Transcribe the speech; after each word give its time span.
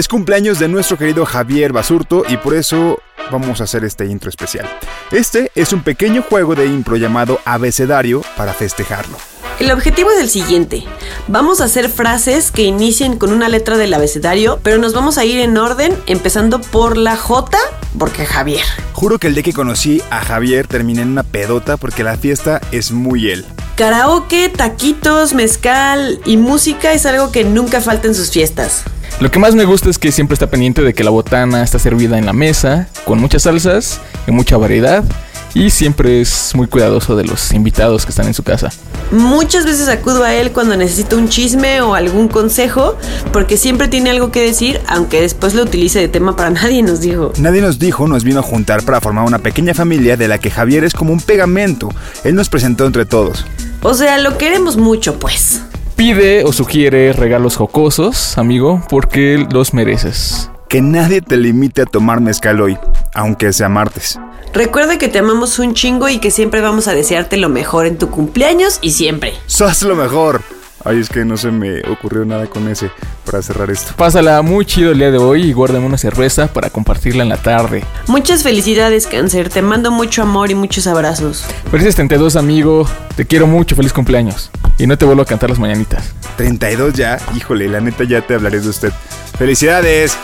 Es 0.00 0.08
cumpleaños 0.08 0.58
de 0.58 0.66
nuestro 0.66 0.96
querido 0.96 1.26
Javier 1.26 1.74
Basurto 1.74 2.22
y 2.26 2.38
por 2.38 2.54
eso 2.54 3.02
vamos 3.30 3.60
a 3.60 3.64
hacer 3.64 3.84
este 3.84 4.06
intro 4.06 4.30
especial. 4.30 4.66
Este 5.10 5.52
es 5.54 5.74
un 5.74 5.82
pequeño 5.82 6.22
juego 6.22 6.54
de 6.54 6.64
impro 6.64 6.96
llamado 6.96 7.38
abecedario 7.44 8.22
para 8.34 8.54
festejarlo. 8.54 9.18
El 9.58 9.70
objetivo 9.70 10.10
es 10.10 10.18
el 10.18 10.30
siguiente. 10.30 10.84
Vamos 11.28 11.60
a 11.60 11.64
hacer 11.64 11.90
frases 11.90 12.50
que 12.50 12.62
inicien 12.62 13.18
con 13.18 13.30
una 13.30 13.50
letra 13.50 13.76
del 13.76 13.92
abecedario, 13.92 14.58
pero 14.62 14.78
nos 14.78 14.94
vamos 14.94 15.18
a 15.18 15.26
ir 15.26 15.38
en 15.38 15.58
orden, 15.58 15.94
empezando 16.06 16.62
por 16.62 16.96
la 16.96 17.18
J, 17.18 17.58
porque 17.98 18.24
Javier. 18.24 18.64
Juro 18.94 19.18
que 19.18 19.26
el 19.26 19.34
día 19.34 19.42
que 19.42 19.52
conocí 19.52 20.00
a 20.08 20.24
Javier 20.24 20.66
terminé 20.66 21.02
en 21.02 21.08
una 21.08 21.24
pedota 21.24 21.76
porque 21.76 22.04
la 22.04 22.16
fiesta 22.16 22.62
es 22.72 22.90
muy 22.90 23.30
él. 23.30 23.44
Karaoke, 23.76 24.48
taquitos, 24.48 25.34
mezcal 25.34 26.22
y 26.24 26.38
música 26.38 26.94
es 26.94 27.04
algo 27.04 27.30
que 27.32 27.44
nunca 27.44 27.82
falta 27.82 28.08
en 28.08 28.14
sus 28.14 28.30
fiestas. 28.30 28.84
Lo 29.18 29.30
que 29.30 29.38
más 29.38 29.54
me 29.54 29.64
gusta 29.64 29.90
es 29.90 29.98
que 29.98 30.12
siempre 30.12 30.34
está 30.34 30.46
pendiente 30.48 30.82
de 30.82 30.94
que 30.94 31.04
la 31.04 31.10
botana 31.10 31.62
está 31.62 31.78
servida 31.78 32.18
en 32.18 32.26
la 32.26 32.32
mesa, 32.32 32.88
con 33.04 33.18
muchas 33.18 33.42
salsas 33.42 34.00
y 34.26 34.30
mucha 34.30 34.56
variedad. 34.56 35.04
Y 35.52 35.70
siempre 35.70 36.20
es 36.20 36.52
muy 36.54 36.68
cuidadoso 36.68 37.16
de 37.16 37.24
los 37.24 37.52
invitados 37.52 38.04
que 38.04 38.10
están 38.10 38.26
en 38.28 38.34
su 38.34 38.44
casa. 38.44 38.70
Muchas 39.10 39.64
veces 39.64 39.88
acudo 39.88 40.22
a 40.22 40.32
él 40.34 40.52
cuando 40.52 40.76
necesito 40.76 41.16
un 41.16 41.28
chisme 41.28 41.80
o 41.80 41.94
algún 41.94 42.28
consejo, 42.28 42.96
porque 43.32 43.56
siempre 43.56 43.88
tiene 43.88 44.10
algo 44.10 44.30
que 44.30 44.40
decir, 44.40 44.80
aunque 44.86 45.20
después 45.20 45.54
lo 45.54 45.64
utilice 45.64 45.98
de 45.98 46.06
tema 46.06 46.36
para 46.36 46.50
nadie, 46.50 46.82
nos 46.82 47.00
dijo. 47.00 47.32
Nadie 47.38 47.60
nos 47.60 47.80
dijo, 47.80 48.06
nos 48.06 48.22
vino 48.22 48.38
a 48.38 48.42
juntar 48.42 48.84
para 48.84 49.00
formar 49.00 49.24
una 49.26 49.40
pequeña 49.40 49.74
familia 49.74 50.16
de 50.16 50.28
la 50.28 50.38
que 50.38 50.50
Javier 50.50 50.84
es 50.84 50.94
como 50.94 51.12
un 51.12 51.20
pegamento. 51.20 51.88
Él 52.22 52.36
nos 52.36 52.48
presentó 52.48 52.86
entre 52.86 53.04
todos. 53.04 53.44
O 53.82 53.94
sea, 53.94 54.18
lo 54.18 54.38
queremos 54.38 54.76
mucho, 54.76 55.18
pues. 55.18 55.62
Pide 56.00 56.44
o 56.44 56.52
sugiere 56.54 57.12
regalos 57.12 57.58
jocosos, 57.58 58.38
amigo, 58.38 58.82
porque 58.88 59.46
los 59.52 59.74
mereces. 59.74 60.50
Que 60.66 60.80
nadie 60.80 61.20
te 61.20 61.36
limite 61.36 61.82
a 61.82 61.84
tomar 61.84 62.22
mezcal 62.22 62.62
hoy, 62.62 62.78
aunque 63.12 63.52
sea 63.52 63.68
martes. 63.68 64.18
Recuerda 64.54 64.96
que 64.96 65.08
te 65.08 65.18
amamos 65.18 65.58
un 65.58 65.74
chingo 65.74 66.08
y 66.08 66.16
que 66.16 66.30
siempre 66.30 66.62
vamos 66.62 66.88
a 66.88 66.94
desearte 66.94 67.36
lo 67.36 67.50
mejor 67.50 67.84
en 67.84 67.98
tu 67.98 68.08
cumpleaños 68.08 68.78
y 68.80 68.92
siempre. 68.92 69.34
¡Sos 69.44 69.82
lo 69.82 69.94
mejor! 69.94 70.40
Ay, 70.84 71.00
es 71.00 71.08
que 71.08 71.24
no 71.24 71.36
se 71.36 71.50
me 71.50 71.80
ocurrió 71.90 72.24
nada 72.24 72.46
con 72.46 72.68
ese 72.68 72.90
para 73.24 73.42
cerrar 73.42 73.70
esto. 73.70 73.92
Pásala 73.96 74.40
muy 74.42 74.64
chido 74.64 74.92
el 74.92 74.98
día 74.98 75.10
de 75.10 75.18
hoy 75.18 75.44
y 75.44 75.52
guárdame 75.52 75.86
una 75.86 75.98
cerveza 75.98 76.48
para 76.52 76.70
compartirla 76.70 77.22
en 77.22 77.28
la 77.28 77.36
tarde. 77.36 77.84
Muchas 78.06 78.42
felicidades, 78.42 79.06
Cáncer. 79.06 79.50
Te 79.50 79.62
mando 79.62 79.90
mucho 79.90 80.22
amor 80.22 80.50
y 80.50 80.54
muchos 80.54 80.86
abrazos. 80.86 81.44
Felices 81.70 81.94
32, 81.96 82.36
amigo. 82.36 82.88
Te 83.16 83.26
quiero 83.26 83.46
mucho. 83.46 83.76
Feliz 83.76 83.92
cumpleaños. 83.92 84.50
Y 84.78 84.86
no 84.86 84.96
te 84.96 85.04
vuelvo 85.04 85.22
a 85.22 85.26
cantar 85.26 85.50
las 85.50 85.58
mañanitas. 85.58 86.14
32 86.36 86.94
ya, 86.94 87.18
híjole, 87.36 87.68
la 87.68 87.80
neta 87.80 88.04
ya 88.04 88.22
te 88.26 88.34
hablaré 88.34 88.60
de 88.60 88.68
usted. 88.68 88.92
¡Felicidades! 89.38 90.16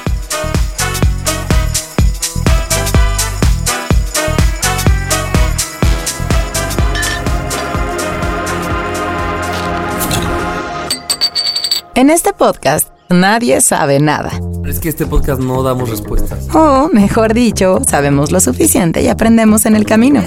En 11.96 12.10
este 12.10 12.34
podcast 12.34 12.88
nadie 13.08 13.58
sabe 13.62 14.00
nada. 14.00 14.30
Es 14.66 14.80
que 14.80 14.90
este 14.90 15.06
podcast 15.06 15.40
no 15.40 15.62
damos 15.62 15.88
respuestas. 15.88 16.46
O, 16.54 16.90
mejor 16.92 17.32
dicho, 17.32 17.80
sabemos 17.88 18.32
lo 18.32 18.40
suficiente 18.40 19.00
y 19.00 19.08
aprendemos 19.08 19.64
en 19.64 19.76
el 19.76 19.86
camino. 19.86 20.22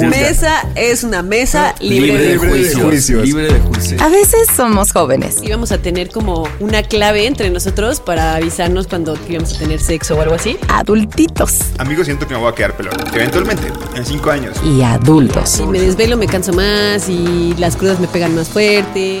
Mesa 0.00 0.68
es 0.74 1.04
una 1.04 1.22
mesa 1.22 1.76
libre, 1.78 2.18
de, 2.18 2.28
libre 2.30 2.30
de 2.30 2.38
juicio. 2.38 2.84
juicios. 2.84 3.22
Libre 3.22 3.52
de 3.52 3.60
juicio. 3.60 3.96
A 4.02 4.08
veces 4.08 4.48
somos 4.56 4.90
jóvenes 4.90 5.38
Y 5.40 5.50
vamos 5.50 5.70
a 5.70 5.78
tener 5.78 6.10
como 6.10 6.48
una 6.58 6.82
clave 6.82 7.28
entre 7.28 7.48
nosotros 7.48 8.00
para 8.00 8.34
avisarnos 8.34 8.88
cuando 8.88 9.16
íbamos 9.28 9.54
a 9.54 9.58
tener 9.60 9.78
sexo 9.78 10.16
o 10.16 10.20
algo 10.20 10.34
así. 10.34 10.58
adultitos 10.66 11.58
Amigo, 11.78 12.04
siento 12.04 12.26
que 12.26 12.34
me 12.34 12.40
voy 12.40 12.50
a 12.50 12.56
quedar 12.56 12.76
pelón. 12.76 12.94
Eventualmente, 13.14 13.68
en 13.94 14.04
5 14.04 14.30
años. 14.32 14.56
y 14.64 14.82
adultos. 14.82 15.48
Si 15.48 15.64
me 15.64 15.78
desvelo 15.78 16.16
me 16.16 16.26
canso 16.26 16.52
más 16.52 17.08
y 17.08 17.54
las 17.56 17.76
crudas 17.76 18.00
me 18.00 18.08
pegan 18.08 18.34
más 18.34 18.48
fuerte. 18.48 19.20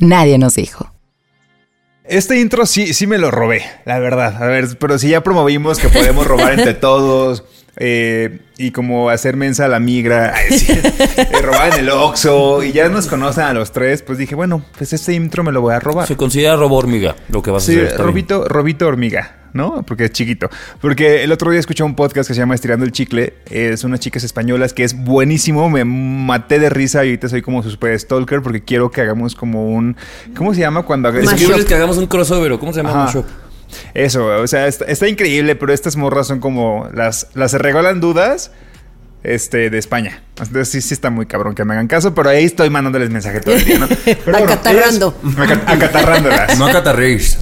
Nadie 0.00 0.38
nos 0.38 0.54
dijo. 0.54 0.92
Este 2.04 2.38
intro 2.40 2.66
sí, 2.66 2.94
sí 2.94 3.06
me 3.06 3.18
lo 3.18 3.30
robé, 3.32 3.62
la 3.84 3.98
verdad. 3.98 4.40
A 4.42 4.46
ver, 4.46 4.68
pero 4.78 4.98
si 4.98 5.08
ya 5.08 5.22
promovimos 5.22 5.78
que 5.78 5.88
podemos 5.88 6.24
robar 6.26 6.52
entre 6.52 6.74
todos 6.74 7.42
eh, 7.78 8.38
y 8.58 8.70
como 8.70 9.10
hacer 9.10 9.36
mensa 9.36 9.64
a 9.64 9.68
la 9.68 9.80
migra, 9.80 10.32
sí, 10.50 10.66
eh, 10.72 11.42
robar 11.42 11.74
en 11.74 11.80
el 11.80 11.90
Oxxo 11.90 12.62
y 12.62 12.70
ya 12.72 12.88
nos 12.88 13.08
conocen 13.08 13.44
a 13.44 13.52
los 13.54 13.72
tres, 13.72 14.02
pues 14.02 14.18
dije, 14.18 14.36
bueno, 14.36 14.64
pues 14.78 14.92
este 14.92 15.14
intro 15.14 15.42
me 15.42 15.50
lo 15.50 15.60
voy 15.62 15.74
a 15.74 15.80
robar. 15.80 16.06
Se 16.06 16.16
considera 16.16 16.54
robo 16.54 16.76
hormiga 16.76 17.16
lo 17.28 17.42
que 17.42 17.50
vas 17.50 17.64
a 17.64 17.66
Sí, 17.66 17.72
hacer. 17.72 17.84
está 17.86 17.96
bien. 17.98 18.06
Robito, 18.06 18.48
Robito 18.48 18.86
Hormiga, 18.86 19.35
¿no? 19.56 19.82
Porque 19.82 20.04
es 20.04 20.12
chiquito. 20.12 20.48
Porque 20.80 21.24
el 21.24 21.32
otro 21.32 21.50
día 21.50 21.58
escuché 21.58 21.82
un 21.82 21.96
podcast 21.96 22.28
que 22.28 22.34
se 22.34 22.40
llama 22.40 22.54
Estirando 22.54 22.84
el 22.84 22.92
Chicle. 22.92 23.34
Es 23.50 23.82
unas 23.84 24.00
chicas 24.00 24.22
españolas 24.22 24.72
que 24.72 24.84
es 24.84 24.94
buenísimo. 24.96 25.68
Me 25.70 25.84
maté 25.84 26.58
de 26.60 26.68
risa 26.70 27.04
y 27.04 27.08
ahorita 27.08 27.28
soy 27.28 27.42
como 27.42 27.62
su 27.62 27.70
super 27.70 27.98
stalker 27.98 28.42
porque 28.42 28.62
quiero 28.62 28.90
que 28.90 29.00
hagamos 29.00 29.34
como 29.34 29.74
un... 29.74 29.96
¿Cómo 30.36 30.54
se 30.54 30.60
llama 30.60 30.82
cuando... 30.82 31.08
Es 31.08 31.24
Mashup. 31.24 31.66
que 31.66 31.74
hagamos 31.74 31.96
un 31.96 32.06
crossover 32.06 32.52
o 32.52 32.58
cómo 32.60 32.72
se 32.72 32.82
llama. 32.82 33.06
Mashup? 33.06 33.24
Eso, 33.94 34.26
o 34.26 34.46
sea, 34.46 34.68
está, 34.68 34.84
está 34.84 35.08
increíble, 35.08 35.56
pero 35.56 35.72
estas 35.72 35.96
morras 35.96 36.28
son 36.28 36.38
como 36.38 36.88
las, 36.94 37.28
las 37.34 37.52
regalan 37.54 38.00
dudas 38.00 38.52
este, 39.24 39.70
de 39.70 39.78
España. 39.78 40.22
Entonces 40.38 40.68
sí, 40.68 40.80
sí 40.80 40.94
está 40.94 41.10
muy 41.10 41.26
cabrón 41.26 41.54
que 41.56 41.64
me 41.64 41.74
hagan 41.74 41.88
caso, 41.88 42.14
pero 42.14 42.28
ahí 42.30 42.44
estoy 42.44 42.70
mandándoles 42.70 43.10
mensaje 43.10 43.40
todo 43.40 43.56
el 43.56 43.64
día, 43.64 43.78
¿no? 43.80 43.88
Pero 44.04 44.20
bueno, 44.26 44.38
Acatarrando. 44.44 45.14
ellas- 45.24 45.58
acatarrándolas. 45.66 46.58
No 46.58 46.66
acatarréis. 46.66 47.38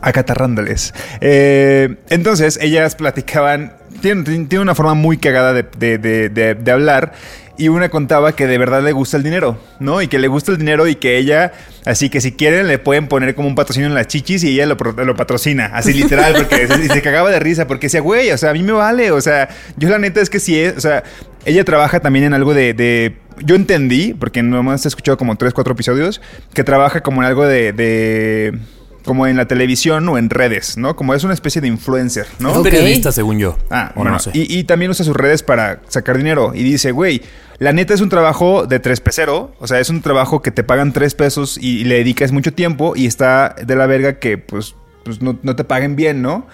Acatarrándoles. 0.00 0.94
Eh, 1.20 1.96
entonces, 2.10 2.58
ellas 2.62 2.94
platicaban, 2.94 3.72
tienen, 4.00 4.24
tienen 4.24 4.60
una 4.60 4.74
forma 4.74 4.94
muy 4.94 5.18
cagada 5.18 5.52
de, 5.52 5.98
de- 5.98 6.72
hablar. 6.72 7.12
Y 7.60 7.66
una 7.66 7.88
contaba 7.88 8.36
que 8.36 8.46
de 8.46 8.56
verdad 8.56 8.84
le 8.84 8.92
gusta 8.92 9.16
el 9.16 9.24
dinero, 9.24 9.60
¿no? 9.80 10.00
Y 10.00 10.06
que 10.06 10.20
le 10.20 10.28
gusta 10.28 10.52
el 10.52 10.58
dinero 10.58 10.86
y 10.86 10.94
que 10.94 11.18
ella, 11.18 11.50
así 11.84 12.08
que 12.08 12.20
si 12.20 12.30
quieren, 12.30 12.68
le 12.68 12.78
pueden 12.78 13.08
poner 13.08 13.34
como 13.34 13.48
un 13.48 13.56
patrocinio 13.56 13.88
en 13.88 13.96
las 13.96 14.06
chichis 14.06 14.44
y 14.44 14.50
ella 14.50 14.66
lo, 14.66 14.76
lo 14.76 15.16
patrocina, 15.16 15.72
así 15.74 15.92
literal, 15.92 16.34
porque 16.36 16.68
se, 16.68 17.02
cagaba 17.02 17.32
de 17.32 17.40
risa, 17.40 17.66
porque 17.66 17.86
decía, 17.88 18.00
güey, 18.00 18.30
o 18.30 18.38
sea, 18.38 18.50
a 18.50 18.52
mí 18.52 18.62
me 18.62 18.70
vale, 18.70 19.10
o 19.10 19.20
sea, 19.20 19.48
yo 19.76 19.88
la 19.88 19.98
neta 19.98 20.20
es 20.20 20.30
que 20.30 20.38
sí 20.38 20.56
es, 20.56 20.76
o 20.76 20.80
sea, 20.80 21.02
ella 21.46 21.64
trabaja 21.64 21.98
también 21.98 22.26
en 22.26 22.34
algo 22.34 22.54
de, 22.54 23.16
yo 23.44 23.56
entendí, 23.56 24.14
porque 24.14 24.40
nomás 24.40 24.84
he 24.84 24.88
escuchado 24.88 25.18
como 25.18 25.34
tres, 25.34 25.52
cuatro 25.52 25.72
episodios, 25.72 26.20
que 26.54 26.62
trabaja 26.62 27.00
como 27.00 27.22
en 27.22 27.26
algo 27.26 27.44
de 27.44 28.56
como 29.08 29.26
en 29.26 29.38
la 29.38 29.48
televisión 29.48 30.06
o 30.10 30.18
en 30.18 30.28
redes, 30.28 30.76
¿no? 30.76 30.94
Como 30.94 31.14
es 31.14 31.24
una 31.24 31.32
especie 31.32 31.62
de 31.62 31.66
influencer, 31.68 32.26
¿no? 32.38 32.52
Un 32.52 32.58
Ok. 32.58 32.64
periodista, 32.64 33.10
según 33.10 33.38
yo. 33.38 33.56
Ah, 33.70 33.92
o 33.94 34.00
bueno, 34.00 34.10
no 34.12 34.18
sé. 34.18 34.30
y, 34.34 34.58
y 34.58 34.64
también 34.64 34.90
usa 34.90 35.02
sus 35.02 35.16
redes 35.16 35.42
para 35.42 35.80
sacar 35.88 36.18
dinero. 36.18 36.52
Y 36.54 36.62
dice, 36.62 36.92
güey, 36.92 37.22
la 37.58 37.72
neta 37.72 37.94
es 37.94 38.02
un 38.02 38.10
trabajo 38.10 38.66
de 38.66 38.78
tres 38.80 39.00
pesero. 39.00 39.54
O 39.60 39.66
sea, 39.66 39.80
es 39.80 39.88
un 39.88 40.02
trabajo 40.02 40.42
que 40.42 40.50
te 40.50 40.62
pagan 40.62 40.92
tres 40.92 41.14
pesos 41.14 41.56
y, 41.58 41.80
y 41.80 41.84
le 41.84 41.94
dedicas 41.96 42.32
mucho 42.32 42.52
tiempo 42.52 42.92
y 42.94 43.06
está 43.06 43.56
de 43.64 43.74
la 43.74 43.86
verga 43.86 44.18
que 44.18 44.36
pues, 44.36 44.74
pues 45.04 45.22
no, 45.22 45.38
no 45.42 45.56
te 45.56 45.64
paguen 45.64 45.96
bien, 45.96 46.20
¿no? 46.20 46.46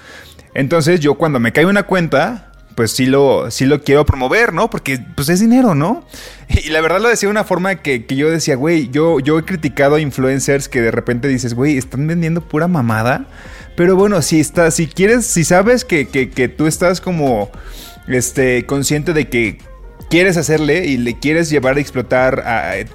Entonces 0.54 1.00
yo 1.00 1.14
cuando 1.16 1.40
me 1.40 1.52
cae 1.52 1.66
una 1.66 1.82
cuenta, 1.82 2.52
pues 2.74 2.92
sí 2.92 3.06
lo, 3.06 3.50
sí 3.50 3.66
lo 3.66 3.82
quiero 3.82 4.04
promover, 4.04 4.52
¿no? 4.52 4.70
Porque 4.70 4.98
pues 5.14 5.28
es 5.28 5.40
dinero, 5.40 5.74
¿no? 5.74 6.04
Y 6.48 6.70
la 6.70 6.80
verdad 6.80 7.00
lo 7.00 7.08
decía 7.08 7.28
de 7.28 7.32
una 7.32 7.44
forma 7.44 7.76
que, 7.76 8.04
que 8.06 8.16
yo 8.16 8.30
decía, 8.30 8.56
güey, 8.56 8.90
yo, 8.90 9.20
yo 9.20 9.38
he 9.38 9.44
criticado 9.44 9.96
a 9.96 10.00
influencers 10.00 10.68
que 10.68 10.80
de 10.80 10.90
repente 10.90 11.28
dices, 11.28 11.54
güey, 11.54 11.78
están 11.78 12.06
vendiendo 12.06 12.40
pura 12.40 12.68
mamada. 12.68 13.26
Pero 13.76 13.96
bueno, 13.96 14.22
si 14.22 14.40
estás, 14.40 14.74
si 14.74 14.86
quieres, 14.86 15.26
si 15.26 15.44
sabes 15.44 15.84
que, 15.84 16.06
que, 16.06 16.30
que 16.30 16.48
tú 16.48 16.66
estás 16.66 17.00
como 17.00 17.50
este, 18.06 18.66
consciente 18.66 19.12
de 19.12 19.28
que 19.28 19.58
quieres 20.14 20.36
hacerle 20.36 20.86
y 20.86 20.96
le 20.96 21.18
quieres 21.18 21.50
llevar 21.50 21.76
a 21.76 21.80
explotar 21.80 22.44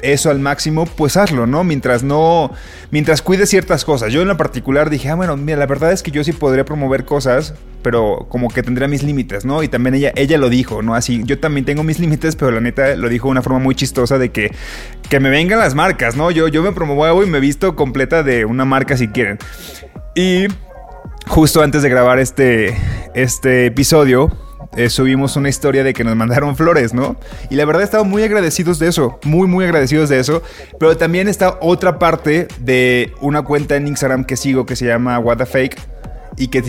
eso 0.01 0.29
al 0.29 0.39
máximo, 0.39 0.85
pues 0.85 1.17
hazlo, 1.17 1.47
¿no? 1.47 1.65
Mientras 1.65 2.01
no, 2.01 2.53
mientras 2.91 3.21
cuides 3.21 3.49
ciertas 3.49 3.83
cosas. 3.83 4.13
Yo 4.13 4.21
en 4.21 4.29
lo 4.29 4.37
particular 4.37 4.89
dije, 4.89 5.09
ah, 5.09 5.15
bueno, 5.15 5.35
la 5.35 5.65
verdad 5.65 5.91
es 5.91 6.01
que 6.01 6.11
yo 6.11 6.23
sí 6.23 6.31
podría 6.31 6.63
promover 6.63 7.03
cosas, 7.03 7.55
pero 7.81 8.25
como 8.29 8.47
que 8.47 8.63
tendría 8.63 8.87
mis 8.87 9.03
límites, 9.03 9.43
¿no? 9.43 9.63
Y 9.63 9.67
también 9.67 9.95
ella, 9.95 10.13
ella 10.15 10.37
lo 10.37 10.47
dijo, 10.47 10.81
¿no? 10.81 10.95
Así, 10.95 11.21
yo 11.25 11.37
también 11.39 11.65
tengo 11.65 11.83
mis 11.83 11.99
límites, 11.99 12.37
pero 12.37 12.51
la 12.51 12.61
neta 12.61 12.95
lo 12.95 13.09
dijo 13.09 13.27
de 13.27 13.31
una 13.31 13.41
forma 13.41 13.59
muy 13.59 13.75
chistosa 13.75 14.17
de 14.17 14.29
que, 14.31 14.55
que 15.09 15.19
me 15.19 15.29
vengan 15.29 15.59
las 15.59 15.75
marcas, 15.75 16.15
¿no? 16.15 16.31
Yo, 16.31 16.47
yo 16.47 16.63
me 16.63 16.71
promuevo 16.71 17.21
y 17.25 17.25
me 17.25 17.41
visto 17.41 17.75
completa 17.75 18.23
de 18.23 18.45
una 18.45 18.63
marca 18.63 18.95
si 18.95 19.09
quieren. 19.09 19.39
Y 20.15 20.47
justo 21.27 21.61
antes 21.61 21.83
de 21.83 21.89
grabar 21.89 22.17
este, 22.17 22.77
este 23.13 23.65
episodio, 23.65 24.31
eh, 24.77 24.89
subimos 24.89 25.35
una 25.35 25.49
historia 25.49 25.83
de 25.83 25.93
que 25.93 26.03
nos 26.03 26.15
mandaron 26.15 26.55
flores, 26.55 26.93
¿no? 26.93 27.15
Y 27.49 27.55
la 27.55 27.65
verdad 27.65 27.83
estamos 27.83 28.07
muy 28.07 28.23
agradecidos 28.23 28.77
de 28.77 28.87
eso, 28.87 29.19
muy, 29.23 29.47
muy 29.47 29.65
agradecidos 29.65 30.09
de 30.09 30.19
eso. 30.19 30.43
Pero 30.79 30.95
también 30.95 31.27
está 31.27 31.57
otra 31.61 31.97
parte 31.97 32.47
de 32.59 33.13
una 33.19 33.41
cuenta 33.41 33.75
en 33.75 33.87
Instagram 33.87 34.25
que 34.25 34.37
sigo 34.37 34.65
que 34.65 34.75
se 34.75 34.85
llama 34.85 35.17
What 35.19 35.37
the 35.37 35.45
Fake. 35.45 35.79
Y 36.37 36.47
que 36.47 36.61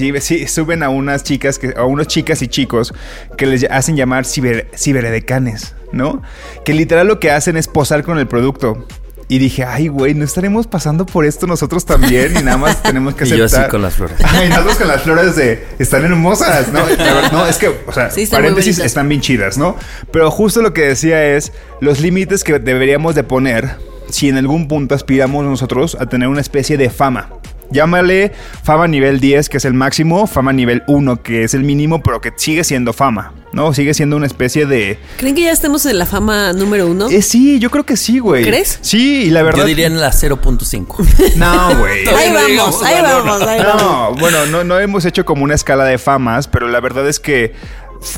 suben 0.48 0.82
a 0.82 0.88
unas 0.88 1.22
chicas, 1.22 1.60
a 1.76 1.84
unos 1.84 2.08
chicas 2.08 2.42
y 2.42 2.48
chicos 2.48 2.92
que 3.36 3.46
les 3.46 3.64
hacen 3.70 3.94
llamar 3.94 4.24
ciber, 4.24 4.68
ciberedecanes, 4.74 5.76
¿no? 5.92 6.22
Que 6.64 6.74
literal 6.74 7.06
lo 7.06 7.20
que 7.20 7.30
hacen 7.30 7.56
es 7.56 7.68
posar 7.68 8.02
con 8.02 8.18
el 8.18 8.26
producto. 8.26 8.84
Y 9.30 9.38
dije, 9.38 9.62
ay, 9.64 9.86
güey, 9.86 10.12
¿no 10.14 10.24
estaremos 10.24 10.66
pasando 10.66 11.06
por 11.06 11.24
esto 11.24 11.46
nosotros 11.46 11.84
también? 11.86 12.36
Y 12.36 12.42
nada 12.42 12.56
más 12.56 12.82
tenemos 12.82 13.14
que 13.14 13.22
Y 13.24 13.28
aceptar. 13.28 13.38
yo 13.38 13.44
así 13.62 13.70
con 13.70 13.80
las 13.80 13.94
flores. 13.94 14.16
Ay, 14.24 14.48
nosotros 14.48 14.74
con 14.76 14.88
las 14.88 15.02
flores 15.02 15.36
de 15.36 15.68
están 15.78 16.04
hermosas, 16.04 16.72
¿no? 16.72 16.80
La 16.98 17.14
verdad, 17.14 17.30
No, 17.32 17.46
es 17.46 17.56
que, 17.56 17.68
o 17.86 17.92
sea, 17.92 18.10
Sí, 18.10 18.26
paréntesis 18.26 18.80
están 18.80 19.08
bien 19.08 19.20
chidas, 19.20 19.56
¿no? 19.56 19.76
Pero 20.12 20.32
justo 20.32 20.62
lo 20.62 20.72
que 20.74 20.82
decía 20.88 21.24
es 21.36 21.52
los 21.80 22.00
límites 22.00 22.42
que 22.42 22.58
deberíamos 22.58 23.14
de 23.14 23.22
poner 23.22 23.76
si 24.08 24.28
en 24.28 24.36
algún 24.36 24.66
punto 24.66 24.96
aspiramos 24.96 25.44
nosotros 25.44 25.96
a 26.00 26.06
tener 26.06 26.26
una 26.26 26.40
especie 26.40 26.76
de 26.76 26.90
fama. 26.90 27.28
Llámale 27.70 28.32
fama 28.62 28.88
nivel 28.88 29.20
10, 29.20 29.48
que 29.48 29.58
es 29.58 29.64
el 29.64 29.74
máximo, 29.74 30.26
fama 30.26 30.52
nivel 30.52 30.82
1, 30.88 31.22
que 31.22 31.44
es 31.44 31.54
el 31.54 31.62
mínimo, 31.62 32.02
pero 32.02 32.20
que 32.20 32.32
sigue 32.36 32.64
siendo 32.64 32.92
fama, 32.92 33.32
¿no? 33.52 33.72
Sigue 33.72 33.94
siendo 33.94 34.16
una 34.16 34.26
especie 34.26 34.66
de... 34.66 34.98
¿Creen 35.16 35.34
que 35.36 35.42
ya 35.42 35.52
estemos 35.52 35.86
en 35.86 35.98
la 35.98 36.06
fama 36.06 36.52
número 36.52 36.88
uno? 36.88 37.08
Eh, 37.08 37.22
sí, 37.22 37.58
yo 37.60 37.70
creo 37.70 37.84
que 37.86 37.96
sí, 37.96 38.18
güey. 38.18 38.44
¿Crees? 38.44 38.78
Sí, 38.82 39.24
y 39.24 39.30
la 39.30 39.42
verdad... 39.42 39.60
Yo 39.60 39.66
diría 39.66 39.86
en 39.86 40.00
la 40.00 40.10
0.5. 40.10 41.36
No, 41.36 41.78
güey. 41.78 42.06
Ahí 42.08 42.32
vamos, 42.32 42.82
ahí 42.82 43.02
vamos, 43.02 43.42
ahí 43.42 43.62
vamos. 43.62 43.82
No, 43.82 44.14
bueno, 44.14 44.46
no, 44.46 44.64
no 44.64 44.78
hemos 44.78 45.04
hecho 45.04 45.24
como 45.24 45.44
una 45.44 45.54
escala 45.54 45.84
de 45.84 45.98
famas, 45.98 46.48
pero 46.48 46.68
la 46.68 46.80
verdad 46.80 47.08
es 47.08 47.20
que, 47.20 47.54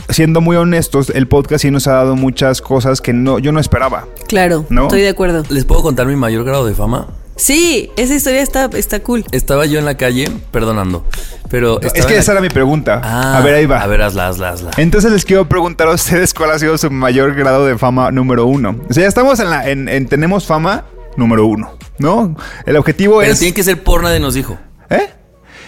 siendo 0.09 0.41
muy 0.41 0.57
honestos, 0.57 1.11
el 1.11 1.29
podcast 1.29 1.63
sí 1.63 1.71
nos 1.71 1.87
ha 1.87 1.93
dado 1.93 2.17
muchas 2.17 2.61
cosas 2.63 3.01
que 3.01 3.13
no, 3.13 3.39
yo 3.39 3.53
no 3.53 3.61
esperaba. 3.61 4.07
Claro, 4.29 4.65
¿No? 4.71 4.85
estoy 4.85 5.03
de 5.03 5.09
acuerdo. 5.11 5.45
¿Les 5.51 5.65
puedo 5.65 5.83
contar 5.83 6.07
mi 6.07 6.17
mayor 6.17 6.45
grado 6.45 6.67
de 6.67 6.75
fama? 6.75 7.09
Sí, 7.37 7.91
esa 7.97 8.15
historia 8.15 8.43
está, 8.43 8.69
está 8.75 9.01
cool. 9.01 9.25
Estaba 9.33 9.67
yo 9.67 9.79
en 9.79 9.85
la 9.85 9.97
calle, 9.97 10.31
perdonando, 10.51 11.05
pero... 11.51 11.81
es 11.81 11.93
que 11.93 12.17
esa 12.17 12.33
la- 12.33 12.39
era 12.39 12.41
mi 12.43 12.51
pregunta. 12.51 13.01
Ah, 13.03 13.39
a 13.39 13.41
ver, 13.41 13.55
ahí 13.55 13.67
va. 13.67 13.81
A 13.83 13.87
ver, 13.87 14.03
hazla, 14.03 14.29
hazla, 14.29 14.51
hazla. 14.51 14.71
Entonces 14.77 15.11
les 15.11 15.25
quiero 15.25 15.49
preguntar 15.49 15.89
a 15.89 15.93
ustedes 15.93 16.35
cuál 16.35 16.51
ha 16.51 16.59
sido 16.59 16.77
su 16.79 16.91
mayor 16.91 17.35
grado 17.35 17.67
de 17.67 17.77
fama 17.79 18.11
número 18.11 18.47
uno. 18.47 18.77
O 18.89 18.93
sea, 18.93 19.03
ya 19.03 19.09
estamos 19.09 19.41
en 19.41 19.51
la, 19.51 19.69
en, 19.69 19.89
en 19.89 20.07
tenemos 20.07 20.47
fama 20.47 20.85
número 21.17 21.47
uno, 21.47 21.77
¿no? 21.99 22.37
El 22.67 22.77
objetivo 22.77 23.19
Pero 23.21 23.33
es... 23.33 23.39
tiene 23.39 23.55
que 23.55 23.65
ser 23.65 23.83
por 23.83 24.03
nadie 24.03 24.21
nos 24.21 24.35
dijo. 24.35 24.59
¿Eh? 24.91 25.09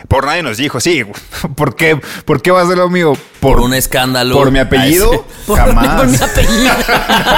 Por 0.08 0.26
nadie 0.26 0.42
nos 0.42 0.56
dijo, 0.56 0.80
sí. 0.80 1.02
¿Por 1.56 1.76
qué, 1.76 1.98
¿Por 2.24 2.42
qué 2.42 2.50
va 2.50 2.62
a 2.62 2.66
ser 2.66 2.78
lo 2.78 2.90
mío? 2.90 3.14
Por, 3.40 3.60
un 3.60 3.74
escándalo. 3.74 4.34
¿Por 4.34 4.50
mi 4.50 4.58
apellido? 4.58 5.10
Ay, 5.10 5.18
sí. 5.46 5.52
Jamás. 5.56 5.96
Por 5.96 6.08
mi 6.08 6.16
apellido. 6.16 6.74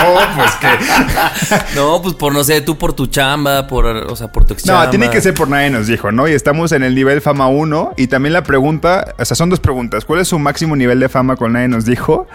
no, 0.03 0.37
pues 0.37 0.53
que... 0.57 1.75
No, 1.77 2.03
pues 2.03 2.15
por 2.15 2.33
no 2.33 2.45
sé, 2.45 2.61
tú 2.61 2.79
por 2.79 2.93
tu 2.93 3.07
chamba, 3.07 3.67
por, 3.67 3.87
o 3.87 4.17
sea, 4.17 4.31
por 4.33 4.45
tu 4.45 4.55
ex 4.55 4.67
No, 4.67 4.89
tiene 4.91 5.11
que 5.11 5.21
ser 5.21 5.35
por 5.35 5.49
nadie 5.49 5.71
nos 5.71 5.87
dijo, 5.87 6.13
¿no? 6.13 6.29
Y 6.29 6.33
estamos 6.33 6.73
en 6.73 6.83
el 6.83 6.95
nivel 6.95 7.21
fama 7.21 7.49
1. 7.49 7.95
Y 7.97 8.07
también 8.07 8.33
la 8.33 8.43
pregunta, 8.43 9.15
o 9.19 9.25
sea, 9.25 9.37
son 9.37 9.51
dos 9.51 9.61
preguntas. 9.61 10.05
¿Cuál 10.05 10.21
es 10.21 10.29
su 10.29 10.39
máximo 10.39 10.77
nivel 10.77 11.01
de 11.01 11.09
fama 11.09 11.37
con 11.37 11.53
nadie 11.53 11.69
nos 11.69 11.85
dijo? 11.85 12.27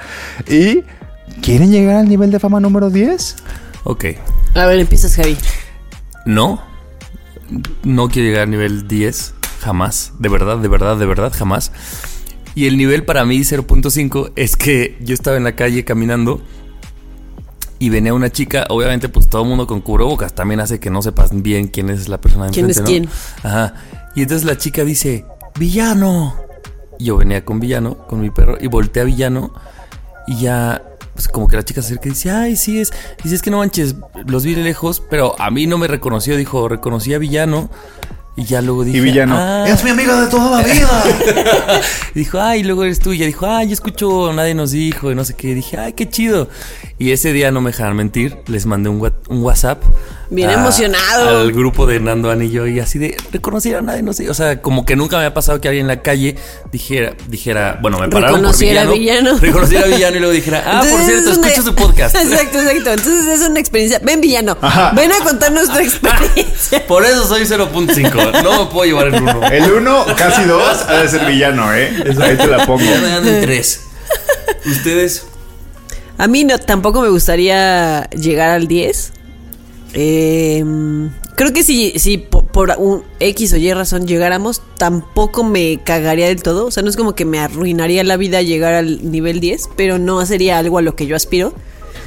Y 0.47 0.83
¿quieren 1.41 1.71
llegar 1.71 1.97
al 1.97 2.07
nivel 2.07 2.31
de 2.31 2.39
fama 2.39 2.59
número 2.59 2.89
10? 2.89 3.35
Ok. 3.83 4.05
A 4.55 4.65
ver, 4.65 4.79
empiezas, 4.79 5.15
Javi. 5.15 5.37
No. 6.25 6.61
No 7.83 8.09
quiero 8.09 8.27
llegar 8.27 8.43
al 8.43 8.51
nivel 8.51 8.87
10. 8.87 9.33
Jamás. 9.61 10.13
De 10.17 10.27
verdad, 10.27 10.57
de 10.57 10.67
verdad, 10.67 10.97
de 10.97 11.05
verdad, 11.05 11.31
jamás. 11.35 11.71
Y 12.55 12.65
el 12.65 12.77
nivel 12.77 13.05
para 13.05 13.25
mí 13.25 13.37
0.5 13.39 14.33
es 14.35 14.55
que 14.57 14.97
yo 15.01 15.13
estaba 15.13 15.37
en 15.37 15.43
la 15.43 15.55
calle 15.55 15.85
caminando 15.85 16.41
y 17.77 17.89
venía 17.89 18.13
una 18.13 18.31
chica, 18.31 18.65
obviamente 18.69 19.07
pues 19.07 19.29
todo 19.29 19.43
el 19.43 19.47
mundo 19.47 19.67
con 19.67 19.81
cubrebocas, 19.81 20.33
también 20.33 20.59
hace 20.59 20.79
que 20.79 20.89
no 20.89 21.01
sepas 21.01 21.29
bien 21.41 21.67
quién 21.67 21.89
es 21.89 22.07
la 22.09 22.19
persona 22.19 22.45
de 22.45 22.51
¿Quién 22.51 22.69
es 22.69 22.77
enfrente, 22.77 23.09
¿no? 23.43 23.49
Ajá. 23.49 23.73
Y 24.15 24.23
entonces 24.23 24.45
la 24.45 24.57
chica 24.57 24.83
dice, 24.83 25.25
villano. 25.57 26.35
Y 26.99 27.05
Yo 27.05 27.17
venía 27.17 27.45
con 27.45 27.59
villano, 27.59 27.97
con 28.07 28.19
mi 28.19 28.29
perro, 28.29 28.57
y 28.59 28.67
volteé 28.67 29.03
a 29.03 29.05
villano 29.05 29.53
y 30.27 30.37
ya, 30.37 30.83
pues 31.13 31.27
como 31.27 31.47
que 31.47 31.55
la 31.55 31.63
chica 31.63 31.81
se 31.81 31.87
acerca 31.93 32.07
y 32.07 32.11
dice, 32.11 32.31
ay, 32.31 32.55
sí 32.55 32.79
es, 32.79 32.91
dice, 33.23 33.35
es 33.35 33.41
que 33.41 33.51
no 33.51 33.59
manches, 33.59 33.95
los 34.27 34.43
vi 34.43 34.53
de 34.53 34.63
lejos, 34.63 35.01
pero 35.09 35.39
a 35.39 35.49
mí 35.49 35.65
no 35.65 35.77
me 35.77 35.87
reconoció, 35.87 36.35
dijo, 36.35 36.67
reconocí 36.67 37.13
a 37.13 37.19
villano. 37.19 37.69
Y 38.37 38.45
ya 38.45 38.61
luego 38.61 38.83
dije, 38.85 38.97
Y 38.97 39.01
villano. 39.01 39.35
"Ah". 39.37 39.65
Es 39.67 39.83
mi 39.83 39.89
amigo 39.89 40.15
de 40.15 40.27
toda 40.27 40.61
la 40.61 40.67
vida. 40.67 41.03
Y 42.15 42.19
dijo, 42.19 42.39
ay, 42.39 42.63
luego 42.63 42.83
eres 42.83 42.99
tú. 42.99 43.11
Y 43.11 43.17
ella 43.17 43.25
dijo, 43.25 43.45
ay, 43.45 43.67
yo 43.67 43.73
escucho, 43.73 44.31
nadie 44.33 44.53
nos 44.55 44.71
dijo, 44.71 45.11
y 45.11 45.15
no 45.15 45.25
sé 45.25 45.35
qué. 45.35 45.49
Y 45.49 45.53
dije, 45.55 45.77
ay, 45.77 45.93
qué 45.93 46.09
chido. 46.09 46.47
Y 46.97 47.11
ese 47.11 47.33
día, 47.33 47.51
no 47.51 47.59
me 47.61 47.71
dejaron 47.71 47.97
mentir, 47.97 48.37
les 48.47 48.65
mandé 48.65 48.89
un, 48.89 49.11
un 49.29 49.43
WhatsApp. 49.43 49.83
Bien 50.33 50.49
a- 50.49 50.53
emocionado. 50.53 51.39
Al 51.41 51.51
grupo 51.51 51.85
de 51.85 51.99
Nando 51.99 52.31
Anillo 52.31 52.65
y 52.65 52.79
así 52.79 52.97
de, 52.97 53.17
reconocer 53.33 53.75
a 53.75 53.81
nadie, 53.81 54.01
no 54.01 54.13
sé. 54.13 54.29
O 54.29 54.33
sea, 54.33 54.61
como 54.61 54.85
que 54.85 54.95
nunca 54.95 55.17
me 55.19 55.25
ha 55.25 55.33
pasado 55.33 55.59
que 55.59 55.67
alguien 55.67 55.83
en 55.83 55.87
la 55.89 56.01
calle 56.01 56.37
dijera, 56.71 57.13
dijera, 57.27 57.77
bueno, 57.81 57.99
me 57.99 58.07
pararon 58.07 58.29
por 58.31 58.39
Reconociera 58.39 58.85
villano. 58.85 58.91
a 58.91 59.33
villano. 59.33 59.39
Reconociera 59.41 59.85
a 59.85 59.87
villano 59.89 60.15
y 60.15 60.19
luego 60.21 60.33
dijera, 60.33 60.63
ah, 60.65 60.79
por 60.89 61.01
cierto, 61.01 61.31
es 61.31 61.37
una- 61.37 61.47
escucho 61.49 61.67
su 61.69 61.75
podcast. 61.75 62.15
Exacto, 62.21 62.59
exacto. 62.59 62.91
Entonces 62.93 63.25
es 63.27 63.41
una 63.47 63.59
experiencia. 63.59 63.99
Ven, 64.01 64.21
villano. 64.21 64.57
Ajá. 64.61 64.91
Ven 64.95 65.11
a 65.11 65.19
contar 65.23 65.51
nuestra 65.51 65.81
experiencia. 65.83 66.87
Por 66.87 67.03
eso 67.05 67.27
soy 67.27 67.43
0.5. 67.43 68.41
No 68.43 68.63
me 68.65 68.71
puedo 68.71 68.85
llevar 68.85 69.07
el 69.07 69.21
uno. 69.21 69.43
El 69.51 69.69
1, 69.69 70.05
casi 70.17 70.45
2, 70.45 70.63
ha 70.87 70.93
de 71.01 71.09
ser 71.09 71.25
villano, 71.25 71.75
¿eh? 71.75 71.91
Ahí 72.21 72.37
te 72.37 72.47
la 72.47 72.65
pongo. 72.65 72.79
Ya 72.85 73.01
me 73.01 73.07
dan 73.09 73.27
en 73.27 73.41
tres. 73.41 73.81
Ustedes. 74.65 75.25
A 76.17 76.27
mí 76.27 76.43
no, 76.45 76.57
tampoco 76.59 77.01
me 77.01 77.09
gustaría 77.09 78.05
llegar 78.11 78.49
al 78.51 78.67
10. 78.67 79.11
Eh, 79.93 80.63
creo 81.35 81.53
que 81.53 81.63
si, 81.63 81.99
si 81.99 82.17
po- 82.17 82.43
por, 82.45 82.73
un 82.77 83.03
X 83.19 83.53
o 83.53 83.57
Y 83.57 83.73
razón 83.73 84.07
llegáramos, 84.07 84.61
tampoco 84.77 85.43
me 85.43 85.79
cagaría 85.83 86.27
del 86.27 86.41
todo. 86.43 86.65
O 86.67 86.71
sea, 86.71 86.83
no 86.83 86.89
es 86.89 86.95
como 86.95 87.13
que 87.15 87.25
me 87.25 87.39
arruinaría 87.39 88.03
la 88.03 88.17
vida 88.17 88.41
llegar 88.41 88.73
al 88.73 89.11
nivel 89.11 89.39
10, 89.39 89.69
pero 89.75 89.99
no 89.99 90.25
sería 90.25 90.57
algo 90.57 90.77
a 90.77 90.81
lo 90.81 90.95
que 90.95 91.05
yo 91.07 91.15
aspiro. 91.15 91.53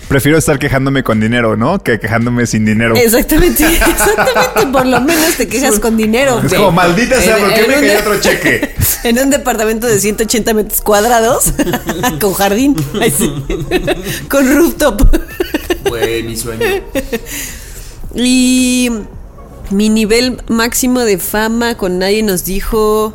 Prefiero 0.09 0.37
estar 0.37 0.59
quejándome 0.59 1.03
con 1.03 1.19
dinero, 1.19 1.57
¿no? 1.57 1.83
Que 1.83 1.99
quejándome 1.99 2.47
sin 2.47 2.67
dinero. 2.67 2.95
Exactamente, 2.95 3.65
exactamente. 3.67 4.67
Por 4.71 4.85
lo 4.87 5.01
menos 5.01 5.35
te 5.37 5.49
quejas 5.49 5.81
con 5.81 5.97
dinero. 5.97 6.43
Es 6.45 6.53
como, 6.53 6.73
maldita 6.73 7.19
sea, 7.21 7.39
¿por 7.39 7.55
qué 7.55 7.63
me 7.67 7.75
cayó 7.75 7.99
otro 8.01 8.21
cheque? 8.21 8.75
En 9.05 9.19
un 9.19 9.29
departamento 9.29 9.87
de 9.87 10.01
180 10.01 10.55
metros 10.55 10.81
cuadrados, 10.81 11.53
con 12.21 12.33
jardín, 12.33 12.75
Ay, 12.99 13.11
sí. 13.11 13.31
con 14.31 14.49
rooftop. 14.57 15.03
Güey, 15.91 16.23
mi 16.23 16.35
sueño. 16.35 16.65
Y 18.15 18.91
mi 19.71 19.89
nivel 19.89 20.43
máximo 20.49 21.01
de 21.01 21.19
fama 21.19 21.77
con 21.77 21.99
nadie 21.99 22.23
nos 22.23 22.45
dijo. 22.45 23.15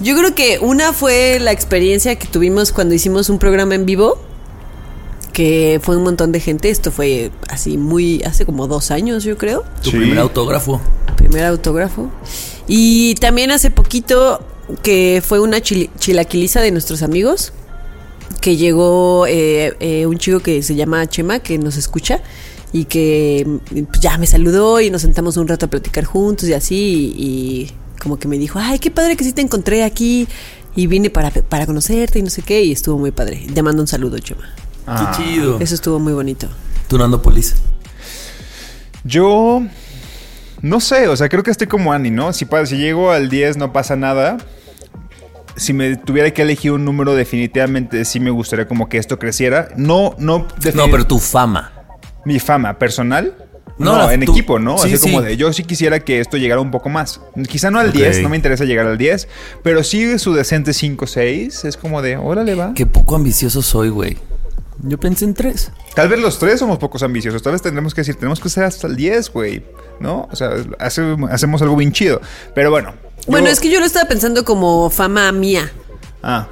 Yo 0.00 0.16
creo 0.16 0.34
que 0.34 0.58
una 0.60 0.92
fue 0.92 1.38
la 1.40 1.52
experiencia 1.52 2.16
que 2.16 2.26
tuvimos 2.26 2.72
cuando 2.72 2.94
hicimos 2.94 3.28
un 3.28 3.38
programa 3.38 3.74
en 3.74 3.86
vivo. 3.86 4.18
Que 5.32 5.80
fue 5.82 5.96
un 5.96 6.04
montón 6.04 6.30
de 6.30 6.38
gente. 6.40 6.70
Esto 6.70 6.92
fue 6.92 7.30
así 7.48 7.76
muy. 7.76 8.22
hace 8.22 8.46
como 8.46 8.66
dos 8.68 8.90
años, 8.90 9.24
yo 9.24 9.36
creo. 9.36 9.64
Tu 9.82 9.90
Sí. 9.90 9.96
primer 9.96 10.18
autógrafo. 10.18 10.80
Primer 11.16 11.44
autógrafo. 11.44 12.08
Y 12.68 13.16
también 13.16 13.50
hace 13.50 13.70
poquito 13.70 14.40
que 14.82 15.22
fue 15.26 15.40
una 15.40 15.60
chili- 15.60 15.90
chilaquiliza 15.98 16.60
de 16.60 16.70
nuestros 16.70 17.02
amigos. 17.02 17.52
Que 18.40 18.56
llegó 18.56 19.26
eh, 19.26 19.74
eh, 19.80 20.06
un 20.06 20.18
chico 20.18 20.38
que 20.40 20.62
se 20.62 20.76
llama 20.76 21.06
Chema, 21.08 21.40
que 21.40 21.58
nos 21.58 21.76
escucha. 21.76 22.20
Y 22.74 22.86
que 22.86 23.46
pues, 23.70 24.00
ya 24.00 24.18
me 24.18 24.26
saludó 24.26 24.80
y 24.80 24.90
nos 24.90 25.02
sentamos 25.02 25.36
un 25.36 25.46
rato 25.46 25.66
a 25.66 25.70
platicar 25.70 26.04
juntos 26.04 26.48
y 26.48 26.54
así. 26.54 27.14
Y, 27.16 27.22
y 27.22 27.72
como 28.02 28.18
que 28.18 28.26
me 28.26 28.36
dijo, 28.36 28.58
ay, 28.60 28.80
qué 28.80 28.90
padre 28.90 29.16
que 29.16 29.22
sí 29.22 29.32
te 29.32 29.42
encontré 29.42 29.84
aquí. 29.84 30.26
Y 30.74 30.88
vine 30.88 31.08
para, 31.08 31.30
para 31.30 31.66
conocerte 31.66 32.18
y 32.18 32.22
no 32.22 32.30
sé 32.30 32.42
qué. 32.42 32.64
Y 32.64 32.72
estuvo 32.72 32.98
muy 32.98 33.12
padre. 33.12 33.46
Te 33.54 33.62
mando 33.62 33.80
un 33.80 33.86
saludo, 33.86 34.18
Chema. 34.18 34.52
Ah. 34.88 35.14
Qué 35.16 35.22
chido. 35.22 35.60
Eso 35.60 35.76
estuvo 35.76 36.00
muy 36.00 36.12
bonito. 36.14 36.48
Tú, 36.88 36.98
Nando 36.98 37.22
Polis. 37.22 37.54
Yo 39.04 39.62
no 40.64 40.80
sé, 40.80 41.08
o 41.08 41.16
sea, 41.16 41.28
creo 41.28 41.42
que 41.42 41.50
estoy 41.50 41.66
como 41.66 41.92
Annie, 41.92 42.10
¿no? 42.10 42.32
Si, 42.32 42.46
si 42.64 42.76
llego 42.78 43.10
al 43.12 43.28
10 43.28 43.58
no 43.58 43.72
pasa 43.72 43.96
nada. 43.96 44.38
Si 45.56 45.72
me 45.72 45.96
tuviera 45.96 46.32
que 46.32 46.42
elegir 46.42 46.72
un 46.72 46.84
número, 46.84 47.14
definitivamente 47.14 48.04
sí 48.04 48.18
me 48.18 48.30
gustaría 48.30 48.66
como 48.66 48.88
que 48.88 48.98
esto 48.98 49.18
creciera. 49.18 49.68
No, 49.76 50.14
no, 50.18 50.48
No, 50.74 50.90
pero 50.90 51.06
tu 51.06 51.18
fama. 51.18 51.70
Mi 52.24 52.38
fama 52.40 52.78
personal. 52.78 53.34
No, 53.76 53.96
No, 53.98 54.10
en 54.10 54.24
tú- 54.24 54.30
equipo, 54.32 54.60
¿no? 54.60 54.78
sí, 54.78 54.92
Así 54.94 54.98
como 55.02 55.18
sí. 55.20 55.26
de 55.26 55.36
yo 55.36 55.52
sí 55.52 55.64
quisiera 55.64 55.98
que 55.98 56.20
esto 56.20 56.36
llegara 56.36 56.60
un 56.60 56.70
poco 56.70 56.88
más. 56.90 57.20
Quizá 57.48 57.72
no 57.72 57.80
al 57.80 57.88
Ok. 57.88 57.94
10, 57.96 58.22
no 58.22 58.28
me 58.28 58.36
interesa 58.36 58.64
llegar 58.64 58.86
al 58.86 58.96
10, 58.98 59.26
pero 59.64 59.82
sí 59.82 60.16
su 60.20 60.32
decente 60.32 60.72
5 60.72 61.08
6 61.08 61.64
es 61.64 61.76
como 61.76 62.00
de, 62.00 62.16
órale 62.16 62.54
va. 62.54 62.72
Qué 62.74 62.86
poco 62.86 63.16
ambicioso 63.16 63.62
soy, 63.62 63.88
güey. 63.88 64.16
Yo 64.82 64.98
pensé 64.98 65.24
en 65.24 65.34
tres. 65.34 65.72
Tal 65.94 66.08
vez 66.08 66.20
los 66.20 66.38
tres 66.38 66.58
somos 66.60 66.78
pocos 66.78 67.02
ambiciosos. 67.02 67.42
Tal 67.42 67.52
vez 67.52 67.62
tendremos 67.62 67.94
que 67.94 68.02
decir, 68.02 68.14
tenemos 68.16 68.38
que 68.38 68.48
ser 68.48 68.64
hasta 68.64 68.86
el 68.86 68.94
10, 68.96 69.30
güey. 69.32 69.64
¿No? 69.98 70.28
O 70.30 70.36
sea, 70.36 70.50
hace- 70.78 71.16
hacemos 71.30 71.60
algo 71.62 71.74
bien 71.76 71.90
chido. 71.92 72.20
Pero 72.54 72.70
bueno, 72.70 72.92
Bueno, 73.26 73.46
Yo- 73.46 73.52
es 73.52 73.60
que 73.60 73.70
yo 73.70 73.80
lo 73.80 73.86
estaba 73.86 74.06
pensando 74.06 74.44
como 74.44 74.90
fama 74.90 75.32
mía. 75.32 75.72
Ah, 76.22 76.46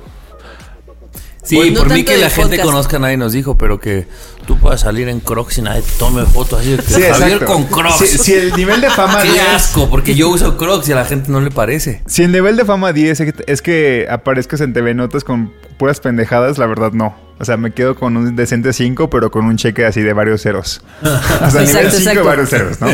Sí, 1.45 1.57
Bueno, 1.57 1.81
por 1.81 1.89
no 1.89 1.95
mí 1.95 2.05
que 2.05 2.17
la 2.19 2.31
gente 2.31 2.51
podcast. 2.57 2.65
conozca 2.65 2.99
nadie 3.01 3.17
nos 3.17 3.33
dijo, 3.33 3.59
pero 3.59 3.81
que 3.81 4.07
tú 4.47 4.59
puedas 4.59 4.81
salir 4.81 5.09
en 5.09 5.21
Crocs 5.21 5.59
y 5.59 5.63
nadie 5.63 5.83
te 5.83 5.91
tome 5.99 6.25
fotos 6.27 6.61
así 6.61 6.77
de 6.77 6.83
sí, 6.83 6.95
Javier 7.03 7.33
exacto. 7.33 7.47
con 7.47 7.65
Crocs. 7.65 7.97
Si, 7.97 8.07
si 8.19 8.33
el 8.35 8.53
nivel 8.55 8.81
de 8.81 8.91
fama 8.91 9.19
Qué 9.23 9.31
10 9.33 9.49
asco, 9.55 9.89
porque 9.89 10.15
yo 10.15 10.29
uso 10.29 10.57
Crocs 10.57 10.89
y 10.89 10.93
a 10.93 10.97
la 10.97 11.05
gente 11.05 11.31
no 11.31 11.41
le 11.41 11.51
parece. 11.51 12.03
Si 12.07 12.23
el 12.23 12.33
nivel 12.33 12.57
de 12.57 12.65
fama 12.65 12.93
10 12.93 13.21
es 13.21 13.33
que- 13.33 13.45
es 13.47 13.63
que 13.63 14.07
aparezcas 14.11 14.61
en 14.61 14.73
TV 14.73 14.95
Notas 14.95 15.25
con 15.25 15.53
puras 15.79 16.01
pendejadas, 16.01 16.59
la 16.59 16.67
verdad 16.67 16.93
no. 16.93 17.15
O 17.39 17.45
sea, 17.45 17.57
me 17.57 17.73
quedo 17.73 17.97
con 17.97 18.17
un 18.17 18.37
decente 18.37 18.73
5, 18.73 19.11
pero 19.11 19.31
con 19.31 19.45
un 19.47 19.57
cheque 19.57 19.85
así 19.85 20.01
de 20.01 20.13
varios 20.13 20.43
ceros. 20.43 20.83
O 21.03 21.07
sea, 21.51 21.63
nivel 21.63 21.87
Exacto, 21.87 21.91
5 21.91 21.99
exacto. 21.99 22.25
varios 22.25 22.49
ceros, 22.51 22.81
¿no? 22.81 22.89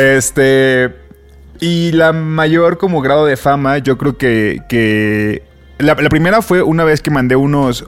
Este. 0.00 0.94
Y 1.60 1.92
la 1.92 2.12
mayor 2.12 2.78
como 2.78 3.00
grado 3.02 3.26
de 3.26 3.36
fama, 3.36 3.78
yo 3.78 3.98
creo 3.98 4.16
que. 4.16 4.60
que 4.68 5.42
la, 5.78 5.94
la 5.94 6.08
primera 6.08 6.40
fue 6.42 6.62
una 6.62 6.84
vez 6.84 7.00
que 7.02 7.10
mandé 7.10 7.36
unos. 7.36 7.86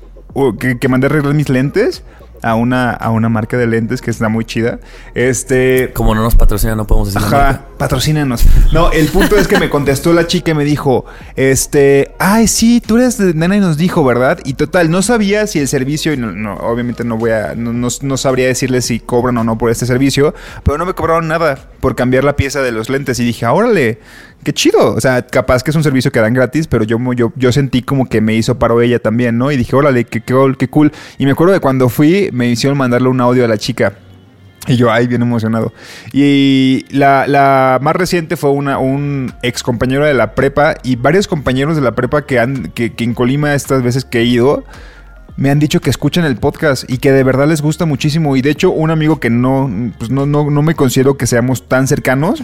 Que, 0.58 0.78
que 0.78 0.88
mandé 0.88 1.06
arreglar 1.08 1.34
mis 1.34 1.48
lentes 1.50 2.02
a 2.42 2.54
una, 2.54 2.90
a 2.90 3.10
una 3.10 3.28
marca 3.28 3.56
de 3.56 3.66
lentes 3.66 4.00
que 4.00 4.10
está 4.10 4.28
muy 4.28 4.44
chida. 4.44 4.78
Este. 5.14 5.92
Como 5.94 6.14
no 6.14 6.22
nos 6.22 6.34
patrocina, 6.34 6.74
no 6.74 6.86
podemos 6.86 7.12
decir. 7.14 7.26
Ajá, 7.26 7.62
patrocínanos. 7.78 8.44
No, 8.72 8.90
el 8.92 9.06
punto 9.08 9.36
es 9.36 9.46
que 9.48 9.58
me 9.58 9.70
contestó 9.70 10.12
la 10.12 10.26
chica 10.26 10.50
y 10.50 10.54
me 10.54 10.64
dijo, 10.64 11.04
este, 11.36 12.10
ay, 12.18 12.48
sí, 12.48 12.80
tú 12.84 12.96
eres 12.96 13.18
de 13.18 13.34
nena 13.34 13.56
y 13.56 13.60
nos 13.60 13.76
dijo, 13.76 14.04
¿verdad? 14.04 14.38
Y 14.44 14.54
total, 14.54 14.90
no 14.90 15.02
sabía 15.02 15.46
si 15.46 15.58
el 15.58 15.68
servicio, 15.68 16.12
y 16.12 16.16
no, 16.16 16.32
no, 16.32 16.54
obviamente 16.56 17.04
no 17.04 17.16
voy 17.16 17.30
a, 17.30 17.54
no, 17.54 17.72
no- 17.72 17.88
no 18.02 18.16
sabría 18.16 18.46
decirles 18.46 18.86
si 18.86 19.00
cobran 19.00 19.36
o 19.38 19.44
no 19.44 19.58
por 19.58 19.70
este 19.70 19.86
servicio, 19.86 20.34
pero 20.64 20.78
no 20.78 20.86
me 20.86 20.94
cobraron 20.94 21.28
nada 21.28 21.58
por 21.80 21.94
cambiar 21.96 22.24
la 22.24 22.36
pieza 22.36 22.60
de 22.62 22.72
los 22.72 22.88
lentes 22.88 23.18
y 23.20 23.24
dije, 23.24 23.46
órale, 23.46 24.00
qué 24.42 24.52
chido. 24.52 24.94
O 24.94 25.00
sea, 25.00 25.22
capaz 25.26 25.62
que 25.62 25.70
es 25.70 25.76
un 25.76 25.82
servicio 25.82 26.10
que 26.10 26.20
dan 26.20 26.34
gratis, 26.34 26.66
pero 26.66 26.84
yo, 26.84 26.98
yo, 27.14 27.32
yo 27.36 27.52
sentí 27.52 27.82
como 27.82 28.08
que 28.08 28.20
me 28.20 28.34
hizo 28.34 28.58
paro 28.58 28.80
ella 28.80 28.98
también, 28.98 29.38
¿no? 29.38 29.50
Y 29.52 29.56
dije, 29.56 29.74
órale, 29.76 30.04
qué, 30.04 30.20
qué, 30.20 30.34
qué 30.58 30.68
cool. 30.68 30.92
Y 31.18 31.26
me 31.26 31.32
acuerdo 31.32 31.52
de 31.52 31.60
cuando 31.60 31.88
fui, 31.88 32.30
me 32.32 32.48
hicieron 32.48 32.78
mandarle 32.78 33.08
un 33.08 33.20
audio 33.20 33.44
a 33.44 33.48
la 33.48 33.58
chica. 33.58 33.94
Y 34.68 34.76
yo, 34.76 34.92
ay, 34.92 35.08
bien 35.08 35.22
emocionado. 35.22 35.72
Y 36.12 36.84
la, 36.90 37.26
la 37.26 37.80
más 37.82 37.96
reciente 37.96 38.36
fue 38.36 38.50
una, 38.50 38.78
un 38.78 39.32
ex 39.42 39.62
compañero 39.62 40.04
de 40.04 40.14
la 40.14 40.34
prepa 40.34 40.76
y 40.84 40.94
varios 40.94 41.26
compañeros 41.26 41.74
de 41.74 41.82
la 41.82 41.96
prepa 41.96 42.26
que, 42.26 42.38
han, 42.38 42.70
que, 42.72 42.92
que 42.92 43.02
en 43.02 43.14
Colima 43.14 43.54
estas 43.54 43.82
veces 43.82 44.04
que 44.04 44.20
he 44.20 44.24
ido 44.24 44.64
me 45.36 45.50
han 45.50 45.58
dicho 45.58 45.80
que 45.80 45.90
escuchan 45.90 46.24
el 46.24 46.36
podcast 46.36 46.84
y 46.90 46.98
que 46.98 47.10
de 47.12 47.22
verdad 47.24 47.48
les 47.48 47.62
gusta 47.62 47.84
muchísimo. 47.86 48.36
Y 48.36 48.42
de 48.42 48.50
hecho, 48.50 48.70
un 48.70 48.90
amigo 48.90 49.18
que 49.18 49.30
no, 49.30 49.70
pues 49.98 50.10
no, 50.10 50.26
no, 50.26 50.50
no 50.50 50.62
me 50.62 50.74
considero 50.74 51.16
que 51.16 51.26
seamos 51.26 51.68
tan 51.68 51.86
cercanos, 51.88 52.42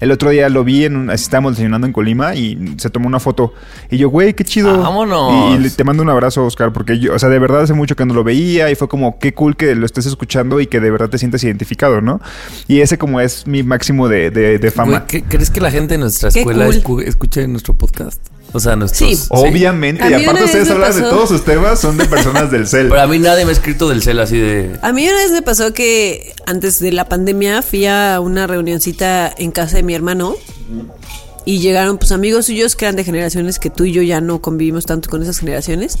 el 0.00 0.10
otro 0.10 0.30
día 0.30 0.48
lo 0.48 0.64
vi, 0.64 0.84
en 0.84 0.96
un, 0.96 1.10
así 1.10 1.22
estábamos 1.22 1.52
desayunando 1.52 1.86
en 1.86 1.92
Colima 1.92 2.34
y 2.34 2.74
se 2.78 2.90
tomó 2.90 3.06
una 3.06 3.20
foto. 3.20 3.54
Y 3.92 3.96
yo, 3.98 4.08
güey, 4.10 4.34
qué 4.34 4.42
chido. 4.44 4.76
Vámonos. 4.76 5.52
Y, 5.52 5.54
y 5.54 5.58
le- 5.60 5.70
te 5.70 5.84
mando 5.84 6.02
un 6.02 6.10
abrazo, 6.10 6.44
Oscar, 6.44 6.72
porque 6.72 6.98
yo, 6.98 7.14
o 7.14 7.18
sea, 7.20 7.28
de 7.28 7.38
verdad 7.38 7.62
hace 7.62 7.74
mucho 7.74 7.94
que 7.94 8.04
no 8.04 8.12
lo 8.12 8.24
veía 8.24 8.68
y 8.70 8.74
fue 8.74 8.88
como, 8.88 9.20
qué 9.20 9.32
cool 9.34 9.56
que 9.56 9.72
lo 9.76 9.86
estés 9.86 10.06
escuchando 10.06 10.58
y 10.60 10.66
que 10.66 10.80
de 10.80 10.90
verdad 10.90 11.08
te 11.08 11.18
sientas 11.18 11.44
identificado, 11.44 12.00
¿no? 12.00 12.20
Y 12.66 12.80
ese 12.80 12.98
como 12.98 13.20
es 13.20 13.46
mi 13.46 13.62
máximo 13.62 14.08
de, 14.08 14.30
de, 14.32 14.58
de 14.58 14.70
fama. 14.72 14.90
Güey, 14.98 15.06
¿qué- 15.06 15.22
¿Crees 15.22 15.50
que 15.50 15.60
la 15.60 15.70
gente 15.70 15.94
de 15.94 15.98
nuestra 15.98 16.28
escuela 16.30 16.64
cool. 16.66 16.74
escu- 16.74 17.02
escuche 17.06 17.46
nuestro 17.46 17.74
podcast? 17.74 18.20
O 18.54 18.60
sea, 18.60 18.76
nuestros... 18.76 19.10
Sí. 19.10 19.26
Obviamente, 19.30 20.08
y 20.08 20.14
aparte 20.14 20.44
ustedes 20.44 20.70
hablan 20.70 20.94
de 20.94 21.02
todos 21.02 21.28
sus 21.28 21.44
temas, 21.44 21.80
son 21.80 21.96
de 21.98 22.04
personas 22.04 22.52
del 22.52 22.68
CEL. 22.68 22.88
Pero 22.88 23.00
a 23.02 23.06
mí 23.08 23.18
nadie 23.18 23.44
me 23.44 23.50
ha 23.50 23.52
escrito 23.52 23.88
del 23.88 24.00
cel 24.00 24.20
así 24.20 24.38
de... 24.38 24.78
A 24.80 24.92
mí 24.92 25.04
una 25.08 25.16
vez 25.18 25.32
me 25.32 25.42
pasó 25.42 25.74
que 25.74 26.32
antes 26.46 26.78
de 26.78 26.92
la 26.92 27.08
pandemia 27.08 27.62
fui 27.62 27.84
a 27.86 28.20
una 28.20 28.46
reunioncita 28.46 29.34
en 29.36 29.50
casa 29.50 29.76
de 29.78 29.82
mi 29.82 29.92
hermano 29.92 30.36
y 31.44 31.58
llegaron 31.58 31.98
pues 31.98 32.12
amigos 32.12 32.46
suyos 32.46 32.76
que 32.76 32.84
eran 32.84 32.94
de 32.96 33.02
generaciones 33.02 33.58
que 33.58 33.70
tú 33.70 33.84
y 33.84 33.92
yo 33.92 34.02
ya 34.02 34.20
no 34.20 34.40
convivimos 34.40 34.86
tanto 34.86 35.10
con 35.10 35.20
esas 35.22 35.40
generaciones. 35.40 35.98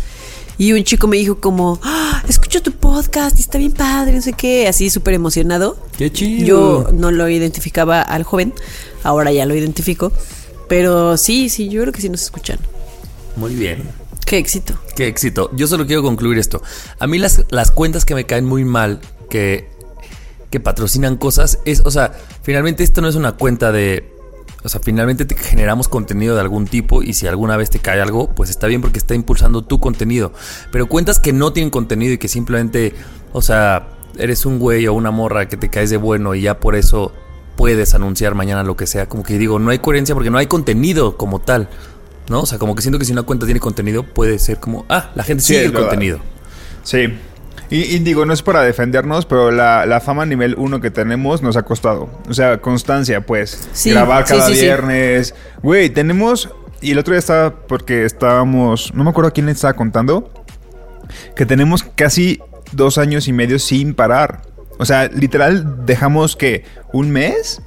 Y 0.56 0.72
un 0.72 0.84
chico 0.84 1.08
me 1.08 1.16
dijo 1.16 1.40
como, 1.40 1.80
"Ah, 1.82 2.22
escucho 2.28 2.62
tu 2.62 2.70
podcast 2.70 3.36
y 3.36 3.40
está 3.42 3.58
bien 3.58 3.72
padre, 3.72 4.12
no 4.14 4.22
sé 4.22 4.32
qué, 4.32 4.68
así 4.68 4.88
súper 4.88 5.14
emocionado. 5.14 5.76
¡Qué 5.98 6.12
chido! 6.12 6.46
Yo 6.46 6.90
no 6.92 7.10
lo 7.10 7.28
identificaba 7.28 8.00
al 8.00 8.22
joven, 8.22 8.54
ahora 9.02 9.32
ya 9.32 9.44
lo 9.46 9.56
identifico. 9.56 10.12
Pero 10.68 11.16
sí, 11.16 11.48
sí, 11.48 11.68
yo 11.68 11.82
creo 11.82 11.92
que 11.92 12.00
sí 12.00 12.08
nos 12.08 12.22
escuchan. 12.22 12.58
Muy 13.36 13.54
bien. 13.54 13.82
Qué 14.24 14.38
éxito. 14.38 14.74
Qué 14.96 15.06
éxito. 15.06 15.50
Yo 15.54 15.66
solo 15.66 15.86
quiero 15.86 16.02
concluir 16.02 16.38
esto. 16.38 16.62
A 16.98 17.06
mí 17.06 17.18
las, 17.18 17.44
las 17.50 17.70
cuentas 17.70 18.04
que 18.04 18.14
me 18.14 18.24
caen 18.24 18.46
muy 18.46 18.64
mal, 18.64 19.00
que, 19.28 19.68
que 20.50 20.60
patrocinan 20.60 21.16
cosas, 21.16 21.58
es, 21.64 21.82
o 21.84 21.90
sea, 21.90 22.12
finalmente 22.42 22.82
esto 22.82 23.00
no 23.00 23.08
es 23.08 23.14
una 23.14 23.32
cuenta 23.32 23.72
de... 23.72 24.10
O 24.62 24.68
sea, 24.70 24.80
finalmente 24.80 25.26
te 25.26 25.36
generamos 25.36 25.88
contenido 25.88 26.34
de 26.34 26.40
algún 26.40 26.66
tipo 26.66 27.02
y 27.02 27.12
si 27.12 27.26
alguna 27.26 27.58
vez 27.58 27.68
te 27.68 27.80
cae 27.80 28.00
algo, 28.00 28.30
pues 28.30 28.48
está 28.48 28.66
bien 28.66 28.80
porque 28.80 28.98
está 28.98 29.14
impulsando 29.14 29.62
tu 29.62 29.78
contenido. 29.78 30.32
Pero 30.72 30.86
cuentas 30.86 31.20
que 31.20 31.34
no 31.34 31.52
tienen 31.52 31.68
contenido 31.68 32.14
y 32.14 32.18
que 32.18 32.28
simplemente, 32.28 32.94
o 33.34 33.42
sea, 33.42 33.88
eres 34.16 34.46
un 34.46 34.58
güey 34.58 34.86
o 34.86 34.94
una 34.94 35.10
morra 35.10 35.48
que 35.48 35.58
te 35.58 35.68
caes 35.68 35.90
de 35.90 35.98
bueno 35.98 36.34
y 36.34 36.42
ya 36.42 36.60
por 36.60 36.76
eso 36.76 37.12
puedes 37.56 37.94
anunciar 37.94 38.34
mañana 38.34 38.62
lo 38.62 38.76
que 38.76 38.86
sea. 38.86 39.06
Como 39.08 39.22
que 39.22 39.38
digo, 39.38 39.58
no 39.58 39.70
hay 39.70 39.78
coherencia 39.78 40.14
porque 40.14 40.30
no 40.30 40.38
hay 40.38 40.46
contenido 40.46 41.16
como 41.16 41.40
tal. 41.40 41.68
¿No? 42.28 42.40
O 42.40 42.46
sea, 42.46 42.58
como 42.58 42.74
que 42.74 42.80
siento 42.80 42.98
que 42.98 43.04
si 43.04 43.12
una 43.12 43.22
cuenta 43.24 43.44
tiene 43.44 43.60
contenido, 43.60 44.02
puede 44.02 44.38
ser 44.38 44.58
como, 44.58 44.86
ah, 44.88 45.10
la 45.14 45.24
gente 45.24 45.42
sigue 45.44 45.64
el 45.64 45.72
verdad. 45.72 45.88
contenido. 45.88 46.20
Sí. 46.82 47.14
Y, 47.70 47.82
y 47.82 47.98
digo, 47.98 48.24
no 48.24 48.32
es 48.32 48.40
para 48.42 48.62
defendernos, 48.62 49.26
pero 49.26 49.50
la, 49.50 49.84
la 49.84 50.00
fama 50.00 50.24
nivel 50.24 50.54
1 50.56 50.80
que 50.80 50.90
tenemos 50.90 51.42
nos 51.42 51.56
ha 51.56 51.64
costado. 51.64 52.08
O 52.28 52.32
sea, 52.32 52.60
constancia, 52.62 53.26
pues. 53.26 53.68
Sí, 53.72 53.90
Grabar 53.90 54.26
sí, 54.26 54.34
cada 54.34 54.46
sí. 54.48 54.52
viernes. 54.54 55.34
Güey, 55.62 55.90
tenemos... 55.90 56.50
Y 56.80 56.92
el 56.92 56.98
otro 56.98 57.12
día 57.12 57.18
estaba 57.18 57.54
porque 57.66 58.04
estábamos... 58.04 58.92
No 58.94 59.04
me 59.04 59.10
acuerdo 59.10 59.28
a 59.28 59.32
quién 59.32 59.46
le 59.46 59.52
estaba 59.52 59.74
contando. 59.74 60.30
Que 61.36 61.46
tenemos 61.46 61.82
casi 61.82 62.40
dos 62.72 62.98
años 62.98 63.28
y 63.28 63.32
medio 63.32 63.58
sin 63.58 63.94
parar. 63.94 64.42
O 64.78 64.84
sea, 64.84 65.08
literal, 65.08 65.86
dejamos 65.86 66.36
que 66.36 66.64
un 66.92 67.10
mes. 67.10 67.60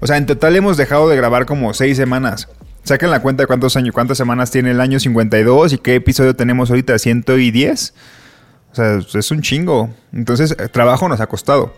O 0.00 0.06
sea, 0.06 0.16
en 0.16 0.26
total 0.26 0.56
hemos 0.56 0.76
dejado 0.76 1.08
de 1.08 1.16
grabar 1.16 1.46
como 1.46 1.74
seis 1.74 1.96
semanas. 1.96 2.48
Saquen 2.84 3.10
la 3.10 3.20
cuenta 3.20 3.42
de 3.42 3.46
cuántos 3.46 3.76
años, 3.76 3.94
cuántas 3.94 4.16
semanas 4.16 4.50
tiene 4.50 4.70
el 4.70 4.80
año 4.80 4.98
52 4.98 5.74
y 5.74 5.78
qué 5.78 5.96
episodio 5.96 6.34
tenemos 6.34 6.70
ahorita, 6.70 6.98
110. 6.98 7.94
O 8.72 8.74
sea, 8.74 8.98
es 9.18 9.30
un 9.30 9.42
chingo. 9.42 9.90
Entonces, 10.12 10.52
eh, 10.58 10.68
trabajo 10.68 11.08
nos 11.08 11.20
ha 11.20 11.26
costado. 11.26 11.74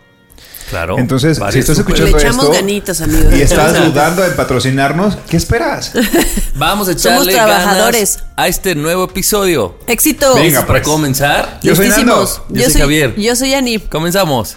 Claro. 0.70 0.98
Entonces, 0.98 1.38
si 1.50 1.58
estás 1.58 1.78
escuchando 1.78 2.16
Le 2.16 2.22
echamos 2.22 2.44
esto 2.44 2.54
ganitas, 2.54 3.00
amigos. 3.02 3.34
y 3.34 3.42
estás 3.42 3.74
dudando 3.84 4.24
en 4.24 4.34
patrocinarnos, 4.34 5.16
¿qué 5.28 5.36
esperas? 5.36 5.92
Vamos 6.54 6.88
a 6.88 6.96
Somos 6.96 7.26
echarle 7.26 7.34
trabajadores. 7.34 8.16
ganas 8.18 8.32
a 8.36 8.48
este 8.48 8.74
nuevo 8.74 9.04
episodio. 9.04 9.76
Éxito. 9.86 10.28
Venga, 10.34 10.44
¿Listos 10.44 10.64
para 10.64 10.78
pues. 10.80 10.88
comenzar? 10.88 11.58
Yo 11.62 11.74
soy 11.74 11.88
Nando. 11.88 12.20
Listísimos. 12.20 12.42
Yo 12.48 12.70
soy 12.70 12.80
Javier. 12.80 13.14
Yo 13.16 13.36
soy 13.36 13.52
Ani. 13.54 13.78
Comenzamos. 13.80 14.56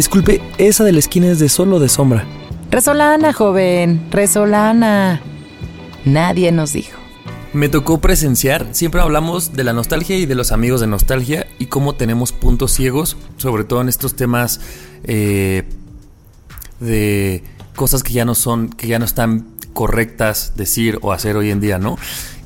Disculpe, 0.00 0.40
esa 0.56 0.82
de 0.82 0.92
la 0.92 0.98
esquina 0.98 1.26
es 1.26 1.40
de 1.40 1.50
solo 1.50 1.78
de 1.78 1.90
sombra. 1.90 2.24
Resolana, 2.70 3.34
joven, 3.34 4.00
resolana. 4.10 5.20
Nadie 6.06 6.52
nos 6.52 6.72
dijo. 6.72 6.98
Me 7.52 7.68
tocó 7.68 8.00
presenciar, 8.00 8.68
siempre 8.72 9.02
hablamos 9.02 9.52
de 9.52 9.62
la 9.62 9.74
nostalgia 9.74 10.16
y 10.16 10.24
de 10.24 10.34
los 10.34 10.52
amigos 10.52 10.80
de 10.80 10.86
nostalgia 10.86 11.46
y 11.58 11.66
cómo 11.66 11.96
tenemos 11.96 12.32
puntos 12.32 12.72
ciegos, 12.72 13.18
sobre 13.36 13.64
todo 13.64 13.82
en 13.82 13.90
estos 13.90 14.16
temas 14.16 14.62
eh, 15.04 15.68
de 16.78 17.44
cosas 17.76 18.02
que 18.02 18.14
ya 18.14 18.24
no 18.24 18.34
son, 18.34 18.70
que 18.70 18.86
ya 18.86 18.98
no 18.98 19.04
están 19.04 19.48
correctas 19.74 20.54
decir 20.56 20.98
o 21.02 21.12
hacer 21.12 21.36
hoy 21.36 21.50
en 21.50 21.60
día, 21.60 21.78
¿no? 21.78 21.98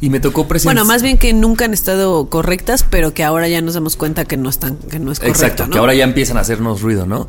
Y 0.04 0.10
me 0.10 0.20
tocó 0.20 0.46
presenciar... 0.46 0.74
Bueno, 0.74 0.86
más 0.86 1.02
bien 1.02 1.16
que 1.16 1.32
nunca 1.32 1.64
han 1.64 1.72
estado 1.72 2.28
correctas, 2.28 2.84
pero 2.84 3.14
que 3.14 3.24
ahora 3.24 3.48
ya 3.48 3.62
nos 3.62 3.72
damos 3.72 3.96
cuenta 3.96 4.26
que 4.26 4.36
no 4.36 4.50
están, 4.50 4.76
que 4.76 4.98
no 4.98 5.10
es 5.10 5.18
correcto. 5.18 5.38
Exacto, 5.38 5.64
¿no? 5.64 5.72
que 5.72 5.78
ahora 5.78 5.94
ya 5.94 6.04
empiezan 6.04 6.36
a 6.36 6.40
hacernos 6.40 6.82
ruido, 6.82 7.06
¿no? 7.06 7.26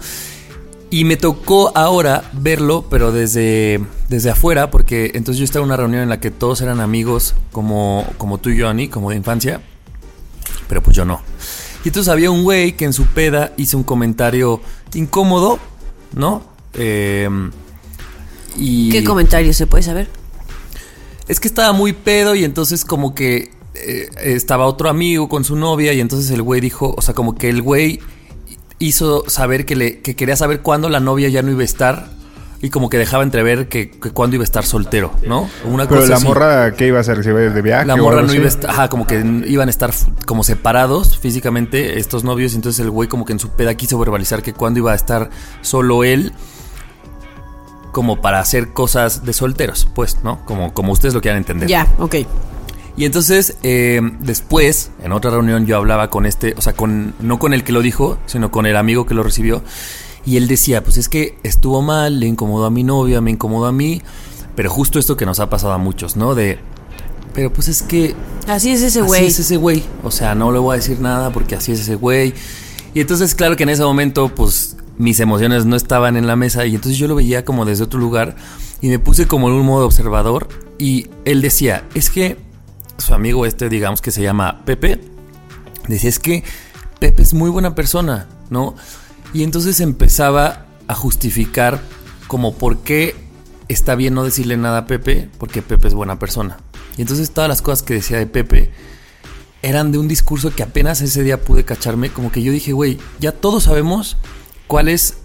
Y 0.90 1.06
me 1.06 1.16
tocó 1.16 1.72
ahora 1.74 2.30
verlo, 2.34 2.86
pero 2.90 3.14
desde, 3.14 3.80
desde 4.10 4.30
afuera, 4.30 4.72
porque 4.72 5.12
entonces 5.14 5.40
yo 5.40 5.46
estaba 5.46 5.64
en 5.64 5.70
una 5.70 5.78
reunión 5.78 6.04
en 6.04 6.10
la 6.10 6.20
que 6.20 6.32
todos 6.32 6.60
eran 6.60 6.82
amigos 6.82 7.36
como, 7.54 8.06
como 8.18 8.40
tú 8.40 8.50
y 8.50 8.58
yo, 8.58 8.68
Ani, 8.68 8.90
como 8.90 9.10
de 9.10 9.16
infancia, 9.16 9.62
pero 10.68 10.84
pues 10.84 10.98
yo 10.98 11.06
no. 11.06 11.22
Y 11.86 11.88
entonces 11.88 12.12
había 12.12 12.30
un 12.30 12.44
güey 12.44 12.74
que 12.74 12.84
en 12.84 12.92
su 12.92 13.06
peda 13.06 13.54
hizo 13.56 13.78
un 13.78 13.86
comentario 13.86 14.60
incómodo, 14.94 15.60
¿no? 16.14 16.44
Eh, 16.74 17.30
y 18.58 18.90
¿Qué 18.90 19.06
comentario 19.06 19.54
se 19.54 19.66
puede 19.66 19.84
saber? 19.84 20.10
Es 21.28 21.40
que 21.40 21.48
estaba 21.48 21.74
muy 21.74 21.94
pedo 21.94 22.36
y 22.36 22.44
entonces 22.44 22.86
como 22.86 23.16
que 23.16 23.52
eh, 23.74 24.10
estaba 24.24 24.66
otro 24.66 24.90
amigo 24.90 25.28
con 25.30 25.44
su 25.44 25.56
novia 25.56 25.94
y 25.94 26.00
entonces 26.00 26.32
el 26.32 26.42
güey 26.42 26.62
dijo, 26.62 26.94
o 26.98 27.02
sea, 27.02 27.14
como 27.14 27.36
que 27.36 27.50
el 27.50 27.62
güey 27.62 28.00
hizo 28.80 29.24
saber 29.30 29.66
que, 29.66 29.76
le, 29.76 30.00
que 30.00 30.16
quería 30.16 30.36
saber 30.36 30.62
cuándo 30.62 30.90
la 30.90 31.00
novia 31.00 31.30
ya 31.30 31.42
no 31.42 31.52
iba 31.52 31.62
a 31.62 31.66
estar 31.66 32.16
y 32.62 32.70
como 32.70 32.90
que 32.90 32.98
dejaba 32.98 33.24
entrever 33.24 33.68
que, 33.68 33.92
que 33.92 34.12
cuándo 34.12 34.36
iba 34.36 34.44
a 34.44 34.46
estar 34.46 34.66
soltero, 34.66 35.12
¿no? 35.28 35.50
Una 35.66 35.88
Pero 35.88 36.02
cosa 36.02 36.12
la 36.12 36.16
así. 36.18 36.26
morra, 36.26 36.74
¿qué 36.74 36.88
iba 36.88 36.98
a 36.98 37.02
hacer? 37.02 37.24
¿Se 37.24 37.30
iba 37.30 37.40
a 37.40 37.44
ir 37.44 37.54
de 37.54 37.62
viaje? 37.62 37.86
La 37.86 37.96
morra 37.96 38.22
no 38.22 38.28
así? 38.28 38.38
iba 38.38 38.46
a 38.46 38.50
estar, 38.50 38.70
ajá, 38.70 38.90
como 38.90 39.06
que 39.06 39.24
iban 39.46 39.68
a 39.68 39.72
estar 39.72 39.94
como 40.26 40.44
separados 40.44 41.18
físicamente 41.20 42.00
estos 42.00 42.24
novios, 42.24 42.54
y 42.54 42.56
entonces 42.56 42.80
el 42.84 42.90
güey 42.90 43.08
como 43.08 43.26
que 43.26 43.34
en 43.34 43.40
su 43.40 43.50
peda 43.50 43.76
quiso 43.76 44.00
verbalizar 44.00 44.42
que 44.42 44.54
cuando 44.54 44.80
iba 44.80 44.94
a 44.94 44.96
estar 44.96 45.30
solo 45.62 46.04
él, 46.04 46.34
como 47.96 48.20
para 48.20 48.42
hacer 48.42 48.74
cosas 48.74 49.24
de 49.24 49.32
solteros, 49.32 49.88
pues, 49.96 50.18
¿no? 50.22 50.44
Como, 50.44 50.74
como 50.74 50.92
ustedes 50.92 51.14
lo 51.14 51.22
quieran 51.22 51.38
entender. 51.38 51.70
Ya, 51.70 51.88
ok. 51.98 52.16
Y 52.98 53.06
entonces, 53.06 53.56
eh, 53.64 54.02
después, 54.20 54.92
en 55.02 55.14
otra 55.14 55.32
reunión, 55.32 55.66
yo 55.66 55.78
hablaba 55.78 56.10
con 56.10 56.26
este, 56.26 56.56
o 56.58 56.62
sea, 56.62 56.74
con, 56.74 57.14
no 57.22 57.40
con 57.40 57.54
el 57.54 57.64
que 57.64 57.72
lo 57.72 57.82
dijo, 57.82 58.18
sino 58.26 58.52
con 58.52 58.66
el 58.66 58.76
amigo 58.76 59.06
que 59.06 59.14
lo 59.14 59.24
recibió. 59.24 59.64
Y 60.26 60.36
él 60.36 60.50
decía, 60.50 60.84
pues 60.84 60.98
es 60.98 61.08
que 61.08 61.38
estuvo 61.44 61.82
mal, 61.82 62.20
le 62.20 62.28
incomodó 62.28 62.66
a 62.66 62.70
mi 62.70 62.84
novia, 62.84 63.22
me 63.22 63.32
incomodó 63.32 63.68
a 63.68 63.72
mí. 63.72 64.02
Pero 64.58 64.70
justo 64.70 65.00
esto 65.00 65.16
que 65.16 65.26
nos 65.26 65.40
ha 65.40 65.50
pasado 65.50 65.72
a 65.72 65.78
muchos, 65.78 66.18
¿no? 66.18 66.36
De, 66.36 66.60
pero 67.34 67.54
pues 67.54 67.70
es 67.70 67.82
que 67.82 68.14
Así 68.46 68.72
es 68.72 68.82
ese 68.82 69.00
Así 69.00 69.08
güey. 69.08 69.26
es 69.28 69.40
ese 69.40 69.56
güey. 69.56 69.84
O 70.04 70.12
sea, 70.12 70.36
no 70.36 70.52
le 70.52 70.60
voy 70.60 70.74
a 70.74 70.76
decir 70.76 71.00
nada 71.00 71.32
porque 71.32 71.56
así 71.56 71.72
es 71.72 71.80
ese 71.80 71.96
güey. 71.96 72.34
Y 72.94 73.00
entonces, 73.00 73.36
claro 73.36 73.56
que 73.56 73.64
en 73.64 73.70
ese 73.70 73.84
momento, 73.84 74.28
pues 74.36 74.75
mis 74.98 75.20
emociones 75.20 75.66
no 75.66 75.76
estaban 75.76 76.18
en 76.18 76.28
la 76.28 76.36
mesa. 76.36 76.66
Y 76.66 76.76
entonces 76.76 76.98
yo 76.98 77.08
lo 77.08 77.16
veía 77.16 77.46
como 77.46 77.66
desde 77.66 77.84
otro 77.84 78.00
lugar. 78.00 78.36
Y 78.82 78.90
me 78.90 79.00
puse 79.00 79.28
como 79.28 79.48
en 79.48 79.56
un 79.56 79.66
modo 79.66 79.86
observador. 79.86 80.48
Y 80.78 81.08
él 81.26 81.42
decía, 81.42 81.88
es 81.94 82.10
que 82.10 82.38
su 82.98 83.14
amigo 83.14 83.46
este, 83.46 83.70
digamos 83.70 84.02
que 84.02 84.12
se 84.12 84.22
llama 84.22 84.64
Pepe, 84.66 85.02
decía, 85.88 86.10
es 86.10 86.20
que 86.20 86.44
Pepe 87.00 87.24
es 87.24 87.34
muy 87.34 87.50
buena 87.50 87.76
persona, 87.76 88.28
¿no? 88.50 88.76
Y 89.34 89.44
entonces 89.44 89.80
empezaba 89.80 90.66
a 90.88 90.96
justificar 90.96 91.82
como 92.28 92.56
por 92.56 92.80
qué 92.80 93.16
está 93.68 93.96
bien 93.96 94.14
no 94.14 94.24
decirle 94.24 94.58
nada 94.58 94.80
a 94.80 94.88
Pepe, 94.88 95.30
porque 95.38 95.62
Pepe 95.62 95.88
es 95.88 95.94
buena 95.94 96.20
persona. 96.20 96.58
Y 96.98 97.02
entonces 97.02 97.32
todas 97.32 97.50
las 97.50 97.62
cosas 97.62 97.84
que 97.84 97.96
decía 97.96 98.18
de 98.18 98.28
Pepe 98.28 98.72
eran 99.62 99.92
de 99.92 99.98
un 99.98 100.08
discurso 100.08 100.52
que 100.52 100.64
apenas 100.64 101.02
ese 101.02 101.24
día 101.24 101.42
pude 101.42 101.66
cacharme, 101.66 102.10
como 102.10 102.32
que 102.32 102.44
yo 102.44 102.52
dije, 102.52 102.72
güey, 102.72 103.00
ya 103.20 103.32
todos 103.32 103.64
sabemos 103.64 104.18
cuál 104.68 104.88
es... 104.90 105.18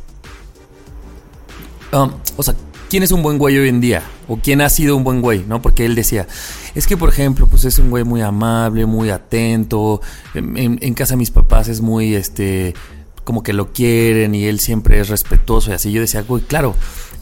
um, 1.93 2.11
o 2.37 2.43
sea, 2.43 2.55
quién 2.89 3.03
es 3.03 3.13
un 3.13 3.23
buen 3.23 3.39
güey 3.39 3.57
hoy 3.59 3.69
en 3.69 3.81
día, 3.81 4.03
o 4.29 4.37
quién 4.37 4.61
ha 4.61 4.69
sido 4.69 4.97
un 4.97 5.05
buen 5.05 5.21
güey, 5.23 5.45
¿no? 5.47 5.63
Porque 5.63 5.85
él 5.87 5.95
decía, 5.95 6.27
es 6.75 6.87
que 6.87 6.97
por 6.97 7.09
ejemplo, 7.09 7.47
pues 7.47 7.65
es 7.65 7.79
un 7.79 7.91
güey 7.91 8.05
muy 8.05 8.21
amable, 8.21 8.87
muy 8.87 9.11
atento, 9.11 10.01
en, 10.35 10.95
casa 10.95 11.15
de 11.15 11.19
mis 11.19 11.31
papás 11.31 11.69
es 11.69 11.81
muy, 11.81 12.15
este, 12.15 12.75
como 13.25 13.43
que 13.43 13.53
lo 13.53 13.73
quieren 13.73 14.35
y 14.35 14.45
él 14.45 14.61
siempre 14.61 15.01
es 15.01 15.09
respetuoso 15.09 15.71
y 15.71 15.75
así. 15.75 15.93
Yo 15.93 16.01
decía, 16.01 16.23
güey, 16.23 16.43
claro, 16.43 16.75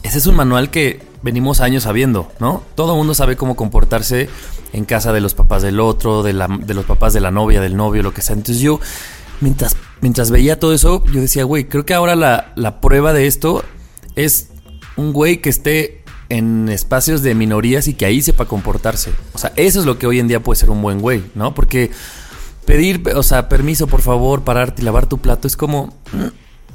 ese 0.02 0.18
es 0.18 0.26
un 0.26 0.37
manual 0.37 0.70
que 0.70 1.02
venimos 1.22 1.60
años 1.60 1.82
sabiendo, 1.82 2.30
¿no? 2.40 2.62
Todo 2.75 2.96
mundo 2.96 3.12
sabe 3.14 3.37
cómo 3.37 3.56
comportarse 3.56 4.28
en 4.72 4.84
casa 4.84 5.12
de 5.12 5.20
los 5.20 5.34
papás 5.34 5.62
del 5.62 5.80
otro, 5.80 6.22
de, 6.22 6.32
la- 6.34 6.46
de 6.48 6.75
los 6.75 6.84
papás 6.84 7.12
de 7.12 7.20
la 7.20 7.30
novia, 7.30 7.60
del 7.60 7.76
novio, 7.76 8.02
lo 8.02 8.14
que 8.14 8.22
sea. 8.22 8.37
Entonces 8.37 8.62
yo, 8.62 8.80
mientras, 9.40 9.76
mientras 10.00 10.30
veía 10.30 10.59
todo 10.59 10.73
eso, 10.73 11.04
yo 11.07 11.21
decía, 11.21 11.45
güey, 11.45 11.68
creo 11.68 11.85
que 11.85 11.95
ahora 11.95 12.16
la, 12.16 12.53
la 12.57 12.81
prueba 12.81 13.12
de 13.12 13.27
esto 13.27 13.64
es 14.16 14.48
un 14.96 15.12
güey 15.12 15.40
que 15.40 15.48
esté 15.48 16.03
en 16.29 16.68
espacios 16.68 17.22
de 17.22 17.35
minorías 17.35 17.88
y 17.88 17.94
que 17.94 18.05
ahí 18.05 18.20
sepa 18.20 18.44
comportarse. 18.44 19.12
O 19.33 19.38
sea, 19.38 19.53
eso 19.57 19.81
es 19.81 19.87
lo 19.87 19.98
que 19.98 20.07
hoy 20.07 20.18
en 20.18 20.29
día 20.29 20.42
puede 20.42 20.61
ser 20.61 20.70
un 20.70 20.83
buen 20.83 21.01
güey, 21.01 21.24
¿no? 21.35 21.55
Porque 21.55 21.90
pedir, 22.64 23.03
o 23.14 23.22
sea, 23.22 23.48
permiso, 23.48 23.87
por 23.87 24.03
favor, 24.03 24.42
pararte 24.42 24.83
y 24.83 24.85
lavar 24.85 25.07
tu 25.07 25.18
plato 25.18 25.48
es 25.48 25.57
como... 25.57 25.96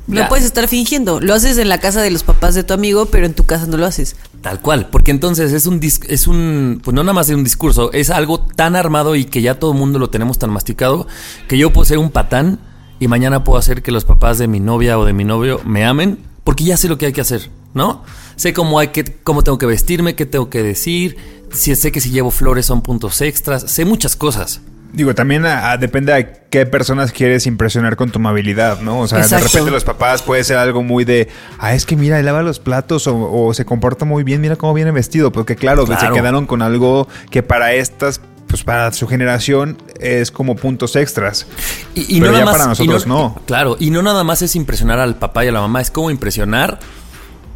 Lo 0.08 0.16
ya. 0.22 0.28
puedes 0.30 0.46
estar 0.46 0.68
fingiendo. 0.68 1.20
Lo 1.22 1.34
haces 1.34 1.58
en 1.58 1.70
la 1.70 1.80
casa 1.80 2.02
de 2.02 2.12
los 2.12 2.24
papás 2.24 2.56
de 2.56 2.63
tu 2.63 2.74
amigo, 2.74 3.06
pero 3.06 3.26
en 3.26 3.34
tu 3.34 3.46
casa 3.46 3.66
no 3.68 3.78
lo 3.78 3.86
haces. 3.86 4.16
Tal 4.42 4.60
cual, 4.60 4.89
porque 4.89 5.12
entonces 5.12 5.54
es 5.54 5.66
un 5.66 5.80
dis- 5.80 6.06
es 6.10 6.28
un 6.28 6.82
pues 6.84 6.94
no 6.94 7.04
nada 7.04 7.13
más 7.13 7.30
es 7.30 7.36
un 7.36 7.44
discurso, 7.46 7.92
es 7.94 8.10
algo 8.10 8.42
tan 8.42 8.76
armado 8.76 9.16
y 9.16 9.24
que 9.26 9.42
ya 9.42 9.60
todo 9.60 9.72
el 9.72 9.78
mundo 9.78 10.00
lo 10.00 10.10
tenemos 10.10 10.38
tan 10.39 10.50
masticado 10.50 11.08
que 11.48 11.58
yo 11.58 11.72
puedo 11.72 11.86
ser 11.86 11.98
un 12.00 12.12
patán 12.12 12.60
y 13.00 13.08
mañana 13.08 13.46
puedo 13.46 13.58
hacer 13.58 13.82
que 13.82 13.92
los 13.92 14.04
papás 14.04 14.38
de 14.38 14.48
mi 14.50 14.60
novia 14.60 15.00
o 15.00 15.06
de 15.06 15.13
mi 15.13 15.24
novio 15.24 15.62
me 15.66 15.86
amen 15.86 16.20
porque 16.44 16.66
ya 16.66 16.76
sé 16.76 16.89
lo 16.89 16.98
que 16.98 17.06
hay 17.06 17.13
que 17.13 17.22
hacer, 17.22 17.50
¿no? 17.74 18.04
Sé 18.36 18.52
cómo 18.52 18.80
hay 18.80 18.89
que 18.89 19.06
cómo 19.06 19.44
tengo 19.44 19.58
que 19.58 19.66
vestirme, 19.66 20.16
qué 20.16 20.26
tengo 20.26 20.50
que 20.50 20.62
decir, 20.62 21.16
si 21.54 21.74
sé 21.78 21.94
que 21.94 22.02
si 22.02 22.10
llevo 22.10 22.30
flores 22.30 22.66
son 22.66 22.82
puntos 22.82 23.22
extras, 23.22 23.63
sé 23.72 23.86
muchas 23.86 24.18
cosas. 24.18 24.60
Digo, 24.93 25.15
también 25.15 25.43
a- 25.45 25.71
a- 25.71 25.77
depende 25.77 26.13
de 26.13 26.32
qué 26.51 26.65
personas 26.67 27.12
quieres 27.12 27.47
impresionar 27.47 27.95
con 27.95 28.12
tu 28.12 28.19
amabilidad, 28.19 28.79
¿no? 28.82 28.99
O 28.99 29.08
sea, 29.08 29.19
Exacto. 29.19 29.45
de 29.45 29.49
repente 29.51 29.71
los 29.71 29.84
papás 29.84 30.21
puede 30.21 30.43
ser 30.43 30.58
algo 30.58 30.84
muy 30.84 31.03
de, 31.03 31.27
ah, 31.58 31.73
es 31.73 31.86
que 31.88 31.95
mira, 31.95 32.19
él 32.19 32.25
lava 32.25 32.43
los 32.43 32.60
platos 32.60 33.08
o, 33.08 33.15
o 33.47 33.53
se 33.56 33.65
comporta 33.65 34.06
muy 34.06 34.23
bien, 34.23 34.39
mira 34.39 34.56
cómo 34.56 34.73
viene 34.75 34.91
vestido, 34.91 35.32
porque 35.32 35.56
claro, 35.56 35.88
se 35.88 35.95
quedaron 36.13 36.45
con 36.45 36.62
algo 36.62 37.08
que 37.32 37.41
para 37.41 37.73
estas, 37.73 38.21
pues 38.47 38.63
para 38.63 38.91
su 38.93 39.08
generación 39.08 39.77
es 39.99 40.29
como 40.29 40.56
puntos 40.56 40.95
extras. 40.95 41.47
Y, 41.95 42.17
y 42.17 42.19
Pero 42.19 42.34
no 42.34 42.38
ya 42.38 42.45
nada 42.45 42.45
más, 42.45 42.53
para 42.53 42.65
y 42.65 42.88
nosotros 42.88 43.08
no. 43.08 43.41
Claro, 43.47 43.77
y 43.79 43.89
no 43.89 44.03
nada 44.03 44.23
más 44.23 44.43
es 44.43 44.56
impresionar 44.56 44.99
al 44.99 45.15
papá 45.15 45.43
y 45.43 45.47
a 45.47 45.51
la 45.51 45.62
mamá, 45.62 45.82
es 45.82 45.89
como 45.89 46.12
impresionar 46.12 46.77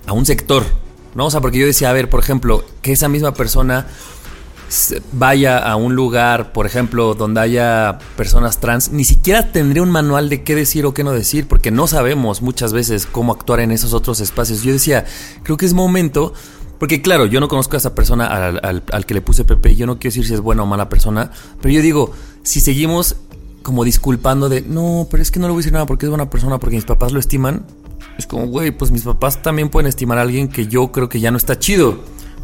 a 0.07 0.13
un 0.13 0.25
sector, 0.25 0.63
¿no? 1.13 1.27
O 1.27 1.29
sea, 1.29 1.39
porque 1.41 1.59
yo 1.59 1.67
decía, 1.67 1.91
a 1.91 1.93
ver, 1.93 2.09
por 2.09 2.19
ejemplo, 2.19 2.65
que 2.81 2.93
esa 2.93 3.09
misma 3.09 3.35
persona 3.35 3.85
vaya 5.13 5.57
a 5.57 5.75
un 5.75 5.95
lugar, 5.95 6.51
por 6.51 6.65
ejemplo, 6.65 7.13
donde 7.13 7.41
haya 7.41 7.99
personas 8.15 8.59
trans, 8.59 8.91
ni 8.91 9.03
siquiera 9.03 9.51
tendría 9.51 9.81
un 9.81 9.89
manual 9.89 10.29
de 10.29 10.43
qué 10.43 10.55
decir 10.55 10.85
o 10.85 10.93
qué 10.93 11.03
no 11.03 11.11
decir, 11.11 11.47
porque 11.47 11.71
no 11.71 11.87
sabemos 11.87 12.41
muchas 12.41 12.73
veces 12.73 13.05
cómo 13.05 13.31
actuar 13.31 13.61
en 13.61 13.71
esos 13.71 13.93
otros 13.93 14.19
espacios. 14.19 14.63
Yo 14.63 14.73
decía, 14.73 15.05
creo 15.43 15.57
que 15.57 15.65
es 15.65 15.73
momento, 15.73 16.33
porque 16.79 17.01
claro, 17.01 17.25
yo 17.25 17.39
no 17.39 17.47
conozco 17.47 17.75
a 17.75 17.79
esa 17.79 17.95
persona 17.95 18.27
al, 18.27 19.05
que 19.05 19.13
le 19.13 19.21
puse 19.21 19.45
Pepe, 19.45 19.75
yo 19.75 19.85
no 19.85 19.99
quiero 19.99 20.13
decir 20.13 20.27
si 20.27 20.33
es 20.33 20.41
buena 20.41 20.63
o 20.63 20.65
mala 20.65 20.89
persona, 20.89 21.31
pero 21.61 21.73
yo 21.73 21.81
digo, 21.81 22.11
si 22.43 22.59
seguimos 22.59 23.15
como 23.63 23.83
disculpando 23.83 24.49
de, 24.49 24.61
no, 24.61 25.07
pero 25.09 25.21
es 25.21 25.31
que 25.31 25.39
no 25.39 25.47
le 25.47 25.51
voy 25.51 25.59
a 25.59 25.61
decir 25.61 25.73
nada 25.73 25.85
porque 25.85 26.05
es 26.05 26.09
buena 26.09 26.29
persona, 26.29 26.59
porque 26.59 26.75
mis 26.75 26.85
papás 26.85 27.11
lo 27.11 27.19
estiman, 27.19 27.65
es 28.17 28.25
como, 28.25 28.47
güey, 28.47 28.71
pues 28.71 28.91
mis 28.91 29.03
papás 29.03 29.41
también 29.41 29.69
pueden 29.69 29.87
estimar 29.87 30.17
a 30.17 30.21
alguien 30.21 30.47
que 30.47 30.67
yo 30.67 30.91
creo 30.91 31.09
que 31.09 31.19
ya 31.19 31.31
no 31.31 31.37
está 31.37 31.59
chido. 31.59 31.99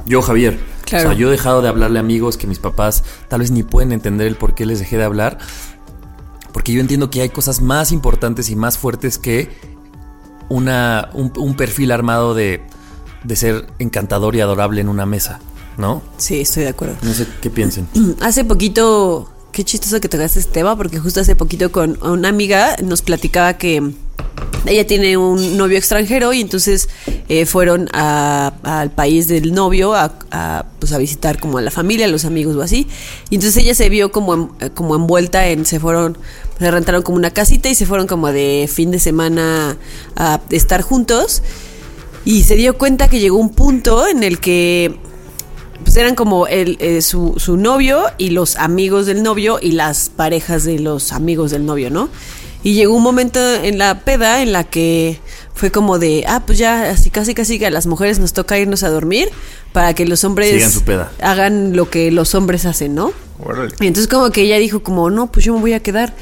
Yo, 0.05 0.21
Javier. 0.21 0.59
Claro. 0.85 1.09
O 1.09 1.11
sea, 1.11 1.19
yo 1.19 1.27
he 1.27 1.31
dejado 1.31 1.61
de 1.61 1.69
hablarle 1.69 1.99
a 1.99 2.01
amigos 2.01 2.37
que 2.37 2.47
mis 2.47 2.59
papás 2.59 3.03
tal 3.29 3.39
vez 3.39 3.51
ni 3.51 3.63
pueden 3.63 3.91
entender 3.91 4.27
el 4.27 4.35
por 4.35 4.53
qué 4.53 4.65
les 4.65 4.79
dejé 4.79 4.97
de 4.97 5.03
hablar. 5.03 5.37
Porque 6.51 6.71
yo 6.71 6.81
entiendo 6.81 7.09
que 7.09 7.21
hay 7.21 7.29
cosas 7.29 7.61
más 7.61 7.91
importantes 7.91 8.49
y 8.49 8.55
más 8.55 8.77
fuertes 8.77 9.17
que 9.17 9.49
una, 10.49 11.09
un, 11.13 11.31
un 11.37 11.55
perfil 11.55 11.91
armado 11.91 12.35
de, 12.35 12.61
de 13.23 13.35
ser 13.35 13.67
encantador 13.79 14.35
y 14.35 14.41
adorable 14.41 14.81
en 14.81 14.89
una 14.89 15.05
mesa, 15.05 15.39
¿no? 15.77 16.01
Sí, 16.17 16.41
estoy 16.41 16.63
de 16.63 16.69
acuerdo. 16.69 16.95
No 17.01 17.13
sé 17.13 17.27
qué 17.41 17.49
piensen. 17.49 17.87
Hace 18.21 18.43
poquito, 18.45 19.31
qué 19.51 19.63
chistoso 19.63 19.99
que 19.99 20.09
tocaste 20.09 20.39
este 20.39 20.51
tema, 20.51 20.75
porque 20.75 20.99
justo 20.99 21.21
hace 21.21 21.35
poquito 21.35 21.71
con 21.71 21.97
una 22.03 22.29
amiga 22.29 22.75
nos 22.83 23.01
platicaba 23.01 23.53
que 23.53 23.93
ella 24.65 24.87
tiene 24.87 25.17
un 25.17 25.57
novio 25.57 25.77
extranjero 25.77 26.31
y 26.31 26.41
entonces 26.41 26.87
eh, 27.27 27.45
fueron 27.45 27.89
al 27.93 28.91
país 28.91 29.27
del 29.27 29.53
novio 29.53 29.93
a, 29.93 30.13
pues 30.79 30.93
a 30.93 30.97
visitar 30.97 31.39
como 31.39 31.57
a 31.57 31.61
la 31.61 31.71
familia, 31.71 32.05
a 32.05 32.09
los 32.09 32.25
amigos 32.25 32.55
o 32.55 32.61
así. 32.61 32.87
Y 33.29 33.35
entonces 33.35 33.63
ella 33.63 33.75
se 33.75 33.89
vio 33.89 34.11
como, 34.11 34.55
eh, 34.59 34.69
como 34.69 34.95
envuelta 34.95 35.47
en, 35.47 35.65
se 35.65 35.79
fueron, 35.79 36.17
se 36.59 36.71
rentaron 36.71 37.03
como 37.03 37.17
una 37.17 37.31
casita 37.31 37.69
y 37.69 37.75
se 37.75 37.85
fueron 37.85 38.07
como 38.07 38.31
de 38.31 38.69
fin 38.71 38.91
de 38.91 38.99
semana 38.99 39.77
a 40.15 40.39
estar 40.49 40.81
juntos. 40.81 41.41
Y 42.25 42.43
se 42.43 42.55
dio 42.55 42.77
cuenta 42.77 43.09
que 43.09 43.19
llegó 43.19 43.37
un 43.37 43.49
punto 43.49 44.07
en 44.07 44.23
el 44.23 44.39
que 44.39 44.97
pues 45.83 45.97
eran 45.97 46.15
como 46.15 46.47
el, 46.47 46.77
eh, 46.79 47.01
su, 47.01 47.33
su 47.35 47.57
novio 47.57 48.05
y 48.17 48.29
los 48.29 48.55
amigos 48.55 49.07
del 49.07 49.23
novio 49.23 49.59
y 49.61 49.73
las 49.73 50.07
parejas 50.09 50.63
de 50.63 50.79
los 50.79 51.11
amigos 51.11 51.51
del 51.51 51.65
novio, 51.65 51.89
¿no? 51.89 52.07
Y 52.63 52.73
llegó 52.73 52.95
un 52.95 53.03
momento 53.03 53.39
en 53.55 53.77
la 53.77 53.99
peda 53.99 54.41
en 54.41 54.53
la 54.53 54.63
que 54.63 55.19
fue 55.53 55.69
como 55.69 55.99
de, 55.99 56.23
ah, 56.27 56.43
pues 56.45 56.57
ya, 56.57 56.89
así 56.89 57.09
casi 57.09 57.33
casi 57.33 57.59
que 57.59 57.65
a 57.65 57.69
las 57.69 57.87
mujeres 57.87 58.19
nos 58.19 58.33
toca 58.33 58.57
irnos 58.57 58.83
a 58.83 58.89
dormir 58.89 59.29
para 59.73 59.93
que 59.93 60.05
los 60.05 60.23
hombres 60.23 60.51
Sigan 60.51 60.71
su 60.71 60.83
peda. 60.83 61.11
hagan 61.21 61.75
lo 61.75 61.89
que 61.89 62.09
los 62.11 62.35
hombres 62.35 62.65
hacen, 62.65 62.95
¿no? 62.95 63.11
Y 63.81 63.87
entonces 63.87 64.07
como 64.07 64.31
que 64.31 64.43
ella 64.43 64.57
dijo 64.57 64.81
como, 64.81 65.09
no, 65.09 65.31
pues 65.31 65.45
yo 65.45 65.53
me 65.53 65.59
voy 65.59 65.73
a 65.73 65.81
quedar. 65.81 66.13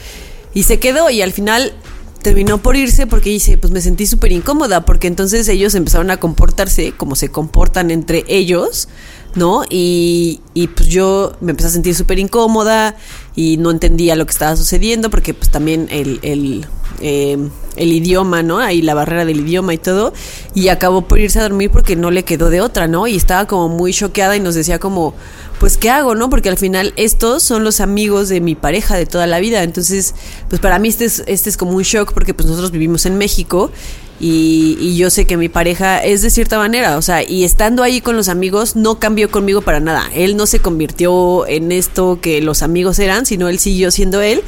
Y 0.53 0.63
se 0.63 0.79
quedó 0.79 1.09
y 1.09 1.21
al 1.21 1.31
final 1.31 1.73
terminó 2.21 2.57
por 2.59 2.75
irse 2.75 3.07
porque 3.07 3.29
dice, 3.29 3.57
pues 3.57 3.71
me 3.71 3.81
sentí 3.81 4.05
súper 4.05 4.31
incómoda 4.31 4.85
porque 4.85 5.07
entonces 5.07 5.47
ellos 5.47 5.75
empezaron 5.75 6.11
a 6.11 6.17
comportarse 6.17 6.93
como 6.93 7.15
se 7.15 7.29
comportan 7.29 7.91
entre 7.91 8.23
ellos 8.27 8.87
¿no? 9.35 9.63
Y, 9.69 10.41
y 10.53 10.67
pues 10.67 10.89
yo 10.89 11.33
me 11.41 11.51
empecé 11.51 11.69
a 11.69 11.71
sentir 11.71 11.95
súper 11.95 12.19
incómoda 12.19 12.95
y 13.35 13.57
no 13.57 13.71
entendía 13.71 14.15
lo 14.15 14.25
que 14.25 14.31
estaba 14.31 14.55
sucediendo 14.55 15.09
porque 15.09 15.33
pues 15.33 15.49
también 15.49 15.87
el, 15.91 16.19
el, 16.21 16.65
eh, 17.01 17.37
el 17.75 17.93
idioma, 17.93 18.43
¿no? 18.43 18.59
Ahí 18.59 18.81
la 18.81 18.93
barrera 18.93 19.25
del 19.25 19.41
idioma 19.41 19.73
y 19.73 19.77
todo. 19.77 20.13
Y 20.53 20.69
acabó 20.69 21.01
por 21.01 21.19
irse 21.19 21.39
a 21.39 21.43
dormir 21.43 21.71
porque 21.71 21.95
no 21.95 22.11
le 22.11 22.23
quedó 22.23 22.49
de 22.49 22.61
otra, 22.61 22.87
¿no? 22.87 23.07
Y 23.07 23.15
estaba 23.15 23.47
como 23.47 23.69
muy 23.69 23.93
choqueada 23.93 24.35
y 24.35 24.39
nos 24.39 24.55
decía 24.55 24.79
como, 24.79 25.13
pues, 25.59 25.77
¿qué 25.77 25.89
hago, 25.89 26.15
no? 26.15 26.29
Porque 26.29 26.49
al 26.49 26.57
final 26.57 26.93
estos 26.95 27.43
son 27.43 27.63
los 27.63 27.81
amigos 27.81 28.29
de 28.29 28.41
mi 28.41 28.55
pareja 28.55 28.95
de 28.95 29.05
toda 29.05 29.27
la 29.27 29.39
vida. 29.39 29.63
Entonces, 29.63 30.15
pues 30.49 30.61
para 30.61 30.79
mí 30.79 30.89
este 30.89 31.05
es, 31.05 31.23
este 31.27 31.49
es 31.49 31.57
como 31.57 31.71
un 31.71 31.83
shock 31.83 32.13
porque 32.13 32.33
pues 32.33 32.47
nosotros 32.47 32.71
vivimos 32.71 33.05
en 33.05 33.17
México 33.17 33.71
y, 34.19 34.77
y 34.79 34.97
yo 34.97 35.09
sé 35.09 35.25
que 35.25 35.35
mi 35.35 35.49
pareja 35.49 36.03
es 36.03 36.21
de 36.21 36.29
cierta 36.29 36.59
manera, 36.59 36.97
o 36.97 37.01
sea, 37.01 37.27
y 37.27 37.43
estando 37.43 37.81
ahí 37.81 38.01
con 38.01 38.15
los 38.15 38.29
amigos 38.29 38.75
no 38.75 38.99
cambió 38.99 39.31
conmigo 39.31 39.61
para 39.61 39.79
nada. 39.79 40.07
Él 40.13 40.37
no 40.37 40.45
se 40.45 40.59
convirtió 40.59 41.47
en 41.47 41.71
esto 41.71 42.19
que 42.21 42.39
los 42.39 42.61
amigos 42.61 42.99
eran, 42.99 43.25
sino 43.25 43.49
él 43.49 43.57
siguió 43.57 43.89
siendo 43.89 44.21
él, 44.21 44.43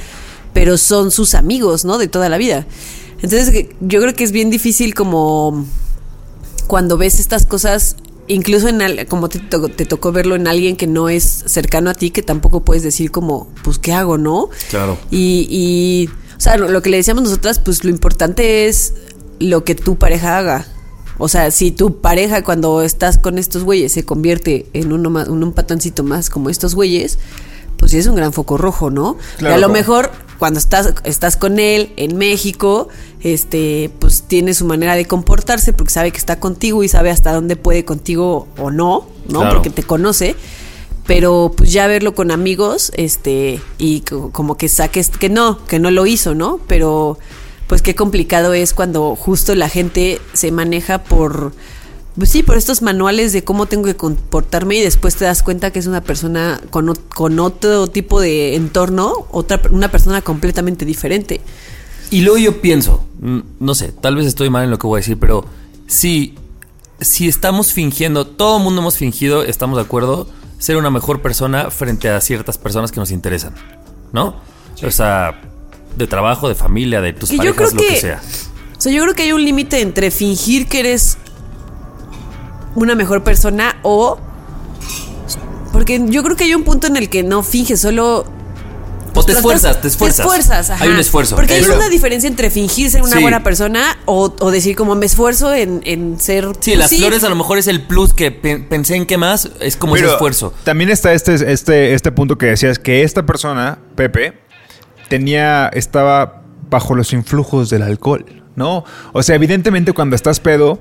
pero 0.54 0.78
son 0.78 1.12
sus 1.12 1.34
amigos, 1.36 1.86
¿no? 1.86 1.98
De 1.98 2.08
toda 2.08 2.30
la 2.30 2.38
vida. 2.38 2.66
Entonces, 3.22 3.68
yo 3.82 4.00
creo 4.02 4.14
que 4.14 4.24
es 4.24 4.32
bien 4.32 4.50
difícil 4.50 4.94
como 4.94 5.66
cuando 6.68 6.98
ves 6.98 7.20
estas 7.20 7.46
cosas, 7.46 7.96
incluso 8.28 8.68
en 8.68 8.82
al- 8.82 9.06
como 9.08 9.30
te, 9.30 9.40
to- 9.40 9.70
te 9.70 9.86
tocó 9.86 10.12
verlo 10.12 10.36
en 10.36 10.48
alguien 10.48 10.76
que 10.76 10.88
no 10.88 11.10
es 11.10 11.24
cercano 11.46 11.90
a 11.90 11.94
ti, 11.94 12.12
que 12.12 12.22
tampoco 12.22 12.64
puedes 12.64 12.84
decir 12.84 13.12
como, 13.12 13.48
pues, 13.64 13.80
¿qué 13.80 13.94
hago, 13.94 14.18
no? 14.18 14.50
Claro. 14.70 14.98
Y, 15.12 15.48
y, 15.50 16.10
o 16.38 16.42
sea, 16.42 16.58
lo, 16.58 16.70
lo 16.70 16.82
que 16.82 16.90
le 16.90 16.98
decíamos 16.98 17.24
nosotras, 17.24 17.60
pues 17.60 17.84
lo 17.84 17.90
importante 17.90 18.68
es 18.68 18.94
lo 19.40 19.64
que 19.64 19.76
tu 19.76 19.98
pareja 19.98 20.38
haga. 20.38 20.68
O 21.18 21.28
sea, 21.28 21.52
si 21.52 21.72
tu 21.72 22.02
pareja 22.02 22.44
cuando 22.44 22.82
estás 22.82 23.18
con 23.18 23.38
estos 23.38 23.64
güeyes 23.64 23.92
se 23.92 24.04
convierte 24.04 24.66
en 24.74 24.92
uno 24.92 25.10
más, 25.10 25.28
en 25.28 25.44
un 25.44 25.54
patoncito 25.54 26.04
más 26.04 26.30
como 26.30 26.50
estos 26.50 26.74
güeyes, 26.76 27.20
pues 27.78 27.92
sí 27.92 27.98
es 28.00 28.08
un 28.08 28.16
gran 28.16 28.34
foco 28.34 28.58
rojo, 28.58 28.90
¿no? 28.90 29.18
Claro, 29.38 29.54
y 29.54 29.58
a 29.58 29.60
lo 29.60 29.70
mejor 29.70 30.12
cuando 30.44 30.60
estás, 30.60 30.94
estás 31.06 31.38
con 31.38 31.58
él 31.58 31.94
en 31.96 32.18
México, 32.18 32.90
este, 33.22 33.90
pues 34.00 34.24
tiene 34.24 34.54
su 34.54 34.66
manera 34.66 34.98
de 34.98 35.06
comportarse 35.06 35.72
porque 35.72 35.94
sabe 35.94 36.12
que 36.12 36.18
está 36.18 36.38
contigo 36.42 36.84
y 36.84 36.90
sabe 36.90 37.12
hasta 37.12 37.32
dónde 37.32 37.56
puede 37.56 37.86
contigo 37.86 38.50
o 38.58 38.70
no, 38.70 39.08
¿no? 39.30 39.40
Claro. 39.40 39.56
Porque 39.56 39.70
te 39.70 39.84
conoce. 39.84 40.36
Pero 41.06 41.54
pues 41.56 41.72
ya 41.72 41.88
verlo 41.88 42.14
con 42.14 42.30
amigos, 42.30 42.92
este, 42.98 43.62
y 43.78 44.02
co- 44.02 44.32
como 44.34 44.58
que 44.58 44.68
saques 44.68 45.08
que 45.12 45.30
no, 45.30 45.64
que 45.66 45.80
no 45.80 45.92
lo 45.92 46.06
hizo, 46.06 46.36
¿no? 46.36 46.60
Pero 46.68 47.18
pues 47.68 47.82
qué 47.82 47.96
complicado 47.96 48.54
es 48.54 48.74
cuando 48.74 49.16
justo 49.16 49.56
la 49.56 49.70
gente 49.70 50.20
se 50.34 50.52
maneja 50.52 51.06
por, 51.06 51.54
pues 52.18 52.30
sí, 52.30 52.44
por 52.44 52.58
estos 52.58 52.82
manuales 52.82 53.34
de 53.34 53.44
cómo 53.44 53.66
tengo 53.66 53.86
que 53.86 53.96
comportarme 53.96 54.76
y 54.76 54.82
después 54.82 55.16
te 55.16 55.26
das 55.26 55.42
cuenta 55.44 55.72
que 55.72 55.80
es 55.80 55.88
una 55.88 56.02
persona 56.02 56.62
con, 56.70 56.88
ot- 56.88 57.08
con 57.14 57.40
otro 57.40 57.88
tipo 57.88 58.22
de 58.22 58.56
entorno, 58.56 59.26
otra, 59.32 59.62
una 59.72 59.90
persona 59.90 60.22
completamente 60.22 60.86
diferente. 60.86 61.42
Y 62.12 62.22
luego 62.22 62.38
yo 62.38 62.62
pienso, 62.62 63.04
mm, 63.20 63.40
no 63.60 63.74
sé, 63.76 63.92
tal 63.92 64.16
vez 64.16 64.28
estoy 64.28 64.50
mal 64.50 64.64
en 64.66 64.70
lo 64.72 64.78
que 64.78 64.86
voy 64.86 64.98
a 64.98 65.02
decir, 65.02 65.18
pero 65.20 65.46
si, 65.88 66.36
si 67.02 67.28
estamos 67.28 67.74
fingiendo, 67.74 68.28
todo 68.28 68.58
el 68.58 68.64
mundo 68.64 68.82
hemos 68.82 68.98
fingido, 68.98 69.44
estamos 69.44 69.78
de 69.78 69.84
acuerdo, 69.84 70.28
ser 70.60 70.78
una 70.78 70.92
mejor 70.92 71.22
persona 71.22 71.72
frente 71.72 72.10
a 72.10 72.22
ciertas 72.22 72.58
personas 72.60 72.92
que 72.92 73.00
nos 73.00 73.10
interesan, 73.12 73.56
¿no? 74.12 74.36
O 74.86 74.92
sea, 74.92 75.42
de 75.98 76.06
trabajo, 76.08 76.48
de 76.48 76.56
familia, 76.56 77.02
de 77.02 77.14
tus 77.14 77.30
Que 77.30 77.38
yo 77.38 77.56
parejas, 77.56 77.70
creo 77.72 77.82
lo 77.82 77.88
que 77.88 77.94
que- 77.96 78.00
sea. 78.02 78.22
O 78.78 78.82
sea, 78.84 78.92
yo 78.92 79.02
creo 79.04 79.16
que 79.16 79.24
hay 79.24 79.32
un 79.32 79.44
límite 79.44 79.80
entre 79.82 80.12
fingir 80.12 80.68
que 80.68 80.82
eres 80.82 81.18
una 82.76 82.96
mejor 82.96 83.24
persona 83.24 83.78
o... 83.84 84.18
Porque 85.72 86.02
yo 86.08 86.24
creo 86.24 86.36
que 86.36 86.44
hay 86.44 86.54
un 86.54 86.64
punto 86.64 86.88
en 86.88 86.98
el 86.98 87.10
que 87.10 87.24
no 87.24 87.42
finges, 87.44 87.82
solo... 87.82 88.26
O 89.16 89.24
te 89.24 89.34
esfuerzas, 89.34 89.80
te 89.80 89.88
esfuerzas. 89.90 90.18
Te 90.18 90.22
esfuerzas, 90.24 90.70
ajá. 90.72 90.84
Hay 90.84 90.90
un 90.90 90.98
esfuerzo. 90.98 91.36
Porque 91.36 91.54
hay 91.54 91.64
una 91.66 91.88
diferencia 91.90 92.28
entre 92.28 92.50
fingir 92.50 92.90
ser 92.90 93.04
una 93.04 93.12
Sí. 93.18 93.22
buena 93.22 93.44
persona 93.44 94.00
o, 94.06 94.34
o 94.40 94.50
decir 94.50 94.76
como 94.76 94.96
me 94.96 95.06
esfuerzo 95.06 95.54
en, 95.54 95.82
en 95.86 96.20
ser... 96.20 96.46
Sí, 96.62 96.72
pues 96.72 96.78
las 96.80 96.90
flores 96.96 97.24
a 97.24 97.30
lo 97.30 97.36
mejor 97.36 97.60
es 97.60 97.68
el 97.68 97.84
plus 97.86 98.12
que 98.14 98.32
pe- 98.32 98.58
pensé 98.58 98.96
en 98.96 99.06
qué 99.06 99.18
más, 99.20 99.52
es 99.60 99.78
como 99.78 99.96
ese 99.96 100.06
Pero 100.06 100.14
esfuerzo. 100.16 100.52
También 100.64 100.90
está 100.90 101.14
este, 101.14 101.36
este, 101.52 101.94
este 101.94 102.12
punto 102.12 102.40
que 102.40 102.48
decías 102.48 102.80
que 102.80 103.04
esta 103.04 103.24
persona, 103.24 103.78
Pepe, 103.96 104.34
tenía, 105.10 105.68
estaba 105.74 106.42
bajo 106.72 106.96
los 106.96 107.14
influjos 107.14 107.70
del 107.70 107.84
alcohol, 107.84 108.26
¿no? 108.56 108.84
O 109.12 109.22
sea, 109.22 109.36
evidentemente 109.36 109.94
cuando 109.94 110.16
estás 110.16 110.40
pedo, 110.40 110.80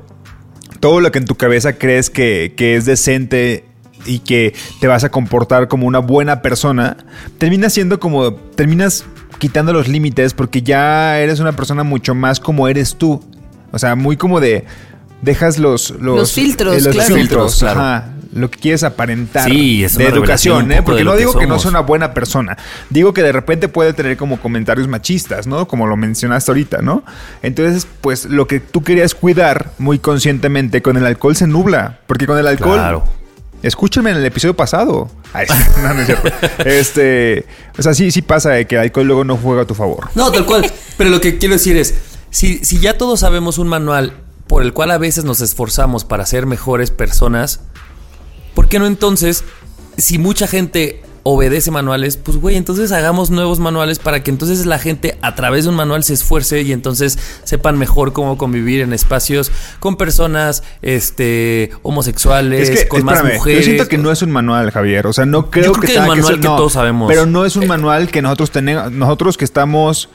todo 0.83 1.01
lo 1.01 1.13
que 1.13 1.21
en 1.21 1.27
tu 1.27 1.37
cabeza 1.37 1.75
crees 1.75 2.11
que, 2.11 2.55
que 2.57 2.75
es 2.75 2.87
decente 2.87 3.65
y 4.05 4.19
que 4.19 4.53
te 4.81 4.89
vas 4.89 5.05
a 5.05 5.13
comportar 5.13 5.69
como 5.69 5.87
una 5.87 6.01
buena 6.01 6.43
persona, 6.43 6.97
termina 7.39 7.71
siendo 7.71 8.01
como, 8.01 8.35
terminas 8.35 9.05
quitando 9.39 9.73
los 9.73 9.87
límites 9.87 10.35
porque 10.35 10.61
ya 10.61 11.21
eres 11.21 11.39
una 11.39 11.53
persona 11.53 11.85
mucho 11.85 12.17
más 12.17 12.41
como 12.41 12.67
eres 12.67 12.97
tú. 12.97 13.23
O 13.71 13.79
sea, 13.79 13.95
muy 13.95 14.17
como 14.17 14.41
de, 14.41 14.65
dejas 15.23 15.61
los... 15.61 15.91
Los, 16.01 16.19
Los 16.19 16.33
filtros, 16.33 16.77
eh, 16.77 16.81
los 16.81 16.97
claro. 16.97 17.15
filtros, 17.15 17.59
Claro. 17.61 17.81
ajá, 17.81 18.09
lo 18.33 18.51
que 18.51 18.59
quieres 18.59 18.83
aparentar 18.83 19.49
Sí, 19.49 19.85
es 19.85 19.97
de 19.97 20.07
educación, 20.07 20.73
¿eh? 20.73 20.83
Porque 20.83 21.01
de 21.01 21.05
no 21.05 21.13
que 21.13 21.19
digo 21.19 21.39
que 21.39 21.47
no 21.47 21.59
sea 21.59 21.71
una 21.71 21.81
buena 21.81 22.15
persona. 22.15 22.57
Digo 22.91 23.13
que 23.13 23.23
de 23.23 23.33
repente 23.33 23.69
puede 23.69 23.93
tener 23.93 24.17
como 24.17 24.41
comentarios 24.41 24.89
machistas, 24.89 25.47
¿no? 25.47 25.69
Como 25.69 25.87
lo 25.87 25.97
mencionaste 25.97 26.51
ahorita, 26.51 26.83
¿no? 26.83 27.05
Entonces, 27.43 27.87
pues 28.01 28.25
lo 28.25 28.47
que 28.47 28.61
tú 28.61 28.83
querías 28.83 29.15
cuidar 29.15 29.73
muy 29.79 29.99
conscientemente 29.99 30.83
con 30.83 30.97
el 30.97 31.05
alcohol 31.05 31.37
se 31.37 31.47
nubla. 31.47 32.01
Porque 32.07 32.27
con 32.27 32.39
el 32.39 32.47
alcohol. 32.47 32.75
Claro. 32.79 33.05
Escúchenme 33.63 34.11
en 34.11 34.17
el 34.17 34.25
episodio 34.25 34.57
pasado. 34.57 35.11
Ay, 35.33 35.47
no, 35.83 35.95
no 35.95 36.01
es 36.01 36.07
cierto. 36.07 36.29
Este. 36.65 37.47
O 37.79 37.83
sea, 37.83 37.95
sí, 37.95 38.11
sí 38.11 38.23
pasa 38.23 38.51
de 38.51 38.67
que 38.67 38.77
el 38.77 38.81
alcohol 38.81 39.07
luego 39.07 39.25
no 39.25 39.37
juega 39.37 39.63
a 39.63 39.67
tu 39.67 39.75
favor. 39.75 40.09
No, 40.15 40.33
tal 40.33 40.47
cual. 40.47 40.71
Pero 40.97 41.11
lo 41.11 41.21
que 41.21 41.39
quiero 41.39 41.55
decir 41.55 41.77
es, 41.77 41.95
si, 42.31 42.65
si 42.65 42.81
ya 42.81 42.97
todos 42.97 43.21
sabemos 43.21 43.59
un 43.59 43.69
manual 43.69 44.15
por 44.47 44.63
el 44.63 44.73
cual 44.73 44.91
a 44.91 44.99
veces 44.99 45.25
nos 45.25 45.41
esforzamos 45.41 46.05
para 46.05 46.27
ser 46.27 46.47
mejores 46.47 46.91
personas, 46.91 47.61
¿por 48.55 48.69
qué 48.69 48.79
no 48.79 48.87
entonces, 48.87 49.45
si 49.97 50.19
mucha 50.19 50.47
gente 50.47 51.03
obedece 51.25 51.71
manuales, 51.71 52.17
pues 52.17 52.37
güey, 52.37 52.57
entonces 52.57 52.91
hagamos 52.91 53.31
nuevos 53.31 53.61
manuales 53.61 53.99
para 53.99 54.23
que 54.23 54.31
entonces 54.31 54.67
la 54.67 54.79
gente 54.79 55.19
a 55.23 55.35
través 55.35 55.65
de 55.65 55.71
un 55.71 55.77
manual 55.77 56.03
se 56.03 56.15
esfuerce 56.15 56.63
y 56.63 56.73
entonces 56.73 57.19
sepan 57.45 57.79
mejor 57.79 58.13
cómo 58.13 58.37
convivir 58.37 58.81
en 58.81 58.93
espacios 58.93 59.53
con 59.79 59.97
personas 59.97 60.65
este 60.83 61.71
homosexuales, 61.83 62.69
Es 62.69 62.81
que, 62.81 62.89
con 62.89 63.05
más 63.05 63.23
mujeres. 63.23 63.61
yo 63.61 63.65
siento 63.65 63.89
que 63.89 63.99
no 63.99 64.11
es 64.11 64.23
un 64.23 64.31
manual, 64.31 64.71
Javier. 64.71 65.07
O 65.07 65.13
sea, 65.13 65.27
no 65.27 65.51
creo, 65.51 65.73
creo 65.73 65.81
que 65.81 65.87
el 65.87 65.93
tenga 65.95 66.07
manual 66.09 66.41
que 66.41 66.49
no, 66.49 66.57
todos 66.57 66.73
sabemos. 66.73 67.09
Pero 67.09 67.27
no 67.27 67.45
es 67.45 67.55
un 67.57 67.67
manual 67.67 68.11
que 68.11 68.21
nosotros 68.23 68.51
tenemos, 68.51 68.91
nosotros 68.91 69.37
que 69.37 69.45
estamos. 69.45 70.09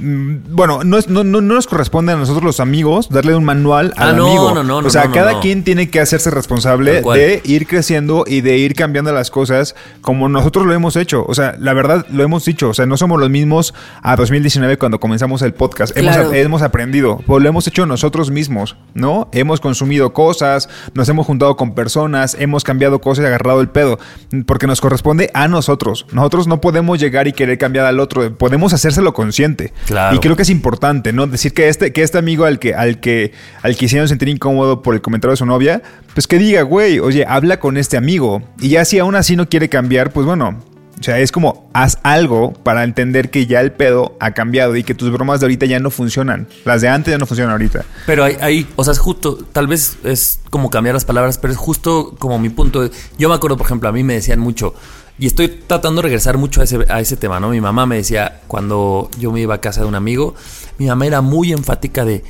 Mm, 0.00 0.54
Bueno, 0.54 0.82
no, 0.84 0.98
es- 0.98 1.08
no, 1.08 1.24
no, 1.24 1.40
no 1.40 1.54
nos 1.54 1.66
corresponde 1.66 2.12
a 2.12 2.16
nosotros 2.16 2.42
los 2.44 2.60
amigos 2.60 3.08
darle 3.10 3.34
un 3.34 3.44
manual 3.44 3.92
al 3.96 4.10
Ah, 4.10 4.12
no, 4.12 4.26
amigo. 4.26 4.54
no, 4.54 4.62
no, 4.64 4.78
o 4.78 4.90
sea, 4.90 5.10
cada 5.10 5.40
quien 5.40 5.64
tiene 5.64 5.90
que 5.90 6.00
hacerse 6.00 6.30
responsable 6.30 7.02
de 7.02 7.40
ir 7.44 7.66
creciendo 7.66 8.24
y 8.26 8.40
de 8.40 8.58
ir 8.58 8.74
cambiando 8.74 9.12
las 9.12 9.30
cosas 9.30 9.74
como 10.00 10.28
nosotros 10.28 10.66
lo 10.66 10.72
hemos 10.74 10.96
hecho. 10.96 11.24
O 11.28 11.34
sea, 11.34 11.54
la 11.58 11.72
verdad 11.72 12.06
lo 12.10 12.22
hemos 12.22 12.44
dicho. 12.44 12.70
O 12.70 12.74
sea, 12.74 12.86
no 12.86 12.96
somos 12.96 13.20
los 13.20 13.30
mismos 13.30 13.74
a 14.02 14.16
2019 14.16 14.78
cuando 14.78 14.98
comenzamos 15.00 15.42
el 15.42 15.52
podcast. 15.54 15.92
Claro. 15.94 16.22
Hemos, 16.22 16.34
hemos 16.34 16.62
aprendido, 16.62 17.20
pues 17.26 17.42
lo 17.42 17.48
hemos 17.48 17.66
hecho 17.66 17.86
nosotros 17.86 18.30
mismos, 18.30 18.76
¿no? 18.94 19.28
Hemos 19.32 19.60
consumido 19.60 20.12
cosas, 20.12 20.68
nos 20.94 21.08
hemos 21.08 21.26
juntado 21.26 21.56
con 21.56 21.74
personas, 21.74 22.36
hemos 22.38 22.64
cambiado 22.64 23.00
cosas 23.00 23.24
y 23.24 23.26
agarrado 23.26 23.60
el 23.60 23.68
pedo, 23.68 23.98
porque 24.46 24.66
nos 24.66 24.80
corresponde 24.80 25.30
a 25.34 25.48
nosotros. 25.48 26.06
Nosotros 26.12 26.46
no 26.46 26.60
podemos 26.60 26.98
llegar 26.98 27.28
y 27.28 27.32
querer 27.32 27.58
cambiar 27.58 27.86
al 27.86 28.00
otro, 28.00 28.36
podemos 28.36 28.72
hacérselo 28.72 29.12
consciente. 29.14 29.72
Claro. 29.90 30.14
Y 30.14 30.20
creo 30.20 30.36
que 30.36 30.42
es 30.42 30.50
importante, 30.50 31.12
¿no? 31.12 31.26
Decir 31.26 31.52
que 31.52 31.68
este, 31.68 31.92
que 31.92 32.04
este 32.04 32.16
amigo 32.16 32.44
al 32.44 32.60
que, 32.60 32.76
al 32.76 33.00
que, 33.00 33.32
al 33.60 33.76
que 33.76 33.86
hicieron 33.86 34.06
sentir 34.06 34.28
incómodo 34.28 34.82
por 34.82 34.94
el 34.94 35.00
comentario 35.00 35.32
de 35.32 35.36
su 35.36 35.46
novia, 35.46 35.82
pues 36.14 36.28
que 36.28 36.38
diga, 36.38 36.62
güey, 36.62 37.00
oye, 37.00 37.26
habla 37.26 37.58
con 37.58 37.76
este 37.76 37.96
amigo. 37.96 38.40
Y 38.60 38.68
ya 38.68 38.84
si 38.84 39.00
aún 39.00 39.16
así 39.16 39.34
no 39.34 39.48
quiere 39.48 39.68
cambiar, 39.68 40.12
pues 40.12 40.26
bueno, 40.26 40.60
o 41.00 41.02
sea, 41.02 41.18
es 41.18 41.32
como 41.32 41.68
haz 41.72 41.98
algo 42.04 42.52
para 42.52 42.84
entender 42.84 43.30
que 43.30 43.46
ya 43.46 43.60
el 43.62 43.72
pedo 43.72 44.16
ha 44.20 44.30
cambiado 44.30 44.76
y 44.76 44.84
que 44.84 44.94
tus 44.94 45.10
bromas 45.10 45.40
de 45.40 45.46
ahorita 45.46 45.66
ya 45.66 45.80
no 45.80 45.90
funcionan. 45.90 46.46
Las 46.64 46.82
de 46.82 46.88
antes 46.88 47.10
ya 47.10 47.18
no 47.18 47.26
funcionan 47.26 47.52
ahorita. 47.52 47.84
Pero 48.06 48.22
ahí, 48.22 48.36
ahí, 48.40 48.68
o 48.76 48.84
sea, 48.84 48.92
es 48.92 49.00
justo, 49.00 49.38
tal 49.50 49.66
vez 49.66 49.96
es 50.04 50.40
como 50.50 50.70
cambiar 50.70 50.94
las 50.94 51.04
palabras, 51.04 51.38
pero 51.38 51.52
es 51.52 51.58
justo 51.58 52.14
como 52.18 52.38
mi 52.38 52.50
punto. 52.50 52.88
Yo 53.18 53.28
me 53.28 53.34
acuerdo, 53.34 53.56
por 53.56 53.66
ejemplo, 53.66 53.88
a 53.88 53.92
mí 53.92 54.04
me 54.04 54.14
decían 54.14 54.38
mucho, 54.38 54.74
y 55.20 55.26
estoy 55.26 55.48
tratando 55.48 56.00
de 56.00 56.08
regresar 56.08 56.38
mucho 56.38 56.62
a 56.62 56.64
ese, 56.64 56.78
a 56.88 56.98
ese 56.98 57.16
tema, 57.16 57.38
¿no? 57.38 57.50
Mi 57.50 57.60
mamá 57.60 57.84
me 57.84 57.96
decía, 57.96 58.40
cuando 58.48 59.10
yo 59.18 59.30
me 59.30 59.40
iba 59.40 59.54
a 59.54 59.60
casa 59.60 59.82
de 59.82 59.86
un 59.86 59.94
amigo, 59.94 60.34
mi 60.78 60.86
mamá 60.86 61.06
era 61.06 61.20
muy 61.20 61.52
enfática 61.52 62.06
de, 62.06 62.24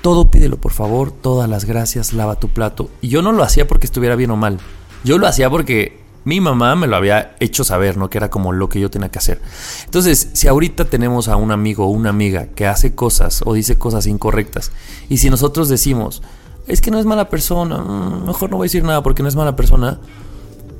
todo 0.00 0.30
pídelo, 0.30 0.56
por 0.56 0.70
favor, 0.70 1.10
todas 1.10 1.50
las 1.50 1.64
gracias, 1.64 2.12
lava 2.12 2.38
tu 2.38 2.48
plato. 2.48 2.88
Y 3.00 3.08
yo 3.08 3.20
no 3.20 3.32
lo 3.32 3.42
hacía 3.42 3.66
porque 3.66 3.86
estuviera 3.86 4.14
bien 4.14 4.30
o 4.30 4.36
mal. 4.36 4.60
Yo 5.02 5.18
lo 5.18 5.26
hacía 5.26 5.50
porque 5.50 5.98
mi 6.22 6.40
mamá 6.40 6.76
me 6.76 6.86
lo 6.86 6.94
había 6.94 7.34
hecho 7.40 7.64
saber, 7.64 7.96
¿no? 7.96 8.08
Que 8.10 8.18
era 8.18 8.30
como 8.30 8.52
lo 8.52 8.68
que 8.68 8.78
yo 8.78 8.88
tenía 8.88 9.08
que 9.08 9.18
hacer. 9.18 9.40
Entonces, 9.84 10.30
si 10.34 10.46
ahorita 10.46 10.84
tenemos 10.84 11.26
a 11.26 11.34
un 11.34 11.50
amigo 11.50 11.86
o 11.86 11.90
una 11.90 12.10
amiga 12.10 12.46
que 12.54 12.68
hace 12.68 12.94
cosas 12.94 13.42
o 13.44 13.54
dice 13.54 13.76
cosas 13.76 14.06
incorrectas, 14.06 14.70
y 15.08 15.16
si 15.16 15.30
nosotros 15.30 15.68
decimos, 15.68 16.22
es 16.68 16.80
que 16.80 16.92
no 16.92 17.00
es 17.00 17.06
mala 17.06 17.28
persona, 17.28 17.78
mm, 17.78 18.26
mejor 18.26 18.50
no 18.50 18.58
voy 18.58 18.66
a 18.66 18.68
decir 18.68 18.84
nada 18.84 19.02
porque 19.02 19.24
no 19.24 19.28
es 19.28 19.34
mala 19.34 19.56
persona, 19.56 19.98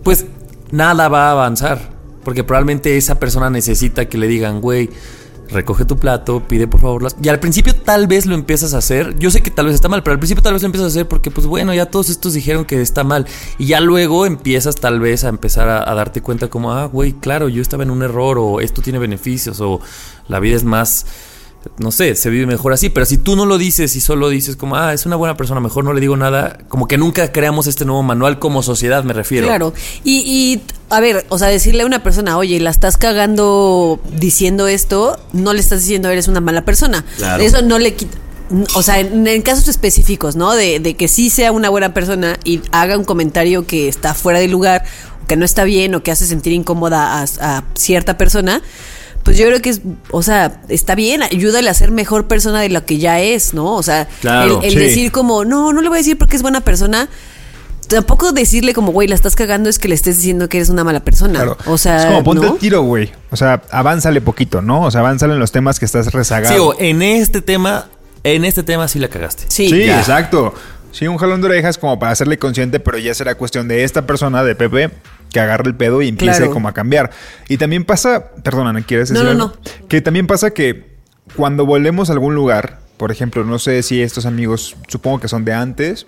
pues 0.05 0.26
nada 0.70 1.09
va 1.09 1.29
a 1.29 1.33
avanzar. 1.33 1.96
Porque 2.24 2.42
probablemente 2.42 2.96
esa 2.96 3.20
persona 3.20 3.50
necesita 3.50 4.09
que 4.09 4.18
le 4.18 4.26
digan, 4.26 4.61
güey, 4.61 4.90
recoge 5.48 5.85
tu 5.85 5.96
plato, 5.96 6.42
pide 6.46 6.66
por 6.66 6.81
favor 6.81 7.02
las... 7.02 7.16
Y 7.22 7.29
al 7.29 7.40
principio 7.40 7.74
tal 7.74 8.07
vez 8.07 8.26
lo 8.26 8.35
empiezas 8.35 8.74
a 8.74 8.79
hacer. 8.79 9.16
Yo 9.18 9.31
sé 9.31 9.42
que 9.42 9.50
tal 9.50 9.66
vez 9.66 9.74
está 9.74 9.88
mal, 9.88 10.02
pero 10.02 10.14
al 10.14 10.18
principio 10.18 10.42
tal 10.42 10.52
vez 10.52 10.62
lo 10.62 10.66
empiezas 10.66 10.87
a 10.87 10.90
hacer 10.90 11.09
porque, 11.09 11.31
pues 11.31 11.46
bueno, 11.46 11.72
ya 11.74 11.87
todos 11.87 12.11
estos 12.11 12.33
dijeron 12.33 12.64
que 12.64 12.81
está 12.81 13.05
mal. 13.05 13.26
Y 13.59 13.66
ya 13.66 13.81
luego 13.81 14.26
empiezas 14.26 14.76
tal 14.76 15.00
vez 15.00 15.24
a 15.24 15.29
empezar 15.29 15.68
a, 15.68 15.94
darte 15.94 16.20
cuenta 16.20 16.48
como, 16.48 16.72
ah, 16.72 16.87
güey, 16.87 17.12
claro, 17.12 17.48
yo 17.48 17.62
estaba 17.62 17.83
en 17.83 17.90
un 17.90 18.02
error 18.02 18.38
o 18.38 18.61
esto 18.61 18.83
tiene 18.83 18.98
beneficios 18.98 19.61
o 19.61 19.81
la 20.29 20.40
vida 20.40 20.57
es 20.57 20.64
más 20.64 21.07
no 21.79 21.90
sé, 21.90 22.14
se 22.14 22.31
vive 22.31 22.46
mejor 22.46 22.72
así. 22.72 22.88
Pero 22.88 23.07
si 23.07 23.18
tú 23.18 23.37
no 23.37 23.46
lo 23.46 23.59
dices 23.59 23.96
y 23.96 24.00
solo 24.00 24.29
dices 24.29 24.57
como, 24.57 24.76
ah, 24.76 24.92
es 24.92 25.07
una 25.07 25.16
buena 25.16 25.37
persona, 25.37 25.61
mejor 25.61 25.85
no 25.85 25.92
le 25.92 26.00
digo 26.00 26.16
nada, 26.16 26.59
como 26.68 26.88
que 26.88 26.98
nunca 26.98 27.33
creamos 27.33 27.66
este 27.66 27.85
nuevo 27.85 28.02
manual 28.02 28.38
como 28.38 28.62
sociedad, 28.62 29.05
me 29.05 29.12
refiero. 29.12 29.46
Claro. 29.46 29.74
Y, 30.05 30.18
y, 30.18 30.62
a 30.90 31.00
ver, 31.00 31.26
o 31.29 31.38
sea, 31.38 31.48
decirle 31.48 31.83
a 31.83 31.87
una 31.87 32.02
persona, 32.02 32.38
oye, 32.38 32.61
la 32.61 32.70
estás 32.70 32.96
cagando 32.96 34.00
diciendo 34.18 34.68
esto, 34.68 35.18
no 35.33 35.52
le 35.52 35.61
estás 35.61 35.81
diciendo 35.81 36.09
eres 36.09 36.29
una 36.29 36.40
mala 36.40 36.64
persona. 36.64 37.05
Claro. 37.16 37.42
Eso 37.42 37.62
no 37.62 37.79
le 37.79 37.94
quita. 37.94 38.18
O 38.74 38.83
sea, 38.83 39.00
en, 39.00 39.26
en 39.26 39.42
casos 39.42 39.66
específicos, 39.66 40.37
¿no? 40.37 40.55
De, 40.55 40.79
de 40.79 40.94
que 40.94 41.09
sí 41.09 41.31
sea 41.31 41.50
una 41.50 41.68
buena 41.68 41.92
persona 41.92 42.38
y 42.44 42.61
haga 42.70 42.96
un 42.96 43.05
comentario 43.05 43.66
que 43.66 43.88
está 43.88 44.14
fuera 44.14 44.38
de 44.38 44.46
lugar, 44.46 44.85
que 45.26 45.37
no 45.37 45.44
está 45.44 45.64
bien 45.64 45.94
o 45.96 46.02
que 46.02 46.12
hace 46.12 46.26
sentir 46.26 46.52
incómoda 46.52 47.20
a, 47.20 47.26
a 47.40 47.64
cierta 47.74 48.16
persona, 48.16 48.62
pues 49.26 49.36
yo 49.36 49.44
creo 49.44 49.60
que 49.60 49.70
es, 49.70 49.80
o 50.12 50.22
sea, 50.22 50.60
está 50.68 50.94
bien, 50.94 51.20
ayúdale 51.24 51.68
a 51.68 51.74
ser 51.74 51.90
mejor 51.90 52.28
persona 52.28 52.60
de 52.60 52.68
lo 52.68 52.86
que 52.86 52.98
ya 52.98 53.20
es, 53.20 53.54
¿no? 53.54 53.74
O 53.74 53.82
sea, 53.82 54.06
Claro, 54.20 54.60
el, 54.62 54.66
el 54.66 54.72
sí. 54.74 54.78
decir 54.78 55.10
como, 55.10 55.44
no, 55.44 55.72
no 55.72 55.82
le 55.82 55.88
voy 55.88 55.96
a 55.96 55.98
decir 55.98 56.16
porque 56.16 56.36
es 56.36 56.42
buena 56.42 56.60
persona. 56.60 57.08
Tampoco 57.88 58.30
decirle 58.30 58.72
como, 58.72 58.92
güey, 58.92 59.08
la 59.08 59.16
estás 59.16 59.34
cagando 59.34 59.68
es 59.68 59.80
que 59.80 59.88
le 59.88 59.96
estés 59.96 60.18
diciendo 60.18 60.48
que 60.48 60.58
eres 60.58 60.68
una 60.68 60.84
mala 60.84 61.00
persona. 61.00 61.40
Claro. 61.40 61.58
O 61.66 61.76
sea, 61.76 61.98
es 61.98 62.06
como 62.06 62.22
ponte 62.22 62.46
¿no? 62.46 62.52
el 62.52 62.58
tiro, 62.60 62.82
güey. 62.82 63.10
O 63.32 63.36
sea, 63.36 63.62
avánzale 63.72 64.20
poquito, 64.20 64.62
¿no? 64.62 64.82
O 64.82 64.90
sea, 64.92 65.00
avánzale 65.00 65.32
en 65.34 65.40
los 65.40 65.50
temas 65.50 65.80
que 65.80 65.86
estás 65.86 66.12
rezagado. 66.12 66.54
Sí, 66.54 66.60
o 66.60 66.78
en 66.78 67.02
este 67.02 67.42
tema, 67.42 67.86
en 68.22 68.44
este 68.44 68.62
tema 68.62 68.86
sí 68.86 69.00
la 69.00 69.08
cagaste. 69.08 69.46
Sí. 69.48 69.68
Sí, 69.68 69.82
exacto. 69.90 70.54
Sí, 70.92 71.08
un 71.08 71.16
jalón 71.18 71.40
de 71.40 71.48
orejas 71.48 71.78
como 71.78 71.98
para 71.98 72.12
hacerle 72.12 72.38
consciente, 72.38 72.78
pero 72.78 72.96
ya 72.96 73.12
será 73.12 73.34
cuestión 73.34 73.66
de 73.66 73.82
esta 73.82 74.06
persona, 74.06 74.44
de 74.44 74.54
Pepe, 74.54 74.90
que 75.37 75.40
agarre 75.40 75.68
el 75.68 75.75
pedo 75.75 76.01
y 76.01 76.09
empiece 76.09 76.38
Claro. 76.38 76.51
como 76.53 76.66
a 76.68 76.72
cambiar. 76.72 77.11
Y 77.46 77.59
también 77.59 77.85
pasa, 77.85 78.31
perdona, 78.42 78.72
¿no 78.72 78.83
quieres 78.87 79.11
No, 79.11 79.20
decir 79.20 79.37
no, 79.37 79.44
algo? 79.44 79.57
Que 79.87 80.01
también 80.01 80.27
pasa 80.27 80.53
que 80.53 80.96
cuando 81.37 81.66
volvemos 81.66 82.09
a 82.09 82.14
algún 82.14 82.35
lugar, 82.35 82.79
por 82.96 83.12
ejemplo, 83.12 83.44
no 83.44 83.59
sé 83.59 83.83
si 83.83 84.01
estos 84.01 84.25
amigos, 84.25 84.77
supongo 84.88 85.20
que 85.20 85.29
son 85.29 85.44
de 85.44 85.53
antes, 85.53 86.07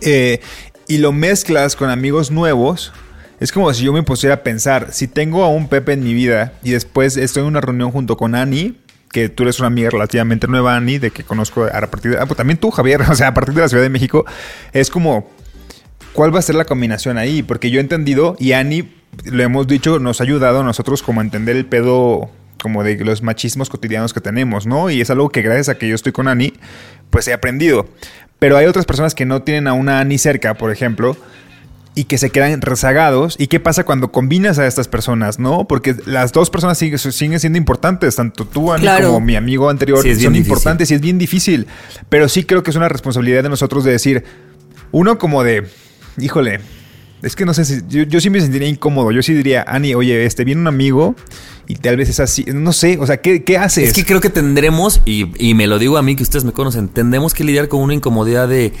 eh, 0.00 0.40
y 0.88 0.98
lo 0.98 1.12
mezclas 1.12 1.76
con 1.76 1.88
amigos 1.88 2.32
nuevos, 2.32 2.92
es 3.38 3.52
como 3.52 3.72
si 3.72 3.84
yo 3.84 3.92
me 3.92 4.02
pusiera 4.02 4.34
a 4.34 4.42
pensar, 4.42 4.88
si 4.90 5.06
tengo 5.06 5.44
a 5.44 5.48
un 5.48 5.68
Pepe 5.68 5.92
en 5.92 6.02
mi 6.02 6.12
vida 6.12 6.54
y 6.64 6.72
después 6.72 7.16
estoy 7.16 7.42
en 7.42 7.48
una 7.48 7.60
reunión 7.60 7.92
junto 7.92 8.16
con 8.16 8.34
Ani, 8.34 8.76
que 9.12 9.28
tú 9.28 9.44
eres 9.44 9.60
una 9.60 9.68
amiga 9.68 9.90
relativamente 9.90 10.48
nueva, 10.48 10.74
Ani, 10.74 10.98
de 10.98 11.12
que 11.12 11.22
conozco 11.22 11.62
a 11.64 11.80
partir 11.86 12.10
de... 12.10 12.18
Ah, 12.18 12.26
pues 12.26 12.36
también 12.36 12.58
tú, 12.58 12.72
Javier, 12.72 13.02
o 13.08 13.14
sea, 13.14 13.28
a 13.28 13.34
partir 13.34 13.54
de 13.54 13.60
la 13.60 13.68
Ciudad 13.68 13.84
de 13.84 13.88
México, 13.88 14.24
es 14.72 14.90
como, 14.90 15.30
¿cuál 16.16 16.34
va 16.34 16.40
a 16.40 16.42
ser 16.42 16.56
la 16.56 16.64
combinación 16.64 17.18
ahí? 17.18 17.42
Porque 17.44 17.70
yo 17.70 17.78
he 17.78 17.82
entendido, 17.82 18.34
y 18.40 18.52
Ani, 18.52 18.90
lo 19.24 19.42
hemos 19.44 19.68
dicho, 19.68 20.00
nos 20.00 20.20
ha 20.20 20.24
ayudado 20.24 20.60
a 20.60 20.64
nosotros 20.64 21.02
como 21.02 21.20
a 21.20 21.24
entender 21.24 21.54
el 21.56 21.66
pedo 21.66 22.28
como 22.60 22.82
de 22.82 22.96
los 23.04 23.22
machismos 23.22 23.68
cotidianos 23.70 24.12
que 24.12 24.20
tenemos, 24.20 24.66
¿no? 24.66 24.90
Y 24.90 25.00
es 25.00 25.10
algo 25.10 25.28
que 25.28 25.42
gracias 25.42 25.68
a 25.68 25.78
que 25.78 25.88
yo 25.88 25.94
estoy 25.94 26.10
con 26.12 26.26
Ani, 26.26 26.54
pues 27.10 27.28
he 27.28 27.32
aprendido. 27.32 27.86
Pero 28.40 28.56
hay 28.56 28.66
otras 28.66 28.84
personas 28.86 29.14
que 29.14 29.24
no 29.24 29.42
tienen 29.42 29.68
a 29.68 29.72
una 29.74 30.00
Ani 30.00 30.18
cerca, 30.18 30.54
por 30.54 30.70
ejemplo, 30.72 31.16
y 31.94 32.04
que 32.04 32.18
se 32.18 32.28
quedan 32.30 32.60
rezagados. 32.60 33.36
¿Y 33.38 33.46
qué 33.46 33.60
pasa 33.60 33.84
cuando 33.84 34.10
combinas 34.12 34.58
a 34.58 34.66
estas 34.66 34.88
personas, 34.88 35.38
no? 35.38 35.66
Porque 35.68 35.94
las 36.06 36.32
dos 36.32 36.50
personas 36.50 36.76
siguen, 36.76 36.98
siguen 36.98 37.40
siendo 37.40 37.56
importantes, 37.58 38.16
tanto 38.16 38.44
tú, 38.46 38.72
Ani, 38.72 38.82
Claro. 38.82 39.06
como 39.08 39.20
mi 39.20 39.36
amigo 39.36 39.70
anterior, 39.70 39.98
Sí, 40.02 40.08
son 40.10 40.32
difícil. 40.32 40.36
importantes 40.36 40.90
y 40.90 40.94
es 40.94 41.00
bien 41.00 41.18
difícil. 41.18 41.66
Pero 42.08 42.28
sí 42.28 42.44
creo 42.44 42.62
que 42.62 42.70
es 42.70 42.76
una 42.76 42.88
responsabilidad 42.88 43.42
de 43.42 43.48
nosotros 43.48 43.84
de 43.84 43.92
decir, 43.92 44.24
uno 44.92 45.18
como 45.18 45.42
de, 45.42 45.66
híjole, 46.18 46.60
es 47.22 47.34
que 47.34 47.44
no 47.44 47.54
sé 47.54 47.64
si, 47.64 47.80
yo, 47.88 48.02
yo 48.04 48.20
sí 48.20 48.30
me 48.30 48.40
sentiría 48.40 48.68
incómodo. 48.68 49.10
Yo 49.10 49.22
sí 49.22 49.32
diría, 49.34 49.64
Ani, 49.66 49.94
oye, 49.94 50.24
este, 50.26 50.44
viene 50.44 50.60
un 50.60 50.66
amigo 50.66 51.14
y 51.66 51.76
tal 51.76 51.96
vez 51.96 52.08
es 52.08 52.20
así, 52.20 52.44
no 52.52 52.72
sé, 52.72 52.98
o 53.00 53.06
sea, 53.06 53.16
¿qué, 53.18 53.42
qué 53.42 53.58
haces? 53.58 53.88
Es 53.88 53.92
que 53.94 54.04
creo 54.04 54.20
que 54.20 54.30
tendremos, 54.30 55.00
y, 55.04 55.32
y 55.44 55.54
me 55.54 55.66
lo 55.66 55.78
digo 55.78 55.96
a 55.96 56.02
mí 56.02 56.14
que 56.14 56.22
ustedes 56.22 56.44
me 56.44 56.52
conocen, 56.52 56.88
tendremos 56.88 57.34
que 57.34 57.42
lidiar 57.44 57.68
con 57.68 57.80
una 57.80 57.94
incomodidad 57.94 58.46
de 58.48 58.72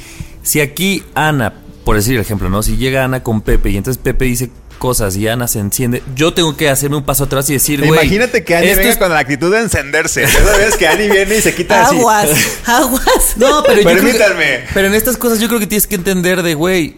si 0.42 0.60
aquí 0.60 1.02
Ana, 1.14 1.54
por 1.84 1.96
decir 1.96 2.14
el 2.14 2.20
ejemplo, 2.20 2.48
¿no? 2.48 2.62
Si 2.62 2.76
llega 2.76 3.04
Ana 3.04 3.22
con 3.22 3.40
Pepe 3.40 3.70
y 3.70 3.76
entonces 3.76 4.00
Pepe 4.02 4.26
dice 4.26 4.50
cosas 4.78 5.16
y 5.16 5.26
Ana 5.26 5.48
se 5.48 5.58
enciende, 5.58 6.02
yo 6.14 6.34
tengo 6.34 6.56
que 6.56 6.68
hacerme 6.68 6.96
un 6.98 7.04
paso 7.04 7.24
atrás 7.24 7.48
y 7.50 7.54
decir, 7.54 7.80
güey. 7.80 7.92
Imagínate 8.02 8.44
que 8.44 8.54
Ani 8.54 8.66
esto 8.66 8.78
venga 8.80 8.92
es- 8.92 8.98
con 8.98 9.08
la 9.10 9.18
actitud 9.18 9.50
de 9.50 9.60
encenderse. 9.62 10.22
Esa 10.24 10.56
vez 10.58 10.76
que 10.76 10.86
Ani 10.86 11.08
viene 11.08 11.38
y 11.38 11.40
se 11.40 11.54
quita 11.54 11.86
así. 11.86 11.96
Aguas, 11.96 12.28
aguas. 12.66 13.34
No, 13.36 13.62
pero 13.66 13.80
yo 13.80 13.88
creo 13.88 13.96
que- 13.96 14.02
Permítanme. 14.18 14.60
pero 14.74 14.86
en 14.88 14.94
estas 14.94 15.16
cosas 15.16 15.40
yo 15.40 15.48
creo 15.48 15.58
que 15.58 15.66
tienes 15.66 15.86
que 15.88 15.94
entender 15.96 16.42
de, 16.42 16.54
güey, 16.54 16.96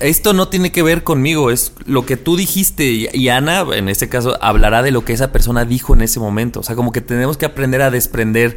esto 0.00 0.32
no 0.32 0.48
tiene 0.48 0.72
que 0.72 0.82
ver 0.82 1.04
conmigo, 1.04 1.50
es 1.50 1.72
lo 1.86 2.04
que 2.04 2.16
tú 2.16 2.36
dijiste 2.36 2.84
y, 2.84 3.28
Ana, 3.28 3.64
en 3.74 3.88
este 3.88 4.08
caso, 4.08 4.36
hablará 4.42 4.82
de 4.82 4.90
lo 4.90 5.04
que 5.04 5.12
esa 5.12 5.32
persona 5.32 5.64
dijo 5.64 5.94
en 5.94 6.02
ese 6.02 6.20
momento. 6.20 6.60
O 6.60 6.62
sea, 6.62 6.76
como 6.76 6.92
que 6.92 7.00
tenemos 7.00 7.36
que 7.36 7.46
aprender 7.46 7.82
a 7.82 7.90
desprender 7.90 8.56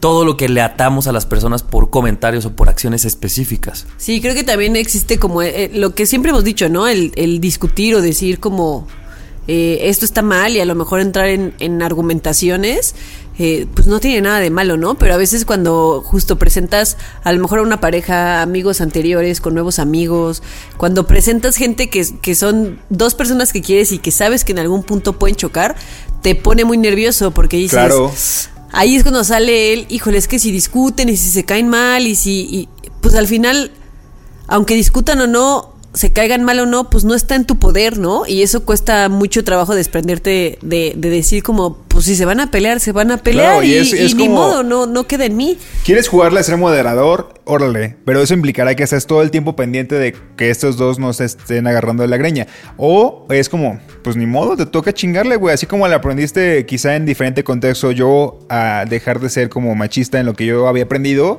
todo 0.00 0.24
lo 0.24 0.36
que 0.36 0.48
le 0.48 0.60
atamos 0.60 1.06
a 1.06 1.12
las 1.12 1.26
personas 1.26 1.62
por 1.62 1.90
comentarios 1.90 2.44
o 2.46 2.54
por 2.54 2.68
acciones 2.68 3.04
específicas. 3.04 3.86
Sí, 3.96 4.20
creo 4.20 4.34
que 4.34 4.44
también 4.44 4.76
existe 4.76 5.18
como 5.18 5.42
eh, 5.42 5.70
lo 5.74 5.94
que 5.94 6.06
siempre 6.06 6.30
hemos 6.30 6.44
dicho, 6.44 6.68
¿no? 6.68 6.86
El, 6.86 7.12
el 7.16 7.40
discutir 7.40 7.94
o 7.96 8.00
decir 8.00 8.38
como 8.38 8.86
eh, 9.48 9.88
esto 9.88 10.04
está 10.04 10.22
mal 10.22 10.54
y 10.54 10.60
a 10.60 10.66
lo 10.66 10.74
mejor 10.74 11.00
entrar 11.00 11.28
en, 11.28 11.54
en 11.58 11.82
argumentaciones, 11.82 12.94
eh, 13.38 13.66
pues 13.72 13.86
no 13.86 14.00
tiene 14.00 14.20
nada 14.20 14.40
de 14.40 14.50
malo, 14.50 14.76
¿no? 14.76 14.96
Pero 14.96 15.14
a 15.14 15.16
veces 15.16 15.44
cuando 15.44 16.02
justo 16.04 16.38
presentas 16.38 16.96
a 17.22 17.32
lo 17.32 17.40
mejor 17.40 17.60
a 17.60 17.62
una 17.62 17.80
pareja, 17.80 18.42
amigos 18.42 18.80
anteriores, 18.80 19.40
con 19.40 19.54
nuevos 19.54 19.78
amigos, 19.78 20.42
cuando 20.76 21.06
presentas 21.06 21.56
gente 21.56 21.88
que, 21.88 22.04
que 22.20 22.34
son 22.34 22.80
dos 22.90 23.14
personas 23.14 23.52
que 23.52 23.62
quieres 23.62 23.92
y 23.92 23.98
que 23.98 24.10
sabes 24.10 24.44
que 24.44 24.52
en 24.52 24.58
algún 24.58 24.82
punto 24.82 25.18
pueden 25.18 25.36
chocar, 25.36 25.76
te 26.22 26.34
pone 26.34 26.64
muy 26.64 26.78
nervioso 26.78 27.30
porque 27.30 27.56
dices... 27.56 27.78
Claro. 27.78 28.12
Ahí 28.70 28.96
es 28.96 29.02
cuando 29.02 29.24
sale 29.24 29.72
él, 29.72 29.86
híjole, 29.88 30.18
es 30.18 30.28
que 30.28 30.38
si 30.38 30.50
discuten 30.50 31.08
y 31.08 31.16
si 31.16 31.30
se 31.30 31.44
caen 31.44 31.68
mal 31.68 32.06
y 32.06 32.14
si, 32.14 32.40
y, 32.50 32.68
pues 33.00 33.14
al 33.14 33.26
final, 33.26 33.70
aunque 34.46 34.74
discutan 34.74 35.20
o 35.22 35.26
no, 35.26 35.74
se 35.98 36.12
caigan 36.12 36.44
mal 36.44 36.60
o 36.60 36.66
no, 36.66 36.90
pues 36.90 37.04
no 37.04 37.14
está 37.16 37.34
en 37.34 37.44
tu 37.44 37.58
poder, 37.58 37.98
¿no? 37.98 38.24
Y 38.24 38.42
eso 38.42 38.64
cuesta 38.64 39.08
mucho 39.08 39.42
trabajo 39.42 39.74
desprenderte 39.74 40.56
de, 40.62 40.92
de 40.96 41.10
decir 41.10 41.42
como, 41.42 41.78
pues 41.88 42.04
si 42.04 42.14
se 42.14 42.24
van 42.24 42.38
a 42.38 42.52
pelear, 42.52 42.78
se 42.78 42.92
van 42.92 43.10
a 43.10 43.16
pelear 43.16 43.54
Claro, 43.54 43.62
y 43.64 43.72
y, 43.72 43.74
es- 43.74 43.92
es 43.92 44.12
y 44.12 44.14
ni 44.14 44.28
modo, 44.28 44.62
no, 44.62 44.86
no 44.86 45.08
queda 45.08 45.24
en 45.24 45.36
mí. 45.36 45.58
¿Quieres 45.84 46.06
jugarle 46.06 46.38
a 46.38 46.44
ser 46.44 46.56
moderador? 46.56 47.34
Órale. 47.44 47.96
Pero 48.04 48.22
eso 48.22 48.32
implicará 48.34 48.76
que 48.76 48.84
estés 48.84 49.06
todo 49.06 49.22
el 49.22 49.32
tiempo 49.32 49.56
pendiente 49.56 49.96
de 49.96 50.14
que 50.36 50.50
estos 50.50 50.76
dos 50.76 51.00
no 51.00 51.12
se 51.12 51.24
estén 51.24 51.66
agarrando 51.66 52.02
de 52.04 52.08
la 52.08 52.16
greña. 52.16 52.46
O 52.76 53.26
es 53.30 53.48
como, 53.48 53.80
pues 54.04 54.14
ni 54.16 54.26
modo, 54.26 54.56
te 54.56 54.66
toca 54.66 54.92
chingarle, 54.92 55.34
güey. 55.34 55.52
Así 55.54 55.66
como 55.66 55.88
le 55.88 55.94
aprendiste 55.96 56.64
quizá 56.66 56.94
en 56.94 57.06
diferente 57.06 57.42
contexto 57.42 57.90
yo 57.90 58.38
a 58.48 58.84
dejar 58.88 59.18
de 59.18 59.30
ser 59.30 59.48
como 59.48 59.74
machista 59.74 60.20
en 60.20 60.26
lo 60.26 60.34
que 60.34 60.46
yo 60.46 60.68
había 60.68 60.84
aprendido. 60.84 61.38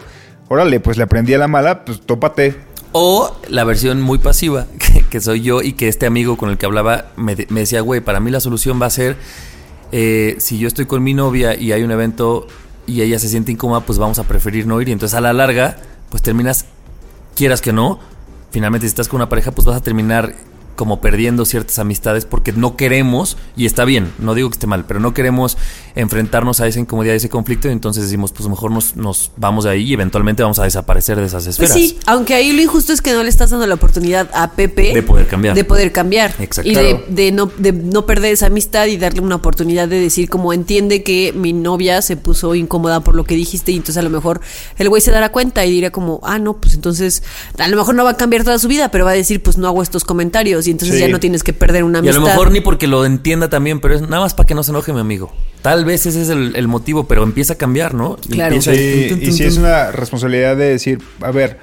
Órale, 0.51 0.79
pues 0.79 0.97
le 0.97 1.03
aprendí 1.03 1.33
a 1.35 1.37
la 1.37 1.47
mala, 1.47 1.85
pues 1.85 2.01
tópate. 2.01 2.55
O 2.91 3.35
la 3.47 3.63
versión 3.63 4.01
muy 4.01 4.17
pasiva, 4.17 4.65
que, 5.09 5.21
soy 5.21 5.41
yo 5.41 5.61
y 5.61 5.73
que 5.73 5.87
este 5.87 6.05
amigo 6.05 6.37
con 6.37 6.49
el 6.49 6.57
que 6.57 6.65
hablaba 6.65 7.11
me 7.15 7.35
decía, 7.35 7.81
güey, 7.81 8.01
para 8.01 8.19
mí 8.19 8.31
la 8.31 8.39
solución 8.39 8.81
va 8.81 8.87
a 8.87 8.89
ser, 8.89 9.17
eh, 9.91 10.35
si 10.39 10.57
yo 10.57 10.67
estoy 10.67 10.85
con 10.85 11.03
mi 11.03 11.13
novia 11.13 11.55
y 11.55 11.71
hay 11.71 11.83
un 11.83 11.91
evento 11.91 12.47
y 12.85 13.01
ella 13.01 13.19
se 13.19 13.29
siente 13.29 13.51
incómoda, 13.51 13.81
pues 13.81 13.99
vamos 13.99 14.19
a 14.19 14.23
preferir 14.23 14.65
no 14.65 14.81
ir. 14.81 14.89
Y 14.89 14.91
entonces 14.91 15.15
a 15.15 15.21
la 15.21 15.33
larga, 15.33 15.77
pues 16.09 16.23
terminas, 16.23 16.65
quieras 17.35 17.61
que 17.61 17.73
no, 17.73 17.99
finalmente 18.51 18.87
si 18.87 18.89
estás 18.89 19.07
con 19.07 19.17
una 19.17 19.29
pareja, 19.29 19.51
pues 19.51 19.65
vas 19.65 19.77
a 19.77 19.81
terminar 19.81 20.33
como 20.79 21.01
perdiendo 21.01 21.43
ciertas 21.43 21.77
amistades 21.77 22.23
porque 22.23 22.53
no 22.53 22.77
queremos, 22.77 23.35
y 23.57 23.65
está 23.65 23.83
bien, 23.83 24.13
no 24.17 24.33
digo 24.33 24.49
que 24.49 24.53
esté 24.53 24.65
mal, 24.65 24.85
pero 24.85 25.01
no 25.01 25.13
queremos 25.13 25.57
enfrentarnos 25.95 26.61
a 26.61 26.67
esa 26.67 26.79
incomodidad, 26.79 27.15
a 27.15 27.17
ese 27.17 27.27
conflicto, 27.27 27.67
y 27.67 27.73
entonces 27.73 28.03
decimos, 28.03 28.31
pues 28.31 28.47
mejor 28.47 28.71
nos, 28.71 28.95
nos 28.95 29.31
vamos 29.35 29.65
de 29.65 29.71
ahí 29.71 29.83
y 29.83 29.93
eventualmente 29.93 30.41
vamos 30.41 30.57
a 30.57 30.63
desaparecer 30.63 31.19
de 31.19 31.25
esas 31.25 31.43
Pues 31.43 31.59
esferas. 31.59 31.73
sí, 31.73 31.99
aunque 32.05 32.33
ahí 32.33 32.53
lo 32.53 32.61
injusto 32.61 32.93
es 32.93 33.01
que 33.01 33.11
no 33.11 33.23
le 33.23 33.29
estás 33.29 33.49
dando 33.49 33.67
la 33.67 33.73
oportunidad 33.73 34.29
a 34.33 34.51
Pepe 34.51 34.93
De 34.93 35.03
poder 35.03 35.27
cambiar. 35.27 35.53
De 35.53 35.65
poder 35.65 35.91
cambiar. 35.91 36.33
Exacto. 36.39 36.71
Y 36.71 36.75
de, 36.75 37.03
de 37.09 37.33
no, 37.33 37.51
de 37.57 37.73
no 37.73 38.05
perder 38.05 38.31
esa 38.31 38.45
amistad 38.45 38.85
y 38.85 38.95
darle 38.95 39.19
una 39.19 39.35
oportunidad 39.35 39.89
de 39.89 39.99
decir 39.99 40.29
como 40.29 40.53
entiende 40.53 41.03
que 41.03 41.33
mi 41.35 41.51
novia 41.51 42.01
se 42.01 42.15
puso 42.15 42.55
incómoda 42.55 43.01
por 43.01 43.15
lo 43.15 43.25
que 43.25 43.35
dijiste 43.35 43.73
y 43.73 43.75
entonces 43.75 43.97
a 43.97 44.01
lo 44.01 44.09
mejor 44.09 44.39
el 44.77 44.87
güey 44.87 45.01
se 45.01 45.11
dará 45.11 45.33
cuenta 45.33 45.65
y 45.65 45.71
dirá 45.71 45.89
como, 45.89 46.21
ah, 46.23 46.39
no, 46.39 46.53
pues 46.53 46.73
entonces 46.73 47.21
a 47.57 47.67
lo 47.67 47.75
mejor 47.75 47.95
no 47.95 48.05
va 48.05 48.11
a 48.11 48.17
cambiar 48.17 48.45
toda 48.45 48.59
su 48.59 48.69
vida, 48.69 48.91
pero 48.91 49.03
va 49.03 49.11
a 49.11 49.15
decir, 49.15 49.43
pues 49.43 49.57
no 49.57 49.67
hago 49.67 49.83
estos 49.83 50.05
comentarios. 50.05 50.68
Y 50.69 50.71
y 50.71 50.73
entonces 50.73 50.97
Sí. 50.97 51.01
ya 51.01 51.07
no 51.09 51.19
tienes 51.19 51.43
que 51.43 51.51
perder 51.53 51.83
una 51.83 51.97
Y 51.97 52.01
a 52.01 52.11
amistad. 52.11 52.19
lo 52.21 52.27
mejor 52.27 52.51
ni 52.51 52.61
porque 52.61 52.87
lo 52.87 53.05
entienda 53.05 53.49
también, 53.49 53.79
pero 53.79 53.95
es 53.95 54.01
nada 54.01 54.19
más 54.21 54.33
para 54.33 54.45
que 54.47 54.53
no 54.55 54.63
se 54.63 54.71
enoje 54.71 54.93
mi 54.93 54.99
amigo. 54.99 55.33
Tal 55.61 55.83
vez 55.83 56.05
ese 56.05 56.21
es 56.21 56.29
el, 56.29 56.55
el 56.55 56.67
motivo, 56.67 57.07
pero 57.07 57.23
empieza 57.23 57.53
a 57.53 57.55
cambiar, 57.57 57.93
¿no? 57.93 58.17
Y 58.27 58.33
Claro. 58.33 58.61
Sí, 58.61 58.71
y 58.71 59.09
tun, 59.25 59.33
si 59.33 59.43
es 59.43 59.57
una 59.57 59.91
responsabilidad 59.91 60.55
de 60.55 60.65
decir, 60.69 60.99
a 61.21 61.31
ver, 61.31 61.57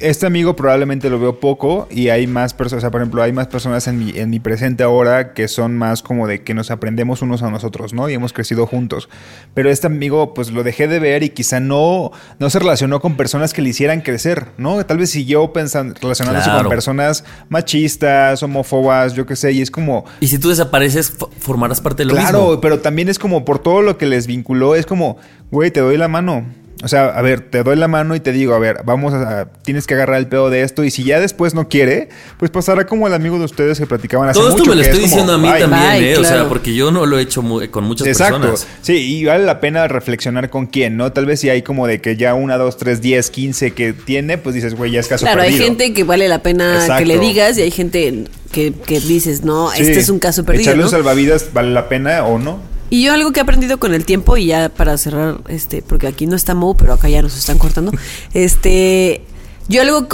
este 0.00 0.26
amigo 0.26 0.56
probablemente 0.56 1.08
lo 1.10 1.18
veo 1.20 1.40
poco 1.40 1.86
y 1.90 2.08
hay 2.08 2.26
más 2.26 2.54
personas, 2.54 2.80
o 2.80 2.84
sea, 2.84 2.90
por 2.90 3.00
ejemplo, 3.00 3.22
hay 3.22 3.32
más 3.32 3.46
personas 3.48 3.86
en 3.86 3.98
mi, 3.98 4.10
en 4.18 4.30
mi 4.30 4.40
presente 4.40 4.82
ahora 4.82 5.32
que 5.34 5.46
son 5.48 5.76
más 5.76 6.02
como 6.02 6.26
de 6.26 6.42
que 6.42 6.54
nos 6.54 6.70
aprendemos 6.70 7.22
unos 7.22 7.42
a 7.42 7.50
nosotros, 7.50 7.92
¿no? 7.92 8.08
Y 8.08 8.14
hemos 8.14 8.32
crecido 8.32 8.66
juntos. 8.66 9.08
Pero 9.54 9.70
este 9.70 9.86
amigo, 9.86 10.34
pues 10.34 10.50
lo 10.50 10.62
dejé 10.62 10.88
de 10.88 10.98
ver 10.98 11.22
y 11.22 11.30
quizá 11.30 11.60
no, 11.60 12.10
no 12.38 12.50
se 12.50 12.58
relacionó 12.58 13.00
con 13.00 13.16
personas 13.16 13.52
que 13.52 13.62
le 13.62 13.68
hicieran 13.70 14.00
crecer, 14.00 14.46
¿no? 14.58 14.84
Tal 14.86 14.98
vez 14.98 15.10
siguió 15.10 15.52
pensando, 15.52 15.94
relacionándose 16.00 16.44
Claro. 16.50 16.64
con 16.64 16.70
personas 16.70 17.24
machistas, 17.48 18.42
homófobas, 18.42 19.14
yo 19.14 19.26
qué 19.26 19.36
sé, 19.36 19.52
y 19.52 19.60
es 19.60 19.70
como... 19.70 20.04
Y 20.20 20.28
si 20.28 20.38
tú 20.38 20.48
desapareces, 20.48 21.16
fo- 21.18 21.28
formarás 21.38 21.80
parte 21.80 22.02
de 22.02 22.06
lo 22.06 22.14
Claro, 22.14 22.38
mismo. 22.46 22.60
pero 22.60 22.80
también 22.80 23.08
es 23.08 23.18
como 23.18 23.44
por 23.44 23.58
todo 23.60 23.82
lo 23.82 23.98
que 23.98 24.06
les 24.06 24.26
vinculó, 24.26 24.74
es 24.74 24.86
como, 24.86 25.18
güey, 25.50 25.70
te 25.70 25.80
doy 25.80 25.96
la 25.96 26.08
mano. 26.08 26.46
O 26.82 26.88
sea, 26.88 27.08
a 27.08 27.20
ver, 27.20 27.40
te 27.40 27.62
doy 27.62 27.76
la 27.76 27.88
mano 27.88 28.14
y 28.14 28.20
te 28.20 28.32
digo, 28.32 28.54
a 28.54 28.58
ver, 28.58 28.78
vamos 28.86 29.12
a, 29.12 29.46
tienes 29.62 29.86
que 29.86 29.92
agarrar 29.92 30.16
el 30.18 30.28
pedo 30.28 30.48
de 30.48 30.62
esto. 30.62 30.82
Y 30.82 30.90
si 30.90 31.04
ya 31.04 31.20
después 31.20 31.52
no 31.54 31.68
quiere, 31.68 32.08
pues 32.38 32.50
pasará 32.50 32.86
como 32.86 33.06
el 33.06 33.12
amigo 33.12 33.38
de 33.38 33.44
ustedes 33.44 33.78
que 33.78 33.86
platicaban 33.86 34.30
hace 34.30 34.38
Todo 34.38 34.48
esto 34.48 34.60
mucho, 34.60 34.70
me 34.70 34.76
lo 34.76 34.80
es 34.82 34.88
estoy 34.88 35.00
como, 35.02 35.10
diciendo 35.10 35.32
a 35.34 35.38
mí 35.38 35.48
bye. 35.50 35.60
también, 35.60 35.90
Bye, 35.98 36.12
¿eh? 36.14 36.16
O 36.18 36.24
sea, 36.24 36.48
porque 36.48 36.74
yo 36.74 36.90
no 36.90 37.04
lo 37.04 37.18
he 37.18 37.22
hecho 37.22 37.42
con 37.70 37.84
muchas 37.84 38.06
Exacto. 38.06 38.40
personas. 38.40 38.66
Sí, 38.80 38.94
y 38.94 39.24
vale 39.26 39.44
la 39.44 39.60
pena 39.60 39.88
reflexionar 39.88 40.48
con 40.48 40.66
quién, 40.68 40.96
¿no? 40.96 41.12
Tal 41.12 41.26
vez 41.26 41.40
si 41.40 41.50
hay 41.50 41.60
como 41.60 41.86
de 41.86 42.00
que 42.00 42.16
ya 42.16 42.32
una, 42.32 42.56
dos, 42.56 42.78
tres, 42.78 43.02
diez, 43.02 43.28
quince 43.30 43.72
que 43.72 43.92
tiene, 43.92 44.38
pues 44.38 44.54
dices, 44.54 44.74
güey, 44.74 44.90
ya 44.90 45.00
es 45.00 45.08
caso 45.08 45.26
Claro, 45.26 45.42
hay 45.42 45.48
perdido. 45.50 45.64
gente 45.66 45.92
que 45.92 46.04
vale 46.04 46.28
la 46.28 46.42
pena 46.42 46.76
Exacto. 46.76 47.00
que 47.00 47.06
le 47.06 47.18
digas 47.18 47.58
y 47.58 47.62
hay 47.62 47.70
gente 47.70 48.24
que, 48.52 48.72
que 48.72 49.00
dices, 49.00 49.42
no, 49.44 49.70
Sí. 49.70 49.82
este 49.82 50.00
es 50.00 50.08
un 50.08 50.18
caso 50.18 50.44
perdido. 50.44 50.62
Echarle 50.62 50.80
¿no? 50.80 50.86
un 50.86 50.90
salvavidas 50.90 51.52
vale 51.52 51.72
la 51.72 51.90
pena 51.90 52.24
o 52.24 52.38
no. 52.38 52.58
Y 52.90 53.04
yo 53.04 53.12
algo 53.12 53.32
que 53.32 53.40
he 53.40 53.42
aprendido 53.42 53.78
con 53.78 53.94
el 53.94 54.04
tiempo, 54.04 54.36
y 54.36 54.46
ya 54.46 54.68
para 54.68 54.98
cerrar, 54.98 55.40
este, 55.48 55.80
porque 55.80 56.08
aquí 56.08 56.26
no 56.26 56.36
está 56.36 56.54
Mo, 56.54 56.76
pero 56.76 56.92
acá 56.92 57.08
ya 57.08 57.22
nos 57.22 57.36
están 57.38 57.58
cortando. 57.58 57.92
Este, 58.34 59.22
yo 59.68 59.82
algo 59.82 60.08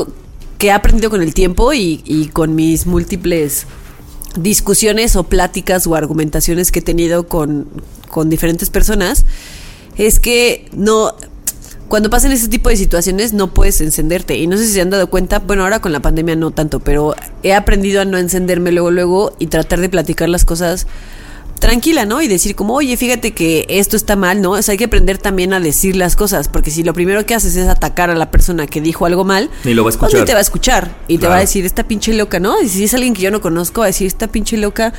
que 0.58 0.68
he 0.68 0.72
aprendido 0.72 1.10
con 1.10 1.22
el 1.22 1.34
tiempo 1.34 1.72
y, 1.72 2.02
y 2.04 2.28
con 2.28 2.54
mis 2.54 2.86
múltiples 2.86 3.66
discusiones 4.36 5.16
o 5.16 5.24
pláticas 5.24 5.86
o 5.86 5.94
argumentaciones 5.94 6.70
que 6.70 6.80
he 6.80 6.82
tenido 6.82 7.26
con, 7.26 7.68
con 8.08 8.30
diferentes 8.30 8.70
personas, 8.70 9.24
es 9.96 10.20
que 10.20 10.68
no. 10.72 11.14
Cuando 11.88 12.10
pasan 12.10 12.32
ese 12.32 12.48
tipo 12.48 12.68
de 12.68 12.76
situaciones 12.76 13.32
no 13.32 13.54
puedes 13.54 13.80
encenderte. 13.80 14.36
Y 14.36 14.48
no 14.48 14.56
sé 14.56 14.66
si 14.66 14.72
se 14.72 14.80
han 14.80 14.90
dado 14.90 15.08
cuenta, 15.08 15.38
bueno, 15.38 15.62
ahora 15.62 15.80
con 15.80 15.92
la 15.92 16.00
pandemia 16.00 16.34
no 16.34 16.50
tanto, 16.50 16.80
pero 16.80 17.14
he 17.44 17.54
aprendido 17.54 18.00
a 18.00 18.04
no 18.04 18.18
encenderme 18.18 18.72
luego, 18.72 18.90
luego 18.90 19.36
y 19.38 19.46
tratar 19.46 19.80
de 19.80 19.88
platicar 19.88 20.28
las 20.28 20.44
cosas 20.44 20.88
tranquila, 21.58 22.04
¿no? 22.04 22.22
Y 22.22 22.28
decir 22.28 22.54
como, 22.54 22.74
oye, 22.74 22.96
fíjate 22.96 23.32
que 23.32 23.66
esto 23.68 23.96
está 23.96 24.16
mal, 24.16 24.40
¿no? 24.40 24.52
O 24.52 24.62
sea, 24.62 24.72
hay 24.72 24.78
que 24.78 24.84
aprender 24.84 25.18
también 25.18 25.52
a 25.52 25.60
decir 25.60 25.96
las 25.96 26.16
cosas, 26.16 26.48
porque 26.48 26.70
si 26.70 26.82
lo 26.82 26.94
primero 26.94 27.24
que 27.26 27.34
haces 27.34 27.56
es 27.56 27.68
atacar 27.68 28.10
a 28.10 28.14
la 28.14 28.30
persona 28.30 28.66
que 28.66 28.80
dijo 28.80 29.06
algo 29.06 29.24
mal, 29.24 29.50
Ni 29.64 29.74
lo 29.74 29.84
va 29.84 29.90
a 29.90 29.96
pues 29.96 30.24
te 30.24 30.32
va 30.32 30.38
a 30.38 30.42
escuchar 30.42 30.96
y 31.08 31.18
te 31.18 31.28
va 31.28 31.36
a 31.36 31.40
decir, 31.40 31.64
esta 31.64 31.86
pinche 31.86 32.14
loca, 32.14 32.40
¿no? 32.40 32.60
Y 32.60 32.68
si 32.68 32.84
es 32.84 32.94
alguien 32.94 33.14
que 33.14 33.22
yo 33.22 33.30
no 33.30 33.40
conozco, 33.40 33.80
va 33.80 33.86
a 33.86 33.88
decir, 33.88 34.06
esta 34.06 34.28
pinche 34.28 34.56
loca, 34.56 34.92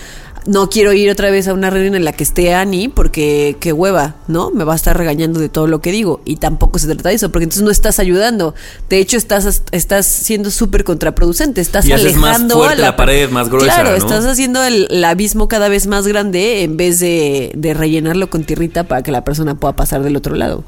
no 0.48 0.70
quiero 0.70 0.94
ir 0.94 1.12
otra 1.12 1.30
vez 1.30 1.48
a 1.48 1.54
una 1.54 1.70
reunión 1.70 1.96
en 1.96 2.06
la 2.06 2.14
que 2.14 2.24
esté 2.24 2.54
Ani, 2.54 2.88
porque 2.88 3.58
qué 3.60 3.74
hueva, 3.74 4.16
¿no? 4.28 4.50
Me 4.50 4.64
va 4.64 4.74
a 4.74 4.76
estar 4.76 4.98
regañando 4.98 5.40
de 5.40 5.50
todo 5.50 5.68
lo 5.68 5.82
que 5.82 5.92
digo. 5.92 6.22
Y 6.26 6.38
tampoco 6.38 6.80
se 6.80 6.88
trata 6.88 7.10
de 7.10 7.16
eso, 7.16 7.32
porque 7.32 7.44
entonces 7.44 7.64
no 7.64 7.72
estás 7.72 8.00
ayudando. 8.00 8.56
De 8.90 9.00
hecho, 9.00 9.18
estás, 9.18 9.64
estás 9.72 10.06
siendo 10.06 10.50
súper 10.50 10.86
contraproducente, 10.86 11.60
estás 11.60 11.86
Y 11.86 11.90
más 11.90 12.02
alejando 12.02 12.56
fuerte 12.56 12.82
a 12.82 12.86
la 12.86 12.96
pared, 12.96 13.30
más 13.30 13.50
gruesa, 13.50 13.74
Claro, 13.74 13.90
¿no? 13.90 13.96
estás 13.98 14.26
haciendo 14.26 14.64
el, 14.64 14.88
el 14.90 15.04
abismo 15.04 15.50
cada 15.50 15.68
vez 15.68 15.86
más 15.86 16.08
grande 16.08 16.47
en 16.64 16.78
vez 16.78 17.00
de, 17.00 17.52
de 17.56 17.74
rellenarlo 17.74 18.30
con 18.30 18.44
tierrita 18.44 18.84
para 18.86 19.04
que 19.04 19.12
la 19.12 19.24
persona 19.24 19.56
pueda 19.56 19.76
pasar 19.76 20.04
del 20.04 20.16
otro 20.16 20.36
lado. 20.36 20.64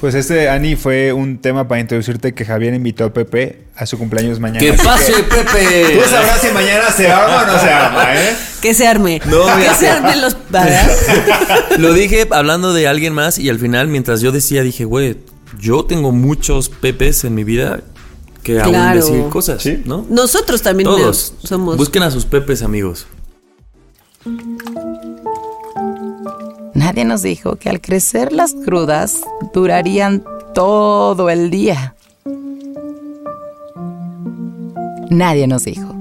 Pues 0.00 0.14
este, 0.14 0.48
Ani, 0.48 0.76
fue 0.76 1.12
un 1.12 1.38
tema 1.38 1.68
para 1.68 1.78
introducirte 1.82 2.32
que 2.32 2.46
Javier 2.46 2.72
invitó 2.72 3.04
a 3.04 3.12
Pepe 3.12 3.64
a 3.76 3.84
su 3.84 3.98
cumpleaños 3.98 4.40
mañana. 4.40 4.60
¡Que 4.60 4.72
pase, 4.72 5.12
que 5.12 5.22
Pepe! 5.24 5.98
Tú 6.02 6.08
sabrás 6.08 6.40
si 6.40 6.48
mañana 6.54 6.90
se 6.90 7.06
arma 7.10 7.42
o 7.42 7.46
no 7.52 7.58
se 7.60 7.68
arma, 7.68 8.14
¿eh? 8.16 8.32
Que 8.62 8.72
se 8.74 8.86
arme. 8.86 9.20
No, 9.26 9.44
que 9.46 9.54
mira. 9.56 9.74
se 9.74 9.88
armen 9.88 10.20
los. 10.22 10.36
Lo 11.78 11.92
dije 11.92 12.26
hablando 12.30 12.72
de 12.72 12.88
alguien 12.88 13.12
más 13.14 13.38
y 13.38 13.48
al 13.50 13.58
final, 13.58 13.88
mientras 13.88 14.20
yo 14.22 14.32
decía, 14.32 14.62
dije, 14.62 14.84
güey, 14.86 15.18
yo 15.60 15.84
tengo 15.84 16.12
muchos 16.12 16.68
pepes 16.70 17.24
en 17.24 17.34
mi 17.34 17.44
vida 17.44 17.80
que 18.42 18.60
aún 18.60 18.70
Claro. 18.72 19.00
decir 19.04 19.22
cosas, 19.28 19.62
Sí. 19.62 19.82
¿no? 19.84 20.06
Nosotros 20.08 20.62
también 20.62 20.88
Todos. 20.88 21.34
somos. 21.42 21.76
Busquen 21.76 22.02
a 22.04 22.10
sus 22.10 22.24
pepes, 22.24 22.62
amigos. 22.62 23.06
Nadie 26.74 27.04
nos 27.04 27.22
dijo 27.22 27.56
que 27.56 27.68
al 27.68 27.80
crecer 27.80 28.32
las 28.32 28.54
crudas 28.54 29.20
durarían 29.52 30.24
todo 30.54 31.30
el 31.30 31.50
día. 31.50 31.94
Nadie 35.10 35.46
nos 35.46 35.64
dijo. 35.64 35.94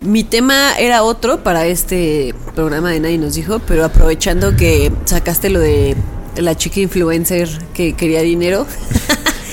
Mi 0.00 0.22
tema 0.22 0.76
era 0.78 1.02
otro 1.02 1.42
para 1.42 1.66
este 1.66 2.34
programa 2.54 2.90
de 2.90 3.00
Nadie 3.00 3.18
nos 3.18 3.34
dijo, 3.34 3.58
pero 3.60 3.84
aprovechando 3.84 4.56
que 4.56 4.92
sacaste 5.04 5.50
lo 5.50 5.58
de 5.58 5.96
la 6.36 6.56
chica 6.56 6.80
influencer 6.80 7.48
que 7.74 7.94
quería 7.94 8.22
dinero. 8.22 8.66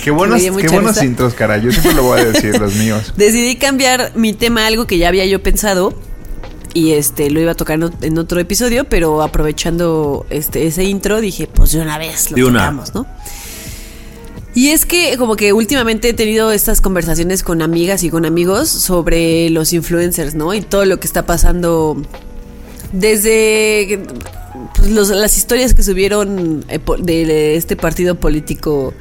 Qué 0.03 0.11
buenos, 0.11 0.41
qué 0.41 0.49
buenos 0.49 1.01
intros, 1.01 1.33
cara. 1.33 1.57
Yo 1.59 1.71
siempre 1.71 1.93
lo 1.93 2.03
voy 2.03 2.19
a 2.19 2.25
decir, 2.25 2.59
los 2.59 2.75
míos. 2.75 3.13
Decidí 3.17 3.55
cambiar 3.55 4.11
mi 4.15 4.33
tema 4.33 4.65
a 4.65 4.67
algo 4.67 4.85
que 4.85 4.97
ya 4.97 5.07
había 5.07 5.25
yo 5.25 5.41
pensado 5.41 5.93
y 6.73 6.91
este 6.93 7.29
lo 7.29 7.39
iba 7.39 7.51
a 7.51 7.55
tocar 7.55 7.75
en 7.75 7.83
ot- 7.83 8.03
en 8.03 8.17
otro 8.17 8.39
episodio, 8.39 8.83
pero 8.85 9.21
aprovechando 9.21 10.25
este 10.29 10.65
ese 10.67 10.83
intro 10.85 11.21
dije, 11.21 11.47
pues 11.47 11.71
de 11.71 11.81
una 11.81 11.97
vez 11.97 12.31
lo 12.31 12.37
tocamos, 12.59 12.93
¿no? 12.95 13.05
Y 14.55 14.69
es 14.69 14.85
que 14.85 15.17
como 15.17 15.35
que 15.35 15.51
últimamente 15.51 16.09
he 16.09 16.13
tenido 16.13 16.51
estas 16.51 16.79
conversaciones 16.79 17.41
con 17.41 17.61
amigas 17.63 18.03
y 18.03 18.09
con 18.11 18.23
amigos 18.25 18.69
sobre 18.69 19.49
los 19.49 19.73
influencers, 19.73 20.35
¿no? 20.35 20.53
Y 20.53 20.61
todo 20.61 20.85
lo 20.85 20.99
que 20.99 21.07
está 21.07 21.25
pasando 21.25 21.97
desde 22.91 23.99
pues, 24.75 24.89
los- 24.91 25.09
las 25.09 25.37
historias 25.37 25.73
que 25.73 25.83
subieron 25.83 26.63
eh, 26.69 26.79
de 26.99 27.55
este 27.55 27.75
partido 27.75 28.15
político 28.15 28.93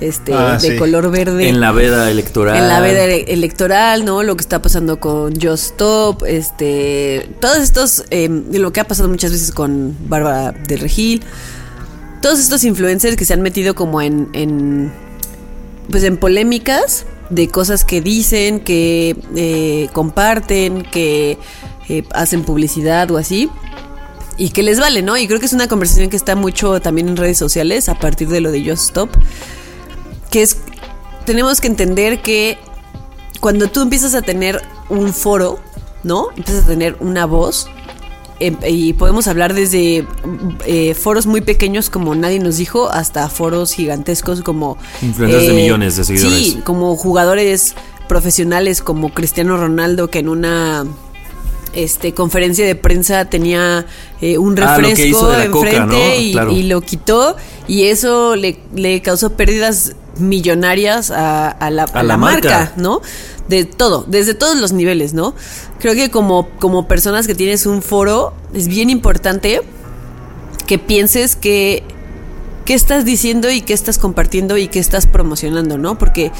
este 0.00 0.32
Ah, 0.34 0.58
de 0.60 0.70
sí. 0.72 0.76
color 0.76 1.10
verde 1.10 1.48
En 1.48 1.60
la 1.60 1.72
veda 1.72 2.10
electoral. 2.10 2.56
en 2.56 2.68
la 2.68 2.80
veda 2.80 3.04
ele- 3.04 3.24
electoral, 3.32 4.04
¿no? 4.04 4.22
Lo 4.22 4.36
que 4.36 4.40
está 4.42 4.62
pasando 4.62 4.98
con 5.00 5.34
Just 5.40 5.64
Stop, 5.72 6.24
este, 6.26 7.28
todos 7.40 7.58
estos, 7.58 8.04
eh, 8.10 8.28
lo 8.52 8.72
que 8.72 8.80
ha 8.80 8.84
pasado 8.88 9.08
muchas 9.08 9.30
veces 9.32 9.52
con 9.52 9.94
Bárbara 10.08 10.52
del 10.52 10.80
Regil, 10.80 11.22
todos 12.22 12.38
estos 12.38 12.64
influencers 12.64 13.16
que 13.16 13.24
se 13.24 13.32
han 13.34 13.42
metido 13.42 13.74
como 13.74 14.00
en, 14.02 14.28
en 14.32 14.92
pues 15.90 16.04
en 16.04 16.16
polémicas 16.18 17.04
de 17.30 17.48
cosas 17.48 17.84
que 17.84 18.00
dicen, 18.00 18.60
que 18.60 19.16
eh, 19.36 19.88
comparten, 19.92 20.82
que 20.82 21.38
eh, 21.88 22.04
hacen 22.12 22.42
publicidad 22.44 23.10
o 23.10 23.16
así. 23.18 23.48
Y 24.36 24.50
que 24.50 24.62
les 24.62 24.80
vale, 24.80 25.02
¿no? 25.02 25.16
Y 25.18 25.26
creo 25.26 25.38
que 25.38 25.46
es 25.46 25.52
una 25.52 25.68
conversación 25.68 26.08
que 26.08 26.16
está 26.16 26.34
mucho 26.34 26.80
también 26.80 27.08
en 27.08 27.16
redes 27.16 27.36
sociales 27.36 27.88
a 27.90 27.94
partir 27.98 28.28
de 28.28 28.40
lo 28.40 28.50
de 28.50 28.60
Just 28.64 28.84
Stop. 28.84 29.10
Que 30.30 30.42
es, 30.42 30.56
tenemos 31.24 31.60
que 31.60 31.66
entender 31.66 32.20
que 32.22 32.58
cuando 33.40 33.68
tú 33.68 33.82
empiezas 33.82 34.14
a 34.14 34.22
tener 34.22 34.60
un 34.88 35.12
foro, 35.12 35.58
¿no? 36.02 36.28
Empiezas 36.36 36.64
a 36.64 36.68
tener 36.68 36.96
una 37.00 37.26
voz. 37.26 37.68
em- 38.42 38.56
y 38.66 38.94
podemos 38.94 39.26
hablar 39.26 39.52
desde 39.52 40.06
eh, 40.64 40.94
foros 40.94 41.26
muy 41.26 41.42
pequeños 41.42 41.90
como 41.90 42.14
nadie 42.14 42.38
nos 42.38 42.56
dijo 42.56 42.90
hasta 42.90 43.28
foros 43.28 43.72
gigantescos 43.74 44.40
como 44.40 44.78
eh, 45.02 45.06
Influencers 45.06 45.46
de 45.48 45.52
millones 45.52 45.96
de 45.96 46.04
seguidores. 46.04 46.38
Sí, 46.38 46.60
como 46.64 46.96
jugadores 46.96 47.74
profesionales 48.08 48.80
como 48.80 49.12
Cristiano 49.12 49.58
Ronaldo 49.58 50.08
que 50.08 50.20
en 50.20 50.30
una 50.30 50.86
este 51.74 52.14
conferencia 52.14 52.64
de 52.66 52.74
prensa 52.74 53.26
tenía 53.26 53.84
eh, 54.22 54.38
un 54.38 54.58
Ah, 54.58 54.76
refresco 54.78 55.18
Coca, 55.20 55.44
enfrente 55.44 55.86
¿no? 56.16 56.20
y, 56.20 56.32
Claro. 56.32 56.50
y 56.52 56.62
lo 56.64 56.80
quitó 56.80 57.36
y 57.68 57.84
eso 57.84 58.34
le, 58.36 58.58
le 58.74 59.02
causó 59.02 59.34
pérdidas 59.36 59.94
millonarias 60.18 61.10
a, 61.10 61.48
a 61.48 61.70
la, 61.70 61.84
a 61.84 62.02
la 62.02 62.02
la 62.02 62.16
marca, 62.16 62.48
marca. 62.48 62.72
¿no? 62.76 63.00
De 63.48 63.64
todo, 63.64 64.04
desde 64.06 64.34
todos 64.34 64.56
los 64.58 64.72
niveles, 64.72 65.12
¿no? 65.12 65.34
Creo 65.78 65.94
que 65.94 66.10
como, 66.10 66.48
como 66.58 66.86
personas 66.86 67.26
que 67.26 67.34
tienes 67.34 67.66
un 67.66 67.82
foro 67.82 68.32
es 68.54 68.68
bien 68.68 68.90
importante 68.90 69.62
que 70.66 70.78
pienses 70.78 71.36
que 71.36 71.82
qué 72.64 72.74
estás 72.74 73.04
diciendo 73.04 73.50
y 73.50 73.62
qué 73.62 73.72
estás 73.72 73.98
compartiendo 73.98 74.56
y 74.56 74.68
qué 74.68 74.78
estás 74.78 75.06
promocionando, 75.06 75.78
¿no? 75.78 75.98
Porque 75.98 76.30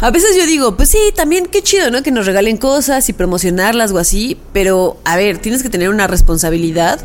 a 0.00 0.10
veces 0.10 0.36
yo 0.36 0.46
digo, 0.46 0.76
pues 0.76 0.90
sí, 0.90 0.98
también 1.14 1.46
qué 1.46 1.60
chido, 1.62 1.90
¿no? 1.90 2.02
Que 2.02 2.10
nos 2.10 2.24
regalen 2.24 2.56
cosas 2.56 3.08
y 3.08 3.12
promocionarlas 3.12 3.92
o 3.92 3.98
así, 3.98 4.38
pero 4.52 4.96
a 5.04 5.16
ver, 5.16 5.38
tienes 5.38 5.62
que 5.62 5.68
tener 5.68 5.90
una 5.90 6.06
responsabilidad 6.06 7.00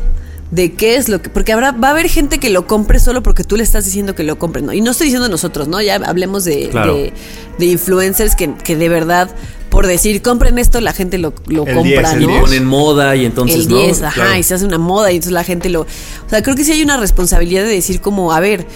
de 0.50 0.72
qué 0.74 0.96
es 0.96 1.08
lo 1.08 1.20
que... 1.22 1.30
Porque 1.30 1.52
habrá, 1.52 1.72
va 1.72 1.88
a 1.88 1.90
haber 1.92 2.08
gente 2.08 2.38
que 2.38 2.50
lo 2.50 2.66
compre 2.66 3.00
solo 3.00 3.22
porque 3.22 3.44
tú 3.44 3.56
le 3.56 3.62
estás 3.62 3.84
diciendo 3.84 4.14
que 4.14 4.22
lo 4.22 4.38
compre, 4.38 4.62
¿no? 4.62 4.72
Y 4.72 4.80
no 4.80 4.92
estoy 4.92 5.06
diciendo 5.06 5.28
nosotros, 5.28 5.66
¿no? 5.68 5.80
Ya 5.82 5.96
hablemos 5.96 6.44
de, 6.44 6.68
Claro. 6.70 6.94
de, 6.94 7.12
de 7.58 7.66
influencers 7.66 8.36
que, 8.36 8.54
que 8.54 8.76
de 8.76 8.88
verdad 8.88 9.30
por 9.70 9.88
decir, 9.88 10.22
compren 10.22 10.56
esto, 10.60 10.80
la 10.80 10.92
gente 10.92 11.18
lo, 11.18 11.34
lo 11.48 11.66
El 11.66 11.74
compra, 11.74 12.10
10, 12.10 12.12
el 12.12 12.22
Y 12.22 12.26
¿no? 12.26 12.32
10. 12.34 12.40
ponen 12.42 12.64
moda 12.64 13.16
y 13.16 13.24
entonces. 13.24 13.56
el 13.64 13.68
¿no? 13.68 13.76
10, 13.78 14.02
ajá, 14.02 14.14
Claro. 14.14 14.38
y 14.38 14.42
se 14.44 14.54
hace 14.54 14.64
una 14.64 14.78
moda 14.78 15.10
y 15.10 15.16
entonces 15.16 15.32
la 15.32 15.42
gente 15.42 15.68
lo... 15.68 15.80
O 15.80 15.86
sea, 16.30 16.42
creo 16.44 16.54
que 16.54 16.62
sí 16.64 16.70
hay 16.70 16.82
una 16.84 16.96
responsabilidad 16.96 17.64
de 17.64 17.70
decir 17.70 18.00
como, 18.00 18.32
a 18.32 18.38
ver, 18.38 18.66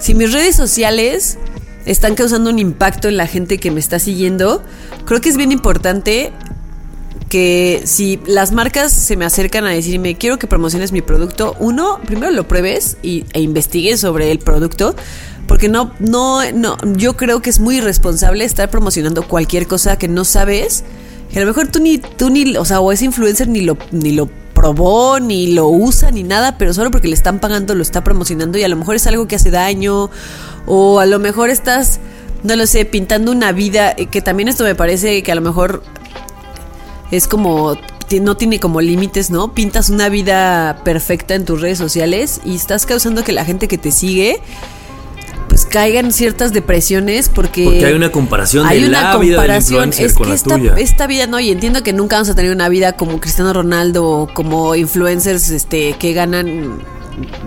si 0.00 0.16
mis 0.16 0.32
redes 0.32 0.56
sociales 0.56 1.38
están 1.86 2.16
causando 2.16 2.50
un 2.50 2.58
impacto 2.58 3.06
en 3.06 3.16
la 3.16 3.28
gente 3.28 3.58
que 3.58 3.70
me 3.70 3.78
está 3.78 4.00
siguiendo, 4.00 4.64
creo 5.04 5.20
que 5.20 5.28
es 5.28 5.36
bien 5.36 5.52
importante 5.52 6.32
que 7.28 7.82
si 7.84 8.20
las 8.26 8.52
marcas 8.52 8.92
se 8.92 9.16
me 9.16 9.24
acercan 9.24 9.64
a 9.64 9.70
decirme 9.70 10.16
quiero 10.16 10.38
que 10.38 10.46
promociones 10.46 10.92
mi 10.92 11.02
producto, 11.02 11.56
uno, 11.58 12.00
primero 12.04 12.30
lo 12.32 12.48
pruebes 12.48 12.96
y, 13.02 13.24
e 13.32 13.40
investigues 13.40 14.00
sobre 14.00 14.30
el 14.30 14.38
producto, 14.38 14.94
porque 15.46 15.68
no, 15.68 15.92
no, 15.98 16.40
no, 16.52 16.76
yo 16.96 17.16
creo 17.16 17.40
que 17.40 17.50
es 17.50 17.60
muy 17.60 17.76
irresponsable 17.76 18.44
estar 18.44 18.70
promocionando 18.70 19.26
cualquier 19.26 19.66
cosa 19.66 19.96
que 19.96 20.08
no 20.08 20.24
sabes, 20.24 20.84
que 21.32 21.38
a 21.38 21.40
lo 21.42 21.46
mejor 21.46 21.68
tú 21.68 21.80
ni, 21.80 21.98
tú 21.98 22.30
ni, 22.30 22.56
o 22.56 22.64
sea, 22.64 22.80
o 22.80 22.92
ese 22.92 23.04
influencer 23.04 23.48
ni 23.48 23.60
lo, 23.60 23.76
ni 23.92 24.12
lo 24.12 24.28
probó, 24.54 25.20
ni 25.20 25.52
lo 25.52 25.68
usa, 25.68 26.10
ni 26.10 26.24
nada, 26.24 26.58
pero 26.58 26.74
solo 26.74 26.90
porque 26.90 27.08
le 27.08 27.14
están 27.14 27.38
pagando 27.38 27.74
lo 27.74 27.82
está 27.82 28.02
promocionando 28.02 28.58
y 28.58 28.64
a 28.64 28.68
lo 28.68 28.76
mejor 28.76 28.96
es 28.96 29.06
algo 29.06 29.28
que 29.28 29.36
hace 29.36 29.50
daño, 29.50 30.10
o 30.66 30.98
a 30.98 31.06
lo 31.06 31.18
mejor 31.18 31.48
estás, 31.48 32.00
no 32.42 32.56
lo 32.56 32.66
sé, 32.66 32.84
pintando 32.84 33.30
una 33.32 33.52
vida, 33.52 33.94
eh, 33.96 34.06
que 34.06 34.20
también 34.20 34.48
esto 34.48 34.64
me 34.64 34.74
parece 34.74 35.22
que 35.22 35.32
a 35.32 35.34
lo 35.34 35.42
mejor 35.42 35.82
es 37.10 37.28
como 37.28 37.76
no 38.22 38.36
tiene 38.36 38.58
como 38.58 38.80
límites, 38.80 39.30
¿no? 39.30 39.52
Pintas 39.52 39.90
una 39.90 40.08
vida 40.08 40.80
perfecta 40.84 41.34
en 41.34 41.44
tus 41.44 41.60
redes 41.60 41.78
sociales 41.78 42.40
y 42.44 42.56
estás 42.56 42.86
causando 42.86 43.22
que 43.22 43.32
la 43.32 43.44
gente 43.44 43.68
que 43.68 43.76
te 43.76 43.90
sigue 43.90 44.40
pues 45.48 45.64
caiga 45.66 46.00
en 46.00 46.12
ciertas 46.12 46.52
depresiones 46.52 47.28
porque 47.28 47.64
Porque 47.64 47.84
hay 47.84 47.94
una 47.94 48.12
comparación 48.12 48.66
hay 48.66 48.82
de 48.82 48.88
una 48.88 49.12
la 49.12 49.18
vida 49.18 49.32
del 49.32 49.36
comparación 49.36 49.88
influencer 49.88 50.06
es 50.06 50.14
con 50.14 50.24
que 50.24 50.28
la 50.28 50.34
esta, 50.34 50.54
tuya. 50.56 50.74
esta 50.76 51.06
vida 51.06 51.26
no 51.26 51.40
y 51.40 51.50
entiendo 51.50 51.82
que 51.82 51.92
nunca 51.92 52.16
vamos 52.16 52.28
a 52.28 52.34
tener 52.34 52.52
una 52.52 52.68
vida 52.68 52.92
como 52.92 53.20
Cristiano 53.20 53.52
Ronaldo 53.52 54.06
o 54.06 54.26
como 54.32 54.74
influencers 54.74 55.50
este 55.50 55.94
que 55.94 56.12
ganan 56.12 56.80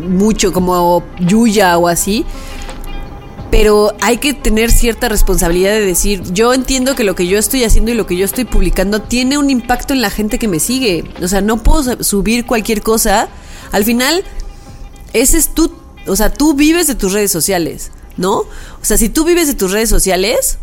mucho 0.08 0.52
como 0.52 1.04
Yuya 1.20 1.78
o 1.78 1.88
así 1.88 2.26
pero 3.52 3.94
hay 4.00 4.18
que 4.18 4.34
tener 4.34 4.72
cierta 4.72 5.10
responsabilidad 5.10 5.72
de 5.72 5.86
decir, 5.86 6.24
yo 6.34 6.54
entiendo 6.54 6.96
que 6.96 7.04
lo 7.04 7.16
que 7.16 7.28
yo 7.28 7.38
estoy 7.38 7.66
haciendo 7.66 7.92
y 7.92 7.96
lo 7.96 8.08
que 8.08 8.16
yo 8.16 8.24
estoy 8.26 8.46
publicando 8.46 9.02
tiene 9.02 9.38
un 9.38 9.50
impacto 9.50 9.94
en 9.94 10.02
la 10.02 10.10
gente 10.10 10.40
que 10.40 10.48
me 10.48 10.60
sigue. 10.60 11.04
O 11.22 11.28
sea, 11.28 11.42
no 11.42 11.62
puedo 11.62 11.84
sub- 11.84 12.04
subir 12.04 12.46
cualquier 12.46 12.82
cosa. 12.82 13.28
Al 13.74 13.84
final, 13.84 14.24
ese 15.14 15.38
es 15.38 15.50
tú, 15.54 15.72
o 16.08 16.16
sea, 16.16 16.32
tú 16.34 16.54
vives 16.54 16.88
de 16.88 16.96
tus 16.96 17.12
redes 17.12 17.32
sociales, 17.32 17.92
¿no? 18.16 18.38
O 18.38 18.48
sea, 18.84 18.98
si 18.98 19.10
tú 19.10 19.26
vives 19.26 19.48
de 19.48 19.54
tus 19.54 19.72
redes 19.72 19.90
sociales, 19.90 20.58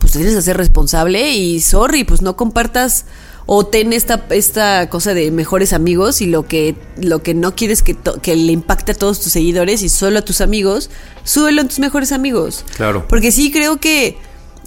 pues 0.00 0.12
tienes 0.12 0.34
que 0.34 0.42
ser 0.42 0.56
responsable 0.56 1.30
y 1.30 1.60
sorry, 1.60 2.02
pues 2.02 2.22
no 2.22 2.34
compartas 2.36 3.04
o 3.52 3.66
ten 3.66 3.92
esta, 3.92 4.24
esta 4.30 4.88
cosa 4.88 5.12
de 5.12 5.32
mejores 5.32 5.72
amigos 5.72 6.20
y 6.20 6.26
lo 6.26 6.46
que, 6.46 6.76
lo 6.96 7.20
que 7.20 7.34
no 7.34 7.56
quieres 7.56 7.82
que, 7.82 7.96
que 8.22 8.36
le 8.36 8.52
impacte 8.52 8.92
a 8.92 8.94
todos 8.94 9.20
tus 9.20 9.32
seguidores 9.32 9.82
y 9.82 9.88
solo 9.88 10.20
a 10.20 10.22
tus 10.22 10.40
amigos, 10.40 10.88
súbelo 11.24 11.60
en 11.60 11.66
tus 11.66 11.80
mejores 11.80 12.12
amigos. 12.12 12.64
Claro. 12.76 13.08
Porque 13.08 13.32
sí 13.32 13.50
creo 13.50 13.78
que 13.78 14.16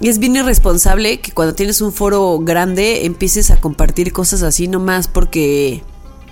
es 0.02 0.20
bien 0.20 0.36
irresponsable 0.36 1.22
que 1.22 1.32
cuando 1.32 1.56
tienes 1.56 1.80
un 1.80 1.94
foro 1.94 2.40
grande 2.40 3.06
empieces 3.06 3.52
a 3.52 3.56
compartir 3.56 4.12
cosas 4.12 4.44
así 4.44 4.68
nomás 4.68 5.08
porque... 5.08 5.82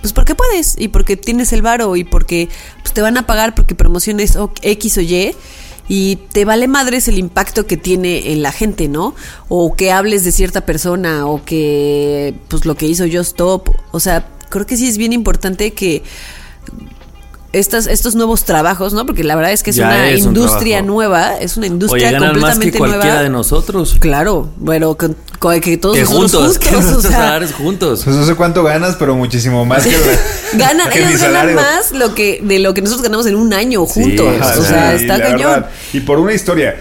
Pues 0.02 0.12
porque 0.12 0.34
puedes 0.34 0.74
y 0.78 0.88
porque 0.88 1.16
tienes 1.16 1.54
el 1.54 1.62
varo 1.62 1.96
y 1.96 2.04
porque 2.04 2.50
pues, 2.82 2.92
te 2.92 3.00
van 3.00 3.16
a 3.16 3.26
pagar 3.26 3.54
porque 3.54 3.74
promociones 3.74 4.36
X 4.60 4.98
o 4.98 5.00
Y 5.00 5.34
y 5.94 6.16
te 6.16 6.46
vale 6.46 6.68
madres 6.68 7.06
el 7.08 7.18
impacto 7.18 7.66
que 7.66 7.76
tiene 7.76 8.32
en 8.32 8.40
la 8.40 8.50
gente, 8.50 8.88
¿no? 8.88 9.14
O 9.50 9.76
que 9.76 9.92
hables 9.92 10.24
de 10.24 10.32
cierta 10.32 10.62
persona 10.64 11.26
o 11.26 11.44
que 11.44 12.32
pues 12.48 12.64
lo 12.64 12.76
que 12.76 12.86
hizo 12.86 13.04
Yo 13.04 13.20
Stop, 13.20 13.68
o 13.90 14.00
sea, 14.00 14.26
creo 14.48 14.64
que 14.64 14.78
sí 14.78 14.88
es 14.88 14.96
bien 14.96 15.12
importante 15.12 15.74
que 15.74 16.02
estas, 17.52 17.86
estos 17.86 18.14
nuevos 18.14 18.44
trabajos, 18.44 18.92
¿no? 18.92 19.04
Porque 19.04 19.24
la 19.24 19.36
verdad 19.36 19.52
es 19.52 19.62
que 19.62 19.70
es 19.70 19.76
Ya 19.76 19.86
una 19.86 20.10
es 20.10 20.20
industria 20.20 20.82
nueva, 20.82 21.36
es 21.38 21.56
una 21.56 21.66
industria 21.66 22.08
Oye, 22.08 22.18
ganan 22.18 22.40
más 22.40 22.58
que 22.58 22.70
completamente 22.70 22.78
cualquiera 22.78 23.06
nueva. 23.06 23.22
de 23.22 23.28
nosotros. 23.30 23.96
Claro, 24.00 24.50
bueno, 24.56 24.96
con, 24.96 25.16
con 25.38 25.60
que 25.60 25.76
todos 25.76 25.96
Que 25.96 26.02
nosotros 26.02 26.32
juntos, 26.32 26.58
que 26.58 26.74
juntos, 26.74 26.96
o 27.04 27.08
sea, 27.08 27.40
juntos. 27.56 28.02
Pues 28.04 28.16
no 28.16 28.24
sé 28.24 28.34
cuánto 28.34 28.62
ganas, 28.62 28.96
pero 28.96 29.14
muchísimo 29.14 29.64
más 29.64 29.84
que, 29.84 29.96
ganan, 30.54 30.88
que 30.90 31.00
ellos 31.00 31.20
ganan 31.20 31.54
más 31.54 31.92
lo 31.92 32.14
que, 32.14 32.40
de 32.42 32.58
lo 32.58 32.72
que 32.74 32.80
nosotros 32.80 33.02
ganamos 33.02 33.26
en 33.26 33.36
un 33.36 33.52
año 33.52 33.84
juntos. 33.86 34.34
O 34.58 34.62
sea, 34.62 34.96
sí, 34.96 35.04
está 35.04 35.20
cañón. 35.20 35.38
verdad. 35.38 35.70
Y 35.92 36.00
por 36.00 36.18
una 36.18 36.32
historia. 36.32 36.76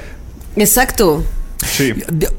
Exacto. 0.55 1.23
Sí. 1.65 1.93
Yo, 2.17 2.29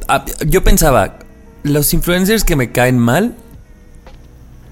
yo 0.46 0.64
pensaba, 0.64 1.18
los 1.62 1.92
influencers 1.92 2.44
que 2.44 2.56
me 2.56 2.72
caen 2.72 2.98
mal 2.98 3.34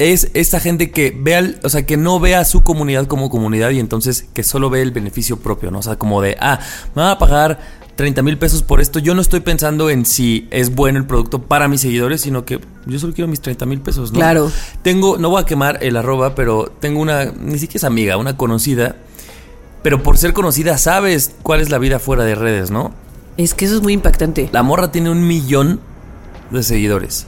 es 0.01 0.31
esta 0.35 0.61
gente 0.61 0.91
que 0.91 1.15
ve 1.17 1.35
al- 1.37 1.61
o 1.63 1.69
sea, 1.69 1.85
que 1.85 1.97
no 1.99 2.19
ve 2.19 2.35
a 2.35 2.45
su 2.47 2.63
comunidad 2.63 3.07
como 3.07 3.29
comunidad 3.29 3.69
y 3.71 3.79
entonces 3.81 4.25
que 4.33 4.43
solo 4.43 4.71
ve 4.71 4.81
el 4.81 4.93
beneficio 4.93 5.37
propio, 5.39 5.71
¿no? 5.71 5.81
O 5.81 5.83
sea, 5.83 5.97
como 5.97 6.23
de, 6.23 6.37
ah, 6.41 6.59
me 6.95 7.03
van 7.03 7.11
a 7.13 7.19
pagar 7.19 7.61
30 7.97 8.23
mil 8.23 8.39
pesos 8.39 8.63
por 8.63 8.81
esto. 8.81 8.99
Yo 8.99 9.15
no 9.15 9.21
estoy 9.21 9.41
pensando 9.41 9.91
en 9.91 10.07
si 10.07 10.49
es 10.51 10.75
bueno 10.75 10.99
el 10.99 11.05
producto 11.07 11.43
para 11.43 11.69
mis 11.69 11.83
seguidores, 11.83 12.23
sino 12.23 12.47
que 12.47 12.59
yo 12.87 12.99
solo 12.99 13.13
quiero 13.13 13.29
mis 13.29 13.43
30 13.43 13.67
mil 13.67 13.83
pesos, 13.83 14.11
¿no? 14.13 14.19
Claro. 14.21 14.51
Tengo, 14.83 15.19
no 15.19 15.29
voy 15.29 15.43
a 15.43 15.45
quemar 15.45 15.79
el 15.83 15.97
arroba, 15.99 16.35
pero 16.35 16.73
tengo 16.81 16.99
una, 17.01 17.27
ni 17.27 17.59
siquiera 17.59 17.77
es 17.77 17.85
amiga, 17.85 18.17
una 18.17 18.39
conocida. 18.39 18.97
Pero 19.83 20.03
por 20.03 20.17
ser 20.17 20.33
conocida 20.33 20.79
sabes 20.79 21.33
cuál 21.43 21.61
es 21.61 21.69
la 21.69 21.77
vida 21.77 21.99
fuera 21.99 22.25
de 22.25 22.35
redes, 22.35 22.71
¿no? 22.71 22.95
Es 23.37 23.53
que 23.53 23.67
eso 23.67 23.77
es 23.77 23.83
muy 23.83 23.93
impactante. 23.93 24.49
La 24.53 24.63
morra 24.63 24.91
tiene 24.93 25.11
un 25.11 25.27
millón 25.27 25.81
de 26.51 26.63
seguidores. 26.63 27.27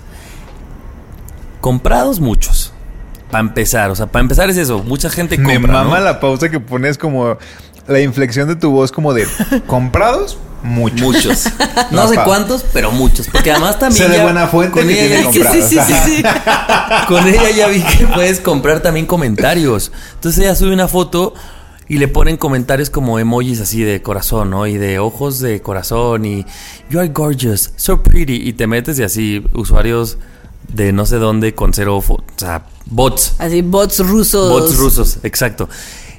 Comprados 1.62 2.20
muchos. 2.20 2.72
Para 3.30 3.40
empezar, 3.40 3.90
o 3.90 3.94
sea, 3.96 4.06
para 4.08 4.20
empezar 4.20 4.50
es 4.50 4.58
eso. 4.58 4.80
Mucha 4.82 5.08
gente 5.08 5.38
Me 5.38 5.54
compra. 5.54 5.72
mama 5.72 5.98
¿no? 6.00 6.04
la 6.04 6.20
pausa 6.20 6.50
que 6.50 6.60
pones 6.60 6.98
como 6.98 7.38
la 7.86 8.00
inflexión 8.00 8.46
de 8.48 8.56
tu 8.56 8.70
voz 8.70 8.92
como 8.92 9.14
de 9.14 9.26
comprados, 9.66 10.36
muchos. 10.62 11.00
Muchos. 11.00 11.44
No 11.90 12.02
No, 12.02 12.08
sé 12.08 12.16
cuántos, 12.24 12.64
pero 12.74 12.90
muchos. 12.92 13.28
Porque 13.28 13.50
además 13.52 13.78
también. 13.78 14.06
Sé 14.06 14.12
de 14.12 14.22
buena 14.22 14.48
fuente 14.48 14.80
con 14.80 14.86
que 14.88 15.06
ella 15.06 15.30
tiene 15.30 15.50
sí, 15.62 15.62
sí, 15.62 15.78
sí. 16.04 16.22
Con 17.08 17.26
ella 17.26 17.50
ya 17.50 17.68
vi 17.68 17.80
que 17.80 18.06
puedes 18.06 18.40
comprar 18.40 18.80
también 18.80 19.06
comentarios. 19.06 19.92
Entonces 20.14 20.44
ella 20.44 20.54
sube 20.54 20.72
una 20.74 20.88
foto 20.88 21.32
y 21.88 21.98
le 21.98 22.08
ponen 22.08 22.36
comentarios 22.36 22.90
como 22.90 23.18
emojis 23.18 23.60
así 23.60 23.82
de 23.82 24.02
corazón, 24.02 24.50
¿no? 24.50 24.66
Y 24.66 24.78
de 24.78 24.98
ojos 24.98 25.40
de 25.40 25.62
corazón 25.62 26.24
y 26.24 26.44
you 26.90 26.98
are 26.98 27.08
gorgeous, 27.08 27.72
so 27.76 28.02
pretty. 28.02 28.36
Y 28.48 28.52
te 28.52 28.66
metes 28.66 28.98
y 28.98 29.02
así 29.02 29.44
usuarios 29.54 30.18
de 30.68 30.92
no 30.92 31.06
sé 31.06 31.16
dónde 31.16 31.54
con 31.54 31.74
cero, 31.74 31.96
o 31.96 32.22
sea, 32.36 32.66
bots. 32.86 33.36
Así, 33.38 33.62
bots 33.62 33.98
rusos. 34.00 34.50
Bots 34.50 34.76
rusos, 34.76 35.18
exacto. 35.22 35.68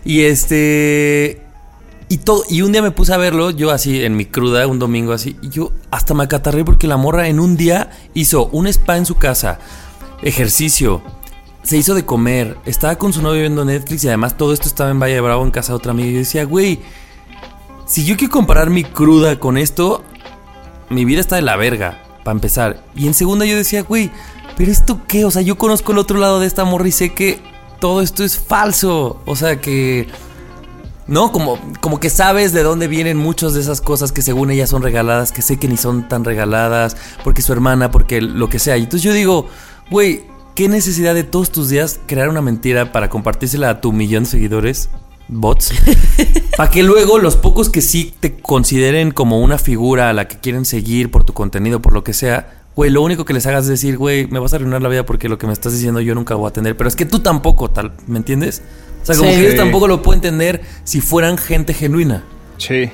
Y 0.06 0.22
este. 0.22 1.42
Y, 2.10 2.18
todo, 2.18 2.44
y 2.48 2.62
un 2.62 2.72
día 2.72 2.82
me 2.82 2.92
puse 2.92 3.14
a 3.14 3.18
verlo, 3.18 3.50
yo 3.50 3.72
así 3.72 4.04
en 4.04 4.16
mi 4.16 4.26
cruda, 4.26 4.68
un 4.68 4.78
domingo 4.78 5.14
así, 5.14 5.36
y 5.42 5.50
yo 5.50 5.72
hasta 5.90 6.14
me 6.14 6.24
acatarré 6.24 6.64
porque 6.64 6.86
la 6.86 6.98
morra 6.98 7.28
en 7.28 7.40
un 7.40 7.58
día 7.58 7.90
hizo 8.14 8.48
un 8.48 8.68
spa 8.68 8.98
en 8.98 9.08
su 9.08 9.16
casa, 9.16 9.58
ejercicio, 10.22 11.02
se 11.64 11.78
hizo 11.78 11.96
de 11.96 12.06
comer, 12.06 12.58
estaba 12.66 12.98
con 12.98 13.14
su 13.14 13.22
novio 13.22 13.40
viendo 13.40 13.66
Netflix 13.66 14.04
y 14.04 14.10
además 14.10 14.38
todo 14.38 14.54
esto 14.54 14.68
estaba 14.68 14.92
en 14.92 15.00
Valle 15.00 15.16
de 15.16 15.22
Bravo 15.22 15.44
en 15.44 15.50
casa 15.50 15.72
de 15.72 15.78
otra 15.78 15.92
amiga. 15.92 16.10
Y 16.10 16.14
yo 16.14 16.20
decía, 16.20 16.44
güey, 16.44 16.82
si 17.88 18.06
yo 18.06 18.18
quiero 18.18 18.34
comparar 18.34 18.70
mi 18.70 18.84
cruda 18.84 19.40
con 19.40 19.58
esto, 19.58 20.04
mi 20.90 21.06
vida 21.06 21.22
está 21.22 21.38
de 21.38 21.42
la 21.42 21.56
verga, 21.56 22.04
para 22.24 22.36
empezar. 22.36 22.84
Y 22.96 23.08
en 23.08 23.14
segunda 23.14 23.46
yo 23.46 23.56
decía, 23.56 23.82
güey, 23.82 24.12
pero 24.58 24.72
esto 24.72 25.02
qué? 25.08 25.26
O 25.26 25.32
sea, 25.32 25.42
yo 25.42 25.58
conozco 25.58 25.92
el 25.92 25.98
otro 25.98 26.20
lado 26.20 26.40
de 26.40 26.48
esta 26.48 26.64
morra 26.64 26.88
y 26.88 26.92
sé 26.92 27.14
que 27.14 27.40
todo 27.80 28.02
esto 28.02 28.24
es 28.24 28.38
falso. 28.38 29.22
O 29.26 29.36
sea, 29.36 29.60
que... 29.60 30.08
¿No? 31.06 31.34
Como, 31.34 31.60
como 31.82 32.00
que 32.00 32.10
sabes 32.10 32.54
de 32.54 32.64
dónde 32.64 32.88
vienen 32.88 33.18
muchas 33.18 33.54
de 33.54 33.60
esas 33.60 33.82
cosas 33.82 34.14
que 34.14 34.22
según 34.22 34.52
ella 34.52 34.68
son 34.68 34.82
regaladas, 34.82 35.34
que 35.34 35.42
sé 35.42 35.58
que 35.58 35.68
ni 35.68 35.76
son 35.76 36.08
tan 36.08 36.24
regaladas, 36.24 36.96
porque 37.26 37.42
su 37.42 37.52
hermana, 37.52 37.92
porque 37.92 38.22
lo 38.22 38.48
que 38.48 38.58
sea. 38.58 38.78
Y 38.78 38.84
entonces 38.84 39.04
yo 39.04 39.12
digo, 39.12 39.48
güey, 39.92 40.24
¿qué 40.56 40.70
necesidad 40.70 41.14
de 41.14 41.26
todos 41.26 41.52
tus 41.52 41.68
días 41.68 42.00
crear 42.06 42.30
una 42.30 42.42
mentira 42.42 42.94
para 42.94 43.10
compartírsela 43.10 43.70
a 43.70 43.82
tu 43.82 43.92
millón 43.92 44.24
de 44.24 44.30
seguidores? 44.30 44.90
Bots. 45.28 45.74
para 46.58 46.70
que 46.70 46.84
luego 46.84 47.18
los 47.18 47.36
pocos 47.36 47.70
que 47.70 47.82
sí 47.82 48.14
te 48.20 48.38
consideren 48.38 49.12
como 49.12 49.42
una 49.42 49.58
figura 49.58 50.10
a 50.10 50.14
la 50.14 50.30
que 50.30 50.38
quieren 50.38 50.64
seguir 50.64 51.12
por 51.12 51.26
tu 51.26 51.34
contenido, 51.34 51.82
por 51.82 51.92
lo 51.92 52.06
que 52.06 52.14
sea, 52.14 52.63
güey, 52.76 52.90
lo 52.92 53.02
único 53.02 53.26
que 53.26 53.34
les 53.34 53.46
hagas 53.46 53.64
es 53.66 53.70
decir, 53.70 53.98
güey, 53.98 54.28
me 54.28 54.40
vas 54.40 54.54
a 54.54 54.56
arruinar 54.58 54.82
la 54.82 54.90
vida 54.90 55.06
porque 55.06 55.30
lo 55.30 55.38
que 55.38 55.48
me 55.48 55.54
estás 55.54 55.74
diciendo 55.74 56.02
yo 56.02 56.16
nunca 56.16 56.36
voy 56.36 56.48
a 56.50 56.54
tener. 56.54 56.76
Pero 56.78 56.88
es 56.88 56.96
que 56.96 57.06
tú 57.06 57.20
tampoco, 57.20 57.70
tal, 57.70 57.92
¿me 58.08 58.18
entiendes? 58.18 58.62
O 59.02 59.06
sea, 59.06 59.16
como 59.16 59.30
Sí. 59.32 59.36
que 59.38 59.42
ellos 59.44 59.56
tampoco 59.56 59.88
lo 59.88 60.02
pueden 60.02 60.20
entender 60.20 60.62
si 60.84 61.02
fueran 61.02 61.38
gente 61.38 61.74
genuina. 61.74 62.24
Sí. 62.58 62.90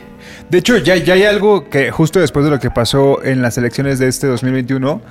De 0.50 0.58
hecho, 0.58 0.78
ya, 0.78 0.96
ya 0.96 1.14
hay 1.14 1.24
algo 1.24 1.70
que 1.70 1.92
justo 1.92 2.20
después 2.20 2.44
de 2.46 2.52
lo 2.52 2.60
que 2.60 2.72
pasó 2.72 3.24
en 3.24 3.42
las 3.42 3.58
elecciones 3.58 4.00
de 4.00 4.08
este 4.08 4.26
2021, 4.28 5.02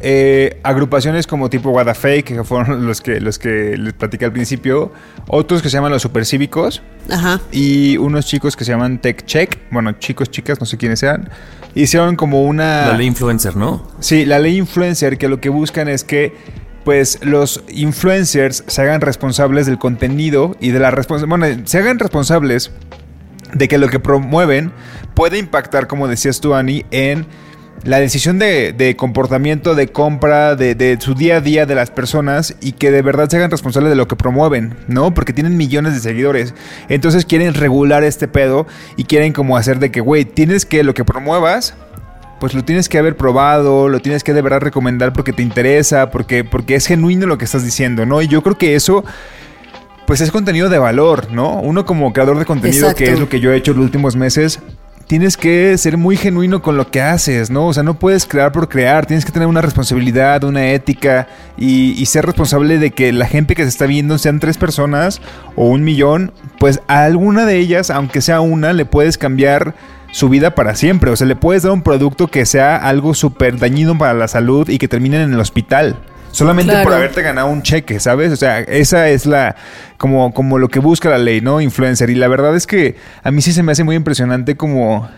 eh, 0.00 0.60
agrupaciones 0.62 1.26
como 1.26 1.48
tipo 1.48 1.70
Guadafake, 1.70 2.24
que 2.24 2.44
fueron 2.44 2.86
los 2.86 3.00
que, 3.00 3.20
los 3.20 3.38
que 3.38 3.76
les 3.76 3.92
platicé 3.94 4.26
al 4.26 4.32
principio, 4.32 4.92
otros 5.28 5.62
que 5.62 5.70
se 5.70 5.76
llaman 5.76 5.92
los 5.92 6.02
supercívicos 6.02 6.82
Ajá. 7.10 7.40
y 7.52 7.96
unos 7.96 8.26
chicos 8.26 8.56
que 8.56 8.64
se 8.64 8.72
llaman 8.72 8.98
Tech 9.00 9.24
Check, 9.24 9.58
bueno, 9.70 9.92
chicos, 9.92 10.30
chicas, 10.30 10.60
no 10.60 10.66
sé 10.66 10.76
quiénes 10.76 11.00
sean, 11.00 11.30
hicieron 11.74 12.16
como 12.16 12.42
una... 12.44 12.88
La 12.88 12.96
ley 12.96 13.06
influencer, 13.06 13.56
¿no? 13.56 13.86
Sí, 14.00 14.24
la 14.24 14.38
ley 14.38 14.56
influencer 14.56 15.18
que 15.18 15.28
lo 15.28 15.40
que 15.40 15.48
buscan 15.48 15.88
es 15.88 16.04
que 16.04 16.34
pues 16.84 17.18
los 17.22 17.64
influencers 17.68 18.62
se 18.68 18.82
hagan 18.82 19.00
responsables 19.00 19.66
del 19.66 19.76
contenido 19.76 20.56
y 20.60 20.70
de 20.70 20.78
la 20.78 20.92
responsabilidad, 20.92 21.38
bueno, 21.38 21.66
se 21.66 21.78
hagan 21.78 21.98
responsables 21.98 22.70
de 23.52 23.66
que 23.66 23.76
lo 23.78 23.88
que 23.88 23.98
promueven 23.98 24.72
puede 25.14 25.38
impactar, 25.38 25.88
como 25.88 26.06
decías 26.06 26.40
tú, 26.40 26.54
Ani, 26.54 26.84
en 26.92 27.26
la 27.84 27.98
decisión 27.98 28.38
de, 28.38 28.72
de 28.72 28.96
comportamiento, 28.96 29.74
de 29.74 29.88
compra, 29.88 30.56
de, 30.56 30.74
de 30.74 30.98
su 31.00 31.14
día 31.14 31.36
a 31.36 31.40
día 31.40 31.66
de 31.66 31.74
las 31.74 31.90
personas 31.90 32.56
y 32.60 32.72
que 32.72 32.90
de 32.90 33.02
verdad 33.02 33.28
se 33.28 33.36
hagan 33.36 33.50
responsables 33.50 33.90
de 33.90 33.96
lo 33.96 34.08
que 34.08 34.16
promueven, 34.16 34.76
¿no? 34.88 35.14
Porque 35.14 35.32
tienen 35.32 35.56
millones 35.56 35.94
de 35.94 36.00
seguidores. 36.00 36.54
Entonces 36.88 37.24
quieren 37.24 37.54
regular 37.54 38.02
este 38.04 38.28
pedo 38.28 38.66
y 38.96 39.04
quieren 39.04 39.32
como 39.32 39.56
hacer 39.56 39.78
de 39.78 39.90
que, 39.90 40.00
güey, 40.00 40.24
tienes 40.24 40.66
que 40.66 40.82
lo 40.82 40.94
que 40.94 41.04
promuevas 41.04 41.74
pues 42.38 42.54
lo 42.54 42.64
tienes 42.64 42.88
que 42.88 42.98
haber 42.98 43.16
probado, 43.16 43.88
lo 43.88 44.00
tienes 44.00 44.22
que 44.22 44.34
de 44.34 44.42
verdad 44.42 44.60
recomendar 44.60 45.12
porque 45.12 45.32
te 45.32 45.42
interesa, 45.42 46.10
porque, 46.10 46.44
porque 46.44 46.74
es 46.74 46.86
genuino 46.86 47.26
lo 47.26 47.38
que 47.38 47.46
estás 47.46 47.64
diciendo, 47.64 48.04
¿no? 48.04 48.20
Y 48.20 48.28
yo 48.28 48.42
creo 48.42 48.58
que 48.58 48.74
eso, 48.74 49.04
pues 50.06 50.20
es 50.20 50.30
contenido 50.30 50.68
de 50.68 50.78
valor, 50.78 51.32
¿no? 51.32 51.60
Uno 51.60 51.86
como 51.86 52.12
creador 52.12 52.38
de 52.38 52.44
contenido, 52.44 52.88
Exacto. 52.88 53.04
que 53.04 53.10
es 53.12 53.20
lo 53.20 53.28
que 53.28 53.40
yo 53.40 53.52
he 53.52 53.56
hecho 53.56 53.72
los 53.72 53.84
últimos 53.84 54.16
meses, 54.16 54.60
tienes 55.06 55.36
que 55.36 55.78
ser 55.78 55.96
muy 55.96 56.16
genuino 56.16 56.62
con 56.62 56.76
lo 56.76 56.90
que 56.90 57.00
haces, 57.00 57.50
¿no? 57.50 57.66
O 57.66 57.72
sea, 57.72 57.82
no 57.82 57.98
puedes 57.98 58.26
crear 58.26 58.52
por 58.52 58.68
crear, 58.68 59.06
tienes 59.06 59.24
que 59.24 59.32
tener 59.32 59.48
una 59.48 59.62
responsabilidad, 59.62 60.42
una 60.44 60.70
ética 60.70 61.28
y, 61.56 62.04
ser 62.06 62.26
responsable 62.26 62.78
de 62.78 62.92
que 62.92 63.12
la 63.12 63.26
gente 63.26 63.54
que 63.54 63.62
se 63.62 63.68
está 63.68 63.86
viendo 63.86 64.18
sean 64.18 64.40
tres 64.40 64.58
personas 64.58 65.20
o 65.54 65.68
un 65.68 65.82
millón, 65.84 66.32
pues 66.58 66.80
a 66.88 67.04
alguna 67.04 67.46
de 67.46 67.58
ellas, 67.58 67.90
aunque 67.90 68.20
sea 68.20 68.40
una, 68.40 68.72
le 68.72 68.84
puedes 68.84 69.18
cambiar 69.18 69.74
su 70.12 70.28
vida 70.28 70.54
para 70.54 70.74
siempre. 70.74 71.10
O 71.10 71.16
sea, 71.16 71.26
le 71.26 71.36
puedes 71.36 71.62
dar 71.62 71.72
un 71.72 71.82
producto 71.82 72.28
que 72.28 72.46
sea 72.46 72.76
algo 72.76 73.14
súper 73.14 73.58
dañino 73.58 73.98
para 73.98 74.14
la 74.14 74.28
salud 74.28 74.68
y 74.68 74.78
que 74.78 74.88
terminen 74.88 75.22
en 75.22 75.32
el 75.32 75.40
hospital. 75.40 75.96
Solamente 76.36 76.70
Claro. 76.72 76.84
por 76.84 76.92
haberte 76.94 77.22
ganado 77.22 77.46
un 77.48 77.62
cheque, 77.62 77.98
¿sabes? 77.98 78.30
O 78.32 78.36
sea, 78.36 78.60
esa 78.60 79.08
es 79.08 79.24
la 79.26 79.56
como, 79.96 80.34
como 80.34 80.58
lo 80.58 80.68
que 80.68 80.80
busca 80.80 81.08
la 81.08 81.18
ley, 81.18 81.40
¿no? 81.40 81.60
Influencer. 81.60 82.10
Y 82.10 82.14
la 82.14 82.28
verdad 82.28 82.54
es 82.54 82.66
que 82.66 82.96
a 83.22 83.30
mí 83.30 83.40
sí 83.40 83.52
se 83.52 83.62
me 83.62 83.72
hace 83.72 83.84
muy 83.84 83.96
impresionante 83.96 84.56
como 84.56 85.08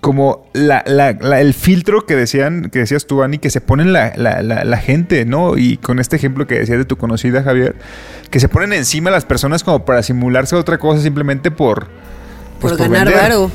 como 0.00 0.48
la, 0.52 0.84
la- 0.86 1.12
la- 1.20 1.40
el 1.40 1.54
filtro 1.54 2.06
que 2.06 2.14
decían, 2.14 2.70
que 2.70 2.78
decías 2.78 3.06
tú, 3.06 3.24
Ani, 3.24 3.38
que 3.38 3.50
se 3.50 3.60
ponen 3.60 3.92
la, 3.92 4.12
la- 4.16 4.76
gente, 4.78 5.24
¿no? 5.24 5.58
Y 5.58 5.76
con 5.76 5.98
este 5.98 6.14
ejemplo 6.16 6.46
que 6.46 6.56
decías 6.60 6.78
de 6.78 6.84
tu 6.84 6.96
conocida, 6.96 7.42
Javier, 7.42 7.74
que 8.30 8.38
se 8.38 8.48
ponen 8.48 8.72
encima 8.72 9.10
las 9.10 9.24
personas 9.24 9.64
como 9.64 9.84
para 9.84 10.02
simularse 10.04 10.54
otra 10.54 10.78
cosa 10.78 11.02
simplemente 11.02 11.50
por... 11.50 11.88
pues, 12.60 12.74
por 12.74 12.82
ganar 12.88 13.06
vender. 13.06 13.22
varo. 13.22 13.50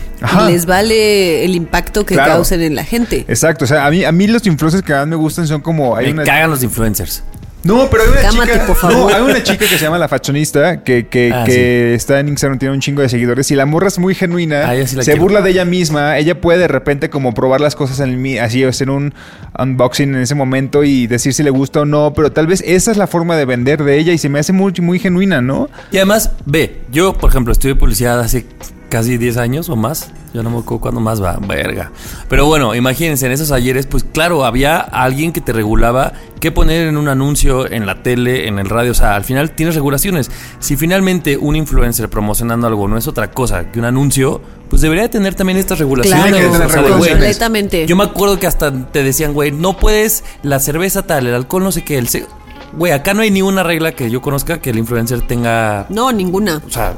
Les 0.48 0.66
vale 0.66 1.44
el 1.46 1.56
impacto 1.56 2.06
que 2.06 2.16
Claro. 2.16 2.34
causen 2.34 2.62
en 2.62 2.76
la 2.76 2.84
gente. 2.84 3.26
Exacto, 3.28 3.66
o 3.66 3.68
sea, 3.68 3.86
a 3.86 3.92
mí, 3.92 4.04
a 4.04 4.12
mí 4.12 4.28
los 4.28 4.46
influencers 4.48 4.84
que 4.84 4.94
más 4.94 5.08
me 5.08 5.16
gustan 5.16 5.48
son 5.48 5.62
como... 5.62 5.96
Hay 5.96 6.08
Me 6.08 6.14
una- 6.14 6.24
cagan 6.24 6.50
los 6.50 6.64
influencers. 6.64 7.24
No, 7.66 7.90
pero 7.90 8.04
hay 8.04 8.10
una 8.10 8.22
Cámate, 8.24 8.52
chica. 8.52 8.66
por 8.66 8.76
favor. 8.76 8.98
No, 9.10 9.16
hay 9.16 9.22
una 9.22 9.42
chica 9.42 9.60
que 9.66 9.78
se 9.78 9.86
llama 9.86 9.98
La 9.98 10.10
Fashionista 10.10 10.84
que, 10.84 11.08
que, 11.08 11.32
Ah, 11.34 11.46
que 11.46 11.94
está 11.96 12.20
en 12.20 12.28
Instagram, 12.28 12.60
tiene 12.60 12.74
un 12.74 12.82
chingo 12.82 13.02
de 13.02 13.08
seguidores. 13.08 13.50
Y 13.52 13.56
la 13.56 13.66
morra 13.66 13.88
es 13.88 14.00
muy 14.00 14.14
genuina. 14.16 14.70
Ah, 14.70 14.76
sí 14.86 14.98
se 14.98 15.02
quiero. 15.02 15.22
burla 15.22 15.42
de 15.42 15.52
ella 15.52 15.64
misma. 15.64 16.18
Ella 16.18 16.42
puede 16.42 16.60
de 16.60 16.68
repente 16.68 17.10
como 17.10 17.34
probar 17.34 17.62
las 17.62 17.78
cosas 17.78 18.02
en 18.02 18.38
así 18.40 18.66
hacer 18.66 18.90
un 18.90 19.14
unboxing 19.58 20.14
en 20.14 20.22
ese 20.24 20.36
momento 20.36 20.84
y 20.84 21.08
decir 21.08 21.34
si 21.34 21.42
le 21.42 21.52
gusta 21.52 21.80
o 21.80 21.86
no. 21.86 22.14
Pero 22.14 22.34
tal 22.34 22.48
vez 22.48 22.62
esa 22.68 22.92
es 22.92 22.98
la 22.98 23.08
forma 23.08 23.38
de 23.38 23.46
vender 23.46 23.82
de 23.86 23.98
ella 23.98 24.12
y 24.12 24.18
se 24.18 24.28
me 24.28 24.40
hace 24.40 24.52
muy, 24.52 24.74
muy 24.82 25.00
genuina, 25.00 25.42
¿no? 25.42 25.70
Y 25.94 25.96
además, 25.98 26.32
ve, 26.46 26.82
yo, 26.92 27.14
por 27.18 27.30
ejemplo, 27.30 27.54
estudié 27.54 27.76
publicidad 27.76 28.20
hace 28.20 28.46
casi 28.94 29.18
10 29.18 29.38
años 29.38 29.70
o 29.70 29.76
más. 29.76 30.12
Yo 30.36 30.44
no 30.44 30.52
me 30.52 30.60
acuerdo 30.60 30.80
cuándo 30.82 31.02
más 31.02 31.20
va, 31.20 31.40
verga. 31.48 31.92
Pero 32.30 32.46
bueno, 32.46 32.76
imagínense, 32.76 33.26
en 33.26 33.32
esos 33.32 33.52
ayeres, 33.52 33.88
pues 33.88 34.04
claro, 34.04 34.46
había 34.46 34.78
alguien 34.78 35.34
que 35.34 35.42
te 35.42 35.52
regulaba 35.52 36.14
qué 36.40 36.52
poner 36.52 36.88
en 36.88 36.98
un 36.98 37.08
anuncio, 37.08 37.68
en 37.72 37.88
la 37.88 38.04
tele, 38.04 38.48
en 38.48 38.60
el 38.60 38.70
radio. 38.70 38.92
O 38.92 38.94
sea, 38.94 39.16
al 39.16 39.24
final 39.24 39.50
tienes 39.50 39.74
regulaciones. 39.74 40.30
Si 40.60 40.76
finalmente 40.78 41.38
un 41.38 41.56
influencer 41.56 42.08
promocionando 42.08 42.68
algo 42.68 42.88
no 42.88 42.96
es 42.96 43.08
otra 43.08 43.32
cosa 43.32 43.72
que 43.72 43.80
un 43.80 43.86
anuncio, 43.86 44.42
pues 44.70 44.84
debería 44.84 45.10
tener 45.10 45.34
también 45.34 45.58
estas 45.58 45.80
regulaciones. 45.80 46.26
Claro, 46.28 46.52
O 46.52 46.56
sea, 46.56 46.60
de, 46.60 46.66
güey, 46.68 46.84
regulaciones. 46.84 47.10
completamente. 47.10 47.88
Yo 47.88 47.96
me 47.96 48.04
acuerdo 48.04 48.38
que 48.38 48.46
hasta 48.46 48.72
te 48.92 49.02
decían, 49.02 49.34
güey, 49.34 49.52
no 49.52 49.76
puedes 49.76 50.24
la 50.44 50.60
cerveza 50.60 51.02
tal, 51.02 51.26
el 51.26 51.34
alcohol 51.34 51.64
no 51.64 51.72
sé 51.72 51.84
qué, 51.84 51.98
el 51.98 52.08
Güey, 52.78 52.92
acá 52.92 53.16
no 53.16 53.22
hay 53.24 53.32
ni 53.32 53.42
una 53.42 53.64
regla 53.64 53.94
que 53.94 54.12
yo 54.12 54.22
conozca 54.22 54.62
que 54.62 54.70
el 54.70 54.78
influencer 54.78 55.22
tenga... 55.26 55.88
No, 55.90 56.12
ninguna. 56.12 56.62
O 56.68 56.72
sea, 56.72 56.96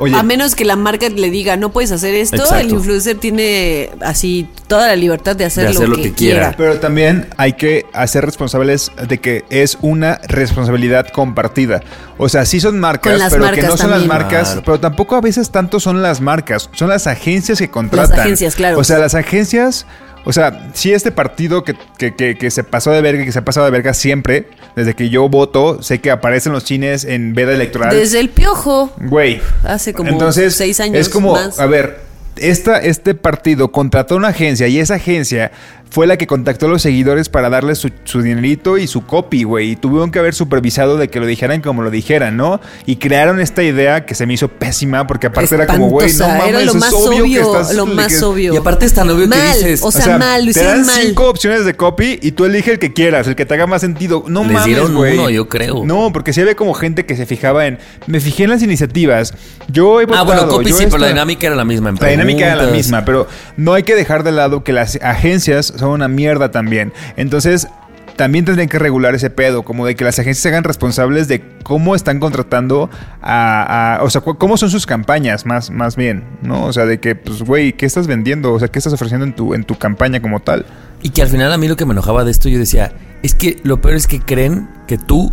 Oye, 0.00 0.16
A 0.16 0.22
menos 0.22 0.54
que 0.54 0.64
la 0.64 0.76
marca 0.76 1.08
le 1.08 1.30
diga, 1.30 1.56
no 1.56 1.72
puedes 1.72 1.92
hacer 1.92 2.14
esto, 2.14 2.36
Exacto. 2.36 2.56
el 2.58 2.70
influencer 2.70 3.18
tiene 3.18 3.90
así 4.00 4.48
toda 4.66 4.88
la 4.88 4.96
libertad 4.96 5.36
de 5.36 5.44
hacer, 5.44 5.64
De 5.64 5.70
hacer 5.70 5.88
lo, 5.88 5.96
lo 5.96 6.02
que, 6.02 6.08
que 6.10 6.12
quiera. 6.14 6.40
quiera. 6.40 6.56
Pero 6.56 6.80
también 6.80 7.28
hay 7.36 7.52
que 7.52 7.84
hacer 7.92 8.24
responsables 8.24 8.90
de 9.08 9.18
que 9.18 9.44
es 9.50 9.76
una 9.82 10.20
responsabilidad 10.26 11.08
compartida. 11.08 11.82
O 12.18 12.28
sea, 12.28 12.44
sí 12.44 12.60
son 12.60 12.80
marcas, 12.80 13.18
las 13.18 13.32
pero 13.32 13.50
que 13.52 13.62
no 13.62 13.68
son 13.76 13.78
también. 13.90 13.98
las 14.00 14.08
marcas, 14.08 14.46
Claro. 14.48 14.62
pero 14.64 14.80
tampoco 14.80 15.16
a 15.16 15.20
veces 15.20 15.50
tanto 15.50 15.80
son 15.80 16.02
las 16.02 16.20
marcas, 16.20 16.70
son 16.72 16.88
las 16.88 17.06
agencias 17.06 17.58
que 17.58 17.70
contratan. 17.70 18.18
agencias, 18.20 18.54
claro. 18.54 18.78
O 18.78 18.84
sea, 18.84 18.98
las 18.98 19.14
agencias, 19.14 19.86
o 20.24 20.32
sea, 20.32 20.70
sí 20.74 20.92
este 20.92 21.12
partido 21.12 21.64
que, 21.64 21.74
que, 21.98 22.14
que- 22.14 22.36
que 22.36 22.50
se 22.50 22.62
pasó 22.64 22.90
de 22.92 23.00
verga, 23.00 23.24
que 23.24 23.32
se 23.32 23.38
ha 23.38 23.44
pasado 23.44 23.66
de 23.66 23.72
verga 23.72 23.94
siempre, 23.94 24.48
desde 24.76 24.94
que 24.94 25.08
yo 25.10 25.28
voto, 25.28 25.82
sé 25.82 26.00
que 26.00 26.10
aparecen 26.10 26.52
los 26.52 26.64
cines 26.64 27.04
en 27.04 27.34
veda 27.34 27.52
electoral. 27.52 27.90
Desde 27.94 28.20
el 28.20 28.28
piojo, 28.30 28.92
Güey. 28.98 29.40
hace 29.64 29.92
como 29.94 30.10
Entonces, 30.10 30.54
seis 30.54 30.78
años 30.80 30.96
Es 30.98 31.08
como, 31.08 31.32
más. 31.32 31.58
a 31.58 31.66
ver, 31.66 32.00
esta, 32.36 32.78
este 32.78 33.14
partido 33.14 33.72
contrató 33.72 34.16
una 34.16 34.28
agencia 34.28 34.66
y 34.68 34.78
esa 34.78 34.94
agencia 34.94 35.50
fue 35.90 36.06
la 36.06 36.16
que 36.16 36.26
contactó 36.26 36.66
a 36.66 36.68
los 36.68 36.82
seguidores 36.82 37.28
para 37.28 37.50
darles 37.50 37.78
su, 37.78 37.90
su 38.04 38.22
dinerito 38.22 38.78
y 38.78 38.86
su 38.86 39.04
copy, 39.06 39.42
güey. 39.42 39.72
Y 39.72 39.76
tuvieron 39.76 40.10
que 40.10 40.18
haber 40.20 40.34
supervisado 40.34 40.96
de 40.96 41.08
que 41.08 41.18
lo 41.20 41.26
dijeran 41.26 41.60
como 41.60 41.82
lo 41.82 41.90
dijeran, 41.90 42.36
¿no? 42.36 42.60
Y 42.86 42.96
crearon 42.96 43.40
esta 43.40 43.62
idea 43.62 44.06
que 44.06 44.14
se 44.14 44.24
me 44.26 44.34
hizo 44.34 44.48
pésima 44.48 45.06
porque 45.06 45.26
aparte 45.26 45.54
era 45.54 45.66
como, 45.66 45.88
güey, 45.88 46.12
no 46.14 46.28
mames, 46.28 46.46
era 46.48 46.60
lo 46.60 46.70
es 46.72 46.74
más 46.76 46.92
obvio, 46.92 47.24
obvio, 47.24 47.52
que 47.52 47.58
estás... 47.58 47.74
lo 47.74 47.86
que- 47.86 47.94
más 47.94 48.22
obvio. 48.22 48.54
Y 48.54 48.56
aparte 48.56 48.86
es 48.86 48.94
tan 48.94 49.10
obvio 49.10 49.28
que 49.28 49.36
mal, 49.36 49.52
dices, 49.54 49.82
o 49.82 49.88
o 49.88 49.90
sea, 49.92 50.04
sea, 50.04 50.18
mal, 50.18 50.40
lo 50.40 50.44
te 50.44 50.50
hicieron 50.60 50.76
dan 50.78 50.86
mal. 50.86 51.02
cinco 51.02 51.28
opciones 51.28 51.64
de 51.64 51.74
copy 51.74 52.18
y 52.22 52.32
tú 52.32 52.44
elige 52.44 52.70
el 52.72 52.78
que 52.78 52.92
quieras, 52.92 53.26
el 53.26 53.34
que 53.34 53.44
te 53.44 53.54
haga 53.54 53.66
más 53.66 53.80
sentido. 53.80 54.24
No 54.28 54.42
Les 54.44 54.52
mames, 54.52 54.66
dieron 54.66 54.94
güey. 54.94 55.14
uno, 55.18 55.28
yo 55.28 55.48
creo. 55.48 55.84
No, 55.84 56.10
porque 56.12 56.32
sí 56.32 56.40
había 56.40 56.54
como 56.54 56.72
gente 56.74 57.04
que 57.04 57.16
se 57.16 57.26
fijaba 57.26 57.66
en... 57.66 57.78
Me 58.06 58.20
fijé 58.20 58.44
en 58.44 58.50
las 58.50 58.62
iniciativas. 58.62 59.34
Yo 59.68 60.00
he 60.00 60.04
Ah, 60.04 60.06
votado, 60.06 60.24
bueno, 60.26 60.48
copy 60.48 60.70
yo 60.70 60.76
sí, 60.76 60.84
pero 60.86 60.98
la 60.98 61.08
dinámica 61.08 61.48
era 61.48 61.56
la 61.56 61.64
misma. 61.64 61.90
en 61.90 61.96
la 61.96 62.08
dinámica 62.08 62.46
era 62.46 62.54
la 62.56 62.66
misma, 62.70 63.04
pero 63.04 63.26
no 63.56 63.74
hay 63.74 63.82
que 63.82 63.96
dejar 63.96 64.22
de 64.22 64.30
lado 64.32 64.62
que 64.62 64.72
las 64.72 64.96
agencias 65.02 65.72
son 65.80 65.90
una 65.90 66.08
mierda 66.08 66.50
también. 66.50 66.92
Entonces, 67.16 67.68
también 68.16 68.44
tendrían 68.44 68.68
que 68.68 68.78
regular 68.78 69.14
ese 69.14 69.30
pedo, 69.30 69.62
como 69.62 69.86
de 69.86 69.94
que 69.94 70.04
las 70.04 70.18
agencias 70.18 70.42
se 70.42 70.48
hagan 70.50 70.62
responsables 70.64 71.26
de 71.26 71.42
cómo 71.62 71.94
están 71.94 72.20
contratando 72.20 72.90
a, 73.22 73.96
a- 73.96 74.02
o 74.02 74.10
sea, 74.10 74.20
cómo 74.20 74.56
son 74.58 74.68
sus 74.70 74.84
campañas, 74.86 75.46
más, 75.46 75.70
más 75.70 75.96
bien, 75.96 76.24
¿no? 76.42 76.64
O 76.66 76.72
sea, 76.72 76.84
de 76.84 77.00
que, 77.00 77.14
pues, 77.14 77.42
güey, 77.42 77.72
¿qué 77.72 77.86
estás 77.86 78.06
vendiendo? 78.06 78.52
O 78.52 78.58
sea, 78.58 78.68
¿qué 78.68 78.78
estás 78.78 78.92
ofreciendo 78.92 79.24
en 79.24 79.32
tu, 79.34 79.54
en 79.54 79.64
tu 79.64 79.76
campaña 79.78 80.20
como 80.20 80.40
tal? 80.40 80.66
Y 81.02 81.10
que 81.10 81.22
al 81.22 81.28
final 81.28 81.50
a 81.50 81.56
mí 81.56 81.66
lo 81.66 81.76
que 81.76 81.86
me 81.86 81.92
enojaba 81.92 82.24
de 82.24 82.30
esto, 82.30 82.50
yo 82.50 82.58
decía, 82.58 82.92
es 83.22 83.34
que 83.34 83.58
lo 83.62 83.80
peor 83.80 83.94
es 83.94 84.06
que 84.06 84.20
creen 84.20 84.68
que 84.86 84.98
tú, 84.98 85.30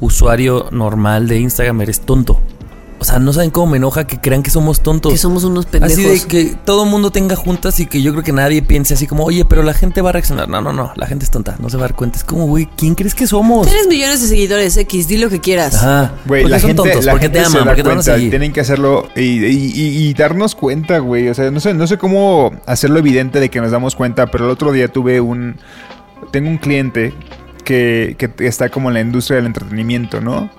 usuario 0.00 0.66
normal 0.72 1.28
de 1.28 1.38
Instagram, 1.38 1.80
eres 1.82 2.00
tonto. 2.00 2.40
O 3.06 3.08
sea, 3.08 3.20
no 3.20 3.32
saben 3.32 3.50
cómo 3.52 3.68
me 3.68 3.76
enoja 3.76 4.04
que 4.04 4.18
crean 4.20 4.42
que 4.42 4.50
somos 4.50 4.80
tontos. 4.80 5.12
Que 5.12 5.18
somos 5.18 5.44
unos 5.44 5.66
pendejos. 5.66 5.96
Así 5.96 6.02
de 6.04 6.26
que 6.26 6.56
todo 6.64 6.82
el 6.82 6.90
mundo 6.90 7.12
tenga 7.12 7.36
juntas 7.36 7.78
y 7.78 7.86
que 7.86 8.02
yo 8.02 8.10
creo 8.10 8.24
que 8.24 8.32
nadie 8.32 8.62
piense 8.62 8.94
así 8.94 9.06
como, 9.06 9.22
oye, 9.24 9.44
pero 9.44 9.62
la 9.62 9.74
gente 9.74 10.02
va 10.02 10.08
a 10.08 10.12
reaccionar. 10.12 10.48
No, 10.48 10.60
no, 10.60 10.72
no, 10.72 10.92
la 10.96 11.06
gente 11.06 11.24
es 11.24 11.30
tonta, 11.30 11.54
no 11.60 11.70
se 11.70 11.76
va 11.76 11.84
a 11.84 11.86
dar 11.88 11.94
cuenta. 11.94 12.18
Es 12.18 12.24
como, 12.24 12.46
güey, 12.48 12.68
¿quién 12.76 12.96
crees 12.96 13.14
que 13.14 13.28
somos? 13.28 13.68
Tienes 13.68 13.86
millones 13.86 14.22
de 14.22 14.26
seguidores, 14.26 14.76
X, 14.76 15.06
di 15.06 15.18
lo 15.18 15.28
que 15.30 15.40
quieras. 15.40 15.76
Ajá. 15.76 16.14
Güey, 16.26 16.42
¿Por 16.42 16.48
qué 16.50 16.52
la 16.56 16.58
son 16.58 16.68
gente, 16.70 16.82
tontos? 16.82 17.04
la 17.04 17.12
¿Por 17.12 17.20
qué 17.20 17.26
gente 17.26 17.38
te 17.38 17.44
aman? 17.46 17.58
da 17.58 17.64
¿Por 17.64 17.74
qué 17.76 17.82
te 17.84 17.88
van 17.88 17.98
a 17.98 18.02
cuenta, 18.02 18.14
seguir? 18.16 18.30
tienen 18.30 18.52
que 18.52 18.60
hacerlo 18.60 19.08
y, 19.14 19.20
y- 19.20 19.72
y- 19.72 20.08
y 20.08 20.14
darnos 20.14 20.56
cuenta, 20.56 20.98
güey. 20.98 21.28
O 21.28 21.34
sea, 21.34 21.48
no 21.52 21.60
sé, 21.60 21.74
no 21.74 21.86
sé 21.86 21.98
cómo 21.98 22.50
hacerlo 22.66 22.98
evidente 22.98 23.38
de 23.38 23.50
que 23.50 23.60
nos 23.60 23.70
damos 23.70 23.94
cuenta, 23.94 24.26
pero 24.26 24.46
el 24.46 24.50
otro 24.50 24.72
día 24.72 24.88
tuve 24.88 25.20
un... 25.20 25.54
Tengo 26.32 26.48
un 26.50 26.58
cliente 26.58 27.14
que, 27.62 28.16
que 28.18 28.46
está 28.48 28.68
como 28.68 28.88
en 28.88 28.94
la 28.94 29.00
industria 29.00 29.36
del 29.36 29.46
entretenimiento, 29.46 30.20
¿no? 30.20 30.50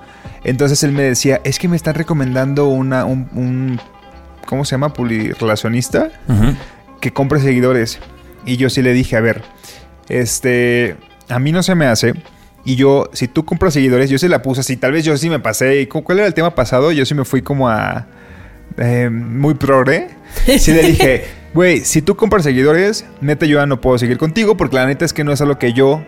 Entonces 0.44 0.84
él 0.84 0.92
me 0.92 1.04
decía, 1.04 1.42
es 1.44 1.60
que 1.60 1.68
me 1.68 1.76
están 1.76 1.96
recomendando 1.96 2.68
una, 2.68 3.06
un, 3.06 3.28
un- 3.34 3.80
¿cómo 4.46 4.66
se 4.66 4.72
llama? 4.72 4.94
Pulirrelacionista 4.94 6.10
Ujú. 6.28 6.56
que 7.02 7.12
compre 7.12 7.40
seguidores. 7.40 8.00
Y 8.46 8.58
yo 8.58 8.70
sí 8.70 8.82
le 8.82 8.94
dije, 8.94 9.16
a 9.18 9.22
ver, 9.22 9.42
este, 10.10 10.96
a 11.30 11.40
mí 11.40 11.52
no 11.52 11.64
se 11.64 11.76
me 11.76 11.86
hace. 11.86 12.14
Y 12.64 12.76
yo, 12.76 13.10
si 13.14 13.28
tú 13.28 13.46
compras 13.46 13.74
seguidores, 13.74 14.10
yo 14.10 14.18
se 14.18 14.28
la 14.30 14.42
puse 14.42 14.62
así. 14.62 14.78
Tal 14.78 14.92
vez 14.92 15.06
yo 15.06 15.16
sí 15.18 15.30
me 15.30 15.40
pasé. 15.40 15.82
¿Y 15.82 15.88
cu- 15.88 16.04
¿Cuál 16.04 16.20
era 16.20 16.28
el 16.28 16.34
tema 16.34 16.54
pasado? 16.56 16.92
Yo 16.92 17.06
sí 17.06 17.14
me 17.14 17.24
fui 17.26 17.42
como 17.42 17.70
a... 17.70 18.08
eh, 18.78 19.10
muy 19.10 19.54
progre. 19.54 20.10
Sí 20.58 20.74
le 20.74 20.84
dije, 20.84 21.26
güey, 21.54 21.80
si 21.82 22.02
tú 22.02 22.16
compras 22.16 22.44
seguidores, 22.44 23.06
neta 23.22 23.46
yo 23.46 23.60
ya 23.60 23.66
no 23.66 23.80
puedo 23.82 23.98
seguir 23.98 24.18
contigo 24.18 24.58
porque 24.58 24.76
la 24.76 24.86
neta 24.86 25.06
es 25.06 25.14
que 25.14 25.24
no 25.24 25.32
es 25.32 25.40
algo 25.42 25.58
que 25.60 25.72
yo 25.74 26.04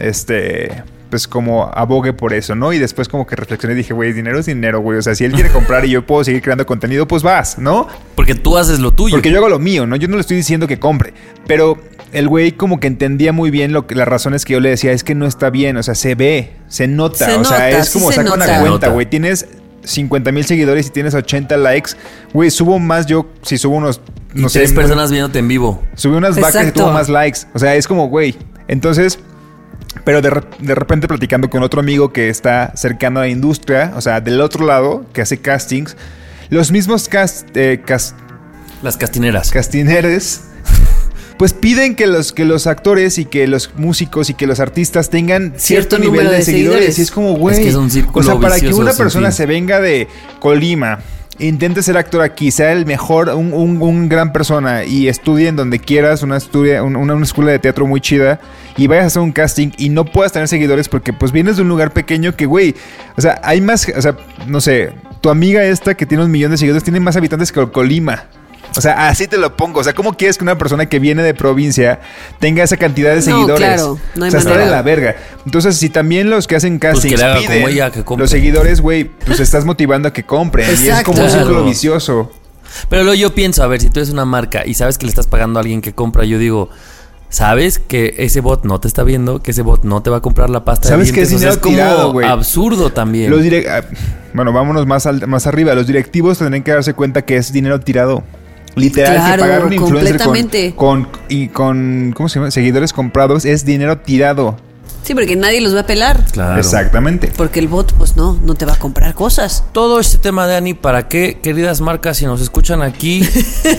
este, 0.00 0.82
pues 1.10 1.26
como 1.28 1.70
abogue 1.74 2.12
por 2.12 2.32
eso, 2.32 2.54
¿no? 2.54 2.72
Y 2.72 2.78
después 2.78 3.08
como 3.08 3.26
que 3.26 3.36
reflexioné 3.36 3.74
y 3.74 3.78
dije, 3.78 3.92
güey, 3.92 4.12
dinero 4.12 4.38
es 4.38 4.46
dinero, 4.46 4.80
güey. 4.80 4.98
O 4.98 5.02
sea, 5.02 5.14
si 5.14 5.24
él 5.24 5.32
quiere 5.32 5.50
comprar 5.50 5.84
y 5.84 5.90
yo 5.90 6.06
puedo 6.06 6.24
seguir 6.24 6.40
creando 6.40 6.64
contenido, 6.64 7.06
pues 7.06 7.22
vas, 7.22 7.58
¿no? 7.58 7.88
Porque 8.14 8.34
tú 8.34 8.56
haces 8.56 8.78
lo 8.78 8.92
tuyo. 8.92 9.16
Porque 9.16 9.30
yo 9.30 9.38
hago 9.38 9.48
lo 9.48 9.58
mío, 9.58 9.86
¿no? 9.86 9.96
Yo 9.96 10.08
no 10.08 10.14
le 10.14 10.20
estoy 10.20 10.36
diciendo 10.36 10.66
que 10.66 10.78
compre. 10.78 11.12
Pero 11.46 11.78
el 12.12 12.28
güey 12.28 12.52
como 12.52 12.80
que 12.80 12.86
entendía 12.86 13.32
muy 13.32 13.50
bien 13.50 13.72
lo 13.72 13.86
que, 13.86 13.94
las 13.94 14.08
razones 14.08 14.44
que 14.44 14.54
yo 14.54 14.60
le 14.60 14.70
decía. 14.70 14.92
Es 14.92 15.04
que 15.04 15.14
no 15.14 15.26
está 15.26 15.50
bien, 15.50 15.76
o 15.76 15.82
sea, 15.82 15.94
se 15.94 16.14
ve, 16.14 16.52
se 16.68 16.86
nota. 16.86 17.26
Se 17.26 17.36
o 17.36 17.44
sea, 17.44 17.58
nota, 17.58 17.68
es 17.70 17.90
como 17.90 18.10
se 18.10 18.16
saca 18.16 18.34
una 18.34 18.60
cuenta, 18.60 18.88
güey. 18.88 19.06
Tienes 19.06 19.46
50 19.82 20.32
mil 20.32 20.44
seguidores 20.44 20.86
y 20.86 20.90
tienes 20.90 21.14
80 21.14 21.56
likes. 21.56 21.92
Güey, 22.32 22.50
subo 22.50 22.78
más 22.78 23.06
yo 23.06 23.26
si 23.42 23.58
subo 23.58 23.76
unos, 23.76 24.00
Y 24.34 24.42
no 24.42 24.48
sé, 24.48 24.60
tres 24.60 24.72
personas 24.72 25.10
viéndote 25.10 25.40
en 25.40 25.48
vivo. 25.48 25.82
Subí 25.94 26.14
unas 26.14 26.38
vacas 26.40 26.68
y 26.68 26.72
tuvo 26.72 26.92
más 26.92 27.08
likes. 27.08 27.40
O 27.54 27.58
sea, 27.58 27.74
es 27.74 27.86
como, 27.86 28.08
güey. 28.08 28.36
Entonces, 28.68 29.18
pero 30.04 30.22
de, 30.22 30.30
de 30.60 30.74
repente 30.74 31.08
platicando 31.08 31.50
con 31.50 31.62
otro 31.62 31.80
amigo 31.80 32.12
que 32.12 32.28
está 32.28 32.72
cercano 32.76 33.20
a 33.20 33.22
la 33.22 33.28
industria, 33.28 33.92
o 33.96 34.00
sea, 34.00 34.20
del 34.20 34.40
otro 34.40 34.64
lado, 34.66 35.04
que 35.12 35.20
hace 35.22 35.38
castings, 35.38 35.96
los 36.48 36.70
mismos 36.70 37.08
cast, 37.08 37.48
eh, 37.56 37.82
cast- 37.84 38.14
Las 38.82 38.96
castineras. 38.96 39.50
castineres, 39.50 40.42
pues 41.38 41.52
piden 41.54 41.94
que 41.96 42.06
los, 42.06 42.32
que 42.32 42.44
los 42.44 42.66
actores 42.66 43.18
y 43.18 43.24
que 43.24 43.46
los 43.46 43.70
músicos 43.76 44.30
y 44.30 44.34
que 44.34 44.46
los 44.46 44.60
artistas 44.60 45.10
tengan 45.10 45.54
cierto, 45.56 45.96
Cierto 45.96 45.98
nivel 45.98 46.28
de, 46.28 46.36
de 46.36 46.42
seguidores. 46.42 46.44
seguidores. 46.94 46.98
Y 46.98 47.02
es 47.02 47.10
como, 47.10 47.34
güey. 47.36 47.56
Es 47.56 47.62
que 47.62 47.68
es 47.70 47.74
un 47.74 47.90
círculo 47.90 48.20
O 48.20 48.30
sea, 48.32 48.40
para 48.40 48.60
que 48.60 48.72
una 48.74 48.92
persona 48.92 49.30
se 49.32 49.46
venga 49.46 49.80
de 49.80 50.06
Colima, 50.40 51.00
intente 51.40 51.82
ser 51.82 51.96
actor 51.96 52.22
aquí, 52.22 52.50
sea 52.50 52.72
el 52.72 52.86
mejor, 52.86 53.28
un, 53.30 53.52
un- 53.52 53.80
un 53.82 54.08
gran 54.08 54.32
persona 54.32 54.84
y 54.84 55.08
estudie 55.08 55.48
en 55.48 55.56
donde 55.56 55.78
quieras, 55.78 56.22
una, 56.22 56.36
estudia, 56.36 56.82
un- 56.82 56.96
una, 56.96 57.20
escuela 57.22 57.50
de 57.50 57.58
teatro 57.58 57.86
muy 57.86 58.00
chida 58.00 58.40
y 58.76 58.86
vayas 58.86 59.04
a 59.04 59.06
hacer 59.08 59.22
un 59.22 59.32
casting 59.32 59.70
y 59.76 59.88
no 59.88 60.04
puedas 60.04 60.32
tener 60.32 60.48
seguidores 60.48 60.88
porque 60.88 61.12
pues 61.12 61.32
vienes 61.32 61.56
de 61.56 61.62
un 61.62 61.68
lugar 61.68 61.92
pequeño 61.92 62.34
que, 62.36 62.46
güey, 62.46 62.74
o 63.16 63.20
sea, 63.20 63.40
hay 63.42 63.60
más, 63.60 63.86
o 63.96 64.02
sea, 64.02 64.16
no 64.46 64.60
sé, 64.60 64.92
tu 65.20 65.28
amiga 65.30 65.64
esta 65.64 65.94
que 65.94 66.06
tiene 66.06 66.24
un 66.24 66.30
millón 66.30 66.50
de 66.50 66.56
seguidores 66.58 66.82
tiene 66.84 67.00
más 67.00 67.16
habitantes 67.16 67.52
que 67.52 67.66
Colima. 67.70 68.24
O 68.76 68.80
sea, 68.80 69.08
así 69.08 69.26
te 69.26 69.36
lo 69.36 69.56
pongo. 69.56 69.80
O 69.80 69.84
sea, 69.84 69.94
¿cómo 69.94 70.14
quieres 70.14 70.38
que 70.38 70.44
una 70.44 70.56
persona 70.56 70.86
que 70.86 70.98
viene 70.98 71.22
de 71.22 71.34
provincia 71.34 72.00
tenga 72.38 72.62
esa 72.62 72.76
cantidad 72.76 73.10
de 73.10 73.16
No, 73.16 73.22
seguidores? 73.22 73.56
claro, 73.58 73.98
no 74.14 74.24
hay 74.24 74.28
o 74.28 74.30
sea, 74.30 74.38
está 74.38 74.50
de 74.50 74.56
manera. 74.58 74.76
la 74.76 74.82
verga. 74.82 75.16
Entonces, 75.44 75.76
si 75.76 75.88
también 75.90 76.30
los 76.30 76.46
que 76.46 76.56
hacen 76.56 76.78
que 76.78 76.86
haga 76.88 77.00
piden 77.00 77.46
como 77.46 77.68
ella, 77.68 77.90
que 77.90 78.04
los 78.16 78.30
seguidores, 78.30 78.80
güey, 78.80 79.04
pues 79.04 79.40
estás 79.40 79.64
motivando 79.64 80.08
a 80.08 80.12
que 80.12 80.22
compren. 80.24 80.68
Y 80.82 80.88
es 80.88 81.02
como 81.02 81.22
un 81.22 81.30
círculo 81.30 81.64
vicioso. 81.64 82.30
Pero 82.88 83.02
luego 83.02 83.16
yo 83.20 83.34
pienso, 83.34 83.64
a 83.64 83.66
ver, 83.66 83.80
si 83.80 83.90
tú 83.90 83.98
eres 83.98 84.10
una 84.10 84.24
marca 84.24 84.64
y 84.64 84.74
sabes 84.74 84.96
que 84.96 85.04
le 85.06 85.10
estás 85.10 85.26
pagando 85.26 85.58
a 85.58 85.62
alguien 85.62 85.80
que 85.82 85.92
compra, 85.92 86.24
yo 86.24 86.38
digo, 86.38 86.70
sabes 87.28 87.78
que 87.80 88.14
ese 88.18 88.40
bot 88.40 88.64
no 88.64 88.78
te 88.80 88.86
está 88.86 89.02
viendo, 89.02 89.42
que 89.42 89.50
ese 89.50 89.62
bot 89.62 89.82
no 89.84 90.02
te 90.02 90.10
va 90.10 90.18
a 90.18 90.20
comprar 90.20 90.50
la 90.50 90.64
pasta 90.64 90.88
Sabes 90.88 91.08
de 91.08 91.14
que 91.14 91.22
es 91.22 91.28
dientes, 91.30 91.48
o 91.48 91.52
sea, 91.52 91.60
dinero 91.60 91.62
como 91.62 91.74
tirado, 91.96 92.12
güey. 92.12 92.28
absurdo 92.28 92.90
también. 92.92 93.30
Los 93.30 93.40
ah, 93.68 93.82
bueno, 94.34 94.52
vámonos 94.52 94.86
más, 94.86 95.06
al- 95.06 95.26
más 95.26 95.46
arriba. 95.48 95.74
Los 95.74 95.86
directivos 95.88 96.38
tendrán 96.38 96.62
que 96.62 96.70
darse 96.72 96.94
cuenta 96.94 97.22
que 97.22 97.36
es 97.36 97.52
dinero 97.52 97.80
tirado. 97.80 98.22
Literal, 98.76 99.16
Claro, 99.16 99.34
que 99.34 99.40
pagar 99.40 99.64
un 99.64 99.72
influencer 99.72 100.72
con, 100.74 101.04
con, 101.04 101.08
y 101.28 101.48
con, 101.48 102.12
¿cómo 102.16 102.28
se 102.28 102.38
llama? 102.38 102.50
Seguidores 102.50 102.92
comprados 102.92 103.44
es 103.44 103.64
dinero 103.64 103.98
tirado. 103.98 104.56
Sí, 105.02 105.14
porque 105.14 105.36
nadie 105.36 105.60
los 105.60 105.74
va 105.74 105.80
a 105.80 105.86
pelar. 105.86 106.24
Claro. 106.32 106.58
Exactamente. 106.60 107.32
Porque 107.36 107.58
el 107.60 107.68
bot, 107.68 107.92
pues 107.94 108.16
no, 108.16 108.38
no 108.44 108.54
te 108.54 108.64
va 108.64 108.74
a 108.74 108.78
comprar 108.78 109.14
cosas. 109.14 109.64
Todo 109.72 109.98
este 110.00 110.18
tema 110.18 110.46
de 110.46 110.56
Ani, 110.56 110.74
¿para 110.74 111.08
qué, 111.08 111.38
queridas 111.42 111.80
marcas, 111.80 112.18
si 112.18 112.26
nos 112.26 112.40
escuchan 112.40 112.82
aquí, 112.82 113.28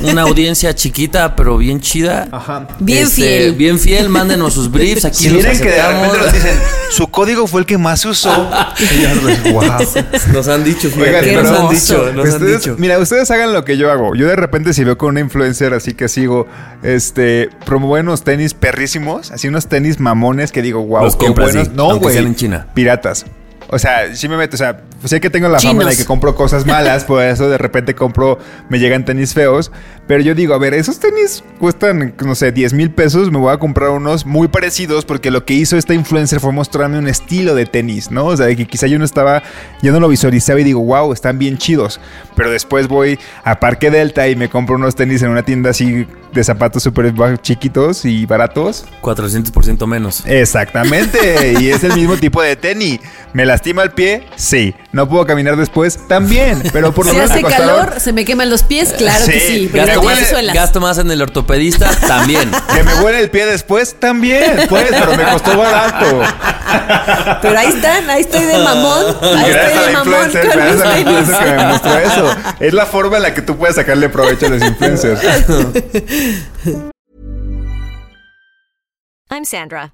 una 0.03 0.23
audiencia 0.23 0.73
chiquita 0.75 1.35
pero 1.35 1.57
bien 1.57 1.79
chida? 1.79 2.27
Ajá. 2.31 2.67
Bien 2.79 3.03
Este, 3.03 3.15
fiel. 3.21 3.55
Bien 3.55 3.79
fiel, 3.79 4.09
mándenos 4.09 4.53
sus 4.53 4.71
briefs, 4.71 5.05
aquí 5.05 5.17
Si 5.23 5.29
los 5.29 5.37
miren 5.43 5.57
que 5.59 5.69
de 5.69 5.79
aceptamos. 5.81 6.07
repente 6.13 6.25
nos 6.25 6.33
dicen, 6.33 6.59
su 6.91 7.07
código 7.07 7.47
fue 7.47 7.61
el 7.61 7.65
que 7.65 7.77
más 7.77 8.05
usó. 8.05 8.31
Ya, 9.01 9.13
pues, 9.21 9.43
wow. 9.53 9.63
Nos 10.33 10.47
han 10.47 10.63
dicho, 10.63 10.89
Oigan, 10.97 11.23
pero- 11.23 11.43
nos 11.43 11.59
han 11.59 11.69
dicho, 11.69 12.11
nos 12.13 12.25
han 12.27 12.33
Ustedes- 12.33 12.59
dicho. 12.63 12.75
Mira, 12.77 12.99
ustedes 12.99 13.29
hagan 13.31 13.53
lo 13.53 13.63
que 13.63 13.77
yo 13.77 13.91
hago. 13.91 14.15
Yo 14.15 14.27
de 14.27 14.35
repente 14.35 14.73
si 14.73 14.83
veo 14.83 14.97
con 14.97 15.09
una 15.09 15.19
influencer 15.19 15.73
así 15.73 15.93
que 15.93 16.07
sigo, 16.07 16.47
este, 16.83 17.49
promueve 17.65 18.01
unos 18.03 18.23
tenis 18.23 18.53
perrísimos, 18.53 19.31
así 19.31 19.47
unos 19.47 19.67
tenis 19.67 19.99
mamones 19.99 20.51
que 20.51 20.61
digo, 20.61 20.83
wow, 20.83 21.03
Los 21.03 21.10
qué 21.15 21.27
compras, 21.27 21.53
buenos. 21.53 21.67
sí, 21.67 21.73
no, 21.75 21.97
güey. 21.99 22.17
en 22.17 22.35
China. 22.35 22.67
Piratas. 22.73 23.25
O 23.73 23.79
sea, 23.79 24.13
sí 24.13 24.27
me 24.27 24.35
meto, 24.35 24.55
o 24.55 24.57
sea, 24.57 24.81
sé 25.05 25.21
que 25.21 25.29
tengo 25.29 25.47
la 25.47 25.57
fama 25.59 25.85
de 25.85 25.95
que 25.95 26.03
compro 26.03 26.35
cosas 26.35 26.65
malas, 26.65 27.03
por 27.05 27.23
eso 27.23 27.49
de 27.49 27.57
repente 27.57 27.95
compro, 27.95 28.37
me 28.67 28.79
llegan 28.79 29.05
tenis 29.05 29.33
feos, 29.33 29.71
pero 30.07 30.21
yo 30.23 30.35
digo, 30.35 30.53
a 30.53 30.57
ver, 30.57 30.73
esos 30.73 30.99
tenis 30.99 31.43
cuestan, 31.59 32.13
no 32.25 32.35
sé, 32.35 32.51
10 32.51 32.73
mil 32.73 32.91
pesos, 32.91 33.31
me 33.31 33.37
voy 33.37 33.53
a 33.53 33.57
comprar 33.57 33.91
unos 33.91 34.25
muy 34.25 34.47
parecidos 34.49 35.05
porque 35.05 35.31
lo 35.31 35.45
que 35.45 35.53
hizo 35.53 35.77
esta 35.77 35.93
influencer 35.93 36.39
fue 36.39 36.51
mostrarme 36.51 36.97
un 36.97 37.07
estilo 37.07 37.55
de 37.55 37.65
tenis, 37.65 38.11
¿no? 38.11 38.25
O 38.25 38.35
sea, 38.37 38.47
de 38.47 38.55
que 38.57 38.65
quizá 38.67 38.87
yo 38.87 38.99
no 38.99 39.05
estaba, 39.05 39.41
yo 39.81 39.91
no 39.93 39.99
lo 39.99 40.07
visualizaba 40.09 40.59
y 40.59 40.63
digo, 40.65 40.81
wow, 40.81 41.13
están 41.13 41.39
bien 41.39 41.57
chidos, 41.57 41.99
pero 42.35 42.51
después 42.51 42.87
voy 42.87 43.17
a 43.43 43.59
Parque 43.59 43.89
Delta 43.91 44.27
y 44.27 44.35
me 44.35 44.49
compro 44.49 44.75
unos 44.75 44.95
tenis 44.95 45.21
en 45.21 45.29
una 45.29 45.43
tienda 45.43 45.69
así 45.69 46.05
de 46.33 46.43
zapatos 46.43 46.83
súper 46.83 47.13
chiquitos 47.41 48.03
y 48.05 48.25
baratos. 48.25 48.85
400% 49.01 49.85
menos. 49.87 50.23
Exactamente, 50.25 51.55
y 51.59 51.69
es 51.69 51.83
el 51.83 51.93
mismo 51.93 52.15
tipo 52.19 52.41
de 52.41 52.55
tenis. 52.55 52.99
¿Me 53.33 53.45
lastima 53.45 53.83
el 53.83 53.91
pie? 53.91 54.25
Sí. 54.35 54.75
¿No 54.91 55.07
puedo 55.07 55.25
caminar 55.25 55.55
después? 55.55 55.97
También. 56.07 56.61
Pero 56.73 56.91
por 56.93 57.05
lo 57.05 57.11
Si 57.11 57.17
menos 57.17 57.31
hace 57.31 57.41
me 57.43 57.47
costaron- 57.49 57.79
calor, 57.85 57.99
se 57.99 58.11
me 58.13 58.25
queman 58.25 58.49
los 58.49 58.63
pies, 58.63 58.93
claro 58.97 59.25
que 59.25 59.31
Sí, 59.39 59.39
sí. 59.39 59.69
Pero 59.71 59.90
gasto 59.95 60.31
no 60.31 60.37
huele-. 60.37 60.53
Gasto 60.53 60.81
más 60.81 60.97
en 60.97 61.11
el 61.11 61.21
ortopedista, 61.21 61.89
también. 62.07 62.51
Que 62.73 62.83
me 62.83 62.93
huele 63.01 63.19
el 63.19 63.29
pie 63.29 63.45
después 63.45 63.95
también, 63.99 64.65
pues, 64.69 64.87
pero 64.89 65.17
me 65.17 65.23
costó 65.23 65.57
barato. 65.57 66.21
Pero 67.41 67.59
ahí 67.59 67.67
están, 67.67 68.09
ahí 68.09 68.21
estoy 68.21 68.43
de 68.45 68.57
mamón. 68.57 69.05
Ahí 69.21 69.51
Gracias 69.51 69.55
a 69.55 69.67
estoy 69.67 69.87
de 69.87 69.93
mamón 69.93 70.13
influencer, 70.13 70.47
con 70.47 70.51
gracias 70.51 70.75
mis 70.75 70.81
a 70.81 70.85
la 70.85 70.99
influencer 70.99 71.43
que 71.43 71.51
me 71.51 71.65
mostró 71.65 71.97
eso. 71.99 72.35
Es 72.59 72.73
la 72.73 72.85
forma 72.85 73.17
en 73.17 73.23
la 73.23 73.33
que 73.33 73.41
tú 73.41 73.57
puedes 73.57 73.75
sacarle 73.75 74.09
provecho 74.09 74.45
a 74.45 74.49
los 74.49 74.63
influencers. 74.63 75.21
I'm 79.29 79.45
Sandra, 79.45 79.93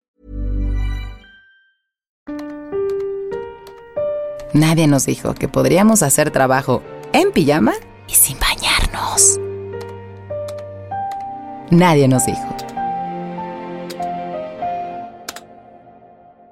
Nadie 4.53 4.87
nos 4.87 5.05
dijo 5.05 5.33
que 5.33 5.47
podríamos 5.47 6.03
hacer 6.03 6.31
trabajo 6.31 6.83
en 7.13 7.31
pijama 7.31 7.73
y 8.07 8.15
sin 8.15 8.37
bañarnos. 8.39 9.39
Nadie 11.69 12.07
nos 12.07 12.25
dijo. 12.25 12.55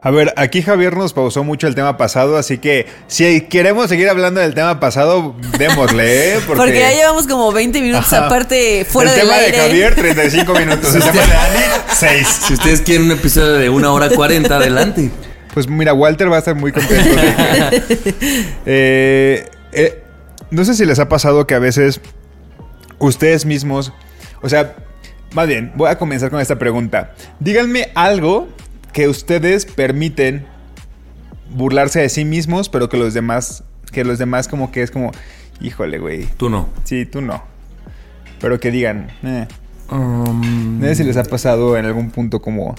A 0.02 0.12
ver, 0.12 0.34
aquí 0.38 0.62
Javier 0.62 0.95
nos 0.95 1.12
pausó 1.12 1.43
mucho 1.43 1.68
el 1.68 1.76
tema 1.76 1.97
pasado, 1.97 2.38
así 2.38 2.58
que 2.58 2.88
si 3.08 3.41
queremos 3.41 3.89
seguir 3.89 4.08
hablando 4.08 4.39
del 4.39 4.54
tema 4.54 4.80
pasado, 4.80 5.36
démosle, 5.58 6.36
¿eh? 6.36 6.39
Porque 6.47 6.80
ya 6.80 6.91
llevamos 6.93 7.28
como 7.28 7.52
20 7.52 7.82
minutos 7.82 8.14
Ajá. 8.14 8.28
aparte 8.28 8.86
fuera 8.89 9.12
el 9.12 9.18
del 9.18 9.28
tema 9.28 9.39
aire. 9.41 9.58
de 9.58 9.64
Javier, 9.68 9.95
35 9.95 10.54
minutos. 10.54 10.95
El 10.95 11.04
tema 11.04 11.26
de 11.26 11.36
Ani, 11.36 11.64
6. 11.97 12.28
Si 12.47 12.54
ustedes 12.54 12.80
quieren 12.80 13.08
un 13.08 13.12
episodio 13.12 13.56
de 13.56 13.70
una 13.70 13.91
hora 13.91 14.10
40, 14.10 14.56
adelante. 14.56 15.12
Pues 15.54 15.68
mira, 15.68 15.93
Walter 15.93 16.32
va 16.32 16.36
a 16.36 16.39
estar 16.39 16.56
muy 16.56 16.72
contento. 16.72 17.10
de 17.16 17.82
que- 17.88 18.45
Eh, 18.66 19.50
eh, 19.72 20.04
no 20.52 20.64
sé 20.66 20.74
si 20.76 20.86
les 20.86 21.00
ha 21.00 21.10
pasado 21.10 21.45
que 21.47 21.56
a 21.56 21.60
veces 21.60 22.02
ustedes 23.00 23.45
mismos, 23.45 23.93
o 24.41 24.50
sea, 24.50 24.76
más 25.34 25.47
bien, 25.47 25.72
voy 25.76 25.89
a 25.89 25.97
comenzar 25.97 26.30
con 26.30 26.39
esta 26.39 26.58
pregunta. 26.58 27.14
Díganme 27.39 27.89
algo 27.95 28.47
que 28.93 29.08
ustedes 29.08 29.66
permiten 29.66 30.45
burlarse 31.52 32.00
de 32.00 32.10
sí 32.10 32.26
mismos, 32.26 32.70
pero 32.70 32.89
que 32.89 32.97
los 32.97 33.14
demás, 33.14 33.64
que 33.91 34.04
los 34.04 34.18
demás 34.20 34.47
como 34.47 34.72
que 34.72 34.82
es 34.84 34.91
como, 34.91 35.12
híjole, 35.62 36.00
güey. 36.00 36.26
Tú 36.38 36.50
no. 36.50 36.70
Sí, 36.84 37.06
tú 37.06 37.22
no. 37.22 37.43
Pero 38.39 38.60
que 38.60 38.72
digan, 38.72 39.10
eh. 39.24 39.47
Um, 39.91 40.80
No 40.80 40.86
sé 40.88 40.95
si 40.95 41.04
les 41.04 41.18
ha 41.18 41.24
pasado 41.24 41.76
en 41.78 41.86
algún 41.86 42.12
punto 42.12 42.41
como... 42.41 42.76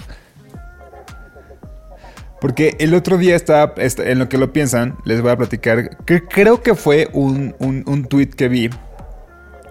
Porque 2.41 2.75
el 2.79 2.95
otro 2.95 3.17
día 3.17 3.35
estaba, 3.35 3.75
est- 3.77 3.99
en 3.99 4.17
lo 4.17 4.27
que 4.27 4.37
lo 4.39 4.51
piensan, 4.51 4.97
les 5.05 5.21
voy 5.21 5.31
a 5.31 5.37
platicar, 5.37 5.97
que 6.05 6.23
creo 6.25 6.63
que 6.63 6.73
fue 6.73 7.07
un, 7.13 7.55
un, 7.59 7.83
un 7.85 8.05
tweet 8.05 8.29
que 8.29 8.49
vi 8.49 8.69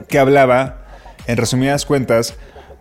que 0.09 0.19
hablaba, 0.19 0.87
en 1.27 1.37
resumidas 1.37 1.85
cuentas, 1.85 2.35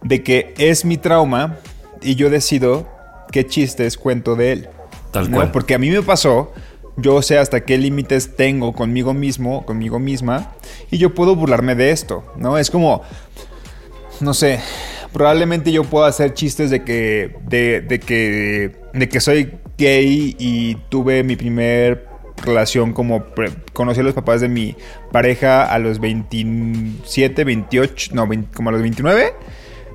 de 0.03 0.23
que 0.23 0.53
es 0.57 0.85
mi 0.85 0.97
trauma 0.97 1.57
y 2.01 2.15
yo 2.15 2.29
decido 2.29 2.87
qué 3.31 3.45
chistes 3.45 3.97
cuento 3.97 4.35
de 4.35 4.51
él. 4.51 4.69
Tal 5.11 5.29
¿no? 5.31 5.37
cual. 5.37 5.51
Porque 5.51 5.73
a 5.73 5.79
mí 5.79 5.89
me 5.89 6.01
pasó, 6.03 6.53
yo 6.95 7.21
sé 7.23 7.37
hasta 7.39 7.61
qué 7.61 7.77
límites 7.77 8.35
tengo 8.35 8.73
conmigo 8.73 9.13
mismo, 9.13 9.65
conmigo 9.65 9.97
misma, 9.99 10.51
y 10.91 10.99
yo 10.99 11.15
puedo 11.15 11.35
burlarme 11.35 11.73
de 11.75 11.91
esto, 11.91 12.23
¿no? 12.37 12.57
Es 12.59 12.69
como, 12.69 13.01
no 14.19 14.33
sé, 14.33 14.59
probablemente 15.11 15.71
yo 15.71 15.83
puedo 15.83 16.05
hacer 16.05 16.33
chistes 16.35 16.69
de 16.69 16.83
que, 16.83 17.35
de, 17.47 17.81
de 17.81 17.99
que, 17.99 18.75
de 18.93 19.09
que 19.09 19.19
soy 19.19 19.53
gay 19.79 20.35
y 20.37 20.75
tuve 20.89 21.23
mi 21.23 21.35
primer 21.35 22.07
relación 22.43 22.93
como 22.93 23.23
pre- 23.23 23.51
conocí 23.73 23.99
a 23.99 24.03
los 24.03 24.13
papás 24.13 24.39
de 24.41 24.47
mi 24.49 24.75
pareja 25.11 25.63
a 25.65 25.79
los 25.79 25.99
27, 25.99 27.43
28, 27.43 28.11
no, 28.13 28.27
20 28.27 28.55
como 28.55 28.69
a 28.69 28.71
los 28.71 28.81
29, 28.81 29.33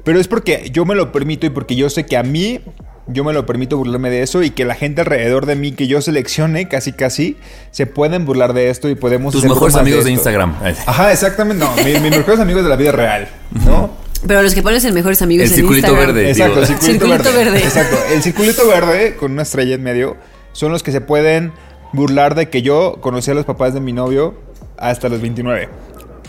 pero 0.04 0.18
es 0.20 0.28
porque 0.28 0.68
yo 0.72 0.84
me 0.84 0.94
lo 0.94 1.12
permito 1.12 1.46
y 1.46 1.50
porque 1.50 1.76
yo 1.76 1.88
sé 1.90 2.04
que 2.06 2.16
a 2.16 2.22
mí 2.22 2.60
yo 3.06 3.22
me 3.22 3.32
lo 3.34 3.44
permito 3.44 3.76
burlarme 3.76 4.08
de 4.08 4.22
eso 4.22 4.42
y 4.42 4.48
que 4.50 4.64
la 4.64 4.74
gente 4.74 5.02
alrededor 5.02 5.44
de 5.46 5.56
mí 5.56 5.72
que 5.72 5.86
yo 5.86 6.00
seleccione 6.00 6.68
casi 6.68 6.92
casi 6.92 7.36
se 7.70 7.86
pueden 7.86 8.24
burlar 8.24 8.54
de 8.54 8.70
esto 8.70 8.88
y 8.88 8.94
podemos 8.94 9.32
Tus 9.32 9.42
hacer 9.42 9.50
mejores 9.50 9.74
amigos 9.76 10.04
de. 10.06 10.12
Instagram. 10.12 10.54
Ajá, 10.86 11.12
exactamente. 11.12 11.62
No, 11.64 11.70
mi- 11.84 12.00
mis 12.00 12.16
mejores 12.16 12.40
amigos 12.40 12.62
de 12.62 12.68
la 12.70 12.76
vida 12.76 12.92
real, 12.92 13.28
¿no? 13.66 13.90
Pero 14.26 14.42
los 14.42 14.54
que 14.54 14.62
pones 14.62 14.84
en 14.84 14.94
mejores 14.94 15.20
amigos 15.22 15.44
El 15.46 15.50
en 15.50 15.56
circulito 15.56 15.88
Instagram. 15.88 16.14
verde. 16.14 16.30
Exacto, 16.30 16.60
el 16.60 16.66
circulito, 16.66 16.92
Circulito 17.06 17.24
verde. 17.32 17.44
verde. 17.50 17.58
Exacto. 17.66 17.96
El 18.12 18.22
circulito 18.22 18.68
verde 18.68 19.16
con 19.16 19.32
una 19.32 19.42
estrella 19.42 19.74
en 19.74 19.82
medio 19.82 20.16
son 20.52 20.72
los 20.72 20.82
que 20.82 20.92
se 20.92 21.00
pueden 21.00 21.52
burlar 21.92 22.34
de 22.34 22.48
que 22.48 22.62
yo 22.62 22.98
conocí 23.00 23.30
a 23.30 23.34
los 23.34 23.44
papás 23.44 23.74
de 23.74 23.80
mi 23.80 23.92
novio 23.92 24.34
hasta 24.78 25.08
los 25.08 25.20
29. 25.20 25.68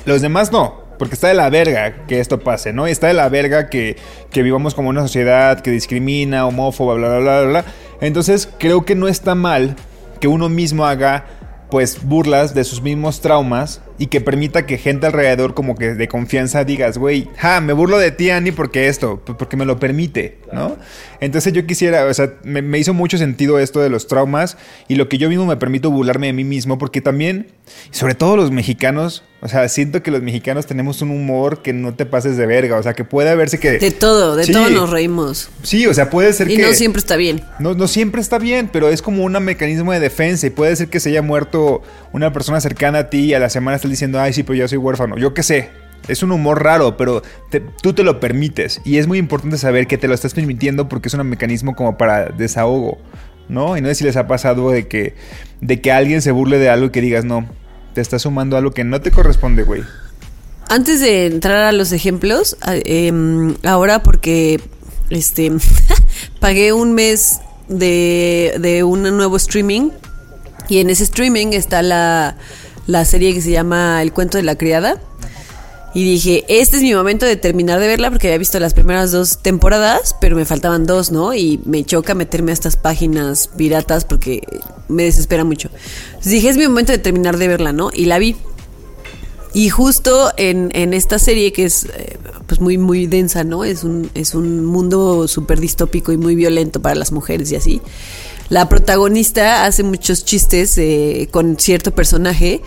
Los 0.05 0.21
demás 0.21 0.51
no. 0.51 0.83
Porque 0.97 1.15
está 1.15 1.27
de 1.27 1.33
la 1.33 1.49
verga 1.49 2.05
que 2.07 2.21
esto 2.21 2.39
pase, 2.39 2.71
¿no? 2.71 2.87
Y 2.87 2.91
está 2.91 3.07
de 3.07 3.13
la 3.13 3.27
verga 3.27 3.69
que, 3.69 3.97
que 4.31 4.43
vivamos 4.43 4.73
como 4.75 4.87
una 4.89 5.01
sociedad 5.01 5.59
que 5.59 5.69
discrimina, 5.71 6.45
homófoba, 6.47 6.93
bla, 6.95 7.07
bla, 7.09 7.19
bla, 7.19 7.41
bla, 7.41 7.49
bla. 7.49 7.65
Entonces 7.99 8.47
creo 8.59 8.85
que 8.85 8.95
no 8.95 9.09
está 9.09 9.35
mal 9.35 9.75
que 10.21 10.29
uno 10.29 10.47
mismo 10.47 10.85
haga 10.85 11.25
pues 11.69 12.01
burlas 12.03 12.53
de 12.53 12.63
sus 12.63 12.81
mismos 12.81 13.19
traumas 13.19 13.81
y 13.97 14.07
que 14.07 14.19
permita 14.21 14.65
que 14.65 14.77
gente 14.77 15.07
alrededor 15.07 15.53
como 15.53 15.75
que 15.75 15.93
de 15.93 16.07
confianza 16.07 16.63
digas, 16.65 16.97
güey, 16.97 17.29
ja, 17.37 17.61
me 17.61 17.73
burlo 17.73 17.97
de 17.97 18.11
ti, 18.11 18.29
Annie, 18.29 18.51
porque 18.51 18.87
esto, 18.87 19.21
porque 19.37 19.55
me 19.57 19.65
lo 19.65 19.79
permite, 19.79 20.37
¿no? 20.51 20.77
Entonces 21.21 21.53
yo 21.53 21.65
quisiera, 21.65 22.05
o 22.05 22.13
sea, 22.13 22.33
me, 22.43 22.61
me 22.61 22.77
hizo 22.77 22.93
mucho 22.93 23.17
sentido 23.17 23.57
esto 23.59 23.79
de 23.79 23.89
los 23.89 24.07
traumas 24.07 24.57
y 24.87 24.95
lo 24.95 25.07
que 25.07 25.17
yo 25.17 25.29
mismo 25.29 25.45
me 25.45 25.55
permito 25.57 25.91
burlarme 25.91 26.27
de 26.27 26.33
mí 26.33 26.43
mismo, 26.43 26.77
porque 26.77 26.99
también, 27.01 27.47
sobre 27.91 28.15
todo 28.15 28.35
los 28.35 28.51
mexicanos, 28.51 29.23
o 29.41 29.47
sea, 29.47 29.67
siento 29.69 30.01
que 30.01 30.11
los 30.11 30.21
mexicanos 30.23 30.65
tenemos 30.65 31.01
un 31.01 31.11
humor 31.11 31.61
que 31.61 31.71
no 31.71 31.93
te 31.93 32.05
pases 32.05 32.35
de 32.35 32.45
verga, 32.47 32.77
o 32.77 32.83
sea, 32.83 32.93
que 32.93 33.03
puede 33.03 33.33
verse 33.35 33.59
que... 33.59 33.77
De 33.77 33.91
todo, 33.91 34.35
de 34.35 34.43
Sí. 34.45 34.51
todo 34.51 34.69
nos 34.71 34.89
reímos. 34.89 35.49
Sí, 35.63 35.85
o 35.87 35.93
sea, 35.93 36.09
puede 36.09 36.33
ser 36.33 36.49
Y 36.49 36.57
que... 36.57 36.63
no 36.63 36.73
siempre 36.73 36.99
está 36.99 37.15
bien. 37.15 37.43
No, 37.59 37.75
no 37.75 37.87
siempre 37.87 38.21
está 38.21 38.39
bien, 38.39 38.69
pero 38.71 38.89
es 38.89 39.01
como 39.01 39.23
un 39.23 39.35
mecanismo 39.43 39.91
de 39.93 39.99
defensa 39.99 40.47
y 40.47 40.49
puede 40.49 40.75
ser 40.75 40.87
que 40.89 40.99
se 40.99 41.09
haya 41.09 41.21
muerto 41.21 41.81
una 42.11 42.33
persona 42.33 42.59
cercana 42.59 42.99
a 42.99 43.09
ti 43.09 43.19
y 43.25 43.33
a 43.33 43.39
la 43.39 43.49
semana 43.49 43.77
diciendo, 43.89 44.19
ay, 44.19 44.33
sí, 44.33 44.43
pero 44.43 44.55
yo 44.55 44.67
soy 44.67 44.77
huérfano. 44.77 45.17
Yo 45.17 45.33
qué 45.33 45.43
sé. 45.43 45.69
Es 46.07 46.21
un 46.21 46.31
humor 46.31 46.63
raro, 46.63 46.97
pero 46.97 47.23
tú 47.81 47.93
te 47.93 48.03
lo 48.03 48.19
permites. 48.19 48.79
Y 48.85 48.97
es 48.97 49.07
muy 49.07 49.17
importante 49.17 49.57
saber 49.57 49.87
que 49.87 49.97
te 49.97 50.07
lo 50.07 50.13
estás 50.13 50.35
permitiendo 50.35 50.87
porque 50.87 51.07
es 51.07 51.13
un 51.15 51.27
mecanismo 51.27 51.75
como 51.75 51.97
para 51.97 52.29
desahogo, 52.29 52.99
¿no? 53.49 53.75
Y 53.75 53.81
no 53.81 53.87
sé 53.87 53.95
si 53.95 54.03
les 54.03 54.15
ha 54.15 54.27
pasado 54.27 54.69
de 54.69 54.87
que, 54.87 55.15
de 55.61 55.81
que 55.81 55.91
alguien 55.91 56.21
se 56.21 56.31
burle 56.31 56.59
de 56.59 56.69
algo 56.69 56.87
y 56.87 56.89
que 56.91 57.01
digas, 57.01 57.25
no, 57.25 57.47
te 57.95 58.01
estás 58.01 58.21
sumando 58.21 58.55
a 58.55 58.59
algo 58.59 58.71
que 58.71 58.83
no 58.83 59.01
te 59.01 59.09
corresponde, 59.09 59.63
güey. 59.63 59.81
Antes 60.69 60.99
de 60.99 61.25
entrar 61.25 61.63
a 61.63 61.71
los 61.71 61.91
ejemplos, 61.91 62.57
em, 62.67 63.55
ahora 63.63 64.03
porque 64.03 64.59
este 65.09 65.51
pagué 66.39 66.71
un 66.73 66.93
mes 66.93 67.39
de, 67.67 68.55
de 68.59 68.83
un 68.83 69.03
nuevo 69.17 69.37
streaming 69.37 69.89
y 70.67 70.79
en 70.79 70.89
ese 70.89 71.03
streaming 71.03 71.47
está 71.53 71.81
la, 71.81 72.37
la 72.87 73.05
serie 73.05 73.33
que 73.33 73.41
se 73.41 73.51
llama 73.51 74.01
El 74.01 74.13
cuento 74.13 74.37
de 74.37 74.43
la 74.43 74.57
criada. 74.57 75.01
Y 75.93 76.03
dije, 76.03 76.43
este 76.49 76.75
es 76.75 76.83
mi 76.83 76.93
momento 76.93 77.25
de 77.25 77.37
terminar 77.37 77.79
de 77.79 77.87
verla 77.87 78.11
porque 78.11 78.27
había 78.27 78.37
visto 78.37 78.59
las 78.59 78.73
primeras 78.73 79.13
dos 79.13 79.37
temporadas, 79.41 80.13
pero 80.19 80.35
me 80.35 80.43
faltaban 80.43 80.85
dos, 80.85 81.09
¿no? 81.09 81.33
Y 81.33 81.61
me 81.63 81.85
choca 81.85 82.13
meterme 82.13 82.51
a 82.51 82.53
estas 82.53 82.75
páginas 82.75 83.47
piratas 83.47 84.03
porque 84.03 84.41
me 84.89 85.03
desespera 85.03 85.45
mucho. 85.45 85.69
Entonces 86.07 86.33
dije, 86.33 86.49
es 86.49 86.57
mi 86.57 86.67
momento 86.67 86.91
de 86.91 86.97
terminar 86.97 87.37
de 87.37 87.47
verla, 87.47 87.71
¿no? 87.71 87.91
Y 87.93 88.05
la 88.05 88.19
vi. 88.19 88.35
Y 89.53 89.69
justo 89.69 90.33
en, 90.35 90.69
en 90.73 90.93
esta 90.93 91.17
serie 91.17 91.53
que 91.53 91.63
es 91.63 91.85
eh, 91.85 92.17
pues 92.45 92.59
muy 92.59 92.77
muy 92.77 93.07
densa, 93.07 93.45
¿no? 93.45 93.63
Es 93.63 93.85
un, 93.85 94.09
es 94.13 94.35
un 94.35 94.65
mundo 94.65 95.29
súper 95.29 95.61
distópico 95.61 96.11
y 96.11 96.17
muy 96.17 96.35
violento 96.35 96.81
para 96.81 96.95
las 96.95 97.13
mujeres 97.13 97.53
y 97.53 97.55
así. 97.55 97.81
La 98.49 98.69
protagonista 98.69 99.65
hace 99.65 99.83
muchos 99.83 100.23
chistes 100.23 100.77
eh, 100.77 101.27
con 101.31 101.57
cierto 101.59 101.95
personaje. 101.95 102.61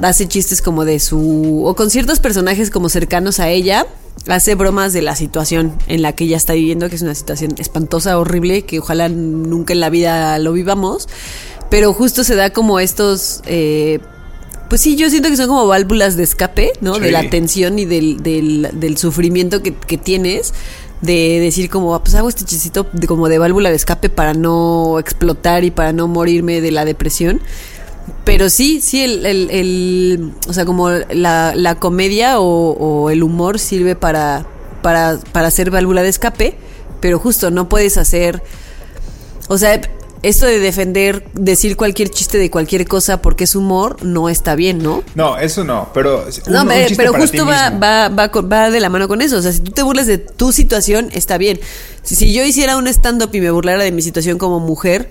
Hace 0.00 0.26
chistes 0.28 0.62
como 0.62 0.84
de 0.84 1.00
su... 1.00 1.64
o 1.64 1.74
con 1.74 1.90
ciertos 1.90 2.20
personajes 2.20 2.70
como 2.70 2.88
cercanos 2.88 3.40
a 3.40 3.48
ella. 3.48 3.86
Hace 4.28 4.54
bromas 4.54 4.92
de 4.92 5.02
la 5.02 5.16
situación 5.16 5.76
en 5.86 6.02
la 6.02 6.12
que 6.12 6.24
ella 6.24 6.36
está 6.36 6.52
viviendo, 6.54 6.88
que 6.88 6.96
es 6.96 7.02
una 7.02 7.14
situación 7.14 7.54
espantosa, 7.58 8.18
horrible, 8.18 8.62
que 8.62 8.78
ojalá 8.78 9.08
nunca 9.08 9.72
en 9.72 9.80
la 9.80 9.90
vida 9.90 10.38
lo 10.38 10.52
vivamos. 10.52 11.08
Pero 11.70 11.92
justo 11.92 12.24
se 12.24 12.34
da 12.34 12.50
como 12.50 12.78
estos... 12.80 13.42
eh, 13.46 13.98
pues 14.68 14.80
sí, 14.80 14.96
yo 14.96 15.10
siento 15.10 15.28
que 15.28 15.36
son 15.36 15.48
como 15.48 15.66
válvulas 15.66 16.16
de 16.16 16.22
escape, 16.22 16.72
¿no? 16.80 16.98
De 16.98 17.12
la 17.12 17.28
tensión 17.28 17.78
y 17.78 17.84
del, 17.84 18.22
del, 18.22 18.70
del 18.72 18.96
sufrimiento 18.96 19.62
que, 19.62 19.74
que 19.74 19.98
tienes. 19.98 20.54
De 21.00 21.38
decir 21.40 21.68
como, 21.68 21.94
ah, 21.94 22.02
pues 22.02 22.14
hago 22.14 22.28
este 22.28 22.44
chistito 22.44 22.86
de, 22.92 23.06
como 23.06 23.28
de 23.28 23.38
válvula 23.38 23.68
de 23.70 23.76
escape 23.76 24.08
para 24.08 24.32
no 24.32 24.98
explotar 24.98 25.62
y 25.64 25.70
para 25.70 25.92
no 25.92 26.08
morirme 26.08 26.60
de 26.60 26.70
la 26.70 26.84
depresión. 26.84 27.40
Pero 28.24 28.48
sí, 28.50 28.80
sí, 28.80 29.02
el, 29.02 29.24
el- 29.26 30.32
o 30.48 30.52
sea, 30.52 30.64
como 30.64 30.90
la, 30.90 31.52
la 31.54 31.74
comedia 31.76 32.40
o, 32.40 32.70
o 32.72 33.10
el 33.10 33.22
humor 33.22 33.58
sirve 33.58 33.96
para, 33.96 34.46
para, 34.82 35.18
para 35.32 35.48
hacer 35.48 35.70
válvula 35.70 36.02
de 36.02 36.08
escape, 36.08 36.56
pero 37.00 37.18
justo 37.18 37.50
no 37.50 37.68
puedes 37.68 37.98
hacer, 37.98 38.42
o 39.48 39.58
sea, 39.58 39.80
esto 40.24 40.46
de 40.46 40.58
defender, 40.58 41.24
decir 41.34 41.76
cualquier 41.76 42.08
chiste 42.10 42.38
de 42.38 42.50
cualquier 42.50 42.86
cosa 42.88 43.22
porque 43.22 43.44
es 43.44 43.54
humor, 43.54 44.02
no 44.02 44.28
está 44.28 44.54
bien, 44.54 44.82
¿no? 44.82 45.02
No, 45.14 45.36
eso 45.38 45.62
no, 45.64 45.90
pero... 45.94 46.24
un- 46.46 46.52
No, 46.52 46.62
un 46.62 46.68
chiste 46.88 46.96
pero 46.96 47.12
justo 47.14 47.46
va, 47.46 47.70
va, 47.70 48.08
va, 48.08 48.28
va 48.40 48.70
de 48.70 48.80
la 48.80 48.88
mano 48.88 49.06
con 49.08 49.22
eso. 49.22 49.36
O 49.36 49.42
sea, 49.42 49.52
si 49.52 49.60
tú 49.60 49.70
te 49.72 49.82
burlas 49.82 50.06
de 50.06 50.18
tu 50.18 50.52
situación, 50.52 51.08
está 51.12 51.38
bien. 51.38 51.60
Si, 52.02 52.16
si 52.16 52.32
yo 52.32 52.44
hiciera 52.44 52.76
un 52.76 52.86
stand-up 52.88 53.30
y 53.32 53.40
me 53.40 53.50
burlara 53.50 53.82
de 53.84 53.92
mi 53.92 54.02
situación 54.02 54.38
como 54.38 54.60
mujer, 54.60 55.10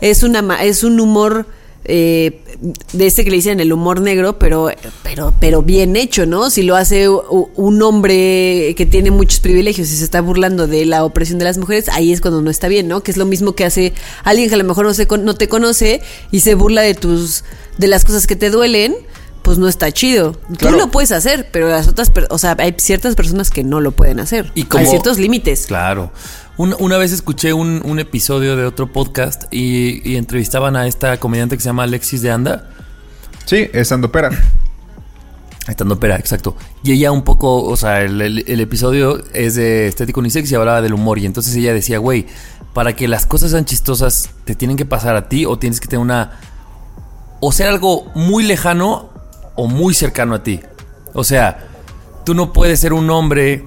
es, 0.00 0.22
una, 0.22 0.62
es 0.62 0.84
un 0.84 1.00
humor 1.00 1.46
eh, 1.90 2.40
de 2.92 3.06
este 3.06 3.24
que 3.24 3.30
le 3.30 3.36
dicen 3.36 3.58
el 3.60 3.72
humor 3.72 4.00
negro, 4.00 4.38
pero, 4.38 4.68
pero, 5.02 5.34
pero 5.40 5.62
bien 5.62 5.96
hecho, 5.96 6.24
¿no? 6.26 6.50
Si 6.50 6.62
lo 6.62 6.76
hace 6.76 7.08
un 7.08 7.82
hombre 7.82 8.74
que 8.76 8.86
tiene 8.86 9.10
muchos 9.10 9.40
privilegios 9.40 9.90
y 9.90 9.96
se 9.96 10.04
está 10.04 10.20
burlando 10.20 10.66
de 10.66 10.86
la 10.86 11.04
opresión 11.04 11.38
de 11.38 11.44
las 11.44 11.58
mujeres, 11.58 11.88
ahí 11.88 12.12
es 12.12 12.20
cuando 12.20 12.42
no 12.42 12.50
está 12.50 12.68
bien, 12.68 12.86
¿no? 12.88 13.02
Que 13.02 13.10
es 13.10 13.16
lo 13.16 13.26
mismo 13.26 13.54
que 13.54 13.64
hace 13.64 13.92
alguien 14.24 14.48
que 14.48 14.54
a 14.54 14.58
lo 14.58 14.64
mejor 14.64 14.86
no, 14.86 14.94
se, 14.94 15.06
no 15.18 15.34
te 15.34 15.48
conoce 15.48 16.00
y 16.30 16.40
se 16.40 16.54
burla 16.54 16.82
de 16.82 16.94
tus 16.94 17.44
de 17.78 17.88
las 17.88 18.04
cosas 18.04 18.26
que 18.26 18.36
te 18.36 18.50
duelen. 18.50 18.94
Pues 19.42 19.56
no 19.56 19.68
está 19.68 19.90
chido. 19.90 20.32
Claro. 20.58 20.76
Tú 20.76 20.82
lo 20.84 20.90
puedes 20.90 21.12
hacer, 21.12 21.48
pero 21.50 21.66
las 21.70 21.88
otras, 21.88 22.12
o 22.28 22.36
sea, 22.36 22.56
hay 22.58 22.74
ciertas 22.76 23.14
personas 23.14 23.50
que 23.50 23.64
no 23.64 23.80
lo 23.80 23.90
pueden 23.92 24.20
hacer. 24.20 24.52
Y 24.54 24.64
como- 24.64 24.82
hay 24.82 24.86
ciertos 24.86 25.18
límites. 25.18 25.64
Claro. 25.66 26.12
Un- 26.60 26.76
una 26.78 26.98
vez 26.98 27.10
escuché 27.10 27.54
un, 27.54 27.80
un 27.86 27.98
episodio 28.00 28.54
de 28.54 28.66
otro 28.66 28.92
podcast 28.92 29.44
y, 29.50 30.06
y 30.06 30.16
entrevistaban 30.16 30.76
a 30.76 30.86
esta 30.86 31.18
comediante 31.18 31.56
que 31.56 31.62
se 31.62 31.70
llama 31.70 31.84
Alexis 31.84 32.20
de 32.20 32.30
Anda. 32.30 32.68
Sí, 33.46 33.70
estando 33.72 34.12
pera. 34.12 34.28
Estando 35.66 35.94
opera, 35.94 36.16
exacto. 36.16 36.56
Y 36.82 36.92
ella 36.92 37.12
un 37.12 37.22
poco, 37.22 37.62
o 37.64 37.76
sea, 37.78 38.02
el, 38.02 38.20
el- 38.20 38.44
el 38.46 38.60
episodio 38.60 39.22
es 39.32 39.54
de 39.54 39.86
Estético 39.86 40.20
Unisex 40.20 40.52
y 40.52 40.54
hablaba 40.54 40.82
del 40.82 40.92
humor. 40.92 41.18
Y 41.18 41.24
entonces 41.24 41.56
ella 41.56 41.72
decía, 41.72 41.96
güey, 41.96 42.26
para 42.74 42.94
que 42.94 43.08
las 43.08 43.24
cosas 43.24 43.52
sean 43.52 43.64
chistosas, 43.64 44.28
te 44.44 44.54
tienen 44.54 44.76
que 44.76 44.84
pasar 44.84 45.16
a 45.16 45.30
ti 45.30 45.46
o 45.46 45.58
tienes 45.58 45.80
que 45.80 45.88
tener 45.88 46.02
una... 46.02 46.40
O 47.40 47.52
ser 47.52 47.68
algo 47.68 48.04
muy 48.14 48.42
lejano 48.44 49.08
o 49.54 49.66
muy 49.66 49.94
cercano 49.94 50.34
a 50.34 50.42
ti. 50.42 50.60
O 51.14 51.24
sea, 51.24 51.66
tú 52.26 52.34
no 52.34 52.52
puedes 52.52 52.80
ser 52.80 52.92
un 52.92 53.08
hombre 53.08 53.64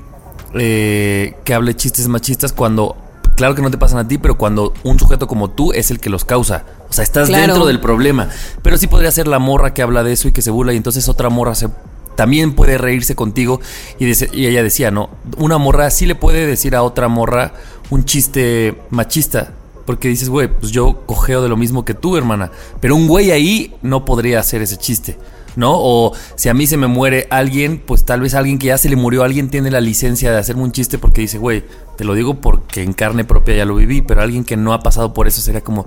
eh, 0.53 1.35
que 1.43 1.53
hable 1.53 1.75
chistes 1.75 2.07
machistas 2.07 2.53
cuando... 2.53 2.97
Claro 3.35 3.55
que 3.55 3.63
no 3.63 3.71
te 3.71 3.79
pasan 3.79 3.97
a 3.97 4.07
ti, 4.07 4.19
pero 4.19 4.37
cuando 4.37 4.73
un 4.83 4.99
sujeto 4.99 5.27
como 5.27 5.49
tú 5.49 5.73
es 5.73 5.89
el 5.89 5.99
que 5.99 6.11
los 6.11 6.23
causa. 6.23 6.65
O 6.87 6.93
sea, 6.93 7.03
estás 7.03 7.29
Claro. 7.29 7.47
dentro 7.47 7.65
del 7.65 7.79
problema. 7.79 8.29
Pero 8.61 8.77
sí 8.77 8.85
podría 8.85 9.09
ser 9.11 9.27
la 9.27 9.39
morra 9.39 9.73
que 9.73 9.81
habla 9.81 10.03
de 10.03 10.13
eso 10.13 10.27
y 10.27 10.31
que 10.31 10.43
se 10.43 10.51
burla 10.51 10.73
y 10.73 10.77
entonces 10.77 11.09
otra 11.09 11.29
morra 11.29 11.55
se 11.55 11.67
también 12.15 12.53
puede 12.53 12.77
reírse 12.77 13.15
contigo 13.15 13.59
y, 13.97 14.05
y 14.05 14.45
ella 14.45 14.61
decía, 14.61 14.91
no, 14.91 15.09
una 15.37 15.57
morra 15.57 15.89
sí 15.89 16.05
le 16.05 16.13
puede 16.13 16.45
decir 16.45 16.75
a 16.75 16.83
otra 16.83 17.07
morra 17.07 17.53
un 17.89 18.05
chiste 18.05 18.75
machista. 18.91 19.53
Porque 19.87 20.07
dices, 20.09 20.29
güey, 20.29 20.47
pues 20.47 20.71
yo 20.71 21.01
cojeo 21.07 21.41
de 21.41 21.49
lo 21.49 21.57
mismo 21.57 21.83
que 21.83 21.95
tú, 21.95 22.15
hermana. 22.15 22.51
Pero 22.79 22.95
un 22.95 23.07
güey 23.07 23.31
ahí 23.31 23.75
no 23.81 24.05
podría 24.05 24.39
hacer 24.39 24.61
ese 24.61 24.77
chiste. 24.77 25.17
¿No? 25.55 25.73
O 25.75 26.13
si 26.35 26.49
a 26.49 26.53
mí 26.53 26.67
se 26.67 26.77
me 26.77 26.87
muere 26.87 27.27
alguien, 27.29 27.81
pues 27.85 28.05
tal 28.05 28.21
vez 28.21 28.33
alguien 28.33 28.59
que 28.59 28.67
ya 28.67 28.77
se 28.77 28.89
le 28.89 28.95
murió, 28.95 29.23
alguien 29.23 29.49
tiene 29.49 29.71
la 29.71 29.81
licencia 29.81 30.31
de 30.31 30.37
hacerme 30.37 30.63
un 30.63 30.71
chiste 30.71 30.97
porque 30.97 31.21
dice, 31.21 31.37
güey, 31.37 31.63
te 31.97 32.03
lo 32.03 32.13
digo 32.13 32.35
porque 32.35 32.83
en 32.83 32.93
carne 32.93 33.23
propia 33.23 33.55
ya 33.55 33.65
lo 33.65 33.75
viví, 33.75 34.01
pero 34.01 34.21
alguien 34.21 34.43
que 34.43 34.57
no 34.57 34.73
ha 34.73 34.79
pasado 34.79 35.13
por 35.13 35.27
eso 35.27 35.41
sería 35.41 35.61
como... 35.61 35.85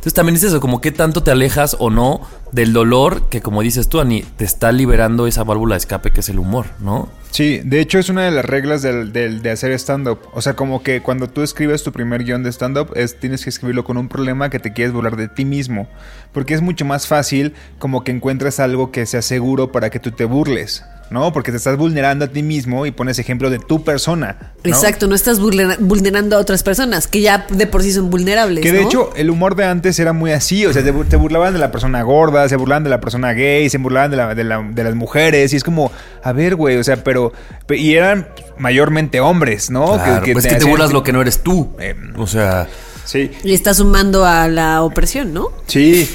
Entonces 0.00 0.14
también 0.14 0.36
es 0.36 0.42
eso, 0.44 0.60
como 0.62 0.80
qué 0.80 0.92
tanto 0.92 1.22
te 1.22 1.30
alejas 1.30 1.76
o 1.78 1.90
no 1.90 2.22
del 2.52 2.72
dolor 2.72 3.28
que 3.28 3.42
como 3.42 3.60
dices 3.60 3.86
tú, 3.86 4.00
Ani, 4.00 4.22
te 4.22 4.46
está 4.46 4.72
liberando 4.72 5.26
esa 5.26 5.44
válvula 5.44 5.74
de 5.74 5.80
escape 5.80 6.10
que 6.10 6.20
es 6.20 6.30
el 6.30 6.38
humor, 6.38 6.64
¿no? 6.80 7.10
Sí, 7.32 7.60
de 7.62 7.80
hecho 7.80 7.98
es 7.98 8.08
una 8.08 8.22
de 8.24 8.30
las 8.30 8.46
reglas 8.46 8.80
del, 8.80 9.12
del- 9.12 9.42
de 9.42 9.50
hacer 9.50 9.72
stand-up. 9.72 10.18
O 10.32 10.40
sea, 10.40 10.54
como 10.56 10.82
que 10.82 11.02
cuando 11.02 11.28
tú 11.28 11.42
escribes 11.42 11.82
tu 11.82 11.92
primer 11.92 12.24
guion 12.24 12.42
de 12.42 12.50
stand-up, 12.50 12.92
es, 12.96 13.20
tienes 13.20 13.44
que 13.44 13.50
escribirlo 13.50 13.84
con 13.84 13.98
un 13.98 14.08
problema 14.08 14.48
que 14.48 14.58
te 14.58 14.72
quieres 14.72 14.94
burlar 14.94 15.16
de 15.16 15.28
ti 15.28 15.44
mismo. 15.44 15.86
Porque 16.32 16.54
es 16.54 16.62
mucho 16.62 16.86
más 16.86 17.06
fácil 17.06 17.52
como 17.78 18.02
que 18.02 18.10
encuentres 18.10 18.58
algo 18.58 18.90
que 18.90 19.04
sea 19.04 19.20
seguro 19.22 19.70
para 19.70 19.90
que 19.90 20.00
tú 20.00 20.10
te 20.12 20.24
burles. 20.24 20.82
¿No? 21.10 21.32
Porque 21.32 21.50
te 21.50 21.56
estás 21.56 21.76
vulnerando 21.76 22.24
a 22.24 22.28
ti 22.28 22.42
mismo 22.42 22.86
y 22.86 22.92
pones 22.92 23.18
ejemplo 23.18 23.50
de 23.50 23.58
tu 23.58 23.82
persona. 23.82 24.36
¿no? 24.62 24.70
Exacto, 24.70 25.08
no 25.08 25.14
estás 25.16 25.40
vulnera- 25.40 25.76
vulnerando 25.80 26.36
a 26.36 26.38
otras 26.38 26.62
personas 26.62 27.08
que 27.08 27.20
ya 27.20 27.46
de 27.50 27.66
por 27.66 27.82
sí 27.82 27.92
son 27.92 28.10
vulnerables. 28.10 28.62
Que 28.62 28.70
de 28.70 28.82
¿no? 28.82 28.86
hecho 28.86 29.10
el 29.16 29.28
humor 29.28 29.56
de 29.56 29.64
antes 29.64 29.98
era 29.98 30.12
muy 30.12 30.30
así, 30.30 30.64
o 30.66 30.72
sea, 30.72 30.84
te, 30.84 30.92
te 30.92 31.16
burlaban 31.16 31.52
de 31.52 31.58
la 31.58 31.72
persona 31.72 32.02
gorda, 32.02 32.48
se 32.48 32.54
burlaban 32.56 32.84
de 32.84 32.90
la 32.90 33.00
persona 33.00 33.32
gay, 33.32 33.68
se 33.68 33.78
burlaban 33.78 34.10
de, 34.12 34.16
la- 34.18 34.34
de 34.36 34.44
la- 34.44 34.62
de 34.62 34.84
las 34.84 34.94
mujeres, 34.94 35.52
y 35.52 35.56
es 35.56 35.64
como, 35.64 35.90
a 36.22 36.32
ver, 36.32 36.54
güey, 36.54 36.76
o 36.76 36.84
sea, 36.84 37.02
pero, 37.02 37.32
pe- 37.66 37.76
y 37.78 37.94
eran 37.94 38.28
mayormente 38.56 39.18
hombres, 39.20 39.70
¿no? 39.70 39.94
Claro, 39.94 40.22
pues 40.32 40.44
es 40.44 40.52
que 40.52 40.58
te 40.60 40.64
burlas 40.64 40.92
lo 40.92 41.02
que 41.02 41.12
no 41.12 41.20
eres 41.22 41.42
tú. 41.42 41.74
Eh, 41.80 41.96
O 42.16 42.26
sea, 42.28 42.68
Sí, 43.04 43.32
Y 43.42 43.54
está 43.54 43.74
sumando 43.74 44.24
a 44.24 44.46
la 44.46 44.82
opresión, 44.82 45.32
¿no? 45.34 45.48
sí. 45.66 46.08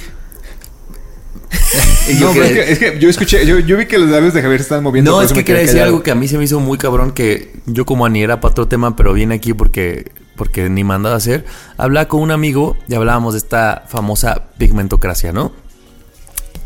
No, 2.20 2.32
pero 2.34 2.46
es, 2.46 2.52
que, 2.52 2.72
es 2.72 2.80
que 2.80 3.00
yo 3.00 3.10
escuché, 3.10 3.46
yo, 3.46 3.60
yo 3.60 3.78
vi 3.78 3.88
que 3.88 3.98
los 3.98 4.10
labios 4.10 4.34
de 4.34 4.42
Javier 4.42 4.60
se 4.60 4.64
están 4.64 4.84
moviendo. 4.84 5.12
No, 5.12 5.22
es 5.22 5.34
que 5.34 5.44
quería 5.44 5.64
decir 5.64 5.82
algo 5.82 6.04
que 6.04 6.12
a 6.12 6.16
mí 6.16 6.28
se 6.28 6.38
me 6.38 6.44
hizo 6.44 6.60
muy 6.60 6.78
cabrón 6.78 7.12
que 7.12 7.52
yo 7.66 7.86
como 7.86 8.06
Ani 8.06 8.22
era 8.22 8.40
para 8.40 8.52
otro 8.52 8.68
tema, 8.68 8.96
pero 8.96 9.14
vine 9.14 9.36
aquí 9.36 9.54
porque, 9.54 10.12
porque 10.36 10.70
ni 10.70 10.84
mandaba 10.84 11.16
a 11.16 11.18
hacer. 11.18 11.46
Hablaba 11.78 12.08
con 12.08 12.22
un 12.22 12.32
amigo 12.32 12.78
y 12.88 12.94
hablábamos 12.94 13.34
de 13.34 13.40
esta 13.40 13.86
famosa 13.88 14.50
pigmentocracia, 14.58 15.32
¿no? 15.32 15.52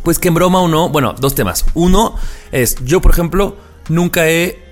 Pues 0.04 0.20
que 0.20 0.28
en 0.28 0.34
broma 0.34 0.62
o 0.62 0.68
no, 0.68 0.90
bueno, 0.90 1.16
dos 1.18 1.36
temas. 1.36 1.66
Uno 1.74 2.16
es, 2.52 2.76
yo 2.84 3.02
por 3.02 3.12
ejemplo, 3.12 3.58
nunca 3.88 4.30
he... 4.30 4.68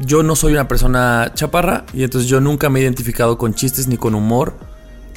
Yo 0.00 0.24
no 0.24 0.34
soy 0.34 0.52
una 0.52 0.66
persona 0.66 1.30
chaparra 1.34 1.86
y 1.92 2.02
entonces 2.02 2.28
yo 2.28 2.40
nunca 2.40 2.68
me 2.68 2.80
he 2.80 2.82
identificado 2.82 3.38
con 3.38 3.54
chistes 3.54 3.86
ni 3.86 3.96
con 3.96 4.16
humor 4.16 4.58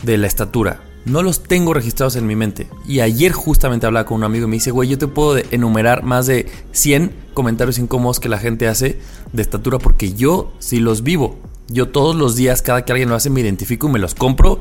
de 0.04 0.18
la 0.18 0.28
estatura. 0.28 0.82
No 1.08 1.24
los 1.24 1.42
tengo 1.42 1.74
registrados 1.74 2.18
en 2.18 2.28
mi 2.28 2.36
mente. 2.36 2.68
Y 2.86 3.00
ayer 3.00 3.32
justamente 3.32 3.86
hablaba 3.86 4.06
con 4.06 4.18
un 4.18 4.24
amigo 4.26 4.46
y 4.46 4.50
me 4.50 4.56
dice, 4.58 4.72
güey, 4.72 4.90
yo 4.90 4.98
te 4.98 5.08
puedo 5.08 5.42
enumerar 5.52 6.04
más 6.04 6.28
de 6.28 6.48
100 6.74 7.14
comentarios 7.34 7.80
incómodos 7.80 8.20
que 8.20 8.28
la 8.28 8.40
gente 8.40 8.68
hace 8.68 9.00
de 9.32 9.42
estatura 9.42 9.80
porque 9.80 10.14
yo 10.14 10.52
sí 10.60 10.80
los 10.80 11.04
vivo. 11.04 11.38
Yo 11.70 11.88
todos 11.88 12.14
los 12.14 12.36
días, 12.36 12.62
cada 12.62 12.84
que 12.84 12.92
alguien 12.92 13.08
lo 13.08 13.16
hace, 13.16 13.30
me 13.30 13.40
identifico 13.40 13.88
y 13.88 13.92
me 13.92 14.00
los 14.00 14.16
compro 14.16 14.60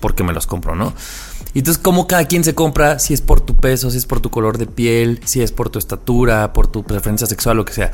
porque 0.00 0.24
me 0.24 0.32
los 0.32 0.46
compro, 0.46 0.74
¿no? 0.74 0.92
Y 1.54 1.60
entonces, 1.60 1.82
como 1.82 2.06
cada 2.06 2.26
quien 2.26 2.44
se 2.44 2.54
compra, 2.54 2.98
si 2.98 3.14
es 3.14 3.22
por 3.22 3.40
tu 3.40 3.56
peso, 3.56 3.90
si 3.90 3.96
es 3.96 4.06
por 4.06 4.20
tu 4.20 4.30
color 4.30 4.58
de 4.58 4.66
piel, 4.66 5.20
si 5.24 5.40
es 5.40 5.50
por 5.50 5.70
tu 5.70 5.78
estatura, 5.78 6.52
por 6.52 6.66
tu 6.66 6.84
preferencia 6.84 7.26
sexual, 7.26 7.56
lo 7.56 7.64
que 7.64 7.72
sea. 7.72 7.90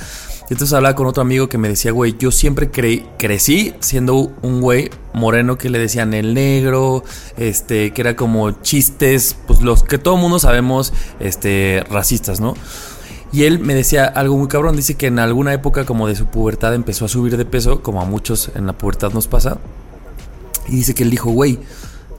Entonces 0.51 0.73
hablaba 0.73 0.97
con 0.97 1.07
otro 1.07 1.23
amigo 1.23 1.49
que 1.49 1.57
me 1.57 1.69
decía, 1.69 1.93
güey, 1.93 2.17
yo 2.19 2.31
siempre 2.33 2.71
creí, 2.71 3.07
crecí 3.17 3.73
siendo 3.81 4.33
un 4.43 4.61
güey 4.61 4.91
moreno 5.13 5.57
que 5.57 5.71
le 5.71 5.79
decían 5.79 6.15
el 6.15 6.35
negro, 6.35 7.05
este, 7.37 7.93
que 7.93 8.01
era 8.03 8.17
como 8.17 8.51
chistes, 8.63 9.37
pues 9.47 9.61
los 9.61 9.85
que 9.85 9.99
todo 9.99 10.17
mundo 10.17 10.39
sabemos, 10.39 10.93
este, 11.21 11.85
racistas, 11.89 12.41
¿no? 12.41 12.55
Y 13.33 13.45
él 13.45 13.59
me 13.59 13.75
decía 13.75 14.05
algo 14.05 14.37
muy 14.37 14.49
cabrón, 14.49 14.77
dice 14.77 14.95
que 14.97 15.07
en 15.07 15.19
alguna 15.19 15.53
época 15.53 15.85
como 15.85 16.07
de 16.07 16.15
su 16.15 16.27
pubertad 16.27 16.75
empezó 16.75 17.05
a 17.05 17.09
subir 17.09 17.37
de 17.37 17.45
peso, 17.45 17.83
como 17.83 18.01
a 18.01 18.05
muchos 18.05 18.51
en 18.55 18.67
la 18.67 18.75
pubertad 18.75 19.13
nos 19.13 19.27
pasa. 19.27 19.59
Y 20.69 20.77
dice 20.77 20.95
que 20.95 21.03
él 21.03 21.11
dijo, 21.11 21.31
güey, 21.31 21.59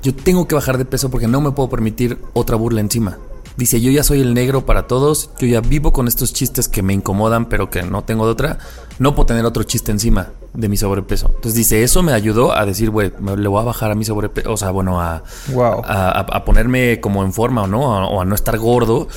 yo 0.05 0.13
tengo 0.15 0.47
que 0.47 0.53
bajar 0.55 0.77
de 0.77 0.85
peso 0.85 1.09
porque 1.09 1.27
no 1.27 1.41
me 1.41 1.51
puedo 1.51 1.67
permitir 1.69 2.19
otra 2.33 2.55
burla 2.55 2.79
encima. 2.79 3.17
Dice, 3.57 3.79
yo 3.81 3.89
ya 3.89 4.03
soy 4.03 4.19
el 4.21 4.33
negro 4.33 4.65
para 4.65 4.85
todos, 4.85 5.29
yo 5.39 5.47
ya 5.47 5.61
vivo 5.61 5.93
con 5.93 6.07
estos 6.09 6.33
chistes 6.33 6.67
que 6.67 6.83
me 6.83 6.93
incomodan, 6.93 7.45
pero 7.47 7.69
que 7.69 7.83
no 7.83 8.03
tengo 8.03 8.25
de 8.25 8.33
otra. 8.33 8.57
No 8.99 9.15
puedo 9.15 9.27
tener 9.27 9.45
otro 9.45 9.63
chiste 9.63 9.91
encima 9.91 10.29
de 10.53 10.67
mi 10.69 10.75
sobrepeso. 10.77 11.27
Entonces 11.27 11.55
dice, 11.55 11.81
eso 11.81 12.03
me 12.03 12.11
ayudó 12.11 12.51
a 12.55 12.65
decir, 12.65 12.89
güey, 12.89 13.13
le 13.37 13.47
voy 13.47 13.61
a 13.61 13.65
bajar 13.65 13.91
a 13.91 13.95
mi 13.95 14.03
sobrepeso, 14.05 14.51
o 14.51 14.57
sea, 14.57 14.71
bueno, 14.71 14.99
a, 15.01 15.23
Wow. 15.53 15.81
a, 15.85 16.09
a- 16.19 16.19
a 16.37 16.45
ponerme 16.45 16.99
como 16.99 17.23
en 17.23 17.31
forma 17.33 17.63
o 17.63 17.67
no, 17.67 17.81
o 18.09 18.21
a 18.21 18.25
no 18.25 18.35
estar 18.35 18.57
gordo, 18.57 19.07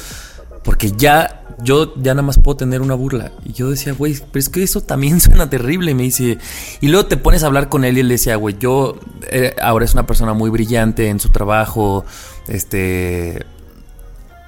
porque 0.69 0.93
ya, 0.93 1.47
yo 1.63 1.95
ya 1.97 2.13
nada 2.13 2.21
más 2.21 2.37
puedo 2.37 2.59
tener 2.59 2.83
una 2.83 2.93
burla. 2.93 3.33
Y 3.43 3.55
yo 3.55 3.71
decía, 3.71 3.95
güey, 3.95 4.15
pero 4.31 4.39
es 4.39 4.51
que 4.51 4.63
eso 4.63 4.83
también 4.83 5.19
suena 5.23 5.49
terrible. 5.49 5.93
Y 5.93 5.95
me 5.95 6.03
dice, 6.03 6.37
y 6.83 6.89
luego 6.89 7.07
te 7.07 7.17
pones 7.17 7.43
a 7.43 7.47
hablar 7.47 7.71
con 7.71 7.87
él 7.87 7.97
y 7.97 8.01
él 8.01 8.09
decía, 8.11 8.37
güey, 8.37 8.55
yo 8.61 9.01
eh, 9.31 9.57
ahora 9.63 9.87
es 9.87 9.95
una 9.95 10.07
persona 10.07 10.35
muy 10.35 10.51
brillante 10.51 11.09
en 11.09 11.21
su 11.21 11.31
trabajo, 11.31 12.05
este, 12.49 13.47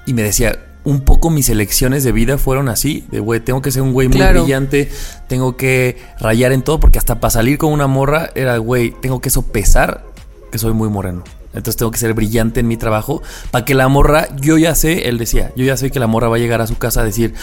y 0.04 0.12
me 0.12 0.20
decía, 0.20 0.58
un 0.84 1.06
poco 1.06 1.30
mis 1.30 1.48
elecciones 1.48 2.04
de 2.04 2.12
vida 2.12 2.36
fueron 2.36 2.68
así, 2.68 3.06
de 3.10 3.20
güey, 3.20 3.40
tengo 3.40 3.62
que 3.62 3.70
ser 3.70 3.80
un 3.80 3.94
güey 3.94 4.08
muy 4.08 4.20
brillante, 4.20 4.90
tengo 5.26 5.56
que 5.56 5.96
rayar 6.18 6.52
en 6.52 6.60
todo, 6.60 6.80
porque 6.80 6.98
hasta 6.98 7.18
para 7.18 7.30
salir 7.30 7.56
con 7.56 7.72
una 7.72 7.86
morra 7.86 8.28
era, 8.34 8.58
güey, 8.58 8.94
tengo 9.00 9.22
que 9.22 9.30
sopesar 9.30 10.04
que 10.52 10.58
soy 10.58 10.74
muy 10.74 10.90
moreno. 10.90 11.24
Entonces 11.52 11.76
tengo 11.76 11.90
que 11.90 11.98
ser 11.98 12.14
brillante 12.14 12.60
en 12.60 12.68
mi 12.68 12.76
trabajo 12.76 13.22
para 13.50 13.64
que 13.64 13.74
la 13.74 13.88
morra, 13.88 14.28
yo 14.40 14.56
ya 14.56 14.74
sé, 14.76 15.08
él 15.08 15.18
decía, 15.18 15.50
yo 15.56 15.64
ya 15.64 15.76
sé 15.76 15.90
que 15.90 15.98
la 15.98 16.06
morra 16.06 16.28
va 16.28 16.36
a 16.36 16.38
llegar 16.38 16.60
a 16.60 16.66
su 16.68 16.78
casa 16.78 17.00
a 17.00 17.04
decir, 17.04 17.34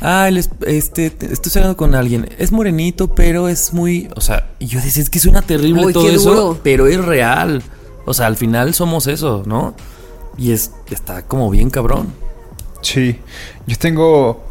ah, 0.00 0.28
él 0.28 0.36
es- 0.38 0.50
este, 0.66 1.10
te- 1.10 1.32
estoy 1.32 1.50
hablando 1.56 1.76
con 1.76 1.94
alguien, 1.96 2.28
es 2.38 2.52
morenito, 2.52 3.08
pero 3.14 3.48
es 3.48 3.72
muy, 3.72 4.08
o 4.14 4.20
sea, 4.20 4.50
y 4.60 4.66
yo 4.66 4.80
decía, 4.80 5.02
es 5.02 5.10
que 5.10 5.18
suena 5.18 5.42
terrible 5.42 5.86
Uy, 5.86 5.92
todo 5.92 6.08
eso, 6.08 6.30
duro. 6.34 6.60
pero 6.62 6.86
es 6.86 7.04
real. 7.04 7.62
O 8.04 8.14
sea, 8.14 8.26
al 8.28 8.36
final 8.36 8.72
somos 8.72 9.08
eso, 9.08 9.42
¿no? 9.46 9.74
Y 10.38 10.52
es, 10.52 10.70
está 10.90 11.22
como 11.22 11.50
bien 11.50 11.70
cabrón. 11.70 12.12
Sí, 12.82 13.18
yo 13.66 13.76
tengo... 13.78 14.44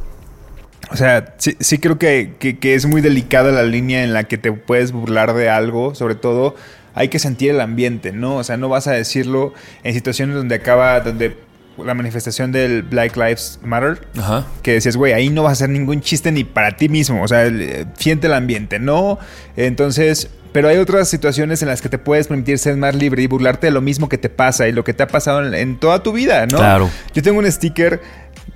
O 0.91 0.97
sea, 0.97 1.35
sí, 1.39 1.55
sí 1.61 1.77
creo 1.79 1.97
que, 1.97 2.35
que- 2.37 2.59
que 2.59 2.75
es 2.75 2.85
muy 2.85 2.99
delicada 3.01 3.51
la 3.51 3.63
línea 3.63 4.03
en 4.03 4.11
la 4.13 4.25
que 4.25 4.37
te 4.37 4.51
puedes 4.51 4.91
burlar 4.91 5.33
de 5.33 5.49
algo, 5.49 5.95
sobre 5.95 6.15
todo 6.15 6.55
hay 6.95 7.09
que 7.09 7.19
sentir 7.19 7.51
el 7.51 7.61
ambiente, 7.61 8.11
¿no? 8.11 8.37
O 8.37 8.43
sea, 8.43 8.57
no 8.57 8.69
vas 8.69 8.87
a 8.87 8.93
decirlo 8.93 9.53
en 9.83 9.93
situaciones 9.93 10.35
donde 10.35 10.55
acaba, 10.55 11.01
donde 11.01 11.37
la 11.77 11.93
manifestación 11.93 12.53
del 12.53 12.83
Black 12.83 13.17
Lives 13.17 13.59
Matter, 13.61 14.07
Ajá. 14.17 14.47
que 14.63 14.73
decías, 14.73 14.95
güey, 14.95 15.11
ahí 15.11 15.29
no 15.29 15.43
vas 15.43 15.49
a 15.49 15.53
hacer 15.53 15.69
ningún 15.69 16.01
chiste 16.01 16.31
ni 16.31 16.45
para 16.45 16.77
ti 16.77 16.87
mismo, 16.87 17.21
o 17.21 17.27
sea, 17.27 17.45
eh, 17.45 17.85
siente 17.97 18.27
el 18.27 18.33
ambiente, 18.33 18.79
¿no? 18.79 19.19
Entonces, 19.57 20.29
pero 20.53 20.69
hay 20.69 20.77
otras 20.77 21.09
situaciones 21.09 21.61
en 21.61 21.67
las 21.67 21.81
que 21.81 21.89
te 21.89 21.97
puedes 21.97 22.27
permitir 22.27 22.57
ser 22.59 22.77
más 22.77 22.95
libre 22.95 23.21
y 23.21 23.27
burlarte 23.27 23.67
de 23.67 23.71
lo 23.71 23.81
mismo 23.81 24.07
que 24.07 24.17
te 24.17 24.29
pasa 24.29 24.69
y 24.69 24.71
lo 24.71 24.85
que 24.85 24.93
te 24.93 25.03
ha 25.03 25.07
pasado 25.07 25.45
en, 25.45 25.53
en 25.53 25.77
toda 25.77 26.01
tu 26.01 26.13
vida, 26.13 26.45
¿no? 26.45 26.57
Claro. 26.59 26.89
Yo 27.13 27.21
tengo 27.21 27.39
un 27.39 27.51
sticker 27.51 27.99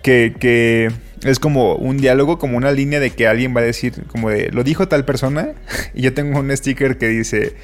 que, 0.02 0.34
que 0.40 0.90
es 1.24 1.40
como 1.40 1.76
un 1.76 1.98
diálogo, 1.98 2.40
como 2.40 2.58
una 2.58 2.72
línea 2.72 3.00
de 3.00 3.10
que 3.10 3.28
alguien 3.28 3.56
va 3.56 3.60
a 3.62 3.64
decir, 3.64 3.94
como 4.08 4.30
de, 4.30 4.50
lo 4.52 4.64
dijo 4.64 4.88
tal 4.88 5.06
persona, 5.06 5.50
y 5.94 6.04
yo 6.04 6.14
tengo 6.14 6.40
un 6.40 6.56
sticker 6.56 6.98
que 6.98 7.08
dice, 7.08 7.56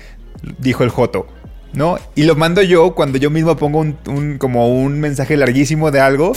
dijo 0.59 0.83
el 0.83 0.89
Joto. 0.89 1.27
¿No? 1.73 1.97
Y 2.15 2.23
lo 2.23 2.35
mando 2.35 2.61
yo 2.61 2.95
cuando 2.95 3.17
yo 3.17 3.29
mismo 3.29 3.57
pongo 3.57 3.79
un, 3.79 3.97
un- 4.07 4.37
como 4.37 4.69
un 4.69 4.97
mensaje 5.01 5.35
larguísimo 5.35 5.91
de 5.91 5.99
algo. 5.99 6.31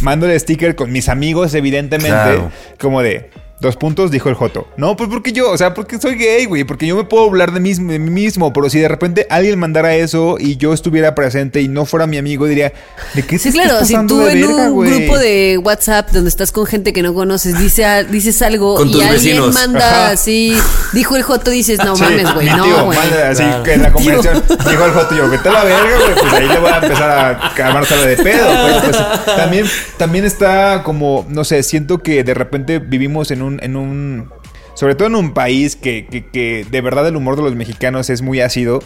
Mando 0.00 0.28
el 0.28 0.38
sticker 0.38 0.76
con 0.76 0.92
mis 0.92 1.08
amigos, 1.08 1.52
evidentemente. 1.54 2.10
Claro. 2.10 2.52
Como 2.78 3.02
de 3.02 3.30
dos 3.60 3.76
puntos, 3.76 4.10
dijo 4.10 4.28
el 4.28 4.34
Joto. 4.34 4.66
No, 4.76 4.94
pues 4.96 5.08
porque 5.08 5.32
yo, 5.32 5.50
o 5.50 5.56
sea, 5.56 5.72
porque 5.72 5.98
soy 5.98 6.16
gay, 6.16 6.44
güey. 6.44 6.64
Porque 6.64 6.86
yo 6.86 6.96
me 6.96 7.04
puedo 7.04 7.24
hablar 7.26 7.52
de, 7.52 7.60
mis- 7.60 7.78
de 7.78 7.98
mí 7.98 8.10
mismo. 8.10 8.52
Pero 8.52 8.68
si 8.68 8.78
de 8.78 8.88
repente 8.88 9.26
alguien 9.30 9.58
mandara 9.58 9.94
eso 9.94 10.36
y 10.38 10.56
yo 10.56 10.72
estuviera 10.74 11.14
presente 11.14 11.62
y 11.62 11.68
no 11.68 11.86
fuera 11.86 12.06
mi 12.06 12.18
amigo, 12.18 12.46
diría, 12.46 12.72
¿de 13.14 13.22
qué 13.22 13.38
Sí, 13.38 13.50
te 13.50 13.54
claro, 13.54 13.72
estás 13.74 13.88
si 13.88 13.94
pasando 13.94 14.16
tú 14.16 14.20
de 14.22 14.32
en 14.32 14.40
verga, 14.42 14.64
un 14.68 14.72
güey? 14.74 14.90
grupo 15.04 15.18
de 15.18 15.58
WhatsApp 15.62 16.10
donde 16.10 16.28
estás 16.28 16.52
con 16.52 16.66
gente 16.66 16.92
que 16.92 17.02
no 17.02 17.14
conoces, 17.14 17.58
dice, 17.58 17.84
a- 17.86 18.04
dices 18.04 18.42
algo 18.42 18.74
Con 18.76 18.88
y 18.88 19.00
alguien 19.00 19.12
vecinos. 19.12 19.54
manda 19.54 19.78
Ajá. 19.88 20.10
así, 20.10 20.54
dijo 20.92 21.16
el 21.16 21.22
Joto, 21.22 21.50
dices, 21.50 21.78
no 21.78 21.96
Sí, 21.96 22.02
mames, 22.02 22.34
güey, 22.34 22.46
no, 22.50 22.84
güey. 22.86 22.98
así 22.98 23.42
Claro. 23.42 23.62
que 23.62 23.72
en 23.74 23.82
la 23.82 23.92
conversación 23.92 24.42
dijo 24.68 24.84
el 24.84 24.92
Joto 24.92 25.14
yo, 25.16 25.30
vete 25.30 25.48
a 25.48 25.52
la 25.52 25.64
verga, 25.64 25.96
güey, 26.04 26.14
pues 26.20 26.32
ahí 26.34 26.48
le 26.48 26.58
voy 26.58 26.70
a 26.70 26.76
empezar 26.78 27.10
a 27.10 27.66
armársela 27.66 28.02
de 28.04 28.16
pedo. 28.16 28.46
Pero 28.46 28.80
pues 28.82 29.36
también, 29.36 29.66
también 29.96 30.24
está 30.26 30.82
como, 30.84 31.24
no 31.30 31.44
sé, 31.44 31.62
siento 31.62 32.02
que 32.02 32.24
de 32.24 32.34
repente 32.34 32.78
vivimos 32.80 33.30
en 33.30 33.40
un, 33.42 33.43
en 33.48 33.76
un, 33.76 34.30
sobre 34.74 34.94
todo 34.94 35.08
en 35.08 35.14
un 35.16 35.32
país 35.34 35.76
que, 35.76 36.06
que, 36.10 36.26
que 36.26 36.66
de 36.70 36.80
verdad 36.80 37.06
el 37.08 37.16
humor 37.16 37.36
de 37.36 37.42
los 37.42 37.54
mexicanos 37.54 38.10
es 38.10 38.22
muy 38.22 38.40
ácido. 38.40 38.80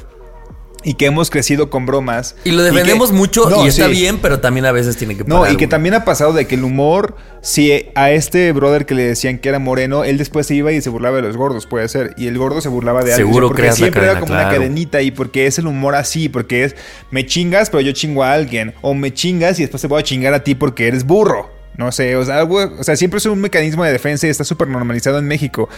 Y 0.84 0.94
que 0.94 1.06
hemos 1.06 1.28
crecido 1.28 1.70
con 1.70 1.86
bromas. 1.86 2.36
Y 2.44 2.52
lo 2.52 2.62
defendemos 2.62 3.11
que- 3.11 3.16
mucho 3.16 3.50
No, 3.50 3.64
y 3.64 3.68
está 3.68 3.86
sí. 3.86 3.90
bien, 3.90 4.20
pero 4.22 4.38
también 4.38 4.64
a 4.64 4.70
veces 4.70 4.96
tiene 4.96 5.16
que 5.16 5.24
No, 5.24 5.40
parar, 5.40 5.52
y 5.52 5.56
que 5.56 5.66
también 5.66 5.94
ha 5.96 6.04
pasado 6.04 6.32
de 6.32 6.46
que 6.46 6.54
el 6.54 6.62
humor, 6.62 7.16
si 7.42 7.86
a 7.96 8.12
este 8.12 8.52
brother 8.52 8.86
que 8.86 8.94
le 8.94 9.02
decían 9.02 9.38
que 9.38 9.48
era 9.48 9.59
moreno, 9.59 10.04
él 10.04 10.18
después 10.18 10.46
se 10.46 10.54
iba 10.54 10.70
y 10.70 10.80
se 10.80 10.88
burlaba 10.88 11.16
de 11.16 11.22
los 11.22 11.36
gordos, 11.36 11.66
puede 11.66 11.88
ser. 11.88 12.14
Y 12.16 12.28
el 12.28 12.38
gordo 12.38 12.61
se 12.61 12.68
burlaba 12.68 13.00
de 13.02 13.12
alguien. 13.12 13.26
Seguro 13.26 13.48
porque 13.48 13.62
creas 13.62 13.80
la 13.80 13.86
siempre 13.86 14.04
era 14.04 14.20
como 14.20 14.32
una 14.34 14.48
cadenita 14.50 15.02
y 15.02 15.11
porque 15.11 15.48
es 15.48 15.59
el 15.59 15.66
humor 15.66 15.96
así, 15.96 16.28
porque 16.28 16.62
es 16.62 16.76
me 17.11 17.26
chingas, 17.26 17.70
pero 17.70 17.80
yo 17.80 17.90
chingo 17.90 18.22
a 18.22 18.32
alguien. 18.32 18.72
O 18.80 18.94
me 18.94 19.12
chingas 19.12 19.59
y 19.59 19.62
después 19.62 19.82
te 19.82 19.88
voy 19.88 19.98
a 19.98 20.04
chingar 20.04 20.32
a 20.32 20.44
ti 20.44 20.54
porque 20.54 20.86
eres 20.86 21.02
burro. 21.04 21.50
No 21.79 21.91
sé, 21.93 22.14
o 22.16 22.24
sea, 22.24 22.41
algo- 22.41 22.59
o 22.79 22.85
sea, 22.85 22.97
siempre 22.97 23.16
es 23.18 23.24
un 23.26 23.41
mecanismo 23.41 23.85
de 23.85 23.93
defensa 23.93 24.26
y 24.26 24.31
está 24.31 24.45
súper 24.45 24.68
normalizado 24.68 25.18
en 25.18 25.26
México. 25.26 25.68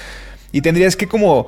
Y 0.51 0.63
tendrías 0.63 0.97
que 0.97 1.07
como 1.07 1.47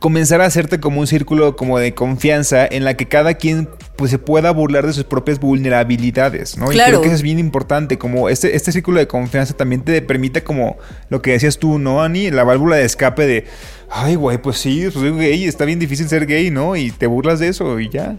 comenzar 0.00 0.40
a 0.40 0.46
hacerte 0.46 0.80
como 0.80 1.00
un 1.00 1.06
círculo 1.06 1.54
como 1.56 1.78
de 1.78 1.92
confianza 1.94 2.66
en 2.66 2.84
la 2.84 2.94
que 2.96 3.06
cada 3.06 3.34
quien 3.34 3.68
pues 3.96 4.10
se 4.10 4.18
pueda 4.18 4.50
burlar 4.50 4.86
de 4.86 4.94
sus 4.94 5.04
propias 5.04 5.38
vulnerabilidades, 5.38 6.56
¿no? 6.56 6.72
Y 6.72 6.74
Claro. 6.76 6.88
creo 6.92 7.00
que 7.02 7.06
eso 7.08 7.16
es 7.16 7.22
bien 7.22 7.38
importante, 7.38 7.98
como 7.98 8.30
este, 8.30 8.56
este 8.56 8.72
círculo 8.72 8.98
de 8.98 9.06
confianza 9.06 9.52
también 9.54 9.82
te 9.82 10.00
permite 10.00 10.42
como 10.42 10.78
lo 11.10 11.20
que 11.20 11.32
decías 11.32 11.58
tú, 11.58 11.78
¿no, 11.78 12.02
Ani? 12.02 12.30
La 12.30 12.44
válvula 12.44 12.76
de 12.76 12.86
escape 12.86 13.26
de, 13.26 13.44
ay, 13.90 14.14
güey, 14.14 14.38
pues 14.40 14.56
sí, 14.56 14.80
pues 14.84 14.94
soy 14.94 15.10
gay, 15.18 15.44
está 15.44 15.66
bien 15.66 15.78
difícil 15.78 16.08
ser 16.08 16.24
gay, 16.24 16.50
¿no? 16.50 16.74
Y 16.76 16.90
te 16.90 17.06
burlas 17.06 17.38
de 17.38 17.48
eso 17.48 17.78
y 17.78 17.90
ya. 17.90 18.16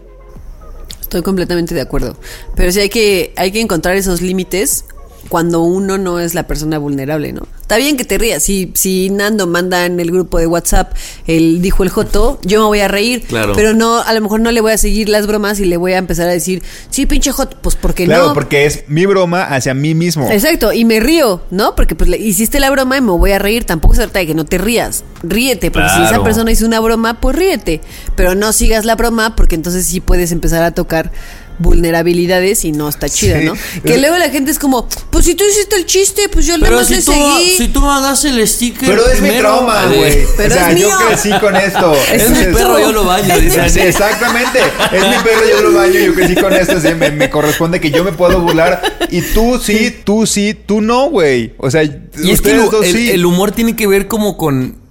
Estoy 1.00 1.22
completamente 1.22 1.74
de 1.74 1.80
acuerdo. 1.80 2.16
Pero 2.54 2.70
sí 2.70 2.78
hay 2.78 2.88
que, 2.90 3.32
hay 3.36 3.50
que 3.50 3.60
encontrar 3.60 3.96
esos 3.96 4.22
límites 4.22 4.84
cuando 5.28 5.60
uno 5.62 5.98
no 5.98 6.18
es 6.20 6.34
la 6.34 6.46
persona 6.46 6.78
vulnerable, 6.78 7.32
¿no? 7.32 7.46
Está 7.60 7.76
bien 7.78 7.96
que 7.96 8.04
te 8.04 8.18
rías. 8.18 8.42
Si, 8.42 8.70
si 8.74 9.08
Nando 9.08 9.46
manda 9.46 9.86
en 9.86 9.98
el 9.98 10.10
grupo 10.10 10.38
de 10.38 10.46
WhatsApp, 10.46 10.92
el 11.26 11.62
dijo 11.62 11.82
el 11.84 11.88
Joto, 11.88 12.38
yo 12.44 12.60
me 12.60 12.66
voy 12.66 12.80
a 12.80 12.88
reír. 12.88 13.22
Claro. 13.22 13.54
Pero 13.54 13.72
no, 13.72 14.00
a 14.02 14.12
lo 14.12 14.20
mejor 14.20 14.40
no 14.40 14.50
le 14.50 14.60
voy 14.60 14.72
a 14.72 14.78
seguir 14.78 15.08
las 15.08 15.26
bromas 15.26 15.58
y 15.60 15.64
le 15.64 15.78
voy 15.78 15.92
a 15.92 15.98
empezar 15.98 16.28
a 16.28 16.32
decir, 16.32 16.62
sí, 16.90 17.06
pinche 17.06 17.32
Joto, 17.32 17.56
pues 17.62 17.76
porque 17.76 18.04
Claro, 18.04 18.28
no. 18.28 18.34
porque 18.34 18.66
es 18.66 18.84
mi 18.88 19.06
broma 19.06 19.42
hacia 19.44 19.72
mí 19.72 19.94
mismo. 19.94 20.30
Exacto, 20.30 20.72
y 20.72 20.84
me 20.84 21.00
río, 21.00 21.42
¿no? 21.50 21.74
Porque 21.74 21.94
pues 21.94 22.10
le 22.10 22.18
hiciste 22.18 22.60
la 22.60 22.70
broma 22.70 22.98
y 22.98 23.00
me 23.00 23.12
voy 23.12 23.30
a 23.32 23.38
reír. 23.38 23.64
Tampoco 23.64 23.94
se 23.94 24.02
trata 24.02 24.18
de 24.18 24.26
que 24.26 24.34
no 24.34 24.44
te 24.44 24.58
rías. 24.58 25.02
Ríete, 25.22 25.70
porque 25.70 25.88
si 25.88 26.00
esa 26.00 26.08
Claro. 26.08 26.24
persona 26.24 26.50
hizo 26.52 26.66
una 26.66 26.80
broma, 26.80 27.20
pues 27.20 27.36
ríete. 27.36 27.80
Pero 28.16 28.34
no 28.34 28.52
sigas 28.52 28.84
la 28.84 28.96
broma, 28.96 29.34
porque 29.34 29.54
entonces 29.54 29.86
sí 29.86 30.00
puedes 30.00 30.30
empezar 30.32 30.62
a 30.62 30.72
tocar 30.72 31.10
vulnerabilidades 31.58 32.64
y 32.64 32.72
no 32.72 32.88
está 32.88 33.08
chida, 33.08 33.38
Sí. 33.38 33.44
¿no? 33.44 33.54
Que 33.84 33.98
luego 33.98 34.16
la 34.18 34.30
gente 34.30 34.50
es 34.50 34.58
como, 34.58 34.88
pues 35.10 35.24
si 35.24 35.34
tú 35.34 35.44
hiciste 35.48 35.76
el 35.76 35.86
chiste, 35.86 36.28
pues 36.30 36.46
yo 36.46 36.56
nada 36.58 36.74
más 36.76 36.86
si 36.86 36.94
le 36.96 37.02
tú, 37.02 37.12
seguí. 37.12 37.56
si 37.58 37.68
tú 37.68 37.80
mandas 37.80 38.24
el 38.24 38.46
sticker. 38.46 38.88
Pero 38.88 39.06
es 39.08 39.20
mi 39.20 39.30
trauma, 39.30 39.86
güey. 39.86 40.18
Pero 40.36 40.54
o 40.54 40.58
sea, 40.58 40.70
es 40.70 40.80
yo 40.80 40.88
crecí 41.08 41.30
con 41.40 41.56
esto. 41.56 41.94
Es 42.12 42.30
mi 42.30 42.44
perro, 42.52 42.78
yo 42.78 42.92
lo 42.92 43.04
baño. 43.04 43.38
dice. 43.38 43.68
Sí, 43.68 43.80
exactamente. 43.80 44.58
Es 44.92 45.02
mi 45.02 45.22
perro, 45.22 45.48
yo 45.50 45.62
lo 45.62 45.72
baño, 45.78 45.98
yo 45.98 46.14
crecí 46.14 46.34
con 46.34 46.52
esto. 46.52 46.76
así 46.76 46.94
me, 46.94 47.10
me 47.10 47.30
corresponde 47.30 47.80
que 47.80 47.90
yo 47.90 48.04
me 48.04 48.12
puedo 48.12 48.40
burlar. 48.40 48.82
Y 49.10 49.22
tú 49.22 49.58
sí, 49.62 49.94
tú 50.04 50.26
sí, 50.26 50.54
tú 50.54 50.80
no, 50.80 51.08
güey. 51.10 51.54
O 51.58 51.70
sea, 51.70 51.82
Y 51.82 52.30
es 52.30 52.40
que 52.40 52.52
el, 52.52 52.70
dos 52.70 52.84
el- 52.86 52.92
sí. 52.94 53.10
el 53.10 53.24
humor 53.26 53.52
tiene 53.52 53.76
que 53.76 53.86
ver 53.86 54.08
como 54.08 54.36
con. 54.36 54.81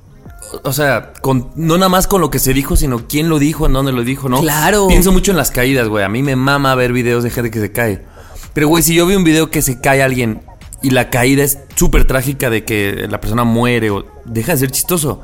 O 0.64 0.74
sea, 0.74 1.14
con, 1.22 1.52
no 1.56 1.78
nada 1.78 1.90
más 1.90 2.08
con 2.08 2.22
lo 2.22 2.30
que 2.30 2.40
se 2.40 2.54
dijo, 2.54 2.76
sino 2.76 3.08
quién 3.08 3.30
lo 3.30 3.40
dijo, 3.40 3.66
en 3.66 3.74
dónde 3.74 3.92
lo 3.92 4.04
dijo, 4.04 4.30
¿no? 4.30 4.42
Claro. 4.42 4.88
Pienso 4.88 5.12
mucho 5.12 5.32
en 5.32 5.38
las 5.38 5.52
caídas, 5.52 5.88
güey. 5.88 6.04
A 6.04 6.10
mí 6.10 6.22
me 6.24 6.36
mama 6.36 6.76
ver 6.76 6.94
videos 6.94 7.24
de 7.24 7.30
gente 7.30 7.52
que 7.52 7.60
se 7.60 7.72
cae. 7.72 8.06
Pero, 8.54 8.68
güey, 8.68 8.84
si 8.84 8.94
yo 8.94 9.06
veo 9.06 9.18
un 9.18 9.24
video 9.24 9.50
que 9.50 9.62
se 9.62 9.80
cae 9.80 10.04
alguien 10.04 10.42
y 10.82 10.90
la 10.90 11.10
caída 11.10 11.44
es 11.44 11.60
súper 11.76 12.06
trágica 12.06 12.50
de 12.50 12.66
que 12.66 13.08
la 13.10 13.22
persona 13.22 13.44
muere 13.44 13.92
o 13.92 14.06
deja 14.26 14.54
de 14.54 14.58
ser 14.58 14.72
chistoso. 14.72 15.24